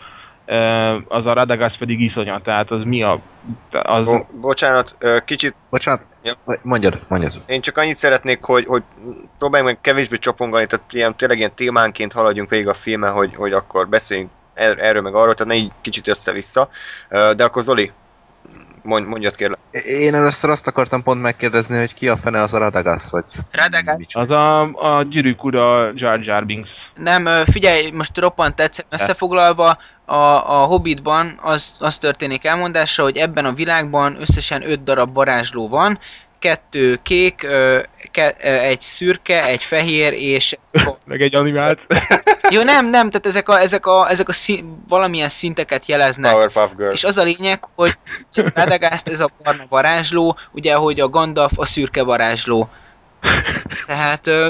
Az 1.08 1.26
a 1.26 1.34
Radagast 1.34 1.78
pedig 1.78 2.00
iszonyat, 2.02 2.44
tehát 2.44 2.72
az 2.72 2.84
mi 2.84 3.04
a... 3.04 3.20
Az, 3.72 4.04
Bo- 4.04 4.40
bocsánat, 4.40 4.96
kicsit 5.26 5.56
Bocsánat, 5.70 6.02
Ja. 6.24 6.34
mondjad, 6.64 7.00
mondjad. 7.08 7.34
én 7.46 7.62
csak 7.62 7.78
annyit 7.78 7.96
szeretnék, 7.96 8.44
hogy, 8.44 8.66
hogy 8.66 8.84
próbáljunk 9.38 9.72
meg 9.74 9.82
kevésbé 9.82 10.18
csapongani, 10.18 10.68
tehát 10.68 10.94
ilyen, 10.94 11.16
tényleg 11.16 11.38
ilyen 11.38 11.56
témánként 11.56 12.14
haladjunk 12.14 12.50
végig 12.50 12.68
a 12.68 12.74
filmen, 12.74 13.12
hogy, 13.12 13.36
hogy 13.36 13.52
akkor 13.54 13.88
beszéljünk 13.88 14.30
er- 14.54 14.80
erről 14.80 15.02
meg 15.02 15.16
arról, 15.16 15.34
tehát 15.34 15.54
ne 15.54 15.60
így 15.60 15.72
kicsit 15.82 16.08
össze-vissza. 16.08 16.70
De 17.10 17.44
akkor 17.44 17.64
Zoli, 17.64 17.92
mondj, 18.84 19.08
mondjad 19.10 19.36
kérlek. 19.36 19.60
Én 19.86 20.14
először 20.14 20.50
azt 20.50 20.68
akartam 20.68 21.04
pont 21.04 21.22
megkérdezni, 21.22 21.78
hogy 21.78 21.94
ki 21.94 22.08
a 22.10 22.18
fene 22.18 22.42
az 22.42 22.54
a 22.54 22.58
Radagast, 22.58 23.10
vagy... 23.10 23.26
Radagast. 23.52 24.18
Az 24.18 24.30
a, 24.30 24.62
a 24.98 25.04
gyűrűk 25.04 25.44
ura 25.44 25.92
Jar 25.96 26.24
Jar 26.24 26.46
Binks. 26.46 26.70
Nem, 26.98 27.46
figyelj, 27.46 27.92
most 27.92 28.18
roppant 28.18 28.56
tetszett 28.56 28.86
összefoglalva, 28.90 29.78
a, 30.06 30.16
a 30.62 30.66
Hobbitban 30.66 31.40
az, 31.42 31.74
az 31.80 31.98
történik 31.98 32.46
elmondásra, 32.46 33.04
hogy 33.04 33.18
ebben 33.18 33.46
a 33.46 33.54
világban 33.54 34.18
összesen 34.22 34.70
öt 34.70 34.84
darab 34.84 35.14
varázsló 35.14 35.68
van, 35.68 36.00
kettő 36.40 37.00
kék, 37.04 37.44
ö, 37.44 37.80
ke, 38.12 38.36
ö, 38.42 38.48
egy 38.48 38.82
szürke, 38.82 39.46
egy 39.46 39.64
fehér, 39.64 40.14
és 40.14 40.58
Meg 41.08 41.22
egy 41.22 41.36
animált. 41.36 41.80
jó, 42.56 42.64
nem, 42.64 42.90
nem, 42.90 43.10
tehát 43.10 43.28
ezek 43.28 43.50
a, 43.50 43.60
ezek 43.60 43.86
a, 43.86 44.10
ezek 44.10 44.30
a 44.30 44.34
szín, 44.34 44.84
valamilyen 44.88 45.30
szinteket 45.30 45.86
jeleznek. 45.86 46.32
Powerpuff 46.32 46.72
Girls. 46.78 46.94
És 46.94 47.04
az 47.04 47.18
a 47.18 47.24
lényeg, 47.24 47.68
hogy 47.76 47.98
ez 48.34 48.48
Radagast, 48.54 49.08
ez 49.08 49.20
a 49.20 49.30
barna 49.44 49.66
varázsló, 49.70 50.38
ugye, 50.52 50.74
hogy 50.74 51.00
a 51.00 51.10
Gandalf 51.10 51.60
a 51.60 51.66
szürke 51.66 52.04
varázsló. 52.04 52.70
Tehát, 53.88 54.28
ö, 54.28 54.48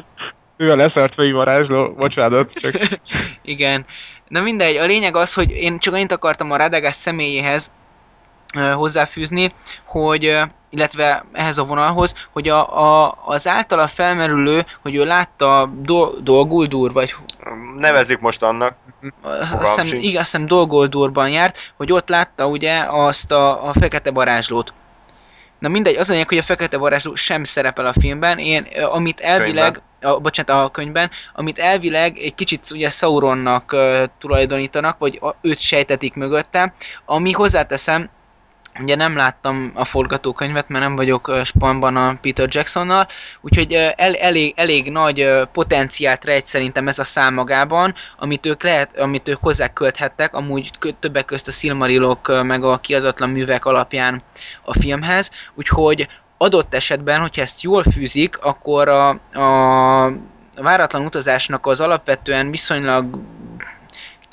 ő 0.57 0.71
a 0.71 0.75
leszart 0.75 1.13
fejű 1.13 1.33
varázsló, 1.33 1.93
bocsánat, 1.93 2.53
csak 2.53 2.75
igen. 3.41 3.85
Na 4.27 4.41
mindegy, 4.41 4.75
a 4.75 4.85
lényeg 4.85 5.15
az, 5.15 5.33
hogy 5.33 5.51
én 5.51 5.79
csak 5.79 5.93
annyit 5.93 6.11
akartam 6.11 6.51
a 6.51 6.57
Radagast 6.57 6.99
személyéhez 6.99 7.71
hozzáfűzni, 8.73 9.53
hogy, 9.85 10.37
illetve 10.69 11.25
ehhez 11.31 11.57
a 11.57 11.63
vonalhoz, 11.63 12.27
hogy 12.31 12.49
a, 12.49 12.79
a, 12.83 13.17
az 13.25 13.47
általa 13.47 13.87
felmerülő, 13.87 14.65
hogy 14.81 14.95
ő 14.95 15.03
látta 15.03 15.69
Do- 15.81 16.23
Dolguldur, 16.23 16.91
vagy 16.91 17.15
Nevezzük 17.77 18.19
most 18.19 18.43
annak. 18.43 18.75
azt 19.59 19.79
hiszem, 19.79 19.99
igen, 19.99 20.21
azt 20.21 20.31
hiszem 20.31 20.45
Dolgoldurban 20.45 21.29
járt, 21.29 21.73
hogy 21.77 21.91
ott 21.91 22.09
látta 22.09 22.47
ugye 22.47 22.83
azt 22.87 23.31
a, 23.31 23.67
a 23.67 23.73
fekete 23.73 24.11
varázslót. 24.11 24.73
Na 25.59 25.67
mindegy, 25.67 25.95
az 25.95 26.09
lényeg, 26.09 26.27
hogy 26.27 26.37
a 26.37 26.43
fekete 26.43 26.77
varázsló 26.77 27.15
sem 27.15 27.43
szerepel 27.43 27.85
a 27.85 27.93
filmben, 27.99 28.37
én, 28.37 28.67
amit 28.91 29.19
elvileg, 29.19 29.81
a, 30.01 30.19
bocsánat, 30.19 30.65
a 30.65 30.69
könyvben, 30.69 31.09
amit 31.33 31.59
elvileg 31.59 32.17
egy 32.17 32.35
kicsit 32.35 32.67
ugye 32.71 32.89
Sauronnak 32.89 33.71
uh, 33.73 34.03
tulajdonítanak, 34.19 34.97
vagy 34.97 35.19
a, 35.21 35.35
őt 35.41 35.59
sejtetik 35.59 36.13
mögötte, 36.13 36.73
ami 37.05 37.31
hozzáteszem, 37.31 38.09
Ugye 38.79 38.95
nem 38.95 39.15
láttam 39.15 39.71
a 39.73 39.85
forgatókönyvet, 39.85 40.69
mert 40.69 40.83
nem 40.83 40.95
vagyok 40.95 41.39
spanban 41.43 41.95
a 41.95 42.17
Peter 42.21 42.47
Jacksonnal, 42.51 43.07
úgyhogy 43.41 43.73
el, 43.73 44.13
elég, 44.15 44.53
elég 44.55 44.91
nagy 44.91 45.29
potenciált 45.51 46.25
rejt 46.25 46.45
szerintem 46.45 46.87
ez 46.87 46.99
a 46.99 47.03
szám 47.03 47.33
magában, 47.33 47.95
amit 48.17 48.45
ők, 48.45 48.63
lehet, 48.63 48.97
amit 48.97 49.27
ők 49.27 49.37
hozzákölthettek, 49.41 50.33
amúgy 50.33 50.71
többek 50.99 51.25
közt 51.25 51.47
a 51.47 51.51
Silmarillok 51.51 52.27
ö, 52.27 52.43
meg 52.43 52.63
a 52.63 52.77
kiadatlan 52.77 53.29
művek 53.29 53.65
alapján 53.65 54.21
a 54.63 54.73
filmhez, 54.73 55.31
úgyhogy 55.55 56.07
adott 56.37 56.73
esetben, 56.73 57.19
hogyha 57.19 57.41
ezt 57.41 57.61
jól 57.61 57.83
fűzik, 57.83 58.37
akkor 58.37 58.87
a, 58.87 59.09
a 59.33 60.11
váratlan 60.61 61.05
utazásnak 61.05 61.65
az 61.65 61.79
alapvetően 61.79 62.51
viszonylag 62.51 63.19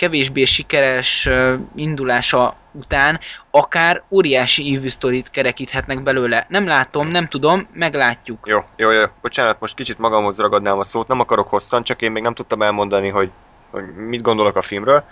kevésbé 0.04 0.44
sikeres 0.44 1.28
indulása 1.74 2.56
után 2.72 3.20
akár 3.50 4.02
óriási 4.10 4.66
ívű 4.70 4.88
sztorit 4.88 5.30
kerekíthetnek 5.30 6.02
belőle. 6.02 6.46
Nem 6.48 6.66
látom, 6.66 7.08
nem 7.08 7.26
tudom, 7.26 7.68
meglátjuk. 7.72 8.46
Jó, 8.46 8.58
jó, 8.76 8.90
jó. 8.90 9.04
Bocsánat, 9.22 9.60
most 9.60 9.74
kicsit 9.74 9.98
magamhoz 9.98 10.38
ragadnám 10.38 10.78
a 10.78 10.84
szót, 10.84 11.08
nem 11.08 11.20
akarok 11.20 11.48
hosszan, 11.48 11.82
csak 11.82 12.02
én 12.02 12.12
még 12.12 12.22
nem 12.22 12.34
tudtam 12.34 12.62
elmondani, 12.62 13.08
hogy, 13.08 13.30
hogy 13.70 13.84
mit 13.94 14.22
gondolok 14.22 14.56
a 14.56 14.62
filmről. 14.62 15.04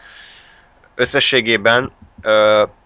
Összességében 0.94 1.92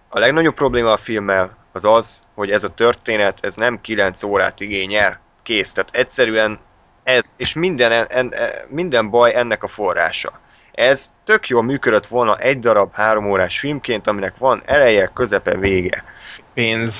a 0.09 0.19
legnagyobb 0.19 0.55
probléma 0.55 0.91
a 0.91 0.97
filmmel 0.97 1.57
az 1.71 1.85
az, 1.85 2.23
hogy 2.35 2.51
ez 2.51 2.63
a 2.63 2.73
történet, 2.73 3.37
ez 3.41 3.55
nem 3.55 3.81
9 3.81 4.23
órát 4.23 4.59
igényel, 4.59 5.19
kész. 5.43 5.73
Tehát 5.73 5.95
egyszerűen, 5.95 6.59
ez, 7.03 7.23
és 7.37 7.53
minden, 7.53 7.91
en, 7.91 8.07
en, 8.09 8.33
minden 8.69 9.09
baj 9.09 9.35
ennek 9.35 9.63
a 9.63 9.67
forrása. 9.67 10.39
Ez 10.77 11.11
tök 11.23 11.47
jól 11.47 11.63
működött 11.63 12.07
volna 12.07 12.37
egy 12.37 12.59
darab 12.59 12.93
három 12.93 13.29
órás 13.29 13.59
filmként, 13.59 14.07
aminek 14.07 14.37
van 14.37 14.61
eleje, 14.65 15.11
közepe, 15.13 15.57
vége. 15.57 16.03
Pénz. 16.53 16.93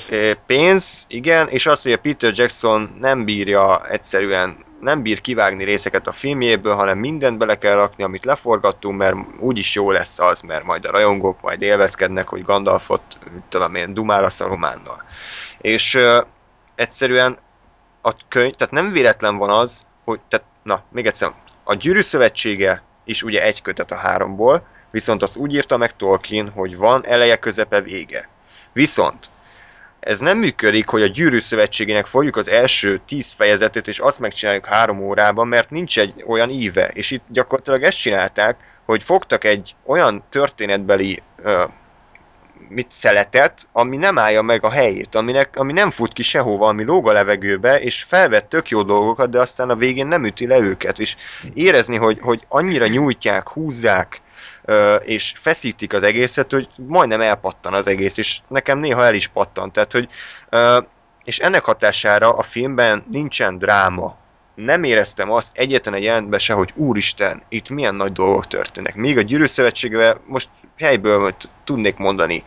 Pénz, 0.46 1.04
igen, 1.08 1.48
és 1.48 1.66
az, 1.66 1.82
hogy 1.82 1.92
a 1.92 1.98
Peter 1.98 2.32
Jackson 2.34 2.96
nem 3.00 3.24
bírja 3.24 3.86
egyszerűen, 3.88 4.56
nem 4.80 5.02
bír 5.02 5.20
kivágni 5.20 5.64
részeket 5.64 6.06
a 6.06 6.12
filmjéből, 6.12 6.74
hanem 6.74 6.98
mindent 6.98 7.38
bele 7.38 7.58
kell 7.58 7.74
rakni, 7.74 8.04
amit 8.04 8.24
leforgattunk, 8.24 8.98
mert 8.98 9.16
úgyis 9.40 9.74
jó 9.74 9.90
lesz 9.90 10.18
az, 10.18 10.40
mert 10.40 10.64
majd 10.64 10.84
a 10.84 10.90
rajongók 10.90 11.40
majd 11.40 11.62
élvezkednek, 11.62 12.28
hogy 12.28 12.44
Gandalfot, 12.44 13.02
tudom 13.48 13.74
én, 13.74 13.94
dumál 13.94 14.24
a 14.24 14.30
Sarumánnal. 14.30 15.02
És 15.58 15.94
ö, 15.94 16.20
egyszerűen 16.74 17.38
a 18.02 18.14
könyv, 18.28 18.54
tehát 18.54 18.72
nem 18.72 18.92
véletlen 18.92 19.36
van 19.36 19.50
az, 19.50 19.86
hogy, 20.04 20.20
tehát, 20.28 20.46
na, 20.62 20.82
még 20.90 21.06
egyszer, 21.06 21.32
a 21.64 21.74
Gyűrű 21.74 22.00
Szövetsége 22.00 22.82
is 23.08 23.22
ugye 23.22 23.42
egy 23.42 23.62
kötet 23.62 23.90
a 23.90 23.96
háromból, 23.96 24.66
viszont 24.90 25.22
az 25.22 25.36
úgy 25.36 25.54
írta 25.54 25.76
meg 25.76 25.96
Tolkien, 25.96 26.50
hogy 26.50 26.76
van 26.76 27.06
eleje, 27.06 27.36
közepe, 27.36 27.80
vége. 27.80 28.28
Viszont 28.72 29.30
ez 30.00 30.20
nem 30.20 30.38
működik, 30.38 30.88
hogy 30.88 31.02
a 31.02 31.06
Gyűrű 31.06 31.38
Szövetségének 31.38 32.06
fogjuk 32.06 32.36
az 32.36 32.48
első 32.48 33.00
tíz 33.06 33.32
fejezetét, 33.32 33.88
és 33.88 33.98
azt 33.98 34.18
megcsináljuk 34.18 34.66
három 34.66 35.00
órában, 35.00 35.48
mert 35.48 35.70
nincs 35.70 35.98
egy 35.98 36.24
olyan 36.26 36.50
íve. 36.50 36.88
És 36.88 37.10
itt 37.10 37.24
gyakorlatilag 37.28 37.82
ezt 37.82 37.98
csinálták, 37.98 38.56
hogy 38.84 39.02
fogtak 39.02 39.44
egy 39.44 39.74
olyan 39.84 40.24
történetbeli 40.30 41.22
ö, 41.42 41.64
mit 42.68 42.86
szeletet, 42.90 43.68
ami 43.72 43.96
nem 43.96 44.18
állja 44.18 44.42
meg 44.42 44.64
a 44.64 44.70
helyét, 44.70 45.14
aminek, 45.14 45.56
ami 45.56 45.72
nem 45.72 45.90
fut 45.90 46.12
ki 46.12 46.22
sehova, 46.22 46.68
ami 46.68 46.84
lóg 46.84 47.08
a 47.08 47.12
levegőbe, 47.12 47.80
és 47.80 48.02
felvett 48.02 48.48
tök 48.48 48.68
jó 48.68 48.82
dolgokat, 48.82 49.30
de 49.30 49.40
aztán 49.40 49.70
a 49.70 49.76
végén 49.76 50.06
nem 50.06 50.24
üti 50.24 50.46
le 50.46 50.58
őket, 50.58 50.98
és 50.98 51.16
érezni, 51.54 51.96
hogy, 51.96 52.18
hogy 52.20 52.42
annyira 52.48 52.86
nyújtják, 52.86 53.48
húzzák, 53.48 54.20
és 55.04 55.34
feszítik 55.40 55.92
az 55.92 56.02
egészet, 56.02 56.50
hogy 56.50 56.68
majdnem 56.76 57.20
elpattan 57.20 57.74
az 57.74 57.86
egész, 57.86 58.16
és 58.16 58.38
nekem 58.48 58.78
néha 58.78 59.04
el 59.04 59.14
is 59.14 59.28
pattan, 59.28 59.72
tehát, 59.72 59.92
hogy 59.92 60.08
és 61.24 61.38
ennek 61.38 61.64
hatására 61.64 62.36
a 62.36 62.42
filmben 62.42 63.04
nincsen 63.10 63.58
dráma. 63.58 64.16
Nem 64.54 64.84
éreztem 64.84 65.30
azt 65.30 65.56
egyetlen 65.56 65.94
egy 65.94 66.02
jelentben 66.02 66.38
se, 66.38 66.52
hogy 66.52 66.72
úristen, 66.74 67.42
itt 67.48 67.68
milyen 67.68 67.94
nagy 67.94 68.12
dolgok 68.12 68.46
történnek. 68.46 68.94
Míg 68.94 69.18
a 69.18 69.20
Gyűrű 69.20 69.46
Szövetségben 69.46 70.16
most 70.26 70.48
helyből 70.78 71.20
tudnék 71.68 71.96
mondani 71.96 72.42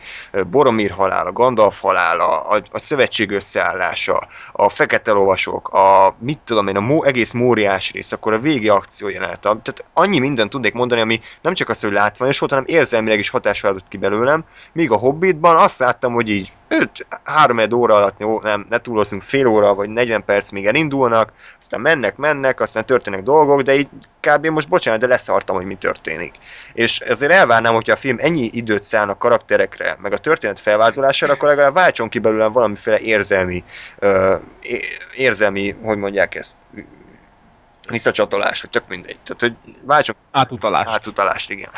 Boromir 0.50 0.90
halála, 0.90 1.32
Gandalf 1.32 1.80
halála, 1.80 2.40
a, 2.40 2.62
a 2.70 2.78
szövetség 2.78 3.30
összeállása, 3.30 4.28
a 4.52 4.68
fekete 4.68 5.12
lovasok, 5.12 5.68
a 5.68 6.14
mit 6.18 6.38
tudom 6.44 6.68
én, 6.68 6.76
a 6.76 6.80
mó, 6.80 7.04
egész 7.04 7.32
móriás 7.32 7.92
rész, 7.92 8.12
akkor 8.12 8.32
a 8.32 8.38
végi 8.38 8.68
akció 8.68 9.08
jelenet. 9.08 9.40
Tehát 9.40 9.84
annyi 9.92 10.18
mindent 10.18 10.50
tudnék 10.50 10.72
mondani, 10.72 11.00
ami 11.00 11.20
nem 11.42 11.54
csak 11.54 11.68
az, 11.68 11.80
hogy 11.80 11.92
látványos 11.92 12.38
volt, 12.38 12.52
hanem 12.52 12.66
érzelmileg 12.68 13.18
is 13.18 13.30
adott 13.32 13.88
ki 13.88 13.96
belőlem. 13.96 14.44
Míg 14.72 14.90
a 14.90 14.96
Hobbitban 14.96 15.56
azt 15.56 15.78
láttam, 15.78 16.12
hogy 16.12 16.28
így 16.28 16.52
5-3 17.24 17.74
óra 17.74 17.94
alatt, 17.94 18.18
jó, 18.18 18.40
nem, 18.40 18.66
ne 18.68 18.80
túlozunk, 18.80 19.22
fél 19.22 19.46
óra 19.46 19.74
vagy 19.74 19.88
40 19.88 20.24
perc 20.24 20.50
még 20.50 20.66
elindulnak, 20.66 21.32
aztán 21.58 21.80
mennek, 21.80 22.16
mennek, 22.16 22.60
aztán 22.60 22.86
történnek 22.86 23.22
dolgok, 23.22 23.62
de 23.62 23.74
így 23.74 23.88
kb. 24.22 24.46
most 24.46 24.68
bocsánat, 24.68 25.00
de 25.00 25.06
leszartam, 25.06 25.56
hogy 25.56 25.64
mi 25.64 25.74
történik. 25.74 26.34
És 26.72 27.00
ezért 27.00 27.32
elvárnám, 27.32 27.74
hogyha 27.74 27.92
a 27.92 27.96
film 27.96 28.16
ennyi 28.20 28.50
időt 28.52 28.82
szán 28.82 29.08
a 29.08 29.18
karakterekre, 29.18 29.96
meg 30.02 30.12
a 30.12 30.18
történet 30.18 30.60
felvázolására, 30.60 31.32
akkor 31.32 31.48
legalább 31.48 31.74
váltson 31.74 32.08
ki 32.08 32.18
belőlem 32.18 32.52
valamiféle 32.52 32.98
érzelmi, 32.98 33.64
ö, 33.98 34.34
érzelmi, 35.14 35.76
hogy 35.82 35.98
mondják 35.98 36.34
ezt, 36.34 36.56
visszacsatolás, 37.88 38.60
vagy 38.60 38.70
tök 38.70 38.88
mindegy. 38.88 39.18
Tehát, 39.24 39.40
hogy 39.40 39.74
váltson 39.82 40.14
Átutalás. 40.30 40.88
átutalást, 40.88 41.50
igen. 41.50 41.70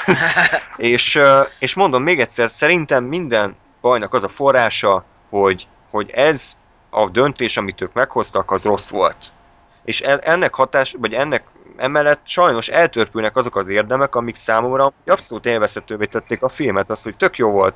és, 0.76 1.20
és 1.58 1.74
mondom 1.74 2.02
még 2.02 2.20
egyszer, 2.20 2.50
szerintem 2.50 3.04
minden 3.04 3.56
bajnak 3.80 4.14
az 4.14 4.22
a 4.22 4.28
forrása, 4.28 5.04
hogy, 5.30 5.66
hogy 5.90 6.10
ez 6.10 6.56
a 6.90 7.08
döntés, 7.08 7.56
amit 7.56 7.80
ők 7.80 7.92
meghoztak, 7.92 8.50
az 8.50 8.64
rossz 8.64 8.90
volt. 8.90 9.32
És 9.84 10.00
ennek 10.00 10.54
hatás, 10.54 10.94
vagy 10.98 11.12
ennek 11.12 11.44
emellett 11.76 12.20
sajnos 12.24 12.68
eltörpülnek 12.68 13.36
azok 13.36 13.56
az 13.56 13.68
érdemek, 13.68 14.14
amik 14.14 14.36
számomra 14.36 14.92
abszolút 15.06 15.46
élvezhetővé 15.46 16.04
tették 16.04 16.42
a 16.42 16.48
filmet. 16.48 16.90
Az, 16.90 17.02
hogy 17.02 17.16
tök 17.16 17.36
jó 17.36 17.50
volt 17.50 17.74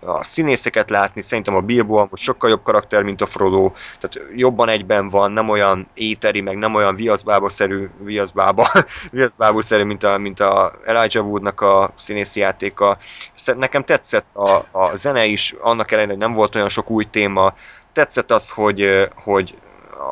a 0.00 0.24
színészeket 0.24 0.90
látni, 0.90 1.22
szerintem 1.22 1.54
a 1.54 1.60
Bilbo 1.60 1.96
amúgy 1.96 2.18
sokkal 2.18 2.50
jobb 2.50 2.62
karakter, 2.62 3.02
mint 3.02 3.20
a 3.20 3.26
Frodo, 3.26 3.72
tehát 4.00 4.30
jobban 4.36 4.68
egyben 4.68 5.08
van, 5.08 5.32
nem 5.32 5.48
olyan 5.48 5.88
éteri, 5.94 6.40
meg 6.40 6.56
nem 6.56 6.74
olyan 6.74 6.94
viaszbába-szerű, 6.94 7.88
viaszbába, 7.98 8.70
viaszbábú-szerű, 9.10 9.84
mint 9.84 10.04
a, 10.04 10.18
mint 10.18 10.40
a 10.40 10.72
Elijah 10.84 11.26
Woodnak 11.26 11.60
a 11.60 11.92
színészi 11.96 12.40
játéka. 12.40 12.98
Nekem 13.56 13.84
tetszett 13.84 14.26
a, 14.32 14.50
a 14.70 14.96
zene 14.96 15.24
is, 15.24 15.54
annak 15.60 15.90
ellenére, 15.90 16.12
hogy 16.12 16.22
nem 16.22 16.32
volt 16.32 16.54
olyan 16.54 16.68
sok 16.68 16.90
új 16.90 17.04
téma, 17.04 17.54
tetszett 17.92 18.30
az, 18.30 18.50
hogy, 18.50 19.08
hogy 19.14 19.54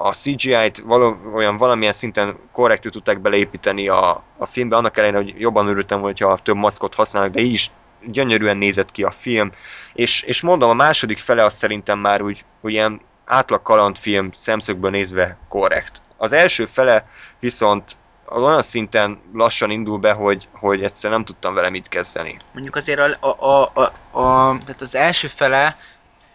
a 0.02 0.12
CGI-t 0.12 0.78
vala, 0.78 1.16
olyan 1.34 1.56
valamilyen 1.56 1.92
szinten 1.92 2.36
korrektül 2.52 2.90
tudták 2.90 3.20
beleépíteni 3.20 3.88
a, 3.88 4.22
a 4.38 4.46
filmbe, 4.46 4.76
annak 4.76 4.96
ellenére, 4.96 5.22
hogy 5.22 5.34
jobban 5.40 5.66
örültem, 5.68 6.00
hogyha 6.00 6.38
több 6.42 6.56
maszkot 6.56 6.94
használnak, 6.94 7.32
de 7.32 7.40
így 7.40 7.52
is 7.52 7.70
gyönyörűen 8.06 8.56
nézett 8.56 8.92
ki 8.92 9.02
a 9.02 9.10
film, 9.10 9.52
és, 9.94 10.22
és 10.22 10.40
mondom, 10.40 10.70
a 10.70 10.74
második 10.74 11.18
fele 11.18 11.44
az 11.44 11.54
szerintem 11.54 11.98
már 11.98 12.22
úgy, 12.22 12.44
úgy 12.60 12.72
ilyen 12.72 13.00
átlag 13.24 13.62
kalandfilm 13.62 14.30
szemszögből 14.34 14.90
nézve 14.90 15.36
korrekt. 15.48 16.02
Az 16.16 16.32
első 16.32 16.66
fele 16.66 17.04
viszont 17.38 17.96
olyan 18.30 18.62
szinten 18.62 19.20
lassan 19.32 19.70
indul 19.70 19.98
be, 19.98 20.12
hogy, 20.12 20.48
hogy 20.52 20.82
egyszer 20.82 21.10
nem 21.10 21.24
tudtam 21.24 21.54
vele 21.54 21.70
mit 21.70 21.88
kezdeni. 21.88 22.36
Mondjuk 22.52 22.76
azért 22.76 22.98
a, 22.98 23.16
a, 23.20 23.50
a, 23.50 23.72
a, 23.80 23.82
a 24.20 24.58
tehát 24.58 24.80
az 24.80 24.94
első 24.94 25.28
fele, 25.28 25.76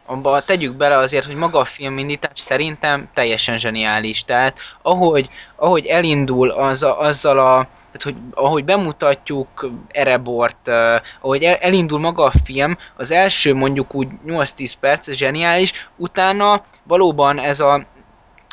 abba 0.05 0.41
tegyük 0.41 0.75
bele 0.75 0.97
azért, 0.97 1.25
hogy 1.25 1.35
maga 1.35 1.59
a 1.59 1.65
filmindítás 1.65 2.39
szerintem 2.39 3.09
teljesen 3.13 3.57
zseniális. 3.57 4.23
Tehát 4.23 4.57
ahogy, 4.81 5.29
ahogy 5.55 5.85
elindul 5.85 6.49
az 6.49 6.83
a, 6.83 6.99
azzal 6.99 7.39
a, 7.39 7.67
tehát 7.91 8.03
hogy 8.03 8.15
ahogy 8.33 8.65
bemutatjuk 8.65 9.69
Erebort, 9.91 10.67
uh, 10.67 10.95
ahogy 11.21 11.43
el, 11.43 11.55
elindul 11.55 11.99
maga 11.99 12.23
a 12.23 12.31
film, 12.43 12.77
az 12.97 13.11
első 13.11 13.53
mondjuk 13.53 13.95
úgy 13.95 14.07
8-10 14.27 14.73
perc 14.79 15.11
zseniális, 15.11 15.89
utána 15.95 16.63
valóban 16.83 17.39
ez 17.39 17.59
a 17.59 17.85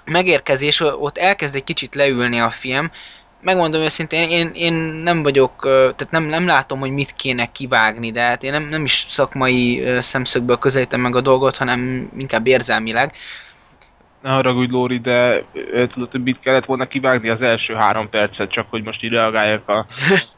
megérkezés, 0.04 0.80
ott 0.80 1.18
elkezd 1.18 1.54
egy 1.54 1.64
kicsit 1.64 1.94
leülni 1.94 2.40
a 2.40 2.50
film, 2.50 2.90
megmondom 3.42 3.80
őszintén, 3.80 4.28
én, 4.28 4.50
én 4.54 4.72
nem 5.04 5.22
vagyok, 5.22 5.54
tehát 5.62 6.10
nem, 6.10 6.24
nem 6.24 6.46
látom, 6.46 6.78
hogy 6.78 6.90
mit 6.90 7.12
kéne 7.12 7.46
kivágni, 7.46 8.10
de 8.10 8.20
hát 8.20 8.42
én 8.42 8.50
nem, 8.50 8.68
nem 8.68 8.84
is 8.84 9.06
szakmai 9.08 9.82
szemszögből 10.00 10.56
közelítem 10.56 11.00
meg 11.00 11.16
a 11.16 11.20
dolgot, 11.20 11.56
hanem 11.56 12.10
inkább 12.16 12.46
érzelmileg. 12.46 13.14
Ne 14.22 14.30
haragudj, 14.30 14.72
Lóri, 14.72 14.98
de 14.98 15.44
tudod, 15.92 16.10
hogy 16.10 16.22
mit 16.22 16.40
kellett 16.40 16.64
volna 16.64 16.86
kivágni 16.86 17.28
az 17.28 17.42
első 17.42 17.74
három 17.74 18.08
percet, 18.08 18.50
csak 18.50 18.66
hogy 18.70 18.82
most 18.82 19.02
így 19.02 19.10
reagáljak, 19.10 19.68
a, 19.68 19.86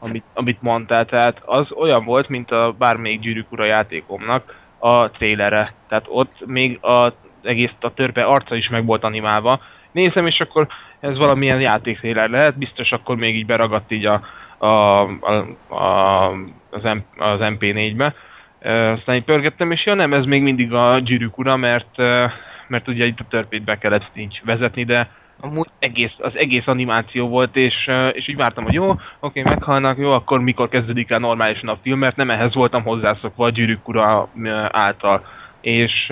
amit, 0.05 0.23
amit 0.33 0.61
mondtál. 0.61 1.05
Tehát 1.05 1.41
az 1.45 1.71
olyan 1.71 2.05
volt, 2.05 2.29
mint 2.29 2.51
a 2.51 2.75
bármelyik 2.77 3.19
gyűrűk 3.19 3.51
ura 3.51 3.65
játékomnak 3.65 4.55
a 4.79 5.09
trailere. 5.11 5.67
Tehát 5.87 6.05
ott 6.07 6.45
még 6.45 6.77
az 6.81 7.13
egész 7.41 7.71
a 7.79 7.93
törpe 7.93 8.23
arca 8.23 8.55
is 8.55 8.69
meg 8.69 8.85
volt 8.85 9.03
animálva. 9.03 9.61
Nézem, 9.91 10.27
és 10.27 10.39
akkor 10.39 10.67
ez 11.05 11.17
valamilyen 11.17 11.61
játéktrailer 11.61 12.29
lehet, 12.29 12.57
biztos 12.57 12.91
akkor 12.91 13.15
még 13.15 13.35
így 13.35 13.45
beragadt 13.45 13.91
így 13.91 14.05
a, 14.05 14.21
a, 14.57 14.67
a, 14.67 15.45
a, 15.75 16.31
az, 16.69 16.83
M, 16.83 17.21
az 17.21 17.39
MP4-be. 17.39 18.13
Ö, 18.59 18.91
aztán 18.91 19.15
így 19.15 19.23
pörgettem, 19.23 19.71
és 19.71 19.85
ja 19.85 19.93
nem, 19.93 20.13
ez 20.13 20.25
még 20.25 20.41
mindig 20.41 20.73
a 20.73 20.99
gyűrűk 20.99 21.37
ura, 21.37 21.55
mert, 21.55 21.97
mert 22.67 22.87
ugye 22.87 23.05
itt 23.05 23.19
a 23.19 23.25
törpét 23.29 23.63
be 23.63 23.77
kellett 23.77 24.09
így 24.15 24.41
vezetni, 24.43 24.83
de 24.83 25.09
Amúgy 25.39 25.67
egész, 25.79 26.13
az 26.17 26.31
egész 26.35 26.67
animáció 26.67 27.27
volt, 27.27 27.55
és, 27.55 27.89
és 28.11 28.27
így 28.27 28.35
vártam, 28.35 28.63
hogy 28.63 28.73
jó, 28.73 28.95
oké, 29.19 29.41
meghalnak, 29.41 29.97
jó, 29.97 30.11
akkor 30.11 30.39
mikor 30.39 30.69
kezdődik 30.69 31.09
el 31.09 31.19
normálisan 31.19 31.69
a 31.69 31.77
film, 31.81 31.99
mert 31.99 32.15
nem 32.15 32.29
ehhez 32.29 32.53
voltam 32.53 32.83
hozzászokva 32.83 33.45
a 33.45 33.49
gyűrűk 33.49 33.87
ura 33.87 34.29
által. 34.71 35.25
És 35.61 36.07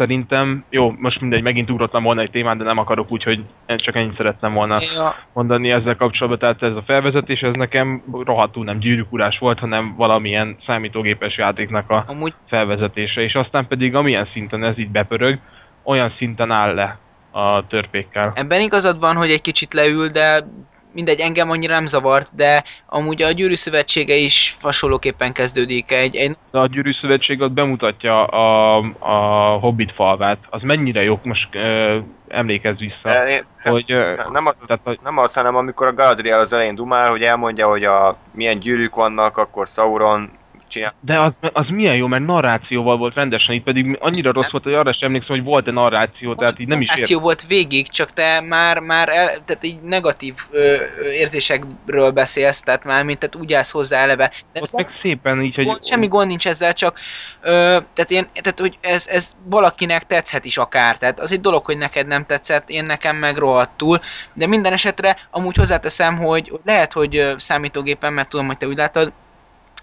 szerintem, 0.00 0.64
jó, 0.70 0.94
most 0.98 1.20
mindegy, 1.20 1.42
megint 1.42 1.70
ugrottam 1.70 2.02
volna 2.02 2.20
egy 2.20 2.30
témát, 2.30 2.56
de 2.56 2.64
nem 2.64 2.78
akarok 2.78 3.10
úgy, 3.10 3.22
hogy 3.22 3.44
csak 3.66 3.96
ennyit 3.96 4.16
szerettem 4.16 4.52
volna 4.52 4.78
ja, 4.94 5.14
mondani 5.32 5.70
ezzel 5.70 5.96
kapcsolatban, 5.96 6.38
tehát 6.38 6.62
ez 6.62 6.76
a 6.76 6.82
felvezetés, 6.86 7.40
ez 7.40 7.54
nekem 7.54 8.02
rohadtul 8.24 8.64
nem 8.64 8.78
gyűrűkurás 8.78 9.38
volt, 9.38 9.58
hanem 9.58 9.94
valamilyen 9.96 10.56
számítógépes 10.66 11.36
játéknak 11.36 11.90
a 11.90 12.04
amúgy 12.06 12.34
felvezetése, 12.48 13.20
és 13.20 13.34
aztán 13.34 13.66
pedig 13.66 13.94
amilyen 13.94 14.28
szinten 14.32 14.64
ez 14.64 14.78
így 14.78 14.90
bepörög, 14.90 15.38
olyan 15.82 16.14
szinten 16.16 16.52
áll 16.52 16.74
le 16.74 16.98
a 17.30 17.66
törpékkel. 17.66 18.32
ebben 18.34 18.60
igazad 18.60 18.98
van, 18.98 19.16
hogy 19.16 19.30
egy 19.30 19.40
kicsit 19.40 19.72
leül, 19.72 20.08
de 20.08 20.44
mindegy, 20.92 21.20
engem 21.20 21.50
annyira 21.50 21.74
nem 21.74 21.86
zavart, 21.86 22.34
de 22.34 22.64
amúgy 22.86 23.22
a 23.22 23.30
gyűrű 23.30 23.54
szövetsége 23.54 24.14
is 24.14 24.56
hasonlóképpen 24.60 25.32
kezdődik. 25.32 25.92
Egy, 25.92 26.16
egy 26.16 26.36
a 26.50 26.66
Gyűrű 26.66 26.92
Szövetség 26.92 27.40
ott 27.40 27.52
bemutatja 27.52 28.24
a, 28.24 28.76
a 28.98 29.14
Hobbit 29.58 29.92
falvát. 29.94 30.38
Az 30.50 30.62
mennyire 30.62 31.02
jó, 31.02 31.20
most 31.22 31.48
ö, 31.52 31.98
emlékezz 32.28 32.78
vissza, 32.78 32.98
De 33.02 33.26
én- 33.28 33.44
hogy... 33.62 33.92
Ö, 33.92 34.14
Nem 34.32 34.46
az, 34.46 34.56
tehát, 34.66 34.82
hogy 34.84 34.98
nem 35.04 35.18
az, 35.18 35.34
hanem 35.34 35.56
amikor 35.56 35.86
a 35.86 35.94
Galadriel 35.94 36.40
az 36.40 36.52
elején 36.52 36.74
dumál, 36.74 37.10
hogy 37.10 37.22
elmondja, 37.22 37.68
hogy 37.68 37.84
a 37.84 38.16
milyen 38.34 38.58
gyűrűk 38.58 38.94
vannak, 38.94 39.36
akkor 39.36 39.66
Sauron 39.66 40.30
csinál. 40.70 40.94
De 41.00 41.20
az, 41.20 41.32
az 41.52 41.66
milyen 41.68 41.96
jó, 41.96 42.06
mert 42.06 42.24
narrációval 42.24 42.96
volt 42.96 43.14
rendesen, 43.14 43.54
itt 43.54 43.64
pedig 43.64 43.96
annyira 44.00 44.32
rossz 44.32 44.50
volt, 44.50 44.64
hogy 44.64 44.74
arra 44.74 44.92
sem 44.92 45.08
emlékszem, 45.08 45.36
hogy 45.36 45.44
volt-e 45.44 45.70
narráció, 45.70 46.34
tehát 46.34 46.58
így 46.58 46.66
nem 46.66 46.80
is 46.80 46.86
ért. 46.86 46.94
Narráció 46.94 47.20
volt 47.20 47.46
végig, 47.46 47.88
csak 47.88 48.12
te 48.12 48.40
már, 48.40 48.78
már 48.78 49.08
el, 49.08 49.26
tehát 49.44 49.64
így 49.64 49.80
negatív 49.80 50.34
ö, 50.50 50.76
érzésekről 51.12 52.10
beszélsz, 52.10 52.60
tehát 52.60 52.84
már 52.84 53.04
mint 53.04 53.18
tehát 53.18 53.36
úgy 53.36 53.52
állsz 53.52 53.70
hozzá 53.70 54.02
eleve. 54.02 54.32
De 54.52 54.60
Ott 54.60 54.72
meg 54.72 54.86
szépen 55.02 55.42
így, 55.42 55.54
hogy... 55.54 55.82
semmi 55.82 56.06
gond 56.06 56.26
nincs 56.26 56.46
ezzel, 56.46 56.72
csak 56.72 56.98
ö, 57.40 57.78
tehát 57.94 58.10
én, 58.10 58.26
tehát 58.34 58.60
hogy 58.60 58.78
ez, 58.80 59.06
ez 59.06 59.36
valakinek 59.44 60.06
tetszhet 60.06 60.44
is 60.44 60.58
akár, 60.58 60.98
tehát 60.98 61.20
az 61.20 61.32
egy 61.32 61.40
dolog, 61.40 61.64
hogy 61.64 61.78
neked 61.78 62.06
nem 62.06 62.26
tetszett, 62.26 62.70
én 62.70 62.84
nekem 62.84 63.16
meg 63.16 63.36
rohadtul, 63.36 64.00
de 64.32 64.46
minden 64.46 64.72
esetre 64.72 65.16
amúgy 65.30 65.56
hozzáteszem, 65.56 66.16
hogy 66.16 66.52
lehet, 66.64 66.92
hogy 66.92 67.34
számítógépen, 67.36 68.12
mert 68.12 68.28
tudom, 68.28 68.46
hogy 68.46 68.56
te 68.56 68.66
úgy 68.66 68.76
látod, 68.76 69.12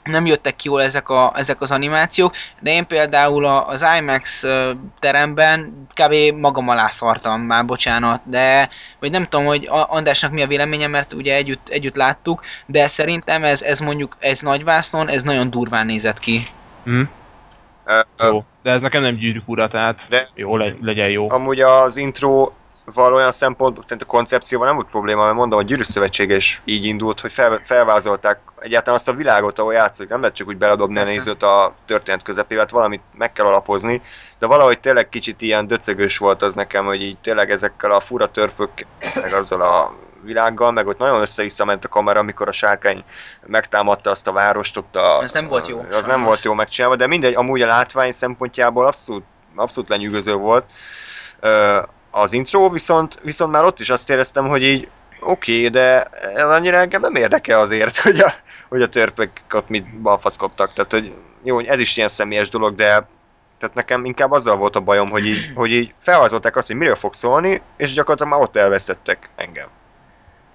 nem 0.08 0.26
jöttek 0.26 0.56
ki 0.56 0.68
jól 0.68 0.82
ezek, 0.82 1.10
a, 1.10 1.34
ezek 1.36 1.62
az 1.62 1.72
animációk, 1.72 2.34
de 2.60 2.72
én 2.72 2.88
például 2.88 3.46
a, 3.46 3.68
az 3.68 3.86
IMAX 4.00 4.46
teremben 5.00 5.88
kb. 5.94 6.40
magam 6.40 6.70
alá 6.70 6.90
szartam, 6.90 7.42
már 7.42 7.66
bocsánat, 7.66 8.22
de 8.24 8.70
vagy 9.00 9.12
nem 9.12 9.24
tudom, 9.24 9.46
hogy 9.46 9.68
Andrásnak 9.70 10.32
mi 10.32 10.42
a 10.42 10.48
véleménye, 10.48 10.88
mert 10.88 11.14
ugye 11.14 11.36
együtt, 11.36 11.70
együtt 11.70 11.96
láttuk, 11.96 12.42
de 12.66 12.88
szerintem 12.88 13.44
ez, 13.44 13.62
ez 13.62 13.80
mondjuk, 13.80 14.16
ez 14.20 14.42
nagyvásznon, 14.42 15.10
ez 15.10 15.24
nagyon 15.24 15.50
durván 15.50 15.86
nézett 15.86 16.20
ki. 16.20 16.48
Ö, 17.86 18.00
Jó. 18.20 18.44
De 18.64 18.72
ez 18.72 18.82
nekem 18.82 19.02
nem 19.02 19.16
gyűrűk 19.16 19.48
ura, 19.48 19.68
tehát 19.68 20.00
De- 20.10 20.28
jó, 20.36 20.58
le, 20.58 20.74
legyen 20.82 21.10
jó. 21.10 21.32
Amúgy 21.32 21.60
az 21.60 21.98
intro 21.98 22.52
olyan 22.96 23.32
szempontból, 23.32 23.84
tehát 23.88 24.04
a 24.04 24.06
koncepcióval 24.06 24.68
nem 24.68 24.76
volt 24.76 24.90
probléma, 24.90 25.24
mert 25.24 25.36
mondom, 25.36 25.60
a 25.60 25.64
Gyűrű 25.64 25.84
Szövetsége 25.84 26.36
is 26.36 26.62
így 26.66 26.86
indult, 26.86 27.20
hogy 27.20 27.34
fel, 27.34 27.62
felvázolták 27.66 28.40
egyáltalán 28.60 29.00
azt 29.00 29.08
a 29.08 29.14
világot, 29.14 29.60
ahol 29.60 29.74
játszik. 29.74 30.10
Nem 30.10 30.20
lehet 30.20 30.36
csak 30.36 30.48
úgy 30.48 30.58
beledobni 30.58 31.00
a 31.00 31.04
nézőt 31.04 31.44
a 31.44 31.74
történet 31.86 32.24
közepével, 32.24 32.64
hát 32.64 32.74
valamit 32.74 33.02
meg 33.18 33.32
kell 33.32 33.46
alapozni, 33.46 34.02
de 34.40 34.46
valahogy 34.46 34.80
tényleg 34.80 35.10
kicsit 35.10 35.42
ilyen 35.42 35.68
döcögös 35.68 36.18
volt 36.18 36.42
az 36.42 36.56
nekem, 36.56 36.86
hogy 36.86 37.02
így 37.02 37.18
tényleg 37.18 37.52
ezekkel 37.52 37.92
a 37.92 38.00
fura 38.00 38.32
törpök, 38.32 38.70
meg 39.16 39.34
azzal 39.34 39.62
a 39.62 39.94
világgal, 40.24 40.72
meg 40.72 40.88
ott 40.88 40.98
nagyon 40.98 41.22
össze 41.22 41.66
ment 41.66 41.86
a 41.86 41.88
kamera, 41.88 42.20
amikor 42.20 42.48
a 42.48 42.52
sárkány 42.52 43.04
megtámadta 43.46 44.12
azt 44.12 44.28
a 44.28 44.32
várost, 44.32 44.78
ott 44.78 44.96
a... 44.96 45.22
Ez 45.24 45.34
nem 45.34 45.48
volt 45.48 45.68
jó, 45.68 45.80
Az 45.80 45.86
nem 45.90 46.02
sajnos. 46.04 46.26
volt 46.26 46.44
jó 46.44 46.54
megcsinálva, 46.54 46.96
de 46.96 47.08
mindegy, 47.08 47.34
amúgy 47.34 47.62
a 47.62 47.68
látvány 47.68 48.12
szempontjából 48.12 48.86
abszolút, 48.86 49.24
abszolút 49.56 49.90
lenyűgöző 49.90 50.34
volt. 50.34 50.66
Az 52.22 52.34
intro, 52.34 52.70
viszont, 52.70 53.20
viszont 53.24 53.52
már 53.52 53.64
ott 53.64 53.80
is 53.80 53.90
azt 53.90 54.10
éreztem, 54.10 54.48
hogy 54.48 54.64
így 54.64 54.90
oké, 55.20 55.58
okay, 55.58 55.70
de 55.70 56.04
ez 56.36 56.50
annyira 56.50 56.78
engem 56.78 57.02
nem 57.02 57.16
érdekel 57.16 57.62
azért, 57.62 57.98
hogy 58.08 58.20
a, 58.20 58.34
hogy 58.70 58.82
a 58.82 58.90
törpök 58.90 59.32
ott 59.52 59.70
mit 59.70 60.02
balfaszkodtak. 60.02 60.74
Tehát, 60.74 60.92
hogy 60.92 61.14
jó, 61.44 61.60
ez 61.60 61.80
is 61.80 61.98
ilyen 61.98 62.10
személyes 62.10 62.50
dolog, 62.50 62.76
de 62.76 63.08
tehát 63.60 63.76
nekem 63.76 64.06
inkább 64.06 64.32
azzal 64.32 64.56
volt 64.56 64.76
a 64.76 64.80
bajom, 64.80 65.10
hogy 65.10 65.26
így, 65.26 65.52
hogy 65.56 65.72
így 65.72 65.94
felvázolták 66.02 66.56
azt, 66.56 66.68
hogy 66.68 66.76
miről 66.76 66.96
fog 66.96 67.14
szólni, 67.14 67.62
és 67.78 67.94
gyakorlatilag 67.94 68.32
már 68.32 68.42
ott 68.42 68.56
elvesztettek 68.56 69.30
engem. 69.36 69.68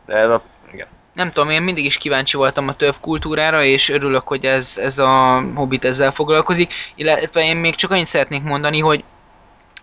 De 0.06 0.14
ez 0.14 0.30
a... 0.30 0.43
Igen. 0.72 0.86
Nem 1.12 1.30
tudom, 1.30 1.51
én 1.51 1.62
mindig 1.62 1.84
is 1.84 1.98
kíváncsi 1.98 2.36
voltam 2.36 2.68
a 2.68 2.76
több 2.76 2.94
kultúrára, 3.01 3.62
és 3.64 3.89
örülök, 3.89 4.28
hogy 4.28 4.44
ez, 4.44 4.78
ez 4.78 4.98
a 4.98 5.43
Hobbit 5.55 5.84
ezzel 5.84 6.12
foglalkozik, 6.12 6.72
illetve 6.94 7.44
én 7.44 7.56
még 7.56 7.74
csak 7.74 7.90
annyit 7.90 8.06
szeretnék 8.06 8.43
mondani, 8.43 8.80
hogy 8.80 9.05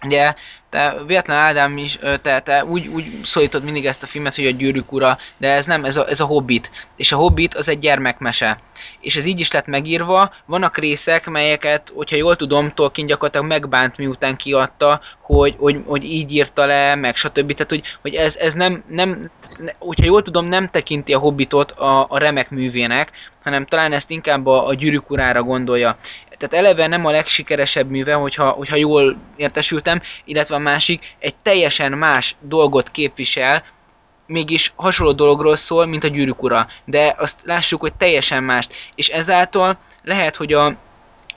ugye 0.03 0.33
te 0.69 0.95
véletlen 1.07 1.37
Ádám 1.37 1.77
is, 1.77 1.99
te, 2.21 2.39
te 2.39 2.65
úgy, 2.65 2.87
úgy 2.87 3.19
szólítod 3.23 3.63
mindig 3.63 3.85
ezt 3.85 4.03
a 4.03 4.07
filmet, 4.07 4.35
hogy 4.35 4.45
a 4.45 4.49
gyűrűk 4.51 4.91
ura, 4.91 5.17
de 5.37 5.51
ez 5.51 5.65
nem, 5.65 5.85
ez 5.85 5.97
a, 5.97 6.09
ez 6.09 6.19
a 6.19 6.25
Hobbit. 6.25 6.71
És 6.95 7.11
a 7.11 7.15
Hobbit 7.15 7.55
az 7.55 7.69
egy 7.69 7.79
gyermekmese. 7.79 8.59
És 8.99 9.15
ez 9.15 9.25
így 9.25 9.39
is 9.39 9.51
lett 9.51 9.65
megírva, 9.65 10.33
vannak 10.45 10.77
részek, 10.77 11.29
melyeket, 11.29 11.91
hogyha 11.95 12.15
jól 12.15 12.35
tudom, 12.35 12.73
Tolkien 12.73 13.07
gyakorlatilag 13.07 13.47
megbánt 13.47 13.97
miután 13.97 14.35
kiadta, 14.35 15.01
hogy, 15.21 15.55
hogy, 15.57 15.83
hogy 15.85 16.03
így 16.03 16.33
írta 16.33 16.65
le, 16.65 16.95
meg 16.95 17.15
stb. 17.15 17.53
Tehát, 17.53 17.69
hogy, 17.69 17.83
hogy 18.01 18.15
ez, 18.15 18.35
ez 18.35 18.53
nem, 18.53 18.83
nem, 18.87 19.31
ne- 19.57 19.75
hogyha 19.79 20.05
jól 20.05 20.23
tudom, 20.23 20.45
nem 20.45 20.67
tekinti 20.67 21.13
a 21.13 21.19
Hobbitot 21.19 21.71
a, 21.71 22.05
a 22.09 22.17
remek 22.17 22.49
művének, 22.49 23.11
hanem 23.43 23.65
talán 23.65 23.93
ezt 23.93 24.09
inkább 24.09 24.45
a, 24.45 24.67
a 24.67 24.73
gyűrűk 24.73 25.09
urára 25.09 25.43
gondolja. 25.43 25.97
Tehát 26.39 26.65
eleve 26.65 26.87
nem 26.87 27.05
a 27.05 27.11
legsikeresebb 27.11 27.89
műve, 27.89 28.13
hogyha, 28.13 28.49
hogyha 28.49 28.75
jól 28.75 29.17
értesültem, 29.35 30.01
illetve 30.25 30.55
a 30.55 30.59
másik 30.59 31.15
egy 31.19 31.35
teljesen 31.35 31.91
más 31.91 32.35
dolgot 32.41 32.91
képvisel, 32.91 33.63
mégis 34.29 34.73
hasonló 34.75 35.11
dologról 35.11 35.55
szól, 35.55 35.85
mint 35.85 36.03
a 36.03 36.07
gyűrűk 36.07 36.43
ura. 36.43 36.67
De 36.85 37.15
azt 37.17 37.41
lássuk, 37.43 37.81
hogy 37.81 37.93
teljesen 37.93 38.43
mást. 38.43 38.73
És 38.95 39.07
ezáltal 39.07 39.77
lehet, 40.03 40.35
hogy 40.35 40.53
a, 40.53 40.65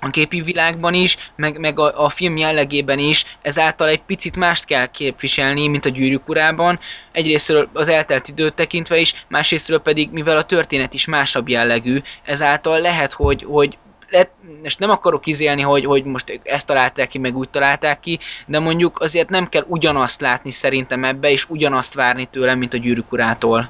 a 0.01 0.11
képi 0.11 0.41
világban 0.41 0.95
is, 0.95 1.16
meg, 1.37 1.59
meg 1.59 1.79
a, 1.79 2.05
a 2.05 2.09
film 2.09 2.37
jellegében 2.37 2.99
is 2.99 3.24
ezáltal 3.43 3.89
egy 3.89 4.03
picit 4.03 4.37
mást 4.37 4.65
kell 4.65 4.87
képviselni, 4.87 5.69
mint 5.69 5.85
a 5.85 5.89
gyűrűk 5.89 6.29
urában. 6.29 6.79
Egyrésztről 7.12 7.69
az 7.73 7.89
eltelt 7.89 8.29
időt 8.29 8.55
tekintve 8.55 8.97
is, 8.99 9.24
másrésztről 9.29 9.79
pedig, 9.79 10.11
mivel 10.11 10.37
a 10.37 10.43
történet 10.43 10.95
is 10.95 11.07
másabb 11.07 11.49
jellegű, 11.49 12.01
ezáltal 12.24 12.81
lehet, 12.81 13.12
hogy, 13.12 13.45
hogy 13.49 13.79
lehet, 14.13 14.31
most 14.63 14.79
nem 14.79 14.91
akarok 14.91 15.27
izélni, 15.27 15.63
hogy, 15.63 15.85
hogy 15.85 16.05
most 16.05 16.41
ezt 16.43 16.67
találták 16.67 17.09
ki, 17.09 17.19
meg 17.19 17.37
úgy 17.37 17.49
találták 17.49 18.01
ki, 18.01 18.19
de 18.47 18.59
mondjuk 18.59 19.01
azért 19.01 19.29
nem 19.29 19.49
kell 19.49 19.65
ugyanazt 19.67 20.21
látni 20.21 20.51
szerintem 20.51 21.05
ebbe, 21.05 21.31
és 21.31 21.51
ugyanazt 21.51 21.95
várni 21.95 22.25
tőlem, 22.25 22.59
mint 22.59 22.75
a 22.75 22.77
gyűrűk 22.77 23.13
urától. 23.13 23.69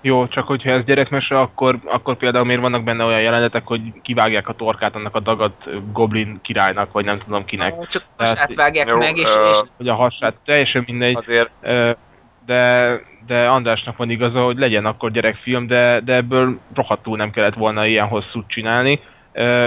Jó, 0.00 0.26
csak 0.26 0.46
hogyha 0.46 0.70
ez 0.70 0.84
gyerekmese, 0.84 1.40
akkor, 1.40 1.78
akkor 1.84 2.16
például 2.16 2.44
miért 2.44 2.60
vannak 2.60 2.84
benne 2.84 3.04
olyan 3.04 3.20
jelenetek, 3.20 3.62
hogy 3.64 3.80
kivágják 4.02 4.48
a 4.48 4.54
torkát 4.54 4.94
annak 4.94 5.14
a 5.14 5.20
dagadt 5.20 5.92
goblin 5.92 6.38
királynak, 6.42 6.92
vagy 6.92 7.04
nem 7.04 7.18
tudom 7.18 7.44
kinek. 7.44 7.72
Csak 7.88 8.04
Tehát- 8.16 8.34
hasát 8.34 8.54
vágják 8.54 8.88
Jó, 8.88 8.96
meg, 8.96 9.16
és, 9.16 9.34
ö, 9.36 9.48
és 9.50 9.60
Hogy 9.76 9.88
a 9.88 9.94
hasát, 9.94 10.34
teljesen 10.44 10.84
mindegy. 10.86 11.16
Azért 11.16 11.50
de, 12.46 13.00
de 13.26 13.48
Andrásnak 13.48 13.96
van 13.96 14.10
igaza, 14.10 14.40
hogy 14.44 14.58
legyen 14.58 14.86
akkor 14.86 15.10
gyerekfilm, 15.10 15.66
de, 15.66 16.00
de 16.00 16.14
ebből 16.14 16.58
rohadtul 16.74 17.16
nem 17.16 17.30
kellett 17.30 17.54
volna 17.54 17.86
ilyen 17.86 18.06
hosszút 18.06 18.48
csinálni. 18.48 19.00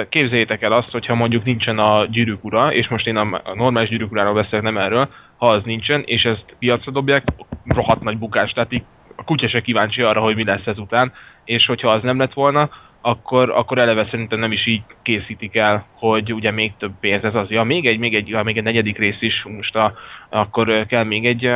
Képzeljétek 0.10 0.62
el 0.62 0.72
azt, 0.72 0.92
hogyha 0.92 1.16
mondjuk 1.16 1.44
nincsen 1.44 1.80
a 1.80 2.06
gyűrűk 2.06 2.44
ura, 2.44 2.74
és 2.74 2.88
most 2.88 3.08
én 3.08 3.16
a, 3.16 3.42
normális 3.54 3.90
gyűrűk 3.90 4.12
uráról 4.12 4.34
beszélek, 4.34 4.62
nem 4.62 4.78
erről, 4.78 5.08
ha 5.38 5.46
az 5.46 5.64
nincsen, 5.64 6.04
és 6.06 6.24
ezt 6.24 6.46
piacra 6.60 6.92
dobják, 6.92 7.24
rohadt 7.68 8.04
nagy 8.04 8.18
bukás, 8.18 8.52
tehát 8.52 8.74
így 8.74 8.84
a 9.16 9.24
kutya 9.24 9.50
se 9.50 9.62
kíváncsi 9.62 10.02
arra, 10.02 10.22
hogy 10.22 10.36
mi 10.36 10.44
lesz 10.44 10.66
ezután, 10.66 11.12
és 11.44 11.66
hogyha 11.66 11.92
az 11.92 12.04
nem 12.04 12.20
lett 12.20 12.34
volna, 12.34 12.70
akkor, 13.02 13.50
akkor 13.50 13.78
eleve 13.78 14.08
szerintem 14.12 14.40
nem 14.40 14.52
is 14.52 14.68
így 14.68 14.82
készítik 15.02 15.58
el, 15.58 15.86
hogy 15.94 16.34
ugye 16.34 16.52
még 16.52 16.74
több 16.78 16.92
pénz 17.00 17.24
ez 17.24 17.36
az. 17.36 17.50
Ja, 17.50 17.64
még 17.64 17.86
egy, 17.86 18.00
még 18.00 18.16
egy, 18.16 18.28
ja, 18.28 18.44
még 18.44 18.58
egy 18.58 18.64
negyedik 18.64 18.98
rész 18.98 19.22
is, 19.22 19.44
most 19.44 19.76
a, 19.76 19.94
akkor 20.30 20.86
kell 20.86 21.04
még 21.04 21.26
egy, 21.26 21.52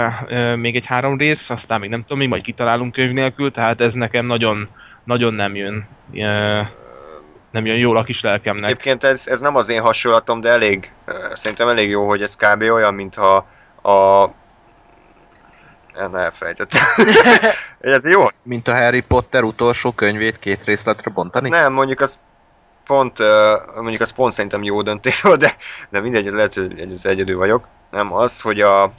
még 0.56 0.76
egy 0.76 0.86
három 0.86 1.18
rész, 1.18 1.46
aztán 1.48 1.80
még 1.80 1.90
nem 1.90 2.02
tudom, 2.02 2.18
még 2.18 2.28
majd 2.28 2.42
kitalálunk 2.42 2.92
könyv 2.92 3.12
nélkül, 3.12 3.52
tehát 3.52 3.82
ez 3.82 3.94
nekem 3.94 4.26
nagyon, 4.26 4.68
nagyon 5.04 5.34
nem 5.34 5.56
jön, 5.56 5.88
nem 7.52 7.66
jön 7.66 7.78
jól 7.78 7.98
a 7.98 8.04
kis 8.04 8.22
lelkemnek. 8.22 8.70
Egyébként 8.70 9.04
ez, 9.04 9.28
ez 9.28 9.42
nem 9.42 9.56
az 9.56 9.70
én 9.70 9.82
hasonlatom, 9.82 10.42
de 10.42 10.50
elég, 10.50 10.92
szerintem 11.34 11.68
elég 11.68 11.90
jó, 11.90 12.08
hogy 12.08 12.22
ez 12.22 12.36
kb. 12.36 12.62
olyan, 12.62 12.94
mintha 12.94 13.36
a... 13.82 14.26
Nem, 15.94 16.16
elfelejtettem. 16.16 16.84
ez 17.80 18.04
jó. 18.04 18.26
Mint 18.44 18.68
a 18.68 18.76
Harry 18.76 19.02
Potter 19.02 19.44
utolsó 19.44 19.92
könyvét 19.92 20.40
két 20.40 20.64
részletre 20.64 21.12
bontani? 21.12 21.50
Nem, 21.50 21.74
mondjuk 21.74 22.00
az 22.00 22.20
pont, 22.86 23.20
mondjuk 23.76 24.02
az 24.02 24.12
pont 24.12 24.34
szerintem 24.34 24.64
jó 24.64 24.82
döntés 24.82 25.22
volt, 25.22 25.40
de, 25.40 25.56
de 25.90 26.00
mindegy, 26.00 26.26
lehet, 26.26 26.54
hogy 26.54 26.80
egy- 26.80 27.00
egyedül 27.04 27.38
vagyok. 27.38 27.68
Nem 27.92 28.14
az, 28.14 28.42
hogy 28.42 28.62
a... 28.62 28.92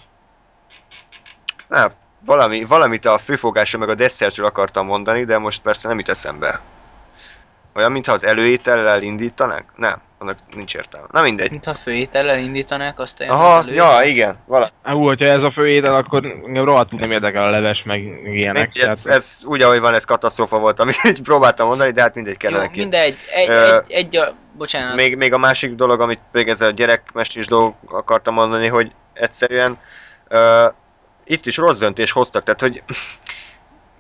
Nem, 1.68 1.92
valami, 2.24 2.64
valamit 2.64 3.06
a 3.06 3.18
főfogásra 3.18 3.78
meg 3.78 3.88
a 3.88 3.94
desszertről 3.94 4.46
akartam 4.46 4.86
mondani, 4.86 5.24
de 5.24 5.38
most 5.38 5.62
persze 5.62 5.88
nem 5.88 5.98
jut 5.98 6.08
eszembe. 6.08 6.60
Olyan, 7.80 7.92
mintha 7.92 8.12
az 8.12 8.24
előétellel 8.24 9.02
indítanák? 9.02 9.64
Nem, 9.76 10.00
annak 10.18 10.36
nincs 10.54 10.74
értelme. 10.74 11.06
Na 11.10 11.22
mindegy. 11.22 11.50
Mint 11.50 11.64
ha 11.64 11.74
főétellel 11.74 12.38
indítanák, 12.38 12.98
azt 12.98 13.20
Aha, 13.20 13.64
ja, 13.68 14.00
igen, 14.02 14.38
valami. 14.46 14.70
Hú, 14.82 15.06
hogyha 15.06 15.26
ez 15.26 15.42
a 15.42 15.50
fő 15.50 15.68
étel, 15.68 15.94
akkor 15.94 16.24
engem 16.24 16.64
rohadtul 16.64 16.98
nem 16.98 17.10
érdekel 17.10 17.42
a 17.42 17.50
leves, 17.50 17.82
meg 17.84 17.98
ilyenek. 18.24 18.72
Mindegy, 18.72 18.90
ez, 18.90 19.06
ez 19.06 19.40
úgy, 19.44 19.62
ahogy 19.62 19.80
van, 19.80 19.94
ez 19.94 20.04
katasztrófa 20.04 20.58
volt, 20.58 20.80
amit 20.80 20.96
próbáltam 21.22 21.66
mondani, 21.66 21.90
de 21.90 22.00
hát 22.00 22.14
mindegy 22.14 22.36
Jó, 22.40 22.48
kellene 22.48 22.70
ki. 22.70 22.78
mindegy, 22.78 23.16
egy, 23.34 23.48
Ö, 23.48 23.76
egy, 23.76 23.90
egy, 23.90 24.16
a, 24.16 24.34
bocsánat, 24.56 24.96
Még, 24.96 25.16
még 25.16 25.32
a 25.32 25.38
másik 25.38 25.74
dolog, 25.74 26.00
amit 26.00 26.20
még 26.32 26.48
ezzel 26.48 26.68
a 26.68 26.72
gyerekmestés 26.72 27.46
dolog 27.46 27.74
akartam 27.86 28.34
mondani, 28.34 28.66
hogy 28.66 28.92
egyszerűen 29.12 29.78
uh, 30.30 30.72
itt 31.24 31.46
is 31.46 31.56
rossz 31.56 31.78
döntés 31.78 32.12
hoztak, 32.12 32.42
tehát 32.42 32.60
hogy 32.60 32.82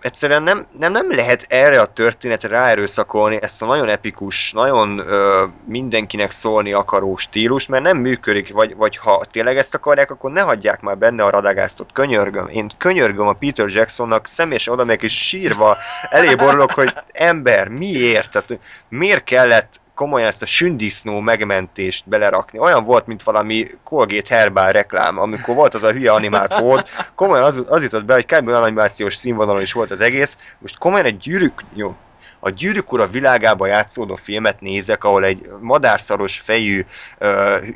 egyszerűen 0.00 0.42
nem, 0.42 0.66
nem, 0.78 0.92
nem 0.92 1.12
lehet 1.14 1.46
erre 1.48 1.80
a 1.80 1.92
történetre 1.92 2.48
ráerőszakolni 2.48 3.38
ezt 3.42 3.62
a 3.62 3.66
nagyon 3.66 3.88
epikus, 3.88 4.52
nagyon 4.52 5.00
uh, 5.00 5.50
mindenkinek 5.64 6.30
szólni 6.30 6.72
akaró 6.72 7.16
stílus, 7.16 7.66
mert 7.66 7.82
nem 7.82 7.96
működik, 7.96 8.52
vagy, 8.52 8.76
vagy 8.76 8.96
ha 8.96 9.24
tényleg 9.30 9.56
ezt 9.56 9.74
akarják, 9.74 10.10
akkor 10.10 10.30
ne 10.30 10.40
hagyják 10.40 10.80
már 10.80 10.98
benne 10.98 11.24
a 11.24 11.30
radagásztot. 11.30 11.92
Könyörgöm, 11.92 12.48
én 12.48 12.70
könyörgöm 12.78 13.26
a 13.26 13.32
Peter 13.32 13.68
Jacksonnak, 13.68 14.28
személyesen 14.28 14.74
oda 14.74 14.84
megyek 14.84 15.02
és 15.02 15.26
sírva 15.26 15.76
eléborulok, 16.10 16.72
hogy 16.72 16.94
ember, 17.12 17.68
miért? 17.68 18.30
Tehát 18.30 18.58
miért 18.88 19.24
kellett 19.24 19.80
komolyan 20.00 20.28
ezt 20.28 20.42
a 20.42 20.46
sündisznó 20.46 21.20
megmentést 21.20 22.08
belerakni. 22.08 22.58
Olyan 22.58 22.84
volt, 22.84 23.06
mint 23.06 23.22
valami 23.22 23.66
Colgate 23.84 24.34
Herbal 24.34 24.72
reklám, 24.72 25.18
amikor 25.18 25.54
volt 25.54 25.74
az 25.74 25.82
a 25.82 25.92
hülye 25.92 26.12
animált 26.12 26.52
hód, 26.52 26.86
komolyan 27.14 27.44
az, 27.44 27.64
az 27.68 27.82
jutott 27.82 28.04
be, 28.04 28.14
hogy 28.14 28.26
kb. 28.26 28.48
animációs 28.48 29.14
színvonalon 29.16 29.62
is 29.62 29.72
volt 29.72 29.90
az 29.90 30.00
egész, 30.00 30.36
most 30.58 30.78
komolyan 30.78 31.06
egy 31.06 31.16
gyűrűk, 31.16 31.64
jó, 31.74 31.96
a 32.40 32.50
gyűrűk 32.50 32.92
ura 32.92 33.06
világába 33.06 33.66
játszódó 33.66 34.14
filmet 34.14 34.60
nézek, 34.60 35.04
ahol 35.04 35.24
egy 35.24 35.50
madárszaros 35.60 36.38
fejű, 36.38 36.84
uh, 37.20 37.28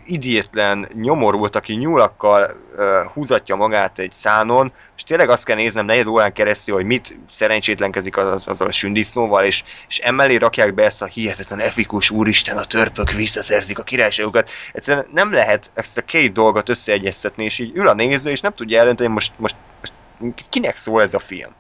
idiétlen 0.05 0.89
nyomorult, 0.95 1.57
aki 1.57 1.75
nyúlakkal 1.75 2.57
uh, 2.77 3.13
húzatja 3.13 3.57
magát 3.57 3.99
egy 3.99 4.13
szánon, 4.13 4.73
és 4.97 5.03
tényleg 5.03 5.31
azt 5.31 5.45
kell 5.45 5.57
néznem 5.57 5.87
negyed 5.87 6.07
órán 6.07 6.33
keresztül, 6.33 6.75
hogy 6.75 6.85
mit 6.85 7.19
szerencsétlenkezik 7.31 8.17
az, 8.17 8.43
azzal 8.47 8.69
a 8.69 8.73
sündisznóval, 8.73 9.45
és, 9.45 9.65
és 9.89 9.99
emellé 9.99 10.37
rakják 10.37 10.75
be 10.75 10.85
ezt 10.85 11.03
a 11.03 11.07
hihetetlen 11.07 11.61
epikus 11.61 12.11
úristen, 12.11 12.59
a 12.59 12.65
törpök 12.65 13.11
visszaszerzik 13.11 13.79
a 13.79 13.83
királyságukat. 13.83 14.51
Egyszerűen 14.73 15.07
nem 15.13 15.33
lehet 15.33 15.71
ezt 15.75 15.99
a 15.99 16.03
két 16.03 16.33
dolgot 16.33 16.69
összeegyeztetni, 16.69 17.45
és 17.45 17.59
így 17.59 17.77
ül 17.77 17.89
a 17.89 17.95
néző, 17.95 18.31
és 18.31 18.41
nem 18.41 18.55
tudja 18.55 18.79
eldönteni, 18.79 19.09
most, 19.09 19.33
most, 19.37 19.57
most 19.81 19.93
kinek 20.49 20.77
szól 20.77 21.03
ez 21.03 21.15
a 21.15 21.19
film. 21.19 21.55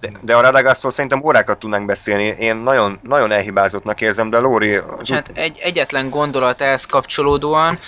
De, 0.00 0.10
de 0.20 0.36
a 0.36 0.40
Radagastról 0.40 0.92
szerintem 0.92 1.24
órákat 1.24 1.58
tudnánk 1.58 1.86
beszélni. 1.86 2.24
Én 2.24 2.56
nagyon, 2.56 2.98
nagyon 3.02 3.32
elhibázottnak 3.32 4.00
érzem, 4.00 4.30
de 4.30 4.38
Lóri... 4.38 4.80
bocsánat, 4.96 5.30
egy, 5.34 5.58
egyetlen 5.62 6.10
gondolat 6.10 6.60
ehhez 6.60 6.84
kapcsolódóan, 6.86 7.78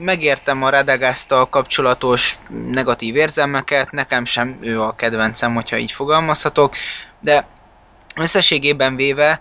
megértem 0.00 0.62
a 0.62 0.70
Radagasztal 0.70 1.48
kapcsolatos 1.48 2.38
negatív 2.70 3.16
érzelmeket, 3.16 3.90
nekem 3.90 4.24
sem 4.24 4.58
ő 4.60 4.82
a 4.82 4.94
kedvencem, 4.94 5.54
hogyha 5.54 5.76
így 5.76 5.92
fogalmazhatok, 5.92 6.74
de 7.20 7.46
összességében 8.16 8.96
véve 8.96 9.40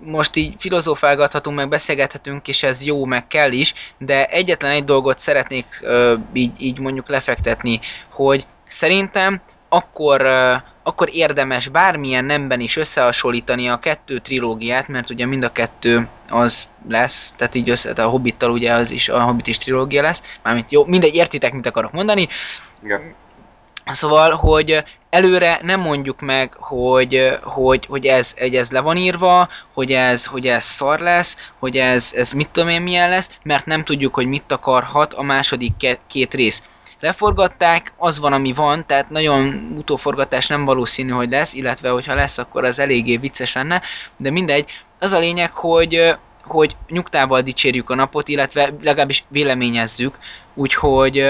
most 0.00 0.36
így 0.36 0.54
filozófálgathatunk, 0.58 1.56
meg 1.56 1.68
beszélgethetünk, 1.68 2.48
és 2.48 2.62
ez 2.62 2.84
jó, 2.84 3.04
meg 3.04 3.26
kell 3.26 3.52
is, 3.52 3.74
de 3.98 4.26
egyetlen 4.26 4.70
egy 4.70 4.84
dolgot 4.84 5.18
szeretnék 5.18 5.66
ö, 5.82 6.14
így, 6.32 6.52
így 6.58 6.78
mondjuk 6.78 7.08
lefektetni, 7.08 7.80
hogy 8.10 8.46
szerintem 8.68 9.40
akkor, 9.76 10.26
akkor 10.82 11.08
érdemes 11.12 11.68
bármilyen 11.68 12.24
nemben 12.24 12.60
is 12.60 12.76
összehasonlítani 12.76 13.68
a 13.68 13.78
kettő 13.78 14.18
trilógiát, 14.18 14.88
mert 14.88 15.10
ugye 15.10 15.26
mind 15.26 15.44
a 15.44 15.52
kettő 15.52 16.08
az 16.28 16.66
lesz, 16.88 17.34
tehát 17.36 17.54
így 17.54 17.70
össze, 17.70 17.92
tehát 17.92 18.10
a 18.10 18.12
Hobbittal 18.12 18.50
ugye 18.50 18.72
az 18.72 18.90
is, 18.90 19.08
a 19.08 19.20
Hobbit 19.20 19.46
is 19.46 19.58
trilógia 19.58 20.02
lesz, 20.02 20.22
mármint 20.42 20.72
jó, 20.72 20.84
mindegy, 20.84 21.14
értitek, 21.14 21.52
mit 21.52 21.66
akarok 21.66 21.92
mondani, 21.92 22.28
Igen. 22.82 23.14
Szóval, 23.92 24.32
hogy 24.32 24.84
előre 25.10 25.58
nem 25.62 25.80
mondjuk 25.80 26.20
meg, 26.20 26.54
hogy, 26.54 27.38
hogy, 27.42 27.86
hogy, 27.86 28.06
ez, 28.06 28.34
hogy 28.38 28.56
ez 28.56 28.70
le 28.70 28.80
van 28.80 28.96
írva, 28.96 29.48
hogy 29.72 29.92
ez, 29.92 30.24
hogy 30.24 30.46
ez 30.46 30.64
szar 30.64 31.00
lesz, 31.00 31.36
hogy 31.58 31.76
ez, 31.76 32.12
ez 32.16 32.32
mit 32.32 32.48
tudom 32.48 32.68
én 32.68 32.82
milyen 32.82 33.08
lesz, 33.08 33.30
mert 33.42 33.66
nem 33.66 33.84
tudjuk, 33.84 34.14
hogy 34.14 34.26
mit 34.26 34.52
akarhat 34.52 35.14
a 35.14 35.22
második 35.22 35.98
két 36.06 36.34
rész. 36.34 36.62
Leforgatták, 37.00 37.92
az 37.96 38.18
van, 38.18 38.32
ami 38.32 38.52
van, 38.52 38.86
tehát 38.86 39.10
nagyon 39.10 39.72
utóforgatás 39.76 40.46
nem 40.46 40.64
valószínű, 40.64 41.10
hogy 41.10 41.30
lesz, 41.30 41.54
illetve 41.54 41.90
hogyha 41.90 42.14
lesz, 42.14 42.38
akkor 42.38 42.64
az 42.64 42.78
eléggé 42.78 43.16
vicces 43.16 43.52
lenne, 43.52 43.82
de 44.16 44.30
mindegy. 44.30 44.70
Az 44.98 45.12
a 45.12 45.18
lényeg, 45.18 45.52
hogy, 45.52 46.16
hogy 46.44 46.76
nyugtával 46.88 47.40
dicsérjük 47.40 47.90
a 47.90 47.94
napot, 47.94 48.28
illetve 48.28 48.74
legalábbis 48.82 49.24
véleményezzük, 49.28 50.18
úgyhogy 50.54 51.24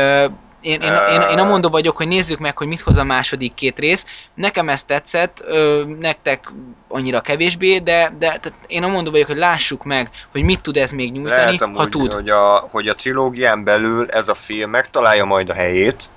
én, 0.66 0.80
én, 0.80 0.92
én, 1.12 1.20
én 1.20 1.38
amondó 1.38 1.68
vagyok, 1.68 1.96
hogy 1.96 2.08
nézzük 2.08 2.38
meg, 2.38 2.58
hogy 2.58 2.66
mit 2.66 2.80
hoz 2.80 2.98
a 2.98 3.04
második 3.04 3.54
két 3.54 3.78
rész. 3.78 4.06
Nekem 4.34 4.68
ez 4.68 4.84
tetszett, 4.84 5.42
ö, 5.46 5.84
nektek 5.98 6.52
annyira 6.88 7.20
kevésbé, 7.20 7.78
de, 7.78 8.12
de 8.18 8.26
tehát 8.26 8.52
én 8.66 8.82
amondó 8.82 9.10
vagyok, 9.10 9.26
hogy 9.26 9.36
lássuk 9.36 9.84
meg, 9.84 10.10
hogy 10.32 10.42
mit 10.42 10.60
tud 10.60 10.76
ez 10.76 10.90
még 10.90 11.12
nyújtani, 11.12 11.40
Lehet 11.40 11.62
amúgy, 11.62 11.76
ha 11.76 11.88
tud. 11.88 12.12
Hogy 12.12 12.28
a, 12.28 12.68
hogy 12.70 12.88
a 12.88 12.94
trilógián 12.94 13.64
belül 13.64 14.10
ez 14.10 14.28
a 14.28 14.34
film 14.34 14.70
megtalálja 14.70 15.24
majd 15.24 15.48
a 15.48 15.54
helyét, 15.54 16.08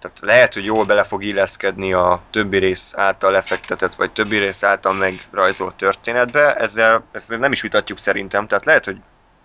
tehát 0.00 0.18
lehet, 0.20 0.54
hogy 0.54 0.64
jól 0.64 0.84
bele 0.84 1.04
fog 1.04 1.24
illeszkedni 1.24 1.92
a 1.92 2.20
többi 2.30 2.58
rész 2.58 2.94
által 2.96 3.30
lefektetett, 3.30 3.94
vagy 3.94 4.10
többi 4.10 4.38
rész 4.38 4.62
által 4.62 4.92
megrajzolt 4.92 5.74
történetbe, 5.74 6.54
ezzel, 6.54 7.04
ezzel 7.12 7.38
nem 7.38 7.52
is 7.52 7.60
vitatjuk 7.60 7.98
szerintem, 7.98 8.46
tehát 8.46 8.64
lehet, 8.64 8.84
hogy 8.84 8.96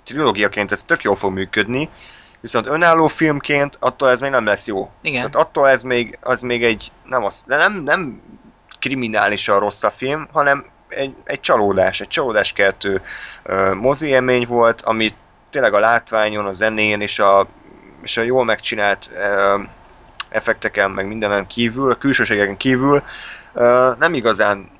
trilógiaként 0.03 0.71
ez 0.71 0.83
tök 0.83 1.03
jól 1.03 1.15
fog 1.15 1.33
működni, 1.33 1.89
viszont 2.41 2.67
önálló 2.67 3.07
filmként 3.07 3.77
attól 3.79 4.09
ez 4.09 4.19
még 4.19 4.31
nem 4.31 4.45
lesz 4.45 4.67
jó. 4.67 4.89
Igen. 5.01 5.31
Tehát 5.31 5.47
attól 5.47 5.69
ez 5.69 5.83
még, 5.83 6.17
az 6.21 6.41
még 6.41 6.63
egy, 6.63 6.91
nem, 7.05 7.23
az, 7.23 7.43
de 7.47 7.55
nem, 7.55 7.73
nem 7.73 8.21
kriminálisan 8.79 9.59
rossz 9.59 9.83
a 9.83 9.91
film, 9.91 10.27
hanem 10.31 10.65
egy, 10.87 11.15
egy 11.23 11.39
csalódás, 11.39 12.01
egy 12.01 12.07
csalódáskeltő 12.07 13.01
uh, 13.45 13.73
mozi 13.73 14.07
élmény 14.07 14.45
volt, 14.47 14.81
amit 14.81 15.15
tényleg 15.49 15.73
a 15.73 15.79
látványon, 15.79 16.45
a 16.45 16.51
zenén 16.51 17.01
és 17.01 17.19
a, 17.19 17.47
és 18.03 18.17
a 18.17 18.21
jól 18.21 18.45
megcsinált 18.45 19.09
uh, 19.13 19.61
effekteken, 20.29 20.91
meg 20.91 21.07
mindenen 21.07 21.47
kívül, 21.47 21.91
a 21.91 21.95
külsőségeken 21.95 22.57
kívül 22.57 23.03
uh, 23.53 23.97
nem 23.97 24.13
igazán 24.13 24.79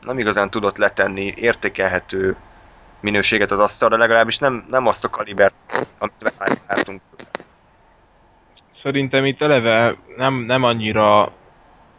nem 0.00 0.18
igazán 0.18 0.50
tudott 0.50 0.76
letenni 0.76 1.32
értékelhető 1.36 2.36
minőséget 3.00 3.50
az 3.50 3.58
asztalra, 3.58 3.96
legalábbis 3.96 4.38
nem, 4.38 4.66
nem 4.70 4.86
azt 4.86 5.04
a 5.04 5.10
kalibert, 5.10 5.54
amit 5.98 6.34
vártunk. 6.66 7.00
Szerintem 8.82 9.24
itt 9.24 9.40
eleve 9.40 9.96
nem, 10.16 10.34
nem 10.34 10.62
annyira 10.62 11.32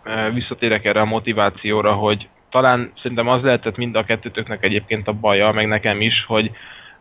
e, 0.04 0.30
visszatérek 0.30 0.86
erre 0.86 1.02
a 1.02 1.06
motivációra, 1.06 1.94
hogy 1.94 2.28
talán 2.50 2.92
szerintem 3.02 3.28
az 3.28 3.42
lehetett 3.42 3.78
mind 3.78 3.96
a 3.96 4.04
kettőtöknek 4.04 4.64
egyébként 4.64 5.08
a 5.08 5.14
baja, 5.14 5.52
meg 5.52 5.68
nekem 5.68 6.02
is, 6.02 6.26
hogy 6.26 6.52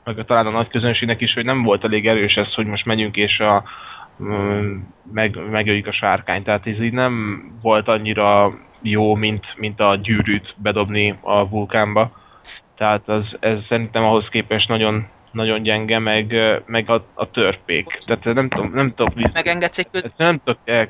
meg 0.04 0.24
talán 0.26 0.46
a 0.46 0.50
nagy 0.50 0.68
közönségnek 0.68 1.20
is, 1.20 1.34
hogy 1.34 1.44
nem 1.44 1.62
volt 1.62 1.84
elég 1.84 2.06
erős 2.06 2.34
ez, 2.34 2.54
hogy 2.54 2.66
most 2.66 2.84
megyünk 2.84 3.16
és 3.16 3.40
a, 3.40 3.64
meg, 5.12 5.50
megöljük 5.50 5.86
a 5.86 5.92
sárkányt. 5.92 6.44
Tehát 6.44 6.66
ez 6.66 6.80
így 6.80 6.92
nem 6.92 7.42
volt 7.62 7.88
annyira 7.88 8.58
jó, 8.82 9.14
mint, 9.14 9.46
mint 9.56 9.80
a 9.80 9.96
gyűrűt 9.96 10.54
bedobni 10.56 11.18
a 11.20 11.48
vulkánba. 11.48 12.10
Tehát 12.78 13.08
az, 13.08 13.24
ez 13.40 13.58
szerintem 13.68 14.04
ahhoz 14.04 14.28
képest 14.30 14.68
nagyon, 14.68 15.06
nagyon 15.32 15.62
gyenge, 15.62 15.98
meg, 15.98 16.34
meg 16.66 16.90
a, 16.90 17.04
a 17.14 17.30
törpék. 17.30 17.98
Tehát 18.06 18.24
nem 18.24 18.48
tudom, 18.48 18.70
nem 18.74 18.94
tudok... 18.94 19.32
Megengedsz 19.32 19.78
egy, 19.78 19.90
köz... 19.90 20.12
nem 20.16 20.40
tudok 20.44 20.60
el... 20.64 20.88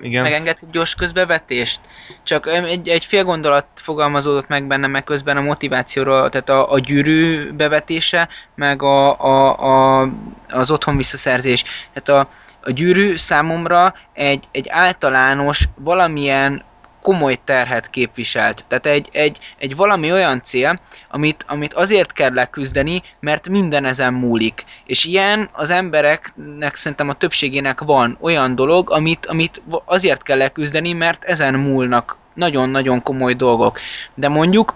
Igen. 0.00 0.22
Megengedsz 0.22 0.62
egy 0.62 0.70
gyors 0.70 0.94
közbevetést? 0.94 1.80
Csak 2.22 2.46
egy, 2.46 2.88
egy 2.88 3.04
fél 3.04 3.24
gondolat 3.24 3.66
fogalmazódott 3.74 4.48
meg 4.48 4.66
bennem, 4.66 4.90
meg 4.90 5.04
közben 5.04 5.36
a 5.36 5.40
motivációról, 5.40 6.28
tehát 6.28 6.48
a, 6.48 6.72
a 6.72 6.78
gyűrű 6.78 7.52
bevetése, 7.52 8.28
meg 8.54 8.82
a, 8.82 9.20
a, 9.20 9.58
a, 10.00 10.08
az 10.48 10.70
otthon 10.70 10.96
visszaszerzés. 10.96 11.64
Tehát 11.92 12.26
a, 12.26 12.30
a 12.62 12.70
gyűrű 12.70 13.16
számomra 13.16 13.94
egy, 14.12 14.44
egy 14.50 14.68
általános, 14.68 15.64
valamilyen 15.76 16.62
komoly 17.08 17.36
terhet 17.44 17.90
képviselt. 17.90 18.64
Tehát 18.68 18.86
egy, 18.86 19.08
egy, 19.12 19.38
egy 19.58 19.76
valami 19.76 20.12
olyan 20.12 20.42
cél, 20.42 20.78
amit, 21.10 21.44
amit 21.46 21.74
azért 21.74 22.12
kell 22.12 22.34
leküzdeni, 22.34 23.02
mert 23.20 23.48
minden 23.48 23.84
ezen 23.84 24.12
múlik. 24.12 24.64
És 24.86 25.04
ilyen 25.04 25.48
az 25.52 25.70
embereknek 25.70 26.74
szerintem 26.74 27.08
a 27.08 27.12
többségének 27.12 27.80
van 27.80 28.18
olyan 28.20 28.54
dolog, 28.54 28.90
amit, 28.90 29.26
amit 29.26 29.62
azért 29.84 30.22
kell 30.22 30.36
leküzdeni, 30.36 30.92
mert 30.92 31.24
ezen 31.24 31.54
múlnak 31.54 32.16
nagyon-nagyon 32.34 33.02
komoly 33.02 33.34
dolgok. 33.34 33.78
De 34.14 34.28
mondjuk 34.28 34.74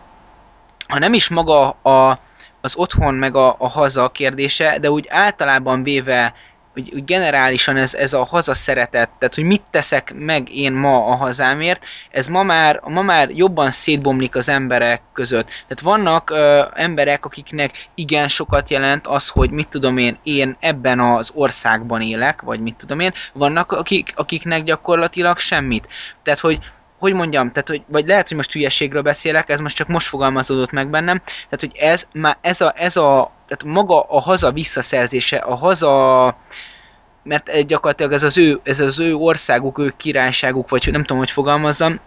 ha 0.89 0.99
nem 0.99 1.15
is 1.15 1.29
maga 1.29 1.69
a, 1.69 2.19
az 2.61 2.77
otthon 2.77 3.15
meg 3.15 3.37
a, 3.37 3.55
a 3.59 3.69
haza 3.69 4.09
kérdése, 4.09 4.79
de 4.79 4.91
úgy 4.91 5.07
általában 5.09 5.83
véve 5.83 6.35
úgy, 6.77 6.95
úgy 6.95 7.05
generálisan 7.05 7.77
ez, 7.77 7.95
ez 7.95 8.13
a 8.13 8.25
haza 8.25 8.55
szeretet, 8.55 9.11
tehát 9.19 9.35
hogy 9.35 9.45
mit 9.45 9.63
teszek 9.71 10.15
meg 10.17 10.55
én 10.55 10.73
ma 10.73 11.07
a 11.07 11.15
hazámért, 11.15 11.85
ez 12.11 12.27
ma 12.27 12.43
már, 12.43 12.81
ma 12.85 13.03
már 13.03 13.31
jobban 13.31 13.71
szétbomlik 13.71 14.37
az 14.37 14.49
emberek 14.49 15.03
között. 15.13 15.47
Tehát 15.47 15.81
vannak 15.83 16.31
ö, 16.31 16.65
emberek, 16.75 17.25
akiknek 17.25 17.89
igen 17.95 18.29
sokat 18.29 18.71
jelent 18.71 19.07
az, 19.07 19.29
hogy 19.29 19.51
mit 19.51 19.69
tudom 19.69 19.97
én, 19.97 20.19
én 20.23 20.57
ebben 20.61 21.01
az 21.01 21.31
országban 21.35 22.01
élek, 22.01 22.43
vagy 22.43 22.61
mit 22.61 22.77
tudom 22.77 23.01
én, 23.01 23.13
vannak 23.33 23.73
akik, 23.73 24.13
akiknek 24.17 24.63
gyakorlatilag 24.63 25.39
semmit. 25.39 25.89
Tehát, 26.23 26.41
hogy 26.41 26.59
hogy 27.03 27.13
mondjam, 27.13 27.53
tehát, 27.53 27.69
hogy, 27.69 27.83
vagy 27.87 28.07
lehet, 28.07 28.29
hogy 28.29 28.37
most 28.37 28.53
hülyeségről 28.53 29.03
beszélek, 29.03 29.49
ez 29.49 29.61
most 29.61 29.77
csak 29.77 29.89
most 29.89 30.07
fogalmazódott 30.07 30.71
meg 30.71 30.91
bennem, 30.91 31.19
tehát, 31.25 31.61
hogy 31.61 31.77
ez, 31.77 32.09
már 32.13 32.37
ez 32.41 32.61
a, 32.61 32.73
ez 32.77 32.97
a, 32.97 33.33
tehát 33.47 33.77
maga 33.77 34.01
a 34.01 34.21
haza 34.21 34.53
visszaszerzése, 34.53 35.37
a 35.37 35.55
haza, 35.55 36.37
mert 37.23 37.67
gyakorlatilag 37.67 38.13
ez 38.13 38.23
az 38.23 38.39
ő, 38.39 38.61
ez 38.63 38.81
az 38.81 39.01
ő 39.01 39.15
országuk, 39.15 39.79
ő 39.79 39.95
királyságuk, 39.97 40.69
vagy 40.69 40.89
nem 40.91 41.01
tudom, 41.01 41.19
hogy 41.19 41.31
fogalmazzam, 41.31 42.01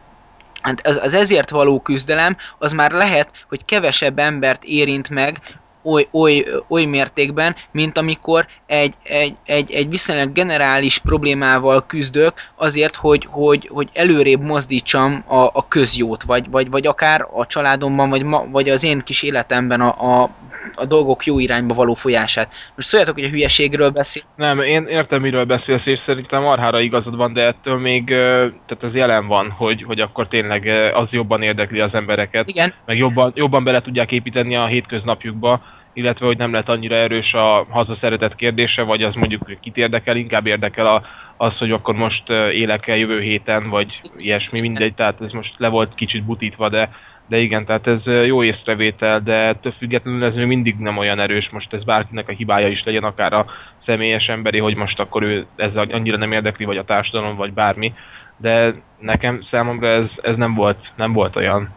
hát 0.62 0.88
az, 0.88 1.00
az 1.04 1.14
ezért 1.14 1.50
való 1.50 1.82
küzdelem, 1.82 2.38
az 2.58 2.72
már 2.72 2.92
lehet, 2.92 3.32
hogy 3.50 3.66
kevesebb 3.66 4.20
embert 4.20 4.64
érint 4.64 5.10
meg, 5.10 5.42
oly, 5.86 6.08
oly, 6.12 6.46
oly 6.68 6.86
mértékben, 6.86 7.56
mint 7.72 7.98
amikor 7.98 8.46
egy, 8.66 8.94
egy, 9.04 9.36
egy, 9.46 9.72
egy 9.72 9.90
viszonylag 9.90 10.32
generális 10.32 10.98
problémával 10.98 11.86
küzdök 11.86 12.34
azért, 12.56 12.96
hogy, 12.96 13.28
hogy, 13.30 13.70
hogy 13.74 13.90
előrébb 13.94 14.42
mozdítsam 14.42 15.24
a, 15.28 15.44
a 15.54 15.68
közjót, 15.68 16.24
vagy, 16.24 16.50
vagy, 16.50 16.70
vagy 16.70 16.88
akár 16.88 17.28
a 17.34 17.46
családomban, 17.48 18.10
vagy, 18.10 18.24
ma, 18.24 18.46
vagy 18.52 18.70
az 18.70 18.84
én 18.84 19.02
kis 19.04 19.24
életemben 19.24 19.82
a, 19.82 20.22
a, 20.22 20.30
a 20.76 20.86
dolgok 20.86 21.26
jó 21.26 21.40
irányba 21.40 21.74
való 21.74 21.94
folyását. 21.94 22.54
Most 22.76 22.88
szóljatok, 22.88 23.16
hogy 23.16 23.24
a 23.24 23.30
hülyeségről 23.30 23.90
beszél. 23.90 24.24
Nem, 24.36 24.62
én 24.62 24.88
értem, 24.88 25.22
miről 25.22 25.46
beszélsz, 25.46 25.86
és 25.86 26.00
szerintem 26.06 26.42
marhára 26.42 26.80
igazad 26.80 27.16
van, 27.16 27.34
de 27.34 27.42
ettől 27.42 27.78
még, 27.78 28.06
tehát 28.06 28.84
ez 28.84 28.94
jelen 28.94 29.28
van, 29.28 29.52
hogy, 29.52 29.84
hogy 29.84 30.00
akkor 30.00 30.28
tényleg 30.28 30.68
az 30.94 31.08
jobban 31.12 31.42
érdekli 31.42 31.80
az 31.80 31.94
embereket. 31.94 32.50
Igen. 32.50 32.74
Meg 32.86 32.98
jobban, 32.98 33.32
jobban 33.36 33.64
bele 33.64 33.82
tudják 33.82 34.12
építeni 34.12 34.56
a 34.56 34.66
hétköznapjukba, 34.66 35.62
illetve 35.96 36.26
hogy 36.26 36.38
nem 36.38 36.54
lett 36.54 36.70
annyira 36.70 36.96
erős 36.96 37.34
a 37.34 37.66
hazaszeretet 37.70 38.36
kérdése, 38.36 38.84
vagy 38.84 39.04
az 39.04 39.16
mondjuk 39.16 39.60
kit 39.62 39.78
érdekel, 39.78 40.16
inkább 40.16 40.46
érdekel 40.46 40.88
a, 40.88 41.02
az, 41.38 41.58
hogy 41.58 41.72
akkor 41.72 41.96
most 41.96 42.30
élek 42.50 42.88
el 42.88 42.98
jövő 42.98 43.20
héten, 43.20 43.70
vagy 43.70 44.00
ilyesmi, 44.18 44.60
mindegy, 44.60 44.94
tehát 44.94 45.22
ez 45.22 45.32
most 45.32 45.54
le 45.58 45.68
volt 45.68 45.96
kicsit 45.96 46.24
butítva, 46.24 46.70
de, 46.70 46.90
de 47.30 47.38
igen, 47.38 47.66
tehát 47.66 47.88
ez 47.88 48.26
jó 48.26 48.44
észrevétel, 48.44 49.20
de 49.20 49.34
ettől 49.34 49.74
függetlenül 49.78 50.24
ez 50.24 50.34
még 50.34 50.46
mindig 50.46 50.76
nem 50.80 50.98
olyan 50.98 51.20
erős, 51.20 51.50
most 51.52 51.74
ez 51.74 51.84
bárkinek 51.84 52.30
a 52.30 52.32
hibája 52.32 52.68
is 52.68 52.84
legyen, 52.84 53.04
akár 53.04 53.34
a 53.34 53.46
személyes 53.86 54.26
emberi, 54.26 54.60
hogy 54.60 54.76
most 54.76 55.00
akkor 55.00 55.24
ő 55.24 55.46
ez 55.56 55.76
annyira 55.76 56.18
nem 56.18 56.32
érdekli, 56.32 56.66
vagy 56.66 56.78
a 56.78 56.84
társadalom, 56.84 57.36
vagy 57.36 57.54
bármi, 57.54 57.94
de 58.38 58.74
nekem 59.00 59.42
számomra 59.52 59.88
ez, 59.88 60.10
ez 60.22 60.36
nem, 60.36 60.54
volt, 60.54 60.92
nem 60.96 61.14
volt 61.14 61.36
olyan. 61.36 61.70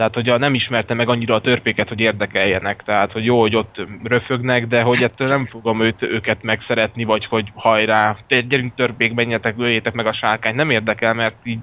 Tehát, 0.00 0.14
hogy 0.14 0.38
nem 0.38 0.54
ismerte 0.54 0.94
meg 0.94 1.08
annyira 1.08 1.34
a 1.34 1.40
törpéket, 1.40 1.88
hogy 1.88 2.00
érdekeljenek. 2.00 2.82
Tehát, 2.84 3.12
hogy 3.12 3.24
jó, 3.24 3.40
hogy 3.40 3.56
ott 3.56 3.76
röfögnek, 4.02 4.66
de 4.66 4.82
hogy 4.82 5.02
ettől 5.02 5.28
nem 5.28 5.46
fogom 5.46 5.82
őt, 5.82 6.02
őket 6.02 6.42
megszeretni, 6.42 7.04
vagy 7.04 7.26
hogy 7.26 7.52
hajrá, 7.54 8.16
gyerünk 8.48 8.74
törpék, 8.74 9.14
menjetek, 9.14 9.54
öljétek 9.58 9.92
meg 9.92 10.06
a 10.06 10.12
sárkányt. 10.12 10.56
Nem 10.56 10.70
érdekel, 10.70 11.14
mert 11.14 11.34
így 11.44 11.58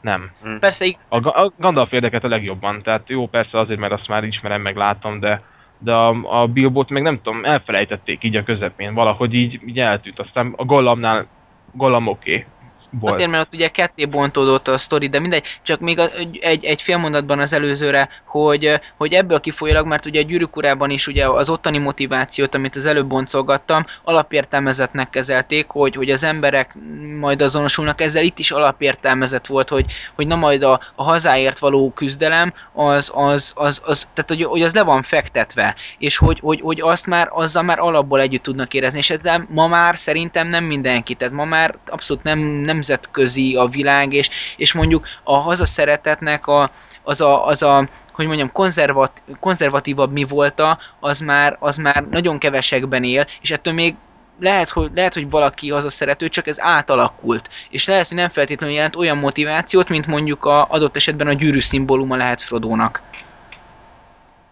nem. 0.00 0.30
Hmm. 0.42 0.58
Persze, 0.58 0.86
a, 1.08 1.42
a 1.42 1.52
Gandalf 1.58 1.92
érdekelt 1.92 2.24
a 2.24 2.28
legjobban, 2.28 2.82
tehát 2.82 3.08
jó, 3.08 3.26
persze 3.26 3.58
azért, 3.58 3.80
mert 3.80 3.92
azt 3.92 4.08
már 4.08 4.24
ismerem, 4.24 4.60
meg 4.60 4.76
látom, 4.76 5.20
de, 5.20 5.42
de 5.78 5.92
a, 5.92 6.40
a 6.42 6.46
Bilbot 6.46 6.90
meg 6.90 7.02
nem 7.02 7.20
tudom, 7.22 7.44
elfelejtették 7.44 8.24
így 8.24 8.36
a 8.36 8.42
közepén, 8.42 8.94
valahogy 8.94 9.34
így, 9.34 9.60
így 9.66 9.78
eltűnt. 9.78 10.18
Aztán 10.18 10.52
a 10.56 10.64
Gollamnál 10.64 11.26
Gollam 11.72 12.06
oké, 12.06 12.30
okay, 12.32 12.46
volt. 12.90 13.14
Azért, 13.14 13.30
mert 13.30 13.46
ott 13.46 13.54
ugye 13.54 13.68
ketté 13.68 14.04
bontódott 14.04 14.68
a 14.68 14.78
sztori, 14.78 15.06
de 15.06 15.18
mindegy, 15.18 15.44
csak 15.62 15.80
még 15.80 15.98
a, 15.98 16.08
egy, 16.40 16.64
egy 16.64 16.82
fél 16.82 16.96
mondatban 16.96 17.38
az 17.38 17.52
előzőre, 17.52 18.08
hogy, 18.24 18.80
hogy 18.96 19.12
ebből 19.12 19.40
kifolyólag, 19.40 19.86
mert 19.86 20.06
ugye 20.06 20.20
a 20.20 20.24
gyűrűk 20.24 20.56
urában 20.56 20.90
is 20.90 21.06
ugye 21.06 21.28
az 21.28 21.48
ottani 21.48 21.78
motivációt, 21.78 22.54
amit 22.54 22.76
az 22.76 22.86
előbb 22.86 23.06
boncolgattam, 23.06 23.86
alapértelmezetnek 24.02 25.10
kezelték, 25.10 25.68
hogy, 25.68 25.94
hogy 25.94 26.10
az 26.10 26.22
emberek 26.22 26.76
majd 27.20 27.42
azonosulnak 27.42 28.00
ezzel, 28.00 28.22
itt 28.22 28.38
is 28.38 28.50
alapértelmezet 28.50 29.46
volt, 29.46 29.68
hogy, 29.68 29.84
hogy 30.14 30.26
na 30.26 30.36
majd 30.36 30.62
a, 30.62 30.80
a 30.94 31.02
hazáért 31.02 31.58
való 31.58 31.92
küzdelem, 31.94 32.52
az, 32.72 33.10
az, 33.14 33.52
az, 33.54 33.82
az 33.84 34.08
tehát 34.14 34.30
hogy, 34.30 34.42
hogy 34.42 34.62
az 34.62 34.74
le 34.74 34.82
van 34.82 35.02
fektetve, 35.02 35.74
és 35.98 36.16
hogy, 36.16 36.40
hogy, 36.40 36.60
hogy 36.60 36.80
azt 36.80 37.06
már, 37.06 37.28
azzal 37.30 37.62
már 37.62 37.78
alapból 37.78 38.20
együtt 38.20 38.42
tudnak 38.42 38.74
érezni, 38.74 38.98
és 38.98 39.10
ezzel 39.10 39.46
ma 39.50 39.66
már 39.66 39.98
szerintem 39.98 40.48
nem 40.48 40.64
mindenki, 40.64 41.14
tehát 41.14 41.34
ma 41.34 41.44
már 41.44 41.74
abszolút 41.86 42.22
nem, 42.22 42.38
nem 42.38 42.77
nemzetközi 42.78 43.56
a 43.56 43.66
világ, 43.66 44.12
és, 44.12 44.28
és 44.56 44.72
mondjuk 44.72 45.06
a 45.24 45.36
hazaszeretetnek 45.36 46.46
a, 46.46 46.70
az 47.02 47.20
a, 47.20 47.46
az 47.46 47.62
a 47.62 47.88
hogy 48.12 48.26
mondjam, 48.26 48.52
konzervat, 48.52 49.22
konzervatívabb 49.40 50.12
mi 50.12 50.24
volta, 50.24 50.78
az 51.00 51.20
már, 51.20 51.56
az 51.60 51.76
már 51.76 52.04
nagyon 52.10 52.38
kevesekben 52.38 53.04
él, 53.04 53.26
és 53.40 53.50
ettől 53.50 53.72
még 53.72 53.94
lehet, 54.40 54.70
hogy, 54.70 54.90
lehet, 54.94 55.14
hogy 55.14 55.30
valaki 55.30 55.70
az 55.70 55.84
a 55.84 55.90
szerető, 55.90 56.28
csak 56.28 56.46
ez 56.46 56.60
átalakult. 56.60 57.48
És 57.70 57.86
lehet, 57.86 58.08
hogy 58.08 58.16
nem 58.16 58.28
feltétlenül 58.28 58.74
jelent 58.74 58.96
olyan 58.96 59.18
motivációt, 59.18 59.88
mint 59.88 60.06
mondjuk 60.06 60.44
a 60.44 60.66
adott 60.70 60.96
esetben 60.96 61.26
a 61.26 61.32
gyűrű 61.32 61.60
szimbóluma 61.60 62.16
lehet 62.16 62.42
Frodónak. 62.42 63.02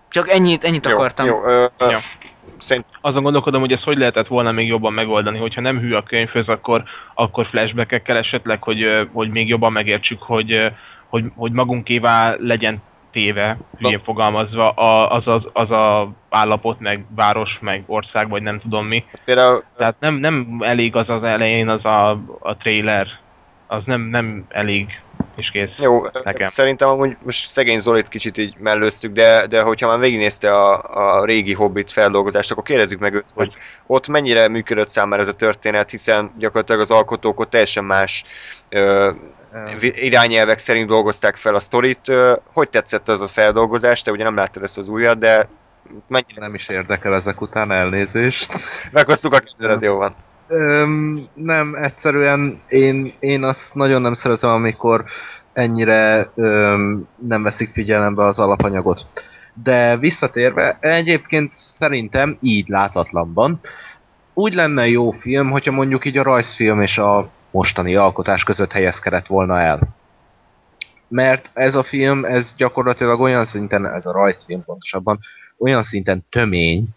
Csak 0.08 0.30
ennyit, 0.30 0.64
ennyit 0.64 0.86
jó, 0.86 0.92
akartam. 0.92 1.26
Jó, 1.26 1.44
ö, 1.44 1.66
ö, 1.78 1.90
ja 1.90 1.98
szerint 2.58 2.86
azon 3.00 3.22
gondolkodom, 3.22 3.60
hogy 3.60 3.72
ezt 3.72 3.82
hogy 3.82 3.98
lehetett 3.98 4.26
volna 4.26 4.52
még 4.52 4.66
jobban 4.66 4.92
megoldani, 4.92 5.38
hogyha 5.38 5.60
nem 5.60 5.78
hű 5.78 5.92
a 5.92 6.02
könyvhöz, 6.02 6.48
akkor, 6.48 6.82
akkor 7.14 7.46
flashback-ekkel 7.46 8.16
esetleg, 8.16 8.62
hogy, 8.62 8.84
hogy 9.12 9.30
még 9.30 9.48
jobban 9.48 9.72
megértsük, 9.72 10.22
hogy, 10.22 10.72
hogy, 11.08 11.24
hogy 11.34 11.52
magunkévá 11.52 12.36
legyen 12.38 12.82
téve, 13.12 13.58
hülyén 13.78 14.00
fogalmazva, 14.04 14.70
az, 15.08 15.26
az, 15.26 15.42
az 15.52 15.70
a 15.70 16.12
állapot, 16.30 16.80
meg 16.80 17.04
város, 17.14 17.58
meg 17.60 17.82
ország, 17.86 18.28
vagy 18.28 18.42
nem 18.42 18.60
tudom 18.60 18.86
mi. 18.86 19.04
Például... 19.24 19.64
Tehát 19.76 19.96
nem, 19.98 20.14
nem 20.14 20.58
elég 20.60 20.96
az 20.96 21.08
az 21.08 21.22
elején 21.22 21.68
az 21.68 21.84
a, 21.84 22.10
a 22.40 22.56
trailer, 22.56 23.06
az 23.66 23.82
nem, 23.84 24.00
nem 24.00 24.44
elég 24.48 25.00
és 25.36 25.50
kész. 25.50 25.70
Jó, 25.78 26.02
nekem. 26.22 26.48
szerintem 26.48 26.88
amúgy 26.88 27.16
most 27.22 27.48
szegény 27.48 27.80
Zolit 27.80 28.08
kicsit 28.08 28.38
így 28.38 28.54
mellőztük, 28.58 29.12
de, 29.12 29.46
de 29.46 29.62
hogyha 29.62 29.86
már 29.86 29.98
végignézte 29.98 30.54
a, 30.54 30.82
a 31.18 31.24
régi 31.24 31.52
Hobbit 31.52 31.90
feldolgozást, 31.90 32.50
akkor 32.50 32.64
kérdezzük 32.64 32.98
meg 32.98 33.14
őt, 33.14 33.24
hogy 33.34 33.52
ott 33.86 34.08
mennyire 34.08 34.48
működött 34.48 34.88
számára 34.88 35.22
ez 35.22 35.28
a 35.28 35.34
történet, 35.34 35.90
hiszen 35.90 36.32
gyakorlatilag 36.38 36.80
az 36.80 36.90
alkotók 36.90 37.40
ott 37.40 37.50
teljesen 37.50 37.84
más 37.84 38.24
ö, 38.68 39.10
irányelvek 39.80 40.58
szerint 40.58 40.88
dolgozták 40.88 41.36
fel 41.36 41.54
a 41.54 41.60
sztorit. 41.60 42.12
Hogy 42.52 42.70
tetszett 42.70 43.08
az 43.08 43.20
a 43.20 43.26
feldolgozás? 43.26 44.02
Te 44.02 44.10
ugye 44.10 44.24
nem 44.24 44.36
láttad 44.36 44.62
ezt 44.62 44.78
az 44.78 44.88
újat, 44.88 45.18
de 45.18 45.48
mennyire... 46.08 46.40
Nem 46.40 46.54
is 46.54 46.68
érdekel 46.68 47.14
ezek 47.14 47.40
után 47.40 47.70
elnézést. 47.70 48.54
Meghoztuk 48.92 49.32
a 49.32 49.38
kérdedet, 49.38 49.82
jó 49.88 49.96
van. 49.96 50.14
Nem, 51.34 51.74
egyszerűen 51.74 52.58
én, 52.68 53.12
én 53.18 53.42
azt 53.42 53.74
nagyon 53.74 54.02
nem 54.02 54.14
szeretem, 54.14 54.50
amikor 54.50 55.04
ennyire 55.52 56.30
öm, 56.34 57.08
nem 57.26 57.42
veszik 57.42 57.68
figyelembe 57.68 58.22
az 58.22 58.38
alapanyagot. 58.38 59.06
De 59.62 59.96
visszatérve, 59.96 60.76
egyébként 60.80 61.52
szerintem 61.52 62.36
így 62.40 62.68
látatlanban 62.68 63.60
úgy 64.38 64.54
lenne 64.54 64.88
jó 64.88 65.10
film, 65.10 65.50
hogyha 65.50 65.72
mondjuk 65.72 66.04
így 66.04 66.18
a 66.18 66.22
rajzfilm 66.22 66.80
és 66.80 66.98
a 66.98 67.30
mostani 67.50 67.94
alkotás 67.96 68.44
között 68.44 68.72
helyezkedett 68.72 69.26
volna 69.26 69.60
el. 69.60 69.80
Mert 71.08 71.50
ez 71.54 71.74
a 71.74 71.82
film, 71.82 72.24
ez 72.24 72.54
gyakorlatilag 72.56 73.20
olyan 73.20 73.44
szinten, 73.44 73.86
ez 73.86 74.06
a 74.06 74.12
rajzfilm 74.12 74.64
pontosabban, 74.64 75.18
olyan 75.58 75.82
szinten 75.82 76.24
tömény, 76.30 76.88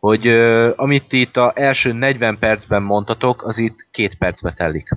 hogy 0.00 0.28
uh, 0.28 0.72
amit 0.76 1.12
itt 1.12 1.36
a 1.36 1.52
első 1.54 1.92
40 1.92 2.38
percben 2.38 2.82
mondtatok, 2.82 3.42
az 3.42 3.58
itt 3.58 3.86
két 3.90 4.14
percbe 4.14 4.50
telik. 4.50 4.96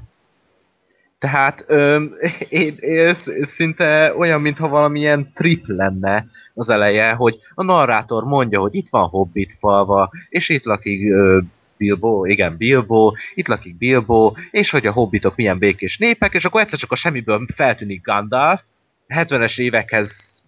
Tehát 1.19 1.63
öm, 1.67 2.13
én, 2.49 2.75
én, 2.79 3.13
szinte 3.41 4.13
olyan, 4.17 4.41
mintha 4.41 4.67
valamilyen 4.67 5.31
trip 5.33 5.63
lenne 5.67 6.25
az 6.53 6.69
eleje, 6.69 7.11
hogy 7.11 7.37
a 7.53 7.63
narrátor 7.63 8.23
mondja, 8.23 8.59
hogy 8.59 8.75
itt 8.75 8.89
van 8.89 9.07
Hobbit 9.07 9.55
falva, 9.59 10.11
és 10.29 10.49
itt 10.49 10.63
lakik 10.63 11.11
ö, 11.11 11.39
Bilbo, 11.77 12.25
igen, 12.25 12.57
Bilbo, 12.57 13.11
itt 13.33 13.47
lakik 13.47 13.77
Bilbo, 13.77 14.33
és 14.51 14.69
hogy 14.69 14.85
a 14.85 14.91
hobbitok 14.91 15.35
milyen 15.35 15.57
békés 15.57 15.97
népek, 15.97 16.33
és 16.33 16.45
akkor 16.45 16.61
egyszer 16.61 16.79
csak 16.79 16.91
a 16.91 16.95
semmiből 16.95 17.45
feltűnik 17.55 18.01
Gandalf, 18.01 18.61
70-es 19.07 19.59
évekhez 19.59 20.38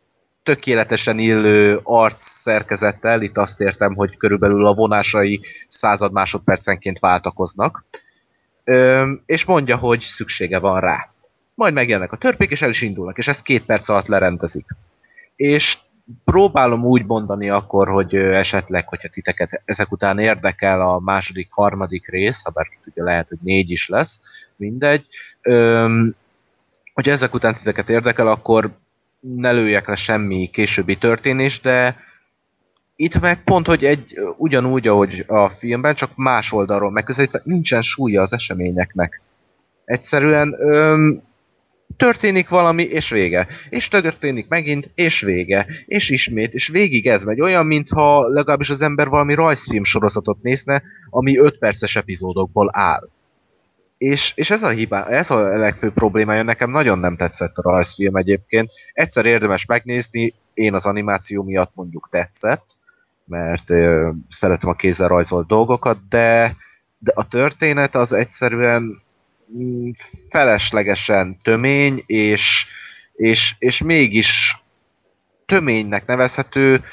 tökéletesen 0.43 1.19
illő 1.19 1.79
arc 1.83 2.21
szerkezettel, 2.21 3.21
itt 3.21 3.37
azt 3.37 3.59
értem, 3.59 3.95
hogy 3.95 4.17
körülbelül 4.17 4.67
a 4.67 4.73
vonásai 4.73 5.41
század 5.67 6.11
másodpercenként 6.11 6.99
váltakoznak, 6.99 7.85
és 9.25 9.45
mondja, 9.45 9.77
hogy 9.77 9.99
szüksége 9.99 10.59
van 10.59 10.79
rá. 10.79 11.09
Majd 11.53 11.73
megjelennek 11.73 12.11
a 12.11 12.17
törpék, 12.17 12.51
és 12.51 12.61
el 12.61 12.69
is 12.69 12.81
indulnak, 12.81 13.17
és 13.17 13.27
ezt 13.27 13.41
két 13.41 13.65
perc 13.65 13.89
alatt 13.89 14.07
lerendezik. 14.07 14.65
És 15.35 15.77
próbálom 16.23 16.85
úgy 16.85 17.05
mondani 17.05 17.49
akkor, 17.49 17.87
hogy 17.87 18.15
esetleg, 18.15 18.87
hogyha 18.87 19.07
titeket 19.07 19.61
ezek 19.65 19.91
után 19.91 20.19
érdekel 20.19 20.81
a 20.81 20.99
második, 20.99 21.47
harmadik 21.51 22.07
rész, 22.09 22.43
ha 22.43 22.51
bár 22.51 22.67
ugye 22.85 23.03
lehet, 23.03 23.27
hogy 23.27 23.37
négy 23.41 23.71
is 23.71 23.87
lesz, 23.87 24.21
mindegy, 24.55 25.05
öm, 25.41 26.15
hogyha 26.93 27.11
ezek 27.11 27.33
után 27.33 27.53
titeket 27.53 27.89
érdekel, 27.89 28.27
akkor 28.27 28.71
ne 29.21 29.51
lőjek 29.51 29.87
le 29.87 29.95
semmi 29.95 30.49
későbbi 30.51 30.95
történés, 30.95 31.61
de 31.61 31.95
itt 32.95 33.19
meg 33.19 33.43
pont, 33.43 33.67
hogy 33.67 33.85
egy 33.85 34.19
ugyanúgy, 34.37 34.87
ahogy 34.87 35.23
a 35.27 35.49
filmben, 35.49 35.95
csak 35.95 36.11
más 36.15 36.51
oldalról 36.51 36.91
megközelítve, 36.91 37.41
nincsen 37.43 37.81
súlya 37.81 38.21
az 38.21 38.33
eseményeknek. 38.33 39.21
Egyszerűen 39.85 40.55
öm, 40.57 41.21
történik 41.97 42.49
valami, 42.49 42.83
és 42.83 43.09
vége. 43.09 43.47
És 43.69 43.87
történik 43.87 44.47
megint, 44.47 44.91
és 44.95 45.21
vége. 45.21 45.65
És 45.85 46.09
ismét, 46.09 46.53
és 46.53 46.67
végig 46.67 47.07
ez 47.07 47.23
megy. 47.23 47.41
Olyan, 47.41 47.65
mintha 47.65 48.27
legalábbis 48.27 48.69
az 48.69 48.81
ember 48.81 49.07
valami 49.07 49.33
rajzfilm 49.33 49.83
sorozatot 49.83 50.41
nézne, 50.41 50.83
ami 51.09 51.37
5 51.37 51.57
perces 51.57 51.95
epizódokból 51.95 52.69
áll. 52.73 53.09
És, 54.01 54.33
és 54.35 54.49
ez 54.49 54.63
a 54.63 54.69
hibá, 54.69 55.05
ez 55.05 55.29
a 55.29 55.57
legfőbb 55.57 55.93
problémája, 55.93 56.43
nekem 56.43 56.71
nagyon 56.71 56.99
nem 56.99 57.15
tetszett 57.15 57.57
a 57.57 57.61
rajzfilm 57.61 58.15
egyébként. 58.15 58.71
Egyszer 58.93 59.25
érdemes 59.25 59.65
megnézni, 59.65 60.33
én 60.53 60.73
az 60.73 60.85
animáció 60.85 61.43
miatt 61.43 61.71
mondjuk 61.75 62.07
tetszett, 62.11 62.65
mert 63.25 63.69
ö, 63.69 64.09
szeretem 64.29 64.69
a 64.69 64.73
kézzel 64.73 65.07
rajzolt 65.07 65.47
dolgokat, 65.47 66.07
de, 66.09 66.55
de 66.97 67.11
a 67.15 67.27
történet 67.27 67.95
az 67.95 68.13
egyszerűen 68.13 69.01
mm, 69.57 69.89
feleslegesen 70.29 71.37
tömény, 71.43 72.03
és, 72.05 72.65
és, 73.13 73.55
és 73.59 73.81
mégis 73.81 74.61
töménynek 75.45 76.05
nevezhető, 76.05 76.83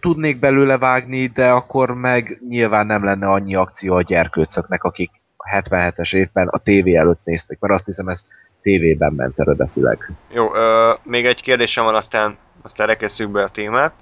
tudnék 0.00 0.38
belőle 0.38 0.78
vágni, 0.78 1.26
de 1.26 1.50
akkor 1.50 1.94
meg 1.94 2.40
nyilván 2.48 2.86
nem 2.86 3.04
lenne 3.04 3.26
annyi 3.26 3.54
akció 3.54 3.94
a 3.94 4.02
gyerkőcöknek, 4.02 4.84
akik 4.84 5.10
77-es 5.50 6.14
évben 6.14 6.48
a 6.48 6.58
tévé 6.58 6.94
előtt 6.94 7.20
nézték, 7.24 7.58
mert 7.58 7.74
azt 7.74 7.86
hiszem 7.86 8.08
ez 8.08 8.26
tévében 8.62 9.12
ment 9.12 9.40
eredetileg. 9.40 10.10
Jó, 10.30 10.54
ö, 10.54 10.92
még 11.02 11.26
egy 11.26 11.42
kérdésem 11.42 11.84
van, 11.84 11.94
aztán, 11.94 12.36
aztán 12.62 12.86
rekesszük 12.86 13.30
be 13.30 13.42
a 13.42 13.48
témát, 13.48 13.92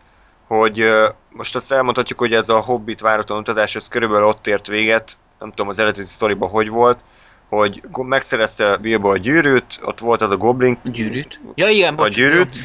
hogy 0.47 0.81
ö, 0.81 1.09
most 1.28 1.55
azt 1.55 1.73
elmondhatjuk, 1.73 2.19
hogy 2.19 2.32
ez 2.32 2.48
a 2.48 2.60
Hobbit 2.60 3.01
váratlan 3.01 3.39
utazás, 3.39 3.77
ez 3.77 3.89
körülbelül 3.89 4.27
ott 4.27 4.47
ért 4.47 4.66
véget, 4.66 5.19
nem 5.39 5.48
tudom 5.48 5.69
az 5.69 5.78
eredeti 5.78 6.09
sztoriban 6.09 6.48
hogy 6.48 6.69
volt, 6.69 7.05
hogy 7.48 7.82
megszerezte 7.93 8.77
Bilbo 8.77 9.10
a 9.10 9.16
gyűrűt, 9.16 9.81
ott 9.82 9.98
volt 9.98 10.20
az 10.20 10.31
a 10.31 10.36
goblin, 10.36 10.78
Gyűrűt? 10.85 11.40
Ja 11.55 11.69
igen, 11.69 11.97
bocs. 11.97 12.14
gyűrűt. 12.14 12.56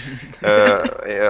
ö, 0.42 0.80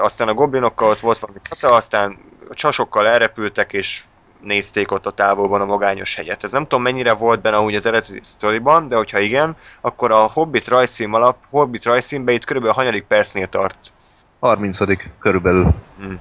aztán 0.02 0.28
a 0.28 0.34
goblinokkal 0.34 0.90
ott 0.90 1.00
volt 1.00 1.20
valami 1.20 1.40
csata, 1.50 1.76
aztán 1.76 2.18
a 2.50 2.54
csasokkal 2.54 3.08
elrepültek, 3.08 3.74
és 3.74 4.04
nézték 4.42 4.92
ott 4.92 5.06
a 5.06 5.12
távolban 5.12 5.62
a 5.62 5.66
magányos 5.66 6.16
hegyet. 6.16 6.44
Ez 6.44 6.52
nem 6.52 6.64
tudom 6.64 6.82
mennyire 6.82 7.14
volt 7.14 7.42
benne 7.42 7.60
úgy 7.60 7.76
az 7.76 7.86
eredeti 7.86 8.20
sztoriban, 8.24 8.88
de 8.88 8.96
hogyha 8.96 9.20
igen, 9.20 9.56
akkor 9.82 10.12
a 10.12 10.30
Hobbit 10.34 10.68
rajzfilm 10.68 11.14
alap, 11.14 11.38
Hobbit 11.50 11.84
rajzfilmbe 11.84 12.32
itt 12.32 12.46
körülbelül 12.46 12.76
a 12.76 12.80
hanyadik 12.80 13.04
percnél 13.04 13.48
tart. 13.48 13.94
30 14.40 14.78
körülbelül. 15.20 15.74
Hm. 16.00 16.14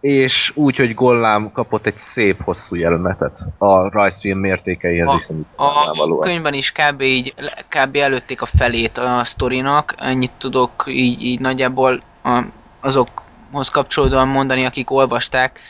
És 0.00 0.52
úgy, 0.54 0.76
hogy 0.76 0.94
Gollám 0.94 1.52
kapott 1.52 1.86
egy 1.86 1.96
szép 1.96 2.42
hosszú 2.42 2.74
jelenetet 2.74 3.38
a 3.58 3.90
rajzfilm 3.90 4.38
mértékeihez 4.38 5.08
A- 5.08 5.12
viszont 5.12 5.46
A 5.56 5.64
nyilvánvalóan. 5.64 6.20
könyvben 6.20 6.54
is 6.54 6.72
kb. 6.72 7.00
így, 7.00 7.34
kb. 7.68 7.96
előtték 7.96 8.42
a 8.42 8.46
felét 8.46 8.98
a 8.98 9.24
sztorinak, 9.24 9.94
ennyit 9.98 10.32
tudok 10.38 10.84
így, 10.86 11.22
így 11.22 11.40
nagyjából 11.40 12.02
a, 12.22 12.42
azokhoz 12.80 13.68
kapcsolódóan 13.68 14.28
mondani, 14.28 14.64
akik 14.64 14.90
olvasták 14.90 15.60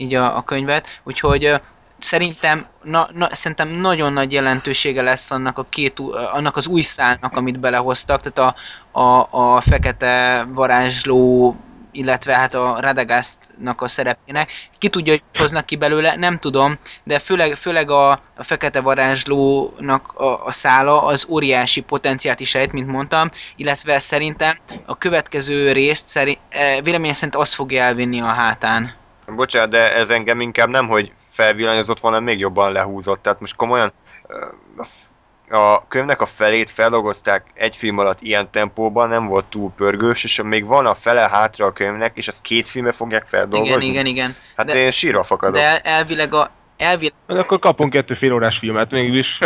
így 0.00 0.14
a, 0.14 0.36
a 0.36 0.42
könyvet, 0.42 1.00
úgyhogy 1.04 1.60
szerintem, 1.98 2.66
na, 2.82 3.08
na, 3.14 3.28
szerintem 3.32 3.68
nagyon 3.68 4.12
nagy 4.12 4.32
jelentősége 4.32 5.02
lesz 5.02 5.30
annak, 5.30 5.58
a 5.58 5.66
két, 5.68 5.98
annak 6.32 6.56
az 6.56 6.66
új 6.66 6.80
szálnak, 6.80 7.36
amit 7.36 7.60
belehoztak, 7.60 8.20
tehát 8.20 8.54
a, 8.92 9.00
a, 9.00 9.28
a 9.30 9.60
fekete 9.60 10.46
varázsló 10.48 11.56
illetve 11.92 12.34
hát 12.34 12.54
a 12.54 12.76
Radagastnak 12.80 13.82
a 13.82 13.88
szerepének. 13.88 14.50
Ki 14.78 14.88
tudja, 14.88 15.12
hogy 15.12 15.22
hoznak 15.34 15.66
ki 15.66 15.76
belőle, 15.76 16.16
nem 16.16 16.38
tudom, 16.38 16.78
de 17.04 17.18
főleg, 17.18 17.56
főleg 17.56 17.90
a, 17.90 18.10
a 18.10 18.42
fekete 18.42 18.80
varázslónak 18.80 20.12
a, 20.12 20.44
a 20.44 20.52
szála 20.52 21.02
az 21.02 21.26
óriási 21.28 21.80
potenciált 21.80 22.40
is 22.40 22.54
rejt, 22.54 22.72
mint 22.72 22.86
mondtam, 22.86 23.30
illetve 23.56 23.98
szerintem 23.98 24.58
a 24.86 24.98
következő 24.98 25.72
részt 25.72 26.08
szerint, 26.08 26.38
eh, 26.48 26.80
véleményem 26.82 27.14
szerint 27.14 27.36
azt 27.36 27.54
fogja 27.54 27.82
elvinni 27.82 28.20
a 28.20 28.32
hátán. 28.32 28.99
Bocsánat, 29.36 29.70
de 29.70 29.94
ez 29.94 30.10
engem 30.10 30.40
inkább 30.40 30.68
nem, 30.68 30.88
hogy 30.88 31.12
felvillanyozott 31.28 32.00
volna, 32.00 32.20
még 32.20 32.38
jobban 32.38 32.72
lehúzott. 32.72 33.22
Tehát 33.22 33.40
most 33.40 33.56
komolyan 33.56 33.92
a 35.50 35.88
könyvnek 35.88 36.20
a 36.20 36.26
felét 36.26 36.70
feldolgozták 36.70 37.46
egy 37.54 37.76
film 37.76 37.98
alatt 37.98 38.20
ilyen 38.20 38.50
tempóban, 38.50 39.08
nem 39.08 39.26
volt 39.26 39.44
túl 39.44 39.72
pörgős, 39.76 40.24
és 40.24 40.42
még 40.42 40.64
van 40.64 40.86
a 40.86 40.94
fele 40.94 41.28
hátra 41.28 41.66
a 41.66 41.72
könyvnek, 41.72 42.16
és 42.16 42.28
azt 42.28 42.42
két 42.42 42.68
filmbe 42.68 42.92
fogják 42.92 43.26
feldolgozni. 43.28 43.90
Igen, 43.90 44.06
igen, 44.06 44.06
igen. 44.06 44.36
Hát 44.56 44.66
de- 44.66 44.76
én 44.76 44.90
sírva 44.90 45.22
fakadok. 45.22 45.54
De 45.54 45.80
elvileg 45.80 46.34
a 46.34 46.50
elvileg, 46.76 47.14
Hát 47.28 47.36
akkor 47.36 47.58
kapunk 47.58 47.92
kettő 47.92 48.14
fél 48.14 48.32
órás 48.32 48.58
filmet, 48.58 48.90
mégis 48.90 49.38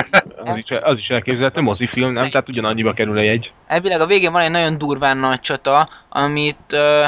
az 0.45 0.57
is, 0.57 0.79
az 0.83 1.01
is 1.01 1.09
elképzelhető, 1.09 1.61
mozifilm, 1.61 2.13
nem? 2.13 2.29
Tehát 2.29 2.49
ugyanannyiba 2.49 2.93
kerül 2.93 3.19
a 3.19 3.23
jegy. 3.23 3.53
elvileg 3.67 4.01
a 4.01 4.07
végén 4.07 4.33
van 4.33 4.43
egy 4.43 4.51
nagyon 4.51 4.79
durván 4.79 5.17
nagy 5.17 5.41
csata, 5.41 5.89
amit, 6.09 6.73
uh, 6.73 7.07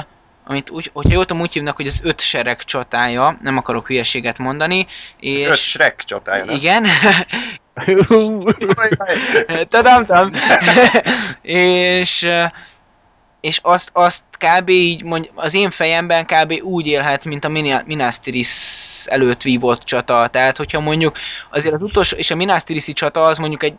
amit 0.48 0.70
úgy, 0.70 0.90
hogyha 0.92 1.12
jól 1.12 1.26
tudom, 1.26 1.42
úgy 1.42 1.52
hívnak, 1.52 1.76
hogy 1.76 1.86
az 1.86 2.00
öt 2.02 2.20
sereg 2.20 2.64
csatája, 2.64 3.38
nem 3.42 3.56
akarok 3.56 3.86
hülyeséget 3.86 4.38
mondani, 4.38 4.86
és... 5.20 5.42
Ez 5.42 5.50
öt 5.50 5.56
Shrek 5.56 6.02
csatája, 6.04 6.44
nem? 6.44 6.54
Igen. 6.54 6.86
Tudom, 9.68 10.06
tudom. 10.06 10.32
és 11.42 12.28
és 13.40 13.60
azt, 13.62 13.90
azt 13.92 14.22
kb. 14.38 14.68
így 14.68 15.02
mondj, 15.02 15.30
az 15.34 15.54
én 15.54 15.70
fejemben 15.70 16.26
kb. 16.26 16.52
úgy 16.62 16.86
élhet, 16.86 17.24
mint 17.24 17.44
a 17.44 17.48
Mina- 17.48 17.82
Minas 17.86 18.20
Tirith 18.20 18.50
előtt 19.04 19.42
vívott 19.42 19.82
csata. 19.82 20.26
Tehát, 20.26 20.56
hogyha 20.56 20.80
mondjuk 20.80 21.16
azért 21.50 21.74
az 21.74 21.82
utolsó, 21.82 22.16
és 22.16 22.30
a 22.30 22.36
Minas 22.36 22.64
Tirith 22.64 22.92
csata 22.92 23.22
az 23.22 23.38
mondjuk 23.38 23.62
egy 23.62 23.74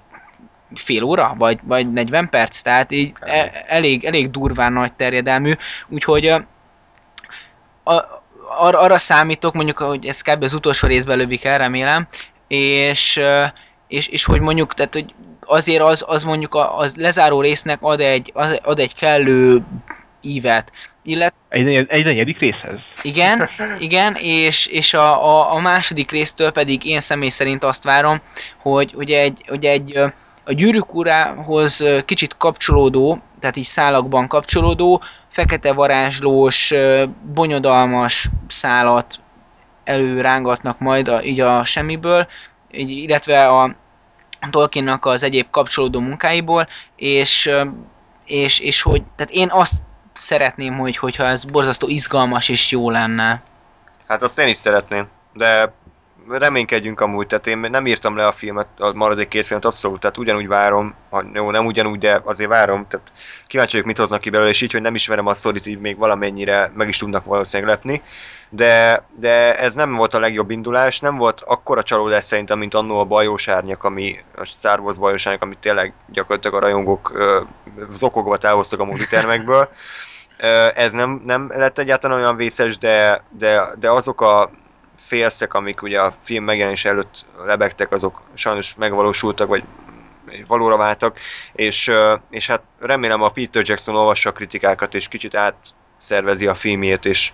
fél 0.76 1.03
óra, 1.03 1.35
vagy, 1.38 1.60
vagy 1.64 1.91
40 1.91 2.30
perc, 2.30 2.61
tehát 2.61 2.91
így 2.91 3.14
e, 3.19 3.65
elég, 3.68 4.06
elég 4.06 4.31
durván 4.31 4.73
nagy 4.73 4.94
terjedelmű, 4.94 5.53
úgyhogy 5.88 6.34
eh, 7.88 7.96
a, 8.60 8.74
arra, 8.84 8.98
számítok, 8.98 9.54
mondjuk, 9.54 9.78
hogy 9.78 10.06
ez 10.06 10.22
kb. 10.22 10.44
az 10.44 10.54
utolsó 10.54 10.88
részben 10.88 11.18
lövik 11.18 11.44
el, 11.44 11.58
remélem, 11.58 12.08
és, 12.48 13.20
és, 13.88 14.08
és 14.08 14.26
hogy 14.26 14.40
mondjuk, 14.40 14.74
tehát, 14.74 14.94
hogy 14.94 15.14
azért 15.46 15.82
az, 15.82 16.04
az 16.08 16.24
mondjuk 16.24 16.56
a, 16.56 16.78
az 16.78 16.96
lezáró 16.96 17.42
résznek 17.42 17.78
ad 17.82 18.00
egy, 18.00 18.32
az, 18.34 18.60
ad 18.64 18.80
egy 18.80 18.96
kellő 18.96 19.62
ívet. 20.22 20.72
Illet, 21.04 21.34
Egy, 21.50 21.86
egy 21.88 22.04
negyedik 22.04 22.40
részhez. 22.40 22.80
igen, 23.02 23.50
igen, 23.80 24.16
és, 24.16 24.66
és 24.66 24.94
a, 24.94 25.26
a, 25.26 25.54
a 25.54 25.60
második 25.60 26.12
résztől 26.12 26.52
pedig 26.52 26.86
én 26.86 27.00
személy 27.00 27.30
szerint 27.30 27.64
azt 27.64 27.84
várom, 27.84 28.22
hogy, 28.58 28.92
hogy 28.96 29.12
egy, 29.12 29.44
hogy 29.48 29.66
egy 29.66 30.00
a 30.48 30.53
gyűrűk 30.53 30.94
urához 30.94 31.84
kicsit 32.06 32.38
kapcsolódó, 32.38 33.22
tehát 33.40 33.56
így 33.56 33.64
szálakban 33.64 34.28
kapcsolódó, 34.28 35.02
fekete 35.28 35.74
varázslós, 35.74 36.74
bonyodalmas 37.34 38.30
szálat 38.48 39.19
előrángatnak 39.84 40.80
majd 40.80 41.07
a, 41.07 41.24
így 41.24 41.40
a 41.40 41.65
semmiből, 41.65 42.28
így, 42.72 42.90
illetve 42.90 43.48
a 43.48 43.76
Tolkiennak 44.52 45.06
az 45.06 45.24
egyéb 45.24 45.48
kapcsolódó 45.49 45.99
munkáiból, 45.99 46.68
és, 46.95 47.52
és, 48.26 48.60
és 48.60 48.82
hogy, 48.82 49.03
tehát 49.15 49.32
én 49.32 49.48
azt 49.52 49.74
szeretném, 50.14 50.78
hogy, 50.78 50.98
hogyha 50.98 51.24
ez 51.24 51.44
borzasztó 51.44 51.88
izgalmas 51.88 52.49
és 52.49 52.72
jó 52.72 52.90
lenne. 52.90 53.41
Hát 54.07 54.24
azt 54.24 54.40
én 54.40 54.48
is 54.48 54.57
szeretném, 54.57 55.07
de 55.34 55.74
reménykedjünk 56.30 56.99
amúgy, 56.99 57.28
tehát 57.28 57.48
én 57.48 57.58
nem 57.58 57.88
írtam 57.88 58.16
le 58.16 58.28
a 58.28 58.32
filmet, 58.32 58.68
a 58.78 58.94
maradék 58.94 59.28
két 59.28 59.45
filmet 59.45 59.66
abszolút, 59.66 59.99
tehát 59.99 60.18
ugyanúgy 60.18 60.48
várom, 60.48 60.94
ha, 61.10 61.24
jó, 61.34 61.52
nem 61.52 61.66
ugyanúgy, 61.66 61.98
de 61.98 62.22
azért 62.24 62.49
várom, 62.49 62.88
tehát 62.88 63.12
kíváncsi 63.48 63.72
vagyok, 63.72 63.88
mit 63.88 63.98
hoznak 63.98 64.22
ki 64.22 64.30
belőle, 64.30 64.49
és 64.49 64.62
így, 64.62 64.72
hogy 64.72 64.82
nem 64.82 64.95
ismerem 64.95 65.28
a 65.28 65.34
sztorit, 65.34 65.66
így 65.66 65.80
még 65.80 65.98
valamennyire 65.98 66.72
meg 66.76 66.88
is 66.88 66.98
tudnak 66.98 67.26
valószínűleg 67.26 67.74
lepni, 67.74 68.02
de, 68.49 69.04
de 69.16 69.60
ez 69.60 69.74
nem 69.74 69.94
volt 69.94 70.14
a 70.14 70.20
legjobb 70.20 70.49
indulás, 70.49 70.99
nem 70.99 71.18
volt 71.18 71.41
akkora 71.41 71.84
csalódás 71.84 72.26
szerintem, 72.26 72.58
mint 72.58 72.74
annó 72.74 72.99
a 72.99 73.06
bajós 73.06 73.48
árnyak, 73.48 73.84
ami, 73.84 74.20
a 74.36 74.45
Star 74.45 74.80
Wars 74.80 74.98
bajós 74.98 75.26
árnyak, 75.26 75.44
amit 75.44 75.60
tényleg 75.60 75.94
gyakorlatilag 76.08 76.58
a 76.58 76.66
rajongók 76.66 77.12
ö, 77.16 77.41
zokogva 77.94 78.38
távoztak 78.38 78.80
a 78.80 78.86
mozitermekből. 78.86 79.70
Ez 80.76 80.94
nem, 80.94 81.22
nem 81.26 81.52
lett 81.56 81.78
egyáltalán 81.78 82.18
olyan 82.18 82.36
vészes, 82.36 82.78
de, 82.78 83.24
de, 83.30 83.70
de 83.80 83.91
azok 83.91 84.22
a 84.22 84.49
félszek, 84.98 85.53
amik 85.53 85.82
ugye 85.82 86.02
a 86.02 86.14
film 86.24 86.44
megjelenés 86.44 86.86
előtt 86.86 87.26
lebegtek, 87.45 87.91
azok 87.91 88.22
sajnos 88.34 88.76
megvalósultak, 88.76 89.48
vagy 89.48 89.64
valóra 90.48 90.78
váltak, 90.78 91.19
és, 91.53 91.91
és 92.30 92.48
hát 92.48 92.61
remélem 92.80 93.22
a 93.22 93.30
Peter 93.30 93.64
Jackson 93.65 93.95
olvassa 93.95 94.30
a 94.30 94.34
kritikákat, 94.34 94.94
és 94.94 95.07
kicsit 95.07 95.36
át 95.36 95.56
szervezi 95.98 96.48
a 96.48 96.56
filmjét, 96.56 97.06
és 97.06 97.32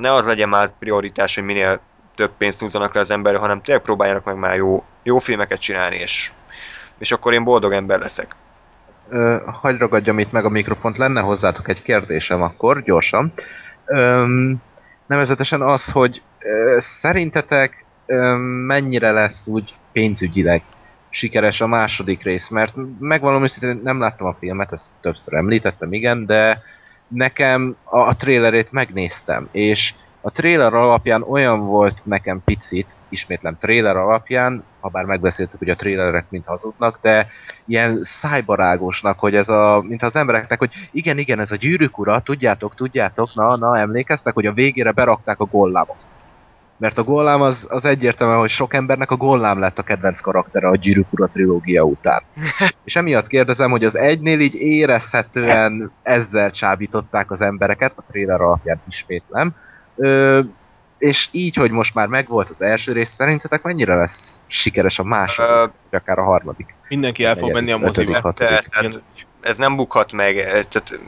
ne 0.00 0.12
az 0.12 0.26
legyen 0.26 0.48
már 0.48 0.70
prioritás, 0.78 1.34
hogy 1.34 1.44
minél 1.44 1.80
több 2.14 2.30
pénzt 2.38 2.60
húzzanak 2.60 2.94
le 2.94 3.00
az 3.00 3.10
emberre, 3.10 3.38
hanem 3.38 3.62
tényleg 3.62 3.84
próbáljanak 3.84 4.24
meg 4.24 4.36
már 4.36 4.56
jó, 4.56 4.84
jó 5.02 5.18
filmeket 5.18 5.60
csinálni, 5.60 5.96
és, 5.96 6.32
és 6.98 7.12
akkor 7.12 7.32
én 7.32 7.44
boldog 7.44 7.72
ember 7.72 7.98
leszek. 7.98 8.34
Ö, 9.08 9.36
hagy 9.60 9.78
ragadjam 9.78 10.18
itt 10.18 10.32
meg 10.32 10.44
a 10.44 10.48
mikrofont, 10.48 10.98
lenne 10.98 11.20
hozzátok 11.20 11.68
egy 11.68 11.82
kérdésem 11.82 12.42
akkor, 12.42 12.82
gyorsan. 12.82 13.32
Öm, 13.84 14.62
nevezetesen 15.10 15.62
az, 15.62 15.90
hogy 15.90 16.22
szerintetek 16.76 17.84
mennyire 18.66 19.10
lesz 19.10 19.46
úgy 19.46 19.74
pénzügyileg 19.92 20.62
sikeres 21.08 21.60
a 21.60 21.66
második 21.66 22.22
rész, 22.22 22.48
mert 22.48 22.74
megvalom 22.98 23.42
őszintén 23.42 23.80
nem 23.82 24.00
láttam 24.00 24.26
a 24.26 24.36
filmet, 24.38 24.72
ezt 24.72 24.94
többször 25.00 25.34
említettem, 25.34 25.92
igen, 25.92 26.26
de 26.26 26.62
nekem 27.08 27.76
a, 27.84 27.98
a 27.98 28.16
trailerét 28.16 28.72
megnéztem, 28.72 29.48
és 29.52 29.94
a 30.20 30.30
trailer 30.30 30.74
alapján 30.74 31.22
olyan 31.22 31.66
volt 31.66 32.02
nekem 32.04 32.42
picit, 32.44 32.96
ismétlem 33.08 33.56
trailer 33.58 33.96
alapján, 33.96 34.64
ha 34.80 34.88
bár 34.88 35.04
megbeszéltük, 35.04 35.58
hogy 35.58 35.68
a 35.68 35.76
trailerek 35.76 36.26
mint 36.28 36.46
hazudnak, 36.46 36.98
de 37.02 37.26
ilyen 37.66 37.98
szájbarágosnak, 38.02 39.18
hogy 39.18 39.34
ez 39.34 39.48
a, 39.48 39.82
mint 39.86 40.02
az 40.02 40.16
embereknek, 40.16 40.58
hogy 40.58 40.72
igen, 40.92 41.18
igen, 41.18 41.38
ez 41.38 41.50
a 41.50 41.56
gyűrűk 41.56 41.98
ura, 41.98 42.20
tudjátok, 42.20 42.74
tudjátok, 42.74 43.28
na, 43.34 43.56
na, 43.56 43.78
emlékeztek, 43.78 44.34
hogy 44.34 44.46
a 44.46 44.52
végére 44.52 44.90
berakták 44.90 45.40
a 45.40 45.44
gollámot. 45.44 46.06
Mert 46.76 46.98
a 46.98 47.04
gollám 47.04 47.40
az, 47.40 47.66
az 47.70 47.84
egyértelmű, 47.84 48.38
hogy 48.38 48.48
sok 48.48 48.74
embernek 48.74 49.10
a 49.10 49.16
gollám 49.16 49.58
lett 49.58 49.78
a 49.78 49.82
kedvenc 49.82 50.20
karaktere 50.20 50.68
a 50.68 50.76
gyűrűk 50.76 51.12
ura 51.12 51.26
trilógia 51.26 51.82
után. 51.82 52.22
És 52.84 52.96
emiatt 52.96 53.26
kérdezem, 53.26 53.70
hogy 53.70 53.84
az 53.84 53.96
egynél 53.96 54.40
így 54.40 54.54
érezhetően 54.54 55.92
ezzel 56.02 56.50
csábították 56.50 57.30
az 57.30 57.40
embereket, 57.40 57.94
a 57.96 58.02
trailer 58.02 58.40
alapján 58.40 58.80
ismétlem, 58.88 59.54
Ö, 60.00 60.40
és 60.98 61.28
így, 61.32 61.54
hogy 61.54 61.70
most 61.70 61.94
már 61.94 62.06
megvolt 62.06 62.48
az 62.48 62.62
első 62.62 62.92
rész, 62.92 63.08
szerintetek 63.08 63.62
mennyire 63.62 63.94
lesz 63.94 64.42
sikeres 64.46 64.98
a 64.98 65.02
második, 65.02 65.72
vagy 65.90 66.00
akár 66.00 66.18
a 66.18 66.22
harmadik? 66.22 66.74
Mindenki 66.88 67.24
el 67.24 67.36
fog 67.36 67.52
menni 67.52 67.72
a 67.72 68.32
tehát 68.32 69.02
ez 69.40 69.58
nem 69.58 69.76
bukhat 69.76 70.12
meg, 70.12 70.38
eh, 70.38 70.46
tehát 70.46 71.00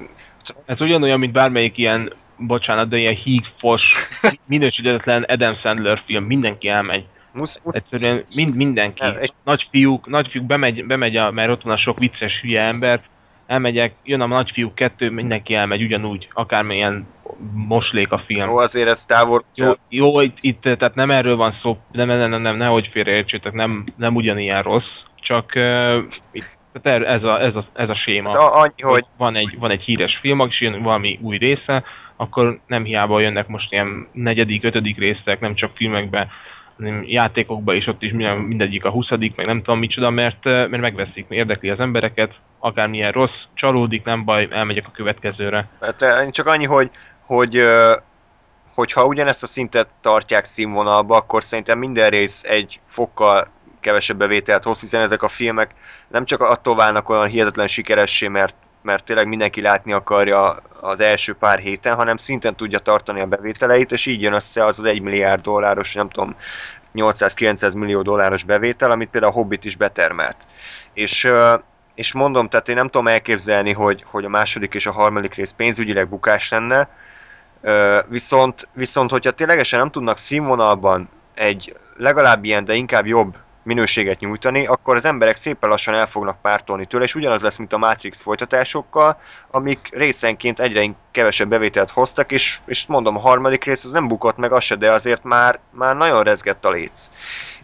Ez 0.65 0.81
ugyanolyan, 0.81 1.19
mint 1.19 1.33
bármelyik 1.33 1.79
ilyen, 1.79 2.13
bocsánat, 2.37 2.89
de 2.89 2.97
ilyen 2.97 3.15
hígfos, 3.15 3.83
minősítetlen 4.49 5.23
Adam 5.23 5.57
Sandler 5.57 6.03
film. 6.07 6.25
Mindenki 6.25 6.69
elmegy. 6.69 7.05
musz, 7.33 7.61
musz, 7.63 7.75
Egyszerűen 7.75 8.23
mind, 8.35 8.55
mindenki. 8.55 9.03
Nem, 9.05 9.17
és- 9.21 9.31
Nagyfiúk, 9.45 10.07
nagyfiúk 10.07 10.47
bemegy, 10.47 10.87
bemegy 10.87 11.17
a, 11.17 11.31
mert 11.31 11.51
ott 11.51 11.63
van 11.63 11.73
a 11.73 11.79
sok 11.79 11.99
vicces 11.99 12.41
hülye 12.41 12.63
ember, 12.63 13.03
elmegyek, 13.47 13.95
jön 14.05 14.21
a 14.21 14.27
nagyfiúk 14.27 14.75
kettő, 14.75 15.11
mindenki 15.11 15.55
elmegy 15.55 15.83
ugyanúgy, 15.83 16.29
akármilyen 16.33 17.07
moslék 17.53 18.13
a 18.13 18.19
film. 18.27 18.49
jó, 18.49 18.57
azért 18.57 18.89
ez 18.89 19.05
távol, 19.05 19.45
Jó, 19.57 19.73
jó 19.91 20.21
itt, 20.21 20.37
itt, 20.41 20.61
tehát 20.61 20.95
nem 20.95 21.11
erről 21.11 21.37
van 21.37 21.59
szó, 21.63 21.79
nem, 21.93 22.07
nem, 22.07 22.31
nem, 22.31 22.43
nem 22.43 22.57
nehogy 22.57 22.89
félreértsétek, 22.93 23.53
nem, 23.53 23.85
nem 23.97 24.15
ugyanilyen 24.15 24.63
rossz, 24.63 24.93
csak 25.17 25.53
uh, 25.55 26.03
itt, 26.33 26.59
tehát 26.83 27.03
ez, 27.03 27.23
a, 27.23 27.43
ez, 27.43 27.55
a, 27.55 27.65
ez 27.75 27.89
a 27.89 27.95
séma. 27.95 28.29
Hát 28.29 28.51
annyi, 28.53 28.83
hogy 28.93 29.05
van 29.17 29.37
egy, 29.37 29.57
van 29.59 29.71
egy 29.71 29.83
híres 29.83 30.19
film, 30.21 30.47
és 30.49 30.61
jön 30.61 30.83
valami 30.83 31.19
új 31.23 31.37
része, 31.37 31.85
akkor 32.17 32.61
nem 32.67 32.85
hiába 32.85 33.21
jönnek 33.21 33.47
most 33.47 33.73
ilyen 33.73 34.09
negyedik, 34.13 34.65
ötödik 34.65 34.99
részek, 34.99 35.41
nem 35.41 35.55
csak 35.55 35.71
filmekbe, 35.75 36.29
hanem 36.77 37.03
játékokba 37.07 37.75
is, 37.75 37.87
ott 37.87 38.03
is 38.03 38.11
minden, 38.11 38.37
mindegyik 38.37 38.85
a 38.85 38.91
huszadik, 38.91 39.37
meg 39.37 39.47
nem 39.47 39.63
tudom 39.63 39.79
micsoda, 39.79 40.11
mert, 40.11 40.47
eh, 40.47 40.69
mert 40.69 40.83
megveszik, 40.83 41.27
érdekli 41.29 41.71
az 41.71 41.81
embereket, 41.81 42.35
akármilyen 42.59 43.13
rossz, 43.13 43.43
csalódik, 43.55 44.05
nem 44.05 44.25
baj, 44.25 44.49
elmegyek 44.51 44.87
a 44.87 44.91
következőre. 44.91 45.69
hát, 45.81 46.03
eh, 46.03 46.31
csak 46.31 46.47
annyi, 46.47 46.65
hogy, 46.65 46.91
hogy 47.27 47.57
ö, 47.57 47.93
hogyha 48.75 49.05
ugyanezt 49.05 49.43
a 49.43 49.47
szintet 49.47 49.89
tartják 50.01 50.45
színvonalba, 50.45 51.17
akkor 51.17 51.45
szerintem 51.45 51.79
minden 51.79 52.11
rész 52.11 52.43
egy 52.43 52.81
fokkal 52.87 53.49
kevesebb 53.81 54.17
bevételt 54.17 54.65
hoz, 54.65 54.81
hiszen 54.81 55.01
ezek 55.01 55.23
a 55.23 55.29
filmek 55.29 55.75
nem 56.09 56.25
csak 56.25 56.41
attól 56.41 56.77
válnak 56.77 57.09
olyan 57.09 57.27
hihetetlen 57.27 57.67
sikeressé, 57.67 58.29
mert, 58.29 58.55
mert 58.83 59.05
tényleg 59.05 59.29
mindenki 59.29 59.61
látni 59.61 59.93
akarja 59.93 60.63
az 60.81 61.01
első 61.01 61.35
pár 61.35 61.59
héten, 61.59 61.95
hanem 61.95 62.17
szinten 62.17 62.57
tudja 62.57 62.79
tartani 62.79 63.21
a 63.21 63.27
bevételeit, 63.27 63.93
és 63.93 64.07
így 64.07 64.23
jön 64.23 64.33
össze 64.33 64.65
az 64.65 64.79
az 64.79 64.85
1 64.85 65.01
milliárd 65.01 65.43
dolláros, 65.43 65.95
nem 65.95 66.09
tudom, 66.09 66.37
800-900 66.95 67.79
millió 67.79 68.03
dolláros 68.03 68.45
bevétel, 68.45 68.91
amit 68.91 69.11
például 69.11 69.33
a 69.33 69.37
Hobbit 69.37 69.65
is 69.65 69.77
betermelt. 69.77 70.37
És, 70.93 71.33
és 71.95 72.13
mondom, 72.13 72.49
tehát 72.49 72.69
én 72.69 72.75
nem 72.75 72.89
tudom 72.89 73.09
elképzelni, 73.09 73.73
hogy, 73.73 74.05
hogy 74.11 74.25
a 74.25 74.29
második 74.29 74.75
és 74.75 74.87
a 74.87 74.93
harmadik 74.93 75.35
rész 75.35 75.51
pénzügyileg 75.51 76.09
bukás 76.09 76.51
lenne, 76.51 76.89
viszont, 78.09 78.69
viszont, 78.73 79.11
hogyha 79.11 79.31
ténylegesen 79.31 79.79
nem 79.79 79.91
tudnak 79.91 80.19
színvonalban 80.19 81.09
egy 81.35 81.77
legalább 81.97 82.45
ilyen, 82.45 82.65
de 82.65 82.75
inkább 82.75 83.07
jobb 83.07 83.37
minőséget 83.63 84.21
nyújtani, 84.21 84.67
akkor 84.67 84.97
az 84.97 85.05
emberek 85.05 85.37
szépen 85.37 85.71
lassan 85.71 85.95
el 85.95 86.07
fognak 86.07 86.41
pártolni 86.41 86.87
tőle, 86.87 87.05
és 87.05 87.15
ugyanaz 87.15 87.43
lesz, 87.43 87.57
mint 87.57 87.73
a 87.73 87.79
Matrix 87.79 88.21
folytatásokkal, 88.21 89.21
amik 89.51 89.89
részenként 89.93 90.61
egyre 90.61 90.91
kevesebb 91.11 91.49
bevételt 91.49 91.91
hoztak, 91.91 92.33
és, 92.33 92.59
és 92.65 92.87
mondom, 92.87 93.17
a 93.17 93.21
harmadik 93.21 93.65
rész 93.65 93.85
az 93.85 93.93
nem 93.93 94.09
bukott 94.09 94.37
meg 94.37 94.53
az 94.53 94.65
se, 94.65 94.77
de 94.77 94.93
azért 94.93 95.23
már, 95.23 95.59
már 95.71 95.97
nagyon 95.97 96.23
rezgett 96.23 96.65
a 96.65 96.71
léc. 96.71 97.11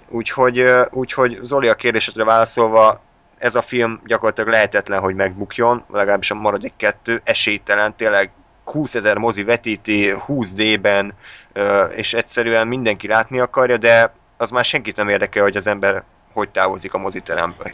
Úgyhogy, 0.08 0.64
úgyhogy 0.90 1.38
Zoli 1.42 1.68
a 1.68 1.74
kérdésedre 1.74 2.24
válaszolva, 2.24 3.00
ez 3.38 3.54
a 3.54 3.62
film 3.62 4.00
gyakorlatilag 4.06 4.50
lehetetlen, 4.50 5.00
hogy 5.00 5.14
megbukjon, 5.14 5.84
legalábbis 5.92 6.30
a 6.30 6.34
maradék 6.34 6.72
kettő, 6.76 7.20
esélytelen, 7.24 7.94
tényleg 7.96 8.30
20 8.64 8.94
ezer 8.94 9.16
mozi 9.16 9.44
vetíti 9.44 10.14
20D-ben, 10.26 11.14
ö, 11.52 11.84
és 11.84 12.14
egyszerűen 12.14 12.66
mindenki 12.66 13.06
látni 13.06 13.38
akarja, 13.38 13.76
de 13.76 14.12
az 14.38 14.50
már 14.50 14.64
senkit 14.64 14.96
nem 14.96 15.08
érdekel, 15.08 15.42
hogy 15.42 15.56
az 15.56 15.66
ember 15.66 16.04
hogy 16.32 16.48
távozik 16.48 16.94
a 16.94 16.98
moziteremből. 16.98 17.72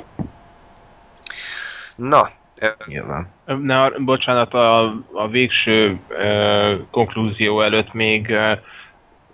Na, 1.97 2.31
Nyilván. 2.87 3.29
Na, 3.45 3.91
bocsánat, 3.99 4.55
a, 4.55 4.83
a 5.13 5.29
végső 5.29 5.99
ö, 6.09 6.75
konklúzió 6.91 7.63
előtt 7.63 7.93
még 7.93 8.31
ö, 8.31 8.53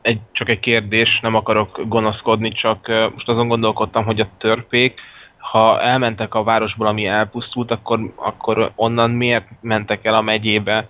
egy, 0.02 0.20
csak 0.32 0.48
egy 0.48 0.60
kérdés, 0.60 1.20
nem 1.20 1.34
akarok 1.34 1.80
gonoszkodni, 1.88 2.52
csak 2.52 2.88
ö, 2.88 3.08
most 3.14 3.28
azon 3.28 3.48
gondolkodtam, 3.48 4.04
hogy 4.04 4.20
a 4.20 4.28
törpék, 4.38 5.00
ha 5.36 5.80
elmentek 5.80 6.34
a 6.34 6.42
városból, 6.42 6.86
ami 6.86 7.06
elpusztult, 7.06 7.70
akkor, 7.70 8.12
akkor 8.14 8.72
onnan 8.74 9.10
miért 9.10 9.46
mentek 9.60 10.04
el 10.04 10.14
a 10.14 10.20
megyébe, 10.20 10.88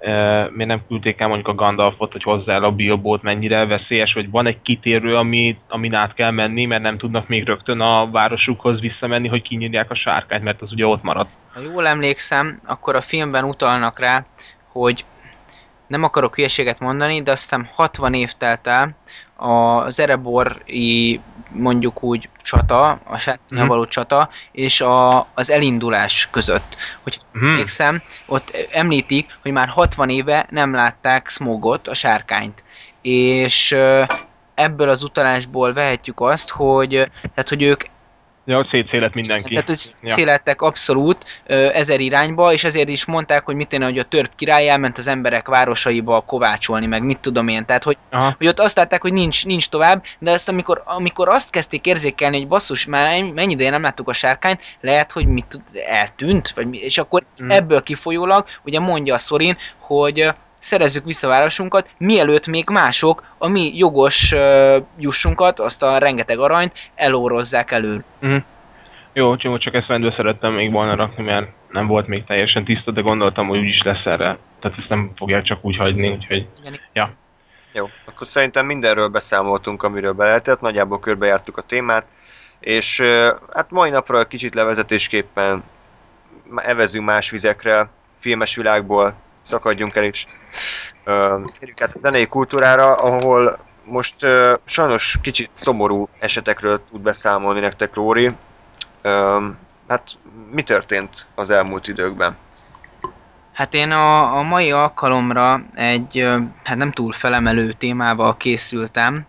miért 0.00 0.66
nem 0.66 0.86
küldték 0.88 1.20
el 1.20 1.28
mondjuk 1.28 1.48
a 1.48 1.54
Gandalfot, 1.54 2.12
hogy 2.12 2.22
hozzá 2.22 2.54
el 2.54 2.64
a 2.64 2.70
Bilbót, 2.70 3.22
mennyire 3.22 3.66
veszélyes, 3.66 4.12
hogy 4.12 4.30
van 4.30 4.46
egy 4.46 4.62
kitérő, 4.62 5.12
ami, 5.12 5.58
amin 5.68 5.94
át 5.94 6.14
kell 6.14 6.30
menni, 6.30 6.64
mert 6.64 6.82
nem 6.82 6.98
tudnak 6.98 7.28
még 7.28 7.44
rögtön 7.44 7.80
a 7.80 8.10
városukhoz 8.10 8.80
visszamenni, 8.80 9.28
hogy 9.28 9.42
kinyírják 9.42 9.90
a 9.90 9.94
sárkányt, 9.94 10.42
mert 10.42 10.62
az 10.62 10.72
ugye 10.72 10.86
ott 10.86 11.02
maradt. 11.02 11.30
Ha 11.52 11.60
jól 11.60 11.86
emlékszem, 11.86 12.60
akkor 12.66 12.94
a 12.94 13.00
filmben 13.00 13.44
utalnak 13.44 13.98
rá, 13.98 14.26
hogy 14.72 15.04
nem 15.86 16.02
akarok 16.02 16.34
hülyeséget 16.34 16.78
mondani, 16.78 17.22
de 17.22 17.32
aztán 17.32 17.68
60 17.72 18.14
év 18.14 18.32
telt 18.32 18.66
el 18.66 18.96
az 19.40 20.00
Erebori 20.00 21.20
mondjuk 21.54 22.02
úgy 22.02 22.28
csata, 22.42 22.88
a 23.04 23.18
sárkánynál 23.18 23.64
Mhm. 23.64 23.66
való 23.68 23.86
csata, 23.86 24.28
és 24.52 24.80
a, 24.80 25.26
az 25.34 25.50
elindulás 25.50 26.28
között. 26.30 26.76
Hogy 27.02 27.18
Mhm. 27.32 27.44
emlékszem, 27.46 28.02
ott 28.26 28.56
említik, 28.72 29.38
hogy 29.42 29.52
már 29.52 29.68
60 29.68 30.08
éve 30.08 30.46
nem 30.50 30.74
látták 30.74 31.28
Smogot, 31.28 31.88
a 31.88 31.94
sárkányt. 31.94 32.62
És 33.02 33.76
ebből 34.54 34.88
az 34.88 35.02
utalásból 35.02 35.72
vehetjük 35.72 36.20
azt, 36.20 36.48
hogy, 36.50 36.88
tehát, 37.20 37.48
hogy 37.48 37.62
ők 37.62 37.82
Ja, 38.50 38.66
szétszélet 38.70 39.14
mindenki. 39.14 39.48
tehát, 39.48 39.68
hogy 39.68 39.80
Ja. 40.02 40.12
szélettek 40.12 40.62
abszolút 40.62 41.24
ezer 41.72 42.00
irányba, 42.00 42.52
és 42.52 42.64
ezért 42.64 42.88
is 42.88 43.04
mondták, 43.04 43.44
hogy 43.44 43.54
mit 43.54 43.68
tenni, 43.68 43.84
hogy 43.84 43.98
a 43.98 44.02
törp 44.02 44.30
király 44.36 44.68
elment 44.68 44.98
az 44.98 45.06
emberek 45.06 45.48
városaiba 45.48 46.20
kovácsolni, 46.20 46.86
meg 46.86 47.04
mit 47.04 47.18
tudom 47.18 47.48
én. 47.48 47.64
Tehát, 47.64 47.82
hogy, 47.82 47.96
Aha. 48.10 48.34
hogy 48.38 48.46
ott 48.46 48.58
azt 48.60 48.76
látták, 48.76 49.02
hogy 49.02 49.12
nincs, 49.12 49.46
nincs 49.46 49.68
tovább, 49.68 50.04
de 50.18 50.30
ezt 50.32 50.48
amikor, 50.48 50.82
amikor 50.84 51.28
azt 51.28 51.50
kezdték 51.50 51.86
érzékelni, 51.86 52.38
hogy 52.38 52.48
basszus, 52.48 52.84
már 52.86 53.22
mennyi 53.34 53.52
ideje 53.52 53.70
nem 53.70 53.82
láttuk 53.82 54.08
a 54.08 54.12
sárkányt, 54.12 54.60
lehet, 54.80 55.12
hogy 55.12 55.26
mit 55.26 55.46
tud- 55.48 55.76
eltűnt, 55.88 56.50
vagy 56.50 56.74
és 56.74 56.98
akkor 56.98 57.24
Mm. 57.44 57.50
ebből 57.50 57.82
kifolyólag, 57.82 58.46
ugye 58.64 58.80
mondja 58.80 59.14
a 59.14 59.18
Szorin, 59.18 59.56
hogy 59.78 60.28
szerezzük 60.60 61.04
vissza 61.04 61.26
a 61.26 61.30
városunkat, 61.30 61.90
mielőtt 61.98 62.46
még 62.46 62.68
mások 62.68 63.24
a 63.38 63.48
mi 63.48 63.76
jogos 63.76 64.32
ö, 64.32 64.78
jussunkat, 64.98 65.58
azt 65.58 65.82
a 65.82 65.98
rengeteg 65.98 66.38
aranyt 66.38 66.72
elórozzák 66.94 67.70
elő. 67.70 68.04
Jó, 69.12 69.36
csak 69.36 69.58
csak 69.58 69.74
ezt 69.74 69.88
rendbe 69.88 70.14
szerettem 70.16 70.52
még 70.52 70.72
volna 70.72 70.94
rakni, 70.94 71.24
mert 71.24 71.48
nem 71.68 71.86
volt 71.86 72.06
még 72.06 72.24
teljesen 72.24 72.64
tiszta, 72.64 72.90
de 72.90 73.00
gondoltam, 73.00 73.48
hogy 73.48 73.58
úgyis 73.58 73.82
lesz 73.82 74.04
erre. 74.04 74.38
Tehát 74.60 74.78
ezt 74.78 74.88
nem 74.88 75.10
fogják 75.16 75.42
csak 75.42 75.58
úgy 75.64 75.76
hagyni, 75.76 76.08
úgyhogy... 76.08 76.46
Igen. 76.92 77.16
Jó, 77.72 77.88
akkor 78.04 78.26
szerintem 78.26 78.66
mindenről 78.66 79.08
beszámoltunk, 79.08 79.82
amiről 79.82 80.12
be 80.12 80.24
lehetett, 80.24 80.60
nagyjából 80.60 81.00
körbejártuk 81.00 81.56
a 81.56 81.62
témát, 81.62 82.06
és 82.60 83.00
hát 83.52 83.70
mai 83.70 83.90
napra 83.90 84.24
kicsit 84.24 84.54
levezetésképpen 84.54 85.62
evezünk 86.56 87.04
más 87.04 87.30
vizekre, 87.30 87.90
filmes 88.18 88.56
világból 88.56 89.14
szakadjunk 89.42 89.96
el 89.96 90.04
is. 90.04 90.26
Térjünk 91.58 91.80
át 91.80 91.94
a 91.94 91.98
zenei 91.98 92.26
kultúrára, 92.26 92.94
ahol 92.94 93.58
most 93.84 94.14
sajnos 94.64 95.18
kicsit 95.22 95.50
szomorú 95.54 96.08
esetekről 96.18 96.80
tud 96.90 97.00
beszámolni 97.00 97.60
nektek 97.60 97.94
Róri. 97.94 98.30
Ö, 99.02 99.46
hát 99.88 100.10
mi 100.50 100.62
történt 100.62 101.26
az 101.34 101.50
elmúlt 101.50 101.88
időkben? 101.88 102.36
Hát 103.52 103.74
én 103.74 103.90
a, 103.90 104.36
a 104.38 104.42
mai 104.42 104.72
alkalomra 104.72 105.62
egy, 105.74 106.28
hát 106.64 106.76
nem 106.76 106.90
túl 106.90 107.12
felemelő 107.12 107.72
témával 107.72 108.36
készültem, 108.36 109.26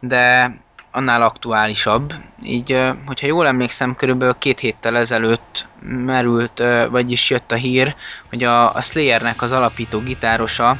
de 0.00 0.54
annál 0.94 1.22
aktuálisabb. 1.22 2.14
Így, 2.42 2.80
hogyha 3.06 3.26
jól 3.26 3.46
emlékszem, 3.46 3.94
körülbelül 3.94 4.36
két 4.38 4.60
héttel 4.60 4.96
ezelőtt 4.96 5.66
merült, 6.04 6.62
vagyis 6.90 7.30
jött 7.30 7.52
a 7.52 7.54
hír, 7.54 7.94
hogy 8.28 8.44
a, 8.44 8.74
a 8.74 8.82
Slayernek 8.82 9.42
az 9.42 9.52
alapító 9.52 10.00
gitárosa, 10.00 10.76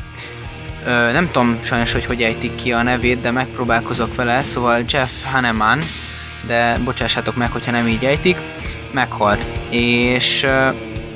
nem 1.12 1.30
tudom 1.32 1.58
sajnos, 1.62 1.92
hogy 1.92 2.04
hogy 2.04 2.22
ejtik 2.22 2.54
ki 2.54 2.72
a 2.72 2.82
nevét, 2.82 3.20
de 3.20 3.30
megpróbálkozok 3.30 4.14
vele, 4.14 4.42
szóval 4.42 4.84
Jeff 4.88 5.10
Hanneman, 5.32 5.78
de 6.46 6.78
bocsássátok 6.84 7.36
meg, 7.36 7.50
hogyha 7.50 7.70
nem 7.70 7.86
így 7.86 8.04
ejtik, 8.04 8.36
meghalt. 8.92 9.46
És 9.70 10.46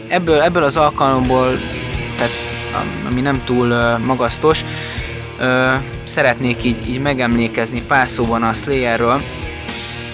ebből, 0.08 0.40
ebből 0.40 0.62
az 0.62 0.76
alkalomból, 0.76 1.48
tehát 2.16 2.32
am- 2.74 3.06
ami 3.10 3.20
nem 3.20 3.42
túl 3.44 3.98
magasztos, 3.98 4.64
szeretnék 6.08 6.64
így, 6.64 6.88
így 6.88 7.00
megemlékezni 7.00 7.82
pár 7.82 8.08
szóban 8.08 8.42
a 8.42 8.54
Slayerről. 8.54 9.20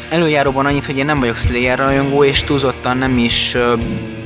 Előjáróban 0.08 0.66
annyit, 0.66 0.86
hogy 0.86 0.96
én 0.96 1.04
nem 1.04 1.20
vagyok 1.20 1.36
Slayer 1.36 1.78
rajongó, 1.78 2.24
és 2.24 2.42
túlzottan 2.42 2.96
nem 2.96 3.18
is 3.18 3.54
ö, 3.54 3.74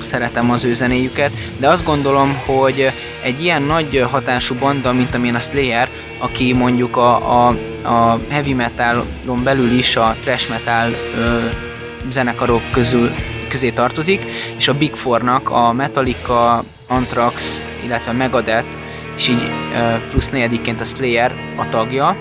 szeretem 0.02 0.50
az 0.50 0.64
ő 0.64 0.74
zenéjüket, 0.74 1.32
de 1.58 1.68
azt 1.68 1.84
gondolom, 1.84 2.36
hogy 2.46 2.90
egy 3.22 3.42
ilyen 3.42 3.62
nagy 3.62 4.06
hatású 4.10 4.54
banda, 4.54 4.92
mint 4.92 5.14
amilyen 5.14 5.34
a 5.34 5.40
Slayer, 5.40 5.88
aki 6.18 6.52
mondjuk 6.52 6.96
a, 6.96 7.46
a, 7.46 7.56
a 7.82 8.18
heavy 8.28 8.52
metalon 8.52 9.42
belül 9.42 9.70
is 9.70 9.96
a 9.96 10.16
thrash 10.22 10.50
metal 10.50 10.90
ö, 11.16 11.38
zenekarok 12.10 12.62
közül 12.70 13.10
közé 13.48 13.70
tartozik, 13.70 14.20
és 14.58 14.68
a 14.68 14.74
Big 14.74 14.94
Four-nak 14.94 15.50
a 15.50 15.72
Metallica, 15.72 16.64
Anthrax, 16.86 17.60
illetve 17.84 18.12
Megadeth, 18.12 18.76
és 19.18 19.28
így 19.28 19.50
plusz 20.10 20.28
negyediként 20.28 20.80
a 20.80 20.84
Slayer 20.84 21.34
a 21.56 21.68
tagja. 21.68 22.16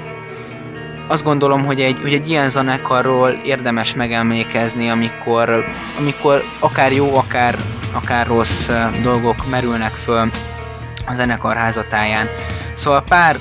Azt 1.07 1.23
gondolom, 1.23 1.65
hogy 1.65 1.81
egy, 1.81 1.99
hogy 2.01 2.13
egy 2.13 2.29
ilyen 2.29 2.49
zenekarról 2.49 3.29
érdemes 3.29 3.95
megemlékezni, 3.95 4.89
amikor, 4.89 5.65
amikor 5.99 6.43
akár 6.59 6.91
jó, 6.91 7.15
akár, 7.15 7.55
akár 7.91 8.27
rossz 8.27 8.69
dolgok 9.01 9.49
merülnek 9.49 9.91
föl 9.91 10.29
a 11.05 11.13
zenekar 11.13 11.55
házatáján. 11.55 12.27
Szóval 12.73 13.03
pár 13.03 13.37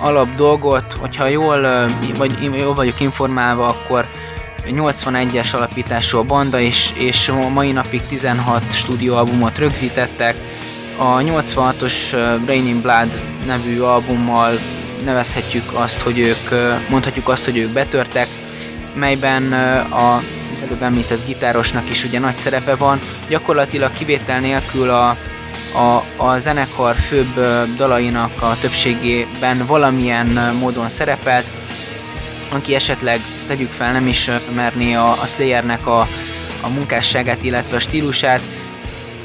alap 0.00 0.28
dolgot, 0.36 0.92
hogyha 0.92 1.26
jól, 1.26 1.86
vagy 2.16 2.54
jól 2.58 2.74
vagyok 2.74 3.00
informálva, 3.00 3.66
akkor 3.66 4.06
81-es 4.66 5.54
alapítású 5.54 6.18
a 6.18 6.22
banda, 6.22 6.60
és, 6.60 6.90
és 6.98 7.28
a 7.28 7.48
mai 7.48 7.72
napig 7.72 8.02
16 8.08 8.74
stúdióalbumot 8.74 9.58
rögzítettek. 9.58 10.36
A 10.96 11.18
86-os 11.18 12.12
ö, 12.12 12.36
Raining 12.46 12.80
Blood 12.80 13.22
nevű 13.46 13.80
albummal 13.80 14.52
nevezhetjük 15.04 15.72
azt, 15.72 16.00
hogy 16.00 16.18
ők, 16.18 16.50
mondhatjuk 16.88 17.28
azt, 17.28 17.44
hogy 17.44 17.56
ők 17.56 17.70
betörtek, 17.70 18.26
melyben 18.94 19.52
a 19.90 20.22
az 20.52 20.62
előbb 20.62 20.82
említett 20.82 21.26
gitárosnak 21.26 21.90
is 21.90 22.04
ugye 22.04 22.18
nagy 22.18 22.36
szerepe 22.36 22.74
van. 22.74 23.00
Gyakorlatilag 23.28 23.92
kivétel 23.92 24.40
nélkül 24.40 24.90
a, 24.90 25.16
a, 25.74 26.04
a 26.16 26.38
zenekar 26.38 26.94
főbb 26.94 27.40
dalainak 27.76 28.42
a 28.42 28.56
többségében 28.60 29.66
valamilyen 29.66 30.56
módon 30.58 30.88
szerepelt, 30.88 31.46
aki 32.48 32.74
esetleg 32.74 33.20
tegyük 33.46 33.70
fel 33.70 33.92
nem 33.92 34.06
is 34.06 34.28
ö, 34.28 34.34
merné 34.54 34.94
a, 34.94 35.10
a 35.10 35.26
Slayernek 35.26 35.86
a, 35.86 36.00
a 36.60 36.68
munkásságát, 36.68 37.42
illetve 37.42 37.76
a 37.76 37.80
stílusát, 37.80 38.40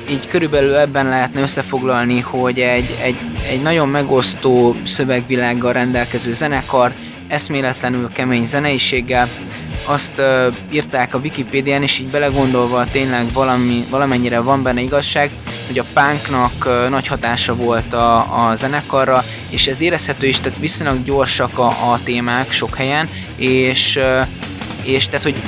így 0.09 0.27
körülbelül 0.27 0.75
ebben 0.75 1.09
lehetne 1.09 1.41
összefoglalni, 1.41 2.19
hogy 2.19 2.59
egy, 2.59 2.95
egy, 3.01 3.17
egy 3.49 3.61
nagyon 3.61 3.89
megosztó 3.89 4.75
szövegvilággal 4.84 5.73
rendelkező 5.73 6.34
zenekar, 6.34 6.93
eszméletlenül 7.27 8.09
kemény 8.13 8.45
zeneiséggel, 8.45 9.27
azt 9.85 10.11
uh, 10.17 10.55
írták 10.71 11.13
a 11.13 11.17
Wikipédián, 11.17 11.81
és 11.81 11.99
így 11.99 12.07
belegondolva 12.07 12.84
tényleg 12.84 13.25
valami, 13.34 13.84
valamennyire 13.89 14.39
van 14.39 14.63
benne 14.63 14.81
igazság, 14.81 15.29
hogy 15.67 15.79
a 15.79 15.85
punknak 15.93 16.65
uh, 16.65 16.89
nagy 16.89 17.07
hatása 17.07 17.55
volt 17.55 17.93
a, 17.93 18.49
a 18.49 18.55
zenekarra, 18.55 19.23
és 19.49 19.67
ez 19.67 19.81
érezhető 19.81 20.27
is, 20.27 20.39
tehát 20.39 20.59
viszonylag 20.59 21.03
gyorsak 21.03 21.59
a, 21.59 21.67
a 21.67 21.99
témák 22.03 22.51
sok 22.51 22.75
helyen, 22.75 23.09
és, 23.35 23.95
uh, 23.95 24.27
és 24.84 25.05
tehát, 25.05 25.23
hogy 25.23 25.41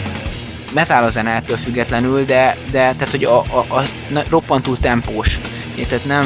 metal 0.73 1.03
a 1.03 1.09
zene 1.09 1.29
ettől 1.31 1.57
függetlenül, 1.57 2.25
de, 2.25 2.57
de 2.71 2.93
tehát, 2.97 3.09
hogy 3.09 3.23
a, 3.23 3.37
a, 3.39 3.75
a 3.75 3.83
roppantúl 4.29 4.77
tempós. 4.79 5.39
É, 5.75 5.85
Tehát 5.85 6.05
nem, 6.05 6.25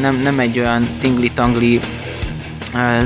nem, 0.00 0.20
nem 0.22 0.38
egy 0.38 0.58
olyan 0.58 0.88
tingli-tangli 1.00 1.80
ö, 2.74 3.02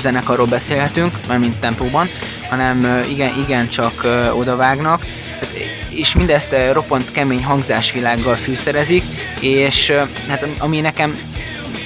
zenekarról 0.00 0.46
beszélhetünk, 0.46 1.18
mint 1.38 1.60
tempóban, 1.60 2.06
hanem 2.48 3.04
igen, 3.08 3.32
igen 3.38 3.68
csak 3.68 4.06
odavágnak, 4.32 5.04
és 5.88 6.14
mindezt 6.14 6.52
ö, 6.52 6.72
roppant 6.72 7.12
kemény 7.12 7.44
hangzásvilággal 7.44 8.34
fűszerezik, 8.34 9.04
és 9.40 9.92
hát 10.28 10.46
ami 10.58 10.80
nekem 10.80 11.18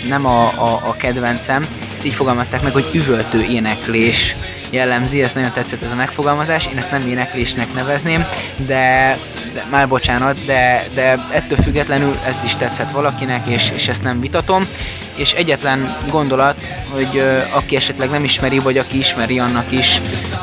nem 0.08 0.26
a, 0.26 0.42
a, 0.42 0.80
a 0.86 0.94
kedvencem, 0.96 1.66
így 2.02 2.14
fogalmazták 2.14 2.62
meg, 2.62 2.72
hogy 2.72 2.90
üvöltő 2.92 3.42
éneklés 3.42 4.34
jellemzi, 4.70 5.22
ez 5.22 5.32
nagyon 5.32 5.52
tetszett 5.52 5.82
ez 5.82 5.90
a 5.90 5.94
megfogalmazás, 5.94 6.66
én 6.66 6.78
ezt 6.78 6.90
nem 6.90 7.08
éneklésnek 7.08 7.74
nevezném, 7.74 8.24
de, 8.56 9.16
de 9.54 9.66
már 9.70 9.88
bocsánat, 9.88 10.44
de, 10.44 10.88
de 10.94 11.26
ettől 11.32 11.58
függetlenül 11.62 12.16
ez 12.26 12.36
is 12.44 12.56
tetszett 12.56 12.90
valakinek, 12.90 13.48
és, 13.48 13.70
és 13.74 13.88
ezt 13.88 14.02
nem 14.02 14.20
vitatom, 14.20 14.66
és 15.14 15.32
egyetlen 15.32 15.96
gondolat, 16.10 16.60
hogy 16.92 17.16
ö, 17.16 17.38
aki 17.52 17.76
esetleg 17.76 18.10
nem 18.10 18.24
ismeri, 18.24 18.58
vagy 18.58 18.78
aki 18.78 18.98
ismeri, 18.98 19.38
annak 19.38 19.72
is. 19.72 20.00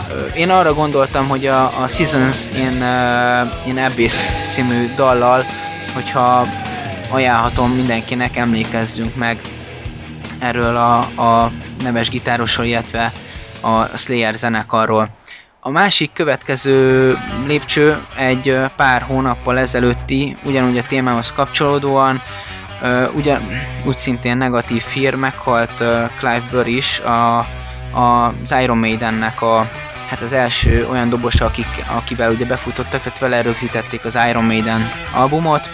Ö, 0.10 0.26
én 0.26 0.50
arra 0.50 0.74
gondoltam, 0.74 1.28
hogy 1.28 1.46
a, 1.46 1.64
a 1.64 1.88
Seasons 1.88 2.38
in, 2.54 2.82
uh, 2.82 3.68
in 3.68 3.78
Abyss 3.78 4.26
című 4.50 4.94
dallal, 4.96 5.46
hogyha 5.94 6.48
ajánlhatom 7.10 7.72
mindenkinek, 7.72 8.36
emlékezzünk 8.36 9.16
meg 9.16 9.40
erről 10.40 10.76
a, 10.76 10.98
a 11.22 11.52
neves 11.84 12.10
gitárosról, 12.10 12.66
illetve 12.66 13.12
a 13.62 13.98
Slayer 13.98 14.36
zenekarról. 14.36 15.10
A 15.60 15.70
másik 15.70 16.14
következő 16.14 17.18
lépcső 17.48 18.06
egy 18.18 18.50
ö, 18.50 18.66
pár 18.76 19.02
hónappal 19.02 19.60
ezelőtti, 19.60 20.38
ugyanúgy 20.44 20.78
a 20.78 20.86
témához 20.88 21.32
kapcsolódóan, 21.32 22.22
ö, 22.82 23.08
ugyan, 23.10 23.42
úgy 23.86 23.98
szintén 23.98 24.38
negatív 24.38 24.84
hír, 24.84 25.16
meghalt 25.16 25.80
ö, 25.80 26.06
Clive 26.20 26.48
Burr 26.52 26.68
is, 26.68 27.00
a, 27.00 27.38
a, 27.92 28.34
az 28.44 28.56
Iron 28.62 28.78
Maidennek 28.78 29.42
a 29.42 29.70
hát 30.10 30.22
az 30.22 30.34
első 30.34 30.88
olyan 30.90 31.10
dobosa, 31.10 31.46
akik, 31.46 31.86
akivel 31.98 32.32
ugye 32.32 32.46
befutottak, 32.46 33.02
tehát 33.02 33.20
vele 33.20 33.42
rögzítették 33.42 34.06
az 34.06 34.18
Iron 34.30 34.44
Maiden 34.44 34.92
albumot. 35.14 35.70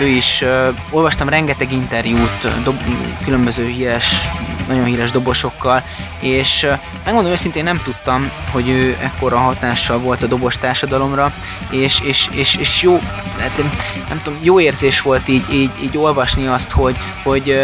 Ő 0.00 0.06
is, 0.06 0.42
uh, 0.42 0.68
olvastam 0.90 1.28
rengeteg 1.28 1.72
interjút 1.72 2.44
ö, 2.44 2.48
dob, 2.64 2.76
különböző 3.24 3.66
híres, 3.66 4.28
nagyon 4.66 4.84
híres 4.84 5.10
dobosokkal, 5.10 5.82
és 6.20 6.66
megmondom 7.04 7.32
őszintén 7.32 7.64
nem 7.64 7.80
tudtam, 7.84 8.30
hogy 8.50 8.68
ő 8.68 8.98
ekkora 9.00 9.38
hatással 9.38 9.98
volt 9.98 10.22
a 10.22 10.26
dobos 10.26 10.56
társadalomra, 10.56 11.32
és, 11.70 12.00
és, 12.00 12.28
és, 12.32 12.56
és 12.56 12.82
jó, 12.82 12.98
hát, 13.38 13.56
nem 14.08 14.20
tudom, 14.22 14.38
jó 14.42 14.60
érzés 14.60 15.00
volt 15.00 15.28
így, 15.28 15.44
így, 15.52 15.70
így 15.82 15.96
olvasni 15.98 16.46
azt, 16.46 16.70
hogy, 16.70 16.96
hogy, 17.22 17.60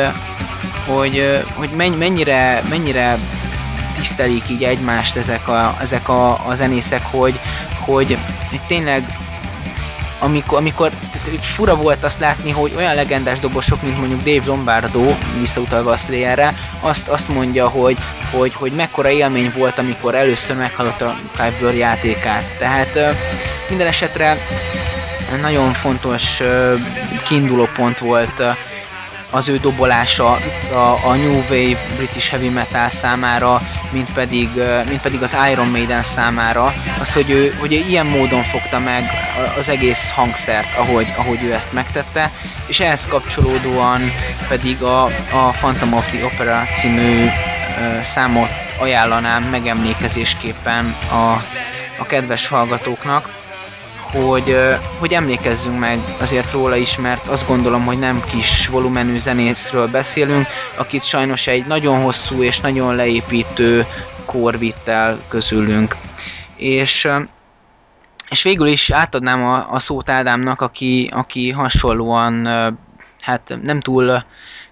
hogy, 0.87 1.43
hogy 1.55 1.71
menny, 1.71 1.93
mennyire, 1.93 2.63
mennyire 2.69 3.19
tisztelik 3.99 4.45
így 4.51 4.65
egymást 4.65 5.17
ezek 5.17 5.49
a, 5.49 5.77
ezek 5.81 6.09
a, 6.09 6.47
a 6.47 6.55
zenészek, 6.55 7.03
hogy, 7.11 7.39
hogy, 7.79 8.19
hogy 8.51 8.61
tényleg 8.67 9.19
amikor, 10.19 10.59
amikor 10.59 10.91
fura 11.41 11.77
volt 11.77 12.05
azt 12.05 12.21
látni, 12.21 12.51
hogy 12.51 12.73
olyan 12.77 12.95
legendás 12.95 13.41
dobosok, 13.41 13.83
mint 13.83 13.99
mondjuk 13.99 14.23
Dave 14.23 14.47
Lombardo, 14.47 15.07
visszautalva 15.41 15.91
a 15.91 15.97
Slayerre, 15.97 16.55
azt, 16.81 17.09
azt 17.09 17.29
mondja, 17.29 17.69
hogy, 17.69 17.97
hogy, 18.31 18.55
hogy 18.55 18.73
mekkora 18.73 19.11
élmény 19.11 19.53
volt, 19.57 19.79
amikor 19.79 20.15
először 20.15 20.57
meghallotta 20.57 21.17
Clive 21.33 21.57
Burr 21.61 21.75
játékát. 21.75 22.45
Tehát 22.59 22.99
minden 23.69 23.87
esetre 23.87 24.37
nagyon 25.41 25.73
fontos 25.73 26.41
kiinduló 27.25 27.69
pont 27.75 27.99
volt 27.99 28.43
az 29.35 29.49
ő 29.49 29.57
dobolása 29.57 30.39
a, 30.73 30.77
a 31.05 31.15
New 31.15 31.37
Wave 31.37 31.79
British 31.97 32.31
Heavy 32.31 32.49
Metal 32.49 32.89
számára, 32.89 33.61
mint 33.93 34.13
pedig, 34.13 34.49
mint 34.89 35.01
pedig 35.01 35.23
az 35.23 35.37
Iron 35.51 35.69
Maiden 35.69 36.03
számára, 36.03 36.73
az, 37.01 37.13
hogy 37.13 37.31
ő, 37.31 37.55
hogy 37.61 37.73
ő 37.73 37.85
ilyen 37.89 38.07
módon 38.07 38.43
fogta 38.43 38.79
meg 38.79 39.11
az 39.59 39.69
egész 39.69 40.11
hangszert, 40.11 40.77
ahogy, 40.77 41.07
ahogy 41.17 41.43
ő 41.43 41.53
ezt 41.53 41.73
megtette, 41.73 42.31
és 42.67 42.81
ehhez 42.81 43.07
kapcsolódóan 43.07 44.01
pedig 44.49 44.83
a, 44.83 45.05
a 45.31 45.51
Phantom 45.59 45.93
of 45.93 46.11
the 46.11 46.25
Opera 46.25 46.63
című 46.75 47.27
számot 48.05 48.51
ajánlanám 48.79 49.43
megemlékezésképpen 49.43 50.95
a, 51.11 51.33
a 51.99 52.05
kedves 52.07 52.49
hallgatóknak, 52.49 53.42
hogy, 54.13 54.57
hogy 54.99 55.13
emlékezzünk 55.13 55.79
meg 55.79 55.99
azért 56.21 56.53
róla 56.53 56.77
is, 56.77 56.97
mert 56.97 57.27
azt 57.27 57.47
gondolom, 57.47 57.85
hogy 57.85 57.99
nem 57.99 58.23
kis 58.31 58.67
volumenű 58.67 59.19
zenészről 59.19 59.89
beszélünk, 59.89 60.47
akit 60.77 61.03
sajnos 61.03 61.47
egy 61.47 61.67
nagyon 61.67 62.03
hosszú 62.03 62.43
és 62.43 62.61
nagyon 62.61 62.95
leépítő 62.95 63.87
kor 64.25 64.59
vitt 64.59 64.89
el 64.89 65.21
közülünk. 65.29 65.97
És, 66.57 67.09
és 68.31 68.43
végül 68.43 68.67
is 68.67 68.91
átadnám 68.91 69.45
a, 69.45 69.73
a 69.73 69.79
szót 69.79 70.09
Ádámnak, 70.09 70.61
aki, 70.61 71.11
aki 71.13 71.51
hasonlóan 71.51 72.47
hát 73.21 73.59
nem 73.63 73.81
túl, 73.81 74.25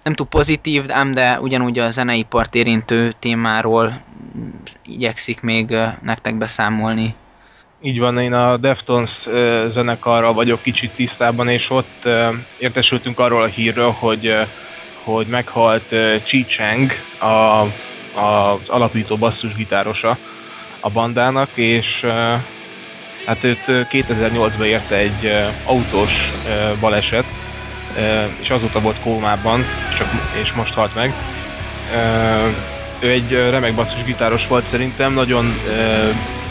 nem 0.03 0.13
túl 0.13 0.27
pozitív, 0.27 0.91
ám 0.91 1.13
de 1.13 1.39
ugyanúgy 1.39 1.79
a 1.79 1.91
zeneipart 1.91 2.55
érintő 2.55 3.13
témáról 3.19 4.01
igyekszik 4.85 5.41
még 5.41 5.75
nektek 6.01 6.35
beszámolni. 6.35 7.15
Így 7.83 7.99
van, 7.99 8.19
én 8.19 8.33
a 8.33 8.57
Deftones 8.57 9.09
zenekarral 9.73 10.33
vagyok 10.33 10.61
kicsit 10.61 10.91
tisztában, 10.95 11.47
és 11.47 11.69
ott 11.69 12.07
értesültünk 12.57 13.19
arról 13.19 13.41
a 13.41 13.45
hírről, 13.47 13.91
hogy, 13.91 14.33
hogy 15.03 15.27
meghalt 15.27 15.95
Chi 16.23 16.45
Cheng, 16.45 16.91
a, 17.19 17.25
a, 17.25 17.69
az 18.19 18.59
alapító 18.67 19.17
basszusgitárosa 19.17 20.17
a 20.79 20.89
bandának, 20.89 21.49
és 21.53 22.05
hát 23.25 23.43
őt 23.43 23.63
2008-ban 23.67 24.65
érte 24.65 24.95
egy 24.95 25.31
autós 25.65 26.11
baleset, 26.79 27.25
és 28.41 28.49
azóta 28.49 28.79
volt 28.79 28.99
kómában, 28.99 29.65
csak, 29.97 30.07
és 30.43 30.51
most 30.51 30.73
halt 30.73 30.95
meg. 30.95 31.13
Ő 33.01 33.11
egy 33.11 33.31
remek 33.31 33.75
basszusgitáros 33.75 34.47
volt 34.47 34.69
szerintem, 34.69 35.13
nagyon 35.13 35.59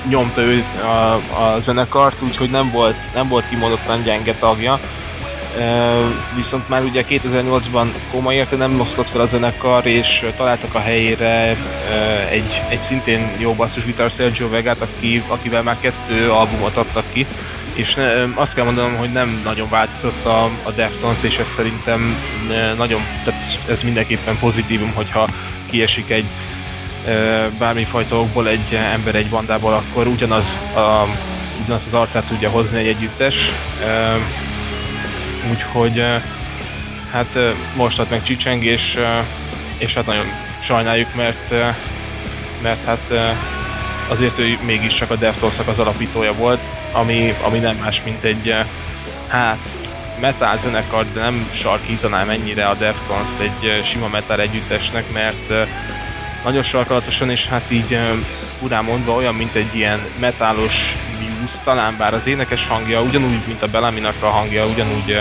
nyomta 0.09 0.41
ő 0.41 0.65
a, 0.83 1.15
a 1.15 1.61
zenekart, 1.65 2.23
úgyhogy 2.23 2.51
nem 2.51 2.71
volt, 2.71 2.97
nem 3.15 3.29
volt 3.29 3.49
kimondottan 3.49 4.03
gyenge 4.03 4.35
tagja. 4.35 4.81
E, 5.59 5.97
viszont 6.35 6.69
már 6.69 6.83
ugye 6.83 7.05
2008-ban 7.09 7.87
koma 8.11 8.33
érte 8.33 8.57
nem 8.57 8.71
mosztott 8.71 9.09
fel 9.09 9.21
a 9.21 9.27
zenekar, 9.27 9.87
és 9.87 10.25
találtak 10.37 10.75
a 10.75 10.79
helyére 10.79 11.27
e, 11.27 11.57
egy, 12.31 12.63
egy 12.69 12.81
szintén 12.89 13.31
jó 13.39 13.55
basszusgitáros 13.55 14.13
Sergio 14.17 14.49
Vegát, 14.49 14.81
aki, 14.81 15.23
akivel 15.29 15.63
már 15.63 15.77
kettő 15.81 16.31
albumot 16.31 16.77
adtak 16.77 17.05
ki, 17.13 17.27
és 17.75 17.95
ne, 17.95 18.23
azt 18.35 18.55
kell 18.55 18.65
mondanom, 18.65 18.97
hogy 18.97 19.13
nem 19.13 19.41
nagyon 19.45 19.69
változott 19.69 20.25
a, 20.25 20.45
a 20.45 20.71
Deftones, 20.71 21.23
és 21.23 21.37
ez 21.37 21.47
szerintem 21.57 22.17
nagyon, 22.77 23.01
tehát 23.25 23.41
ez 23.69 23.79
mindenképpen 23.83 24.39
pozitívum, 24.39 24.93
hogyha 24.95 25.29
kiesik 25.71 26.11
egy 26.11 26.25
bármifajta 27.59 28.21
okból 28.21 28.49
egy 28.49 28.75
ember 28.75 29.15
egy 29.15 29.29
bandából, 29.29 29.73
akkor 29.73 30.07
ugyanaz, 30.07 30.45
a, 30.75 31.07
ugyanaz 31.63 31.83
az 31.87 31.95
arcát 31.95 32.25
tudja 32.25 32.51
hozni 32.51 32.79
egy 32.79 32.87
együttes. 32.87 33.35
Úgyhogy 35.51 36.05
hát 37.13 37.39
most 37.77 37.99
ad 37.99 38.11
meg 38.11 38.23
Csicseng, 38.23 38.65
és, 38.65 38.99
és 39.79 39.93
hát 39.93 40.07
nagyon 40.07 40.27
sajnáljuk, 40.63 41.15
mert, 41.15 41.51
mert 42.63 42.85
hát 42.85 43.35
azért 44.09 44.39
ő 44.39 44.59
mégiscsak 44.67 45.11
a 45.11 45.17
Deftones 45.17 45.59
az 45.67 45.79
alapítója 45.79 46.35
volt, 46.35 46.61
ami, 46.93 47.35
ami 47.43 47.59
nem 47.59 47.77
más, 47.77 48.03
mint 48.05 48.25
egy 48.25 48.55
hát 49.29 49.59
metal 50.21 50.59
zenekar, 50.63 51.07
de 51.13 51.21
nem 51.21 51.51
sarkítanám 51.63 52.31
ennyire 52.31 52.69
a 52.69 52.75
Deftones 52.75 53.29
egy 53.39 53.83
sima 53.93 54.09
metal 54.09 54.41
együttesnek, 54.41 55.13
mert 55.13 55.69
nagyon 56.45 56.63
sarkalatosan, 56.63 57.31
és 57.31 57.47
hát 57.47 57.71
így 57.71 57.99
urán 58.59 58.85
mondva 58.85 59.15
olyan, 59.15 59.35
mint 59.35 59.55
egy 59.55 59.75
ilyen 59.75 60.01
metálos 60.19 60.75
Muse, 61.41 61.59
talán 61.65 61.97
bár 61.97 62.15
az 62.15 62.27
énekes 62.27 62.67
hangja 62.67 63.03
ugyanúgy, 63.03 63.43
mint 63.47 63.63
a 63.63 63.67
Belaminak 63.67 64.23
a 64.23 64.27
hangja, 64.27 64.67
ugyanúgy 64.67 65.21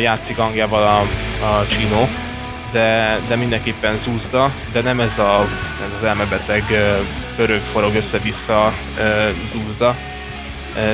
játszik 0.00 0.36
hangjával 0.36 0.82
a, 0.82 1.00
a 1.44 1.66
Chino, 1.66 2.08
de, 2.72 3.20
de 3.28 3.36
mindenképpen 3.36 4.00
zúzda, 4.04 4.50
de 4.72 4.80
nem 4.80 5.00
ez, 5.00 5.18
a, 5.18 5.46
ez 5.84 5.90
az 5.98 6.04
elmebeteg 6.04 6.64
pörög, 7.36 7.60
forog 7.60 7.94
össze-vissza 7.94 8.72
zúzda 9.52 9.96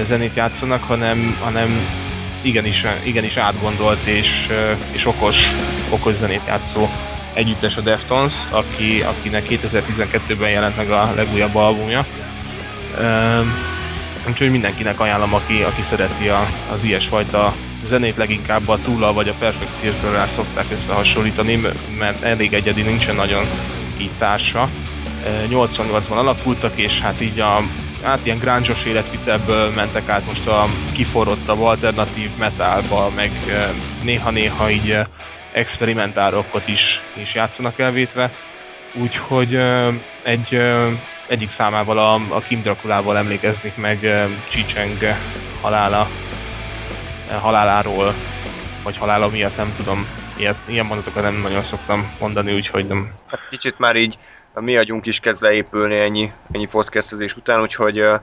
zenét 0.09 0.35
játszanak, 0.35 0.83
hanem, 0.83 1.37
hanem 1.41 2.00
igenis, 2.43 2.85
igenis 3.05 3.37
átgondolt 3.37 4.07
és, 4.07 4.29
és 4.91 5.07
okos, 5.07 5.37
okos 5.89 6.15
zenét 6.15 6.43
játszó 6.47 6.89
együttes 7.35 7.77
a 7.77 7.81
Deftones, 7.81 8.33
aki, 8.51 9.03
akinek 9.03 9.47
2012-ben 9.49 10.51
jelent 10.51 10.77
meg 10.77 10.91
a 10.91 11.13
legújabb 11.15 11.55
albumja. 11.55 12.07
Um, 13.01 13.53
úgyhogy 14.29 14.51
mindenkinek 14.51 15.01
ajánlom, 15.01 15.35
aki, 15.35 15.63
aki 15.63 15.85
szereti 15.91 16.29
a, 16.29 16.47
az 16.73 16.85
ilyesfajta 16.85 17.55
zenét 17.89 18.17
leginkább 18.17 18.69
a 18.69 18.79
túla 18.83 19.13
vagy 19.13 19.29
a 19.29 19.35
Perfect 19.39 19.71
Circle-rel 19.81 20.29
szokták 20.35 20.67
összehasonlítani, 20.71 21.61
mert 21.99 22.23
elég 22.23 22.53
egyedi, 22.53 22.83
nincsen 22.83 23.15
nagyon 23.15 23.45
így 23.99 24.13
társa. 24.19 24.69
88-ban 25.49 26.17
alakultak, 26.17 26.73
és 26.77 27.01
hát 27.01 27.21
így 27.21 27.41
a 27.41 27.63
hát 28.03 28.25
ilyen 28.25 28.39
gránzsos 28.39 28.85
életvitelből 28.85 29.71
mentek 29.71 30.09
át 30.09 30.27
most 30.27 30.47
a 30.47 30.67
kiforrottabb 30.93 31.61
alternatív 31.61 32.31
metalba, 32.39 33.11
meg 33.11 33.31
néha-néha 34.03 34.71
így 34.71 34.99
experimentálokot 35.53 36.69
is, 36.69 36.83
is 37.17 37.35
játszanak 37.35 37.79
elvétve, 37.79 38.31
úgyhogy 38.95 39.55
egy, 40.23 40.61
egyik 41.29 41.55
számával 41.57 41.99
a, 41.99 42.37
a 42.37 42.41
Kim 42.49 42.63
Drakulával 42.63 43.17
emlékeznék 43.17 43.77
meg 43.77 43.99
Csicseng 44.53 45.17
halála, 45.61 46.09
haláláról, 47.41 48.15
vagy 48.83 48.97
halála 48.97 49.29
miatt 49.29 49.57
nem 49.57 49.73
tudom, 49.77 50.07
ilyet, 50.37 50.59
ilyen 50.67 50.87
mondatokat 50.87 51.23
nem 51.23 51.41
nagyon 51.41 51.65
szoktam 51.65 52.13
mondani, 52.21 52.55
úgyhogy 52.55 52.87
nem. 52.87 53.13
Hát 53.27 53.49
kicsit 53.49 53.79
már 53.79 53.97
így 53.97 54.19
a 54.55 54.61
mi 54.61 54.77
agyunk 54.77 55.07
is 55.07 55.21
kezd 55.21 55.43
leépülni 55.43 55.99
ennyi, 55.99 56.33
ennyi 56.53 56.67
podcastezés 56.67 57.37
után, 57.37 57.61
úgyhogy 57.61 58.01
uh, 58.01 58.21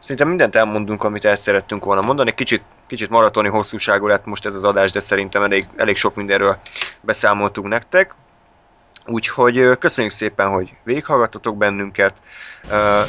Szerintem 0.00 0.28
mindent 0.28 0.56
elmondunk, 0.56 1.04
amit 1.04 1.24
el 1.24 1.36
szerettünk 1.36 1.84
volna 1.84 2.00
mondani. 2.00 2.34
Kicsit, 2.34 2.62
kicsit 2.86 3.08
maratoni 3.08 3.48
hosszúságú 3.48 4.06
lett 4.06 4.24
most 4.24 4.46
ez 4.46 4.54
az 4.54 4.64
adás, 4.64 4.92
de 4.92 5.00
szerintem 5.00 5.42
elég, 5.42 5.66
elég 5.76 5.96
sok 5.96 6.14
mindenről 6.14 6.58
beszámoltunk 7.00 7.68
nektek. 7.68 8.14
Úgyhogy 9.06 9.78
köszönjük 9.78 10.12
szépen, 10.12 10.48
hogy 10.48 10.74
végighallgattatok 10.84 11.56
bennünket. 11.56 12.14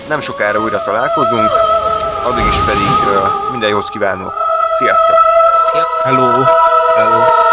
Nem 0.09 0.21
sokára 0.21 0.59
újra 0.59 0.83
találkozunk, 0.83 1.49
addig 2.23 2.45
is 2.45 2.59
pedig 2.65 2.87
minden 3.51 3.69
jót 3.69 3.89
kívánok. 3.89 4.33
Sziasztok! 4.77 5.15
Szia. 5.71 5.83
Hello! 6.03 6.43
Hello! 6.95 7.50